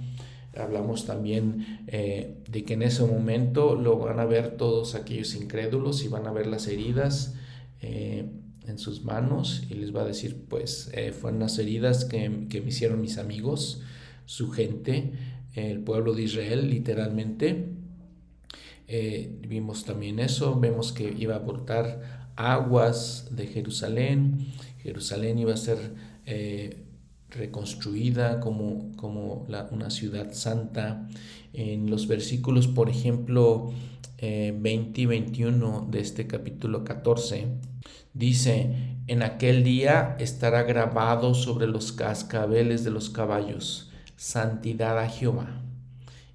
Hablamos 0.56 1.04
también 1.04 1.84
eh, 1.88 2.36
de 2.48 2.64
que 2.64 2.74
en 2.74 2.82
ese 2.82 3.04
momento 3.04 3.74
lo 3.74 3.98
van 3.98 4.20
a 4.20 4.24
ver 4.24 4.56
todos 4.56 4.94
aquellos 4.94 5.34
incrédulos 5.34 6.04
y 6.04 6.08
van 6.08 6.26
a 6.26 6.32
ver 6.32 6.46
las 6.46 6.66
heridas 6.68 7.34
eh, 7.82 8.30
en 8.66 8.78
sus 8.78 9.04
manos 9.04 9.64
y 9.68 9.74
les 9.74 9.94
va 9.94 10.02
a 10.02 10.06
decir, 10.06 10.46
pues 10.48 10.90
fueron 11.20 11.40
las 11.40 11.58
heridas 11.58 12.04
que, 12.04 12.46
que 12.48 12.60
me 12.62 12.68
hicieron 12.68 13.00
mis 13.00 13.18
amigos 13.18 13.82
su 14.26 14.50
gente, 14.50 15.12
el 15.54 15.80
pueblo 15.80 16.12
de 16.12 16.22
Israel, 16.22 16.68
literalmente. 16.68 17.70
Eh, 18.88 19.38
vimos 19.48 19.84
también 19.84 20.20
eso, 20.20 20.60
vemos 20.60 20.92
que 20.92 21.12
iba 21.18 21.34
a 21.34 21.38
aportar 21.38 22.30
aguas 22.36 23.28
de 23.30 23.46
Jerusalén, 23.46 24.46
Jerusalén 24.82 25.38
iba 25.38 25.54
a 25.54 25.56
ser 25.56 25.94
eh, 26.26 26.84
reconstruida 27.30 28.38
como, 28.40 28.92
como 28.96 29.46
una 29.72 29.90
ciudad 29.90 30.32
santa. 30.32 31.08
En 31.52 31.90
los 31.90 32.06
versículos, 32.06 32.68
por 32.68 32.90
ejemplo, 32.90 33.72
20 34.20 35.00
eh, 35.00 35.02
y 35.02 35.06
21 35.06 35.88
de 35.90 36.00
este 36.00 36.26
capítulo 36.26 36.84
14, 36.84 37.48
dice, 38.14 38.96
en 39.06 39.22
aquel 39.22 39.64
día 39.64 40.16
estará 40.20 40.62
grabado 40.62 41.34
sobre 41.34 41.66
los 41.66 41.92
cascabeles 41.92 42.84
de 42.84 42.90
los 42.90 43.10
caballos 43.10 43.85
santidad 44.16 44.98
a 44.98 45.08
Jehová. 45.08 45.62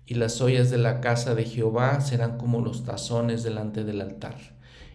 Y 0.05 0.15
las 0.15 0.41
ollas 0.41 0.69
de 0.69 0.77
la 0.77 1.01
casa 1.01 1.35
de 1.35 1.45
Jehová 1.45 1.99
serán 2.01 2.37
como 2.37 2.61
los 2.61 2.83
tazones 2.83 3.43
delante 3.43 3.83
del 3.83 4.01
altar. 4.01 4.35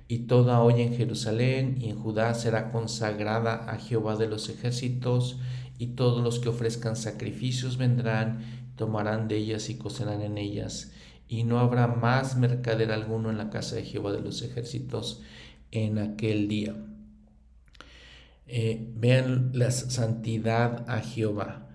Y 0.08 0.20
toda 0.20 0.60
olla 0.60 0.82
en 0.82 0.94
Jerusalén 0.94 1.78
y 1.80 1.90
en 1.90 1.98
Judá 1.98 2.34
será 2.34 2.70
consagrada 2.70 3.70
a 3.70 3.78
Jehová 3.78 4.16
de 4.16 4.28
los 4.28 4.48
ejércitos, 4.48 5.38
y 5.78 5.88
todos 5.88 6.22
los 6.22 6.38
que 6.38 6.48
ofrezcan 6.48 6.96
sacrificios 6.96 7.76
vendrán, 7.76 8.72
tomarán 8.76 9.28
de 9.28 9.36
ellas 9.36 9.68
y 9.68 9.76
cocerán 9.76 10.22
en 10.22 10.38
ellas. 10.38 10.92
Y 11.28 11.44
no 11.44 11.58
habrá 11.58 11.88
más 11.88 12.36
mercader 12.36 12.92
alguno 12.92 13.30
en 13.30 13.36
la 13.36 13.50
casa 13.50 13.76
de 13.76 13.82
Jehová 13.82 14.12
de 14.12 14.20
los 14.20 14.42
ejércitos 14.42 15.22
en 15.72 15.98
aquel 15.98 16.46
día. 16.46 16.76
Eh, 18.46 18.92
vean 18.94 19.50
la 19.54 19.70
santidad 19.72 20.88
a 20.88 21.00
Jehová 21.00 21.65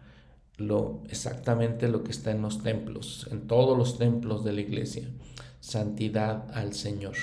lo, 0.62 1.04
exactamente 1.10 1.88
lo 1.88 2.04
que 2.04 2.12
está 2.12 2.32
en 2.32 2.42
los 2.42 2.64
templos, 2.64 3.28
en 3.32 3.48
todos 3.48 3.78
los 3.78 3.98
templos 3.98 4.44
de 4.44 4.54
la 4.54 4.62
iglesia. 4.62 5.08
Santidad 5.60 6.48
al 6.54 6.74
Señor. 6.74 7.16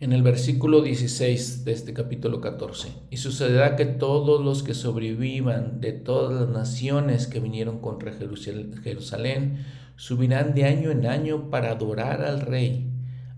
En 0.00 0.12
el 0.12 0.22
versículo 0.22 0.82
16 0.82 1.64
de 1.64 1.72
este 1.72 1.94
capítulo 1.94 2.40
14, 2.40 2.88
y 3.10 3.16
sucederá 3.18 3.76
que 3.76 3.86
todos 3.86 4.44
los 4.44 4.62
que 4.62 4.74
sobrevivan 4.74 5.80
de 5.80 5.92
todas 5.92 6.40
las 6.40 6.48
naciones 6.48 7.26
que 7.26 7.40
vinieron 7.40 7.78
contra 7.78 8.12
Jerusalén 8.12 9.64
subirán 9.96 10.54
de 10.54 10.64
año 10.64 10.90
en 10.90 11.06
año 11.06 11.48
para 11.48 11.70
adorar 11.70 12.22
al 12.22 12.40
Rey, 12.40 12.90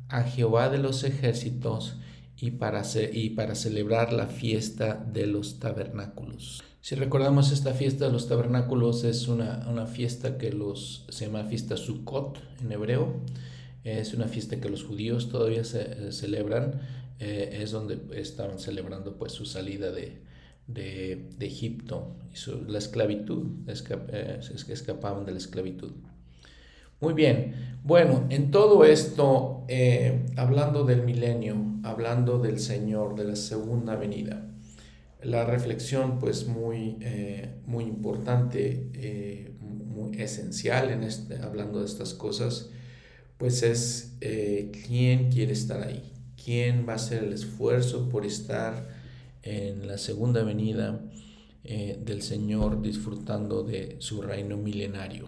a 0.09 0.23
Jehová 0.23 0.71
de 0.71 0.79
los 0.79 1.05
ejércitos, 1.05 1.99
y 2.39 2.53
para, 2.53 2.83
y 3.13 3.31
para 3.31 3.55
celebrar 3.55 4.13
la 4.13 4.27
fiesta 4.27 4.95
de 4.95 5.27
los 5.27 5.59
tabernáculos. 5.59 6.63
Si 6.87 6.95
recordamos 6.95 7.51
esta 7.51 7.75
fiesta 7.75 8.07
de 8.07 8.13
los 8.13 8.29
tabernáculos 8.29 9.03
es 9.03 9.27
una, 9.27 9.67
una 9.69 9.87
fiesta 9.87 10.39
que 10.39 10.53
los, 10.53 11.05
se 11.09 11.27
llama 11.27 11.43
fiesta 11.43 11.77
Sukkot 11.77 12.39
en 12.63 12.71
hebreo. 12.71 13.13
Es 13.83 14.15
una 14.15 14.29
fiesta 14.29 14.61
que 14.61 14.69
los 14.69 14.85
judíos 14.85 15.29
todavía 15.29 15.65
se, 15.65 15.81
eh, 15.81 16.13
celebran. 16.13 16.81
Eh, 17.19 17.59
es 17.61 17.73
donde 17.73 17.99
estaban 18.15 18.61
celebrando 18.61 19.17
pues 19.17 19.33
su 19.33 19.47
salida 19.47 19.91
de, 19.91 20.23
de, 20.69 21.29
de 21.37 21.47
Egipto 21.47 22.15
y 22.33 22.37
su, 22.37 22.65
la 22.69 22.79
esclavitud, 22.79 23.49
es 23.67 23.85
eh, 23.91 24.39
que 24.65 24.73
escapaban 24.73 25.27
de 25.27 25.33
la 25.33 25.39
esclavitud. 25.39 25.91
Muy 27.01 27.15
bien, 27.15 27.81
bueno, 27.83 28.27
en 28.31 28.53
todo 28.53 28.85
esto, 28.85 29.67
hablando 30.37 30.85
del 30.85 31.03
milenio, 31.03 31.57
hablando 31.83 32.39
del 32.39 32.61
Señor, 32.61 33.17
de 33.17 33.25
la 33.25 33.35
segunda 33.35 33.97
venida, 33.97 34.47
la 35.27 35.45
reflexión 35.45 36.19
pues 36.19 36.47
muy, 36.47 36.99
eh, 37.01 37.61
muy 37.67 37.85
importante, 37.85 38.91
eh, 38.95 39.53
muy 39.61 40.21
esencial 40.21 40.91
en 40.91 41.03
este, 41.03 41.39
hablando 41.39 41.81
de 41.81 41.87
estas 41.87 42.15
cosas, 42.15 42.71
pues 43.37 43.63
es 43.63 44.17
eh, 44.21 44.71
quién 44.87 45.31
quiere 45.31 45.53
estar 45.53 45.83
ahí, 45.83 46.13
quién 46.43 46.87
va 46.89 46.93
a 46.93 46.97
hacer 46.97 47.25
el 47.25 47.33
esfuerzo 47.33 48.09
por 48.09 48.25
estar 48.25 48.89
en 49.43 49.87
la 49.87 49.99
segunda 49.99 50.43
venida 50.43 51.01
del 51.65 52.23
Señor 52.23 52.81
disfrutando 52.81 53.65
de 53.65 53.97
su 53.99 54.23
reino 54.23 54.57
milenario. 54.57 55.27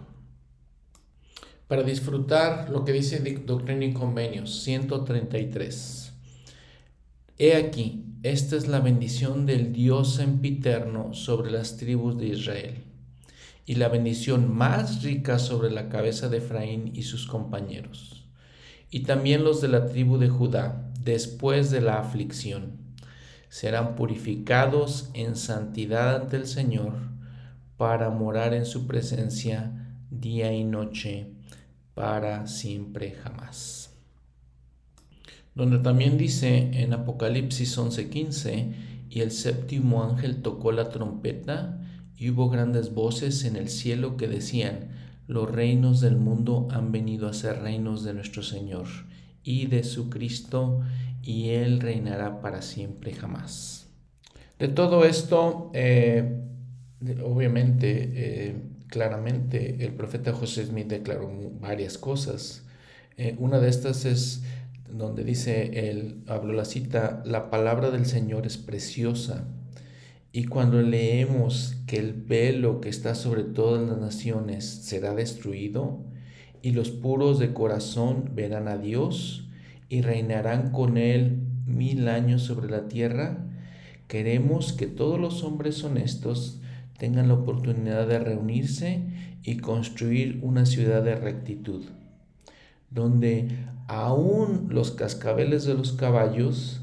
Para 1.66 1.82
disfrutar 1.82 2.70
lo 2.70 2.84
que 2.84 2.92
dice 2.92 3.18
Doctrina 3.44 3.84
y 3.84 3.92
Convenios 3.92 4.62
133. 4.62 6.12
He 7.38 7.56
aquí, 7.56 8.07
esta 8.24 8.56
es 8.56 8.66
la 8.66 8.80
bendición 8.80 9.46
del 9.46 9.72
Dios 9.72 10.14
sempiterno 10.14 11.14
sobre 11.14 11.52
las 11.52 11.76
tribus 11.76 12.18
de 12.18 12.26
Israel, 12.26 12.84
y 13.64 13.76
la 13.76 13.88
bendición 13.88 14.52
más 14.52 15.04
rica 15.04 15.38
sobre 15.38 15.70
la 15.70 15.88
cabeza 15.88 16.28
de 16.28 16.38
Efraín 16.38 16.90
y 16.94 17.04
sus 17.04 17.28
compañeros, 17.28 18.26
y 18.90 19.04
también 19.04 19.44
los 19.44 19.60
de 19.60 19.68
la 19.68 19.86
tribu 19.86 20.18
de 20.18 20.28
Judá, 20.28 20.90
después 21.04 21.70
de 21.70 21.80
la 21.80 22.00
aflicción, 22.00 22.72
serán 23.50 23.94
purificados 23.94 25.10
en 25.14 25.36
santidad 25.36 26.16
ante 26.16 26.38
el 26.38 26.48
Señor, 26.48 26.94
para 27.76 28.10
morar 28.10 28.52
en 28.52 28.66
su 28.66 28.88
presencia 28.88 29.94
día 30.10 30.52
y 30.52 30.64
noche, 30.64 31.30
para 31.94 32.48
siempre 32.48 33.12
jamás 33.12 33.87
donde 35.58 35.80
también 35.80 36.18
dice 36.18 36.70
en 36.72 36.92
Apocalipsis 36.92 37.76
11:15, 37.76 38.74
y 39.10 39.22
el 39.22 39.32
séptimo 39.32 40.04
ángel 40.04 40.40
tocó 40.40 40.70
la 40.70 40.90
trompeta 40.90 41.80
y 42.16 42.30
hubo 42.30 42.48
grandes 42.48 42.94
voces 42.94 43.44
en 43.44 43.56
el 43.56 43.68
cielo 43.68 44.16
que 44.16 44.28
decían, 44.28 44.90
los 45.26 45.50
reinos 45.50 46.00
del 46.00 46.16
mundo 46.16 46.68
han 46.70 46.92
venido 46.92 47.28
a 47.28 47.32
ser 47.32 47.60
reinos 47.60 48.04
de 48.04 48.14
nuestro 48.14 48.44
Señor 48.44 48.86
y 49.42 49.66
de 49.66 49.82
su 49.82 50.10
Cristo, 50.10 50.80
y 51.24 51.48
Él 51.48 51.80
reinará 51.80 52.40
para 52.40 52.62
siempre 52.62 53.12
jamás. 53.12 53.88
De 54.60 54.68
todo 54.68 55.04
esto, 55.04 55.72
eh, 55.74 56.40
obviamente, 57.24 58.12
eh, 58.14 58.62
claramente, 58.86 59.84
el 59.84 59.92
profeta 59.92 60.32
José 60.32 60.66
Smith 60.66 60.86
declaró 60.86 61.28
varias 61.60 61.98
cosas. 61.98 62.62
Eh, 63.16 63.34
una 63.40 63.58
de 63.58 63.68
estas 63.68 64.04
es 64.04 64.44
donde 64.90 65.24
dice, 65.24 65.90
él 65.90 66.22
habló 66.26 66.52
la 66.52 66.64
cita, 66.64 67.22
la 67.24 67.50
palabra 67.50 67.90
del 67.90 68.06
Señor 68.06 68.46
es 68.46 68.56
preciosa 68.56 69.48
Y 70.32 70.44
cuando 70.44 70.82
leemos 70.82 71.76
que 71.86 71.98
el 71.98 72.12
velo 72.12 72.80
que 72.80 72.88
está 72.88 73.14
sobre 73.14 73.44
todas 73.44 73.88
las 73.88 73.98
naciones 73.98 74.64
será 74.64 75.14
destruido, 75.14 76.04
y 76.62 76.72
los 76.72 76.90
puros 76.90 77.38
de 77.38 77.52
corazón 77.52 78.32
verán 78.34 78.68
a 78.68 78.78
Dios 78.78 79.48
y 79.88 80.02
reinarán 80.02 80.70
con 80.70 80.96
Él 80.96 81.40
mil 81.66 82.08
años 82.08 82.42
sobre 82.42 82.68
la 82.68 82.88
tierra, 82.88 83.46
queremos 84.06 84.72
que 84.72 84.86
todos 84.86 85.20
los 85.20 85.44
hombres 85.44 85.82
honestos 85.84 86.60
tengan 86.98 87.28
la 87.28 87.34
oportunidad 87.34 88.08
de 88.08 88.18
reunirse 88.18 89.04
y 89.44 89.58
construir 89.58 90.40
una 90.42 90.66
ciudad 90.66 91.02
de 91.02 91.14
rectitud, 91.14 91.84
donde 92.90 93.48
aún 93.88 94.68
los 94.70 94.92
cascabeles 94.92 95.64
de 95.64 95.74
los 95.74 95.92
caballos 95.92 96.82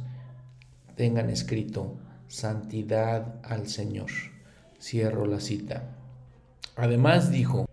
tengan 0.95 1.30
escrito 1.30 1.98
santidad 2.27 3.36
al 3.44 3.68
Señor. 3.68 4.10
Cierro 4.82 5.26
la 5.26 5.40
cita. 5.40 5.95
Además 6.76 7.32
dijo, 7.32 7.65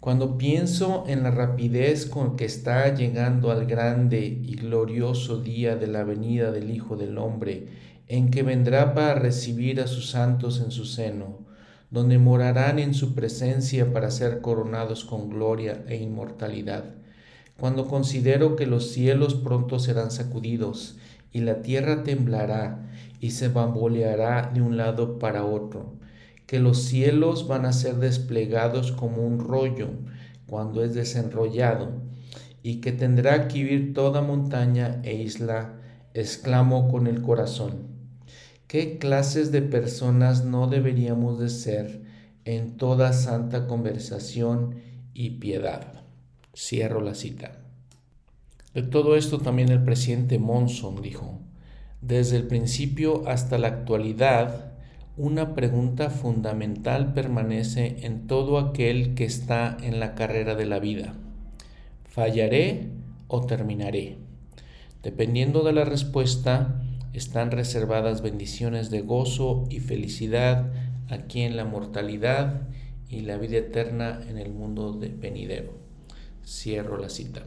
cuando 0.00 0.38
pienso 0.38 1.04
en 1.08 1.24
la 1.24 1.32
rapidez 1.32 2.06
con 2.06 2.36
que 2.36 2.44
está 2.44 2.94
llegando 2.94 3.50
al 3.50 3.66
grande 3.66 4.20
y 4.24 4.54
glorioso 4.54 5.40
día 5.42 5.76
de 5.76 5.88
la 5.88 6.04
venida 6.04 6.52
del 6.52 6.70
Hijo 6.70 6.96
del 6.96 7.18
Hombre, 7.18 7.66
en 8.06 8.30
que 8.30 8.44
vendrá 8.44 8.94
para 8.94 9.16
recibir 9.16 9.80
a 9.80 9.88
sus 9.88 10.10
santos 10.10 10.60
en 10.60 10.70
su 10.70 10.84
seno, 10.84 11.40
donde 11.90 12.18
morarán 12.18 12.78
en 12.78 12.94
su 12.94 13.14
presencia 13.14 13.92
para 13.92 14.12
ser 14.12 14.40
coronados 14.40 15.04
con 15.04 15.28
gloria 15.28 15.84
e 15.88 15.96
inmortalidad, 15.96 16.84
cuando 17.58 17.88
considero 17.88 18.56
que 18.56 18.66
los 18.66 18.90
cielos 18.90 19.34
pronto 19.34 19.78
serán 19.78 20.10
sacudidos, 20.10 20.98
y 21.32 21.40
la 21.40 21.62
tierra 21.62 22.02
temblará 22.02 22.88
y 23.20 23.30
se 23.30 23.48
bamboleará 23.48 24.50
de 24.54 24.62
un 24.62 24.76
lado 24.76 25.18
para 25.18 25.44
otro, 25.44 25.94
que 26.46 26.60
los 26.60 26.82
cielos 26.82 27.48
van 27.48 27.66
a 27.66 27.72
ser 27.72 27.96
desplegados 27.96 28.92
como 28.92 29.26
un 29.26 29.38
rollo 29.38 29.88
cuando 30.46 30.84
es 30.84 30.94
desenrollado, 30.94 31.90
y 32.62 32.80
que 32.80 32.92
tendrá 32.92 33.48
que 33.48 33.62
vivir 33.62 33.94
toda 33.94 34.22
montaña 34.22 35.00
e 35.02 35.14
isla, 35.14 35.80
exclamo 36.14 36.88
con 36.88 37.06
el 37.06 37.22
corazón. 37.22 37.88
¿Qué 38.66 38.98
clases 38.98 39.52
de 39.52 39.62
personas 39.62 40.44
no 40.44 40.66
deberíamos 40.66 41.38
de 41.38 41.48
ser 41.48 42.02
en 42.44 42.76
toda 42.76 43.12
santa 43.12 43.66
conversación 43.66 44.76
y 45.14 45.38
piedad? 45.38 45.95
Cierro 46.56 47.02
la 47.02 47.14
cita. 47.14 47.52
De 48.72 48.82
todo 48.82 49.14
esto 49.16 49.38
también 49.38 49.68
el 49.68 49.84
presidente 49.84 50.38
Monson 50.38 51.02
dijo, 51.02 51.38
desde 52.00 52.38
el 52.38 52.46
principio 52.46 53.28
hasta 53.28 53.58
la 53.58 53.68
actualidad, 53.68 54.72
una 55.18 55.54
pregunta 55.54 56.08
fundamental 56.08 57.12
permanece 57.12 57.98
en 58.06 58.26
todo 58.26 58.58
aquel 58.58 59.14
que 59.14 59.26
está 59.26 59.76
en 59.82 60.00
la 60.00 60.14
carrera 60.14 60.54
de 60.54 60.64
la 60.64 60.78
vida. 60.78 61.12
¿Fallaré 62.04 62.88
o 63.28 63.42
terminaré? 63.44 64.16
Dependiendo 65.02 65.62
de 65.62 65.74
la 65.74 65.84
respuesta, 65.84 66.80
están 67.12 67.50
reservadas 67.50 68.22
bendiciones 68.22 68.88
de 68.88 69.02
gozo 69.02 69.64
y 69.68 69.80
felicidad 69.80 70.72
aquí 71.10 71.42
en 71.42 71.58
la 71.58 71.66
mortalidad 71.66 72.62
y 73.10 73.20
la 73.20 73.36
vida 73.36 73.58
eterna 73.58 74.22
en 74.26 74.38
el 74.38 74.50
mundo 74.50 74.94
de 74.94 75.08
venidero. 75.08 75.85
Cierro 76.46 76.96
la 76.98 77.08
cita. 77.08 77.42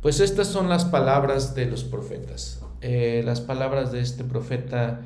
Pues 0.00 0.20
estas 0.20 0.48
son 0.48 0.68
las 0.68 0.84
palabras 0.84 1.54
de 1.54 1.66
los 1.66 1.84
profetas. 1.84 2.60
Eh, 2.80 3.22
las 3.24 3.40
palabras 3.40 3.92
de 3.92 4.00
este 4.00 4.24
profeta 4.24 5.00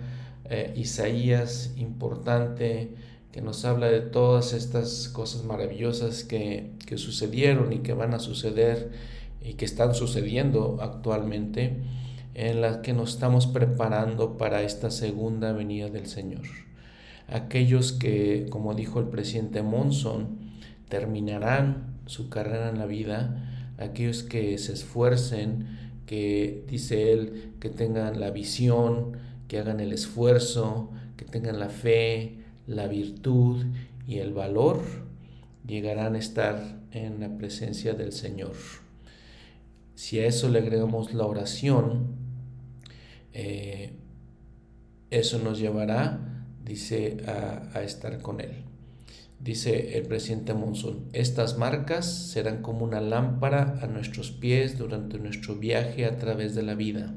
eh, 0.49 0.73
Isaías 0.77 1.75
importante 1.77 2.95
que 3.31 3.43
nos 3.43 3.65
habla 3.65 3.89
de 3.89 4.01
todas 4.01 4.55
estas 4.55 5.09
cosas 5.09 5.45
maravillosas 5.45 6.25
que, 6.25 6.73
que, 6.87 6.97
sucedieron 6.97 7.73
y 7.73 7.81
que 7.81 7.93
van 7.93 8.15
a 8.15 8.19
suceder 8.19 8.93
y 9.43 9.55
que 9.55 9.67
están 9.67 9.95
sucediendo 9.95 10.79
actualmente, 10.81 11.83
en 12.35 12.61
las 12.63 12.79
que 12.79 12.93
nos 12.93 13.15
estamos 13.15 13.47
preparando 13.47 14.39
para 14.39 14.63
esta 14.63 14.91
segunda 14.91 15.53
venida 15.53 15.91
del 15.91 16.07
Señor. 16.07 16.43
Aquellos 17.29 17.93
que, 17.93 18.47
como 18.51 18.75
dijo 18.75 19.01
el 19.01 19.09
presidente 19.09 19.63
Monson, 19.63 20.39
terminarán 20.89 21.86
su 22.07 22.29
carrera 22.29 22.71
en 22.71 22.79
la 22.79 22.87
vida, 22.87 23.75
aquellos 23.79 24.23
que 24.23 24.57
se 24.59 24.73
esfuercen, 24.73 25.67
que 26.07 26.65
dice 26.69 27.13
él, 27.13 27.53
que 27.61 27.69
tengan 27.69 28.21
la 28.21 28.31
visión, 28.31 29.19
que 29.49 29.59
hagan 29.59 29.81
el 29.81 29.93
esfuerzo, 29.93 30.91
que 31.17 31.25
tengan 31.25 31.59
la 31.59 31.69
fe, 31.69 32.39
la 32.67 32.87
virtud 32.87 33.65
y 34.07 34.19
el 34.19 34.33
valor, 34.33 34.81
llegarán 35.67 36.15
a 36.15 36.19
estar 36.19 36.81
en 36.93 37.21
la 37.21 37.37
presencia 37.37 37.95
del 37.95 38.13
Señor. 38.13 38.55
Si 39.95 40.21
a 40.21 40.27
eso 40.27 40.49
le 40.49 40.61
agregamos 40.61 41.13
la 41.13 41.27
oración, 41.27 42.15
eh, 43.33 43.93
eso 45.11 45.39
nos 45.39 45.59
llevará, 45.59 46.21
dice, 46.65 47.19
a, 47.27 47.79
a 47.79 47.83
estar 47.83 48.21
con 48.21 48.41
Él. 48.41 48.66
Dice 49.39 49.97
el 49.99 50.07
presidente 50.07 50.55
Monzón, 50.55 51.05
estas 51.13 51.59
marcas 51.59 52.07
serán 52.07 52.63
como 52.63 52.85
una 52.85 53.01
lámpara 53.01 53.79
a 53.83 53.87
nuestros 53.87 54.31
pies 54.33 54.79
durante 54.79 55.19
nuestro 55.19 55.57
viaje 55.57 56.05
a 56.05 56.17
través 56.17 56.55
de 56.55 56.63
la 56.63 56.75
vida 56.75 57.15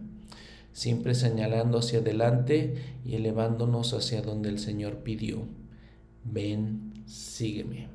siempre 0.74 1.16
señalando 1.16 1.80
hacia 1.80 2.00
adelante 2.00 2.76
y 3.06 3.16
elevándonos 3.16 3.94
hacia 3.94 4.22
donde 4.22 4.50
el 4.50 4.60
Señor 4.60 5.00
pidió. 5.00 5.44
Ven, 6.24 7.04
sígueme. 7.06 7.90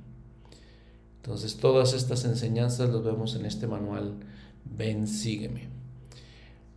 Entonces 1.16 1.56
todas 1.56 1.94
estas 1.94 2.24
enseñanzas 2.24 2.90
las 2.90 3.02
vemos 3.02 3.36
en 3.36 3.46
este 3.46 3.66
manual. 3.66 4.16
Ven, 4.64 5.06
sígueme. 5.06 5.68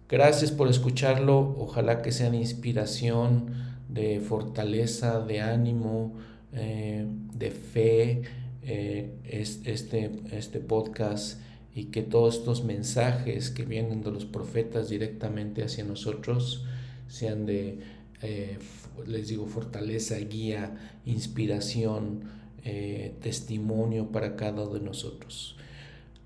Gracias 0.07 0.51
por 0.51 0.69
escucharlo. 0.69 1.55
Ojalá 1.59 2.01
que 2.01 2.13
sean 2.13 2.35
inspiración 2.35 3.51
de 3.89 4.21
fortaleza, 4.21 5.19
de 5.19 5.41
ánimo, 5.41 6.13
eh, 6.53 7.05
de 7.33 7.51
fe. 7.51 8.21
Eh, 8.69 9.13
este, 9.23 10.11
este 10.33 10.59
podcast 10.59 11.39
y 11.73 11.85
que 11.85 12.01
todos 12.01 12.39
estos 12.39 12.65
mensajes 12.65 13.49
que 13.49 13.63
vienen 13.63 14.03
de 14.03 14.11
los 14.11 14.25
profetas 14.25 14.89
directamente 14.89 15.63
hacia 15.63 15.85
nosotros 15.85 16.65
sean 17.07 17.45
de, 17.45 17.79
eh, 18.21 18.57
les 19.05 19.29
digo, 19.29 19.45
fortaleza, 19.45 20.17
guía, 20.17 20.99
inspiración, 21.05 22.35
testimonio 23.21 24.11
para 24.11 24.35
cada 24.35 24.63
uno 24.63 24.73
de 24.73 24.81
nosotros. 24.81 25.55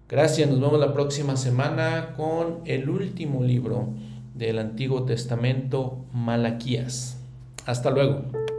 Gracias, 0.10 0.50
nos 0.50 0.60
vemos 0.60 0.80
la 0.80 0.92
próxima 0.92 1.38
semana 1.38 2.16
con 2.18 2.62
el 2.66 2.90
último 2.90 3.44
libro 3.44 3.94
del 4.34 4.58
Antiguo 4.60 5.04
Testamento, 5.04 6.04
Malaquías. 6.12 7.18
Hasta 7.66 7.92
luego. 7.92 8.51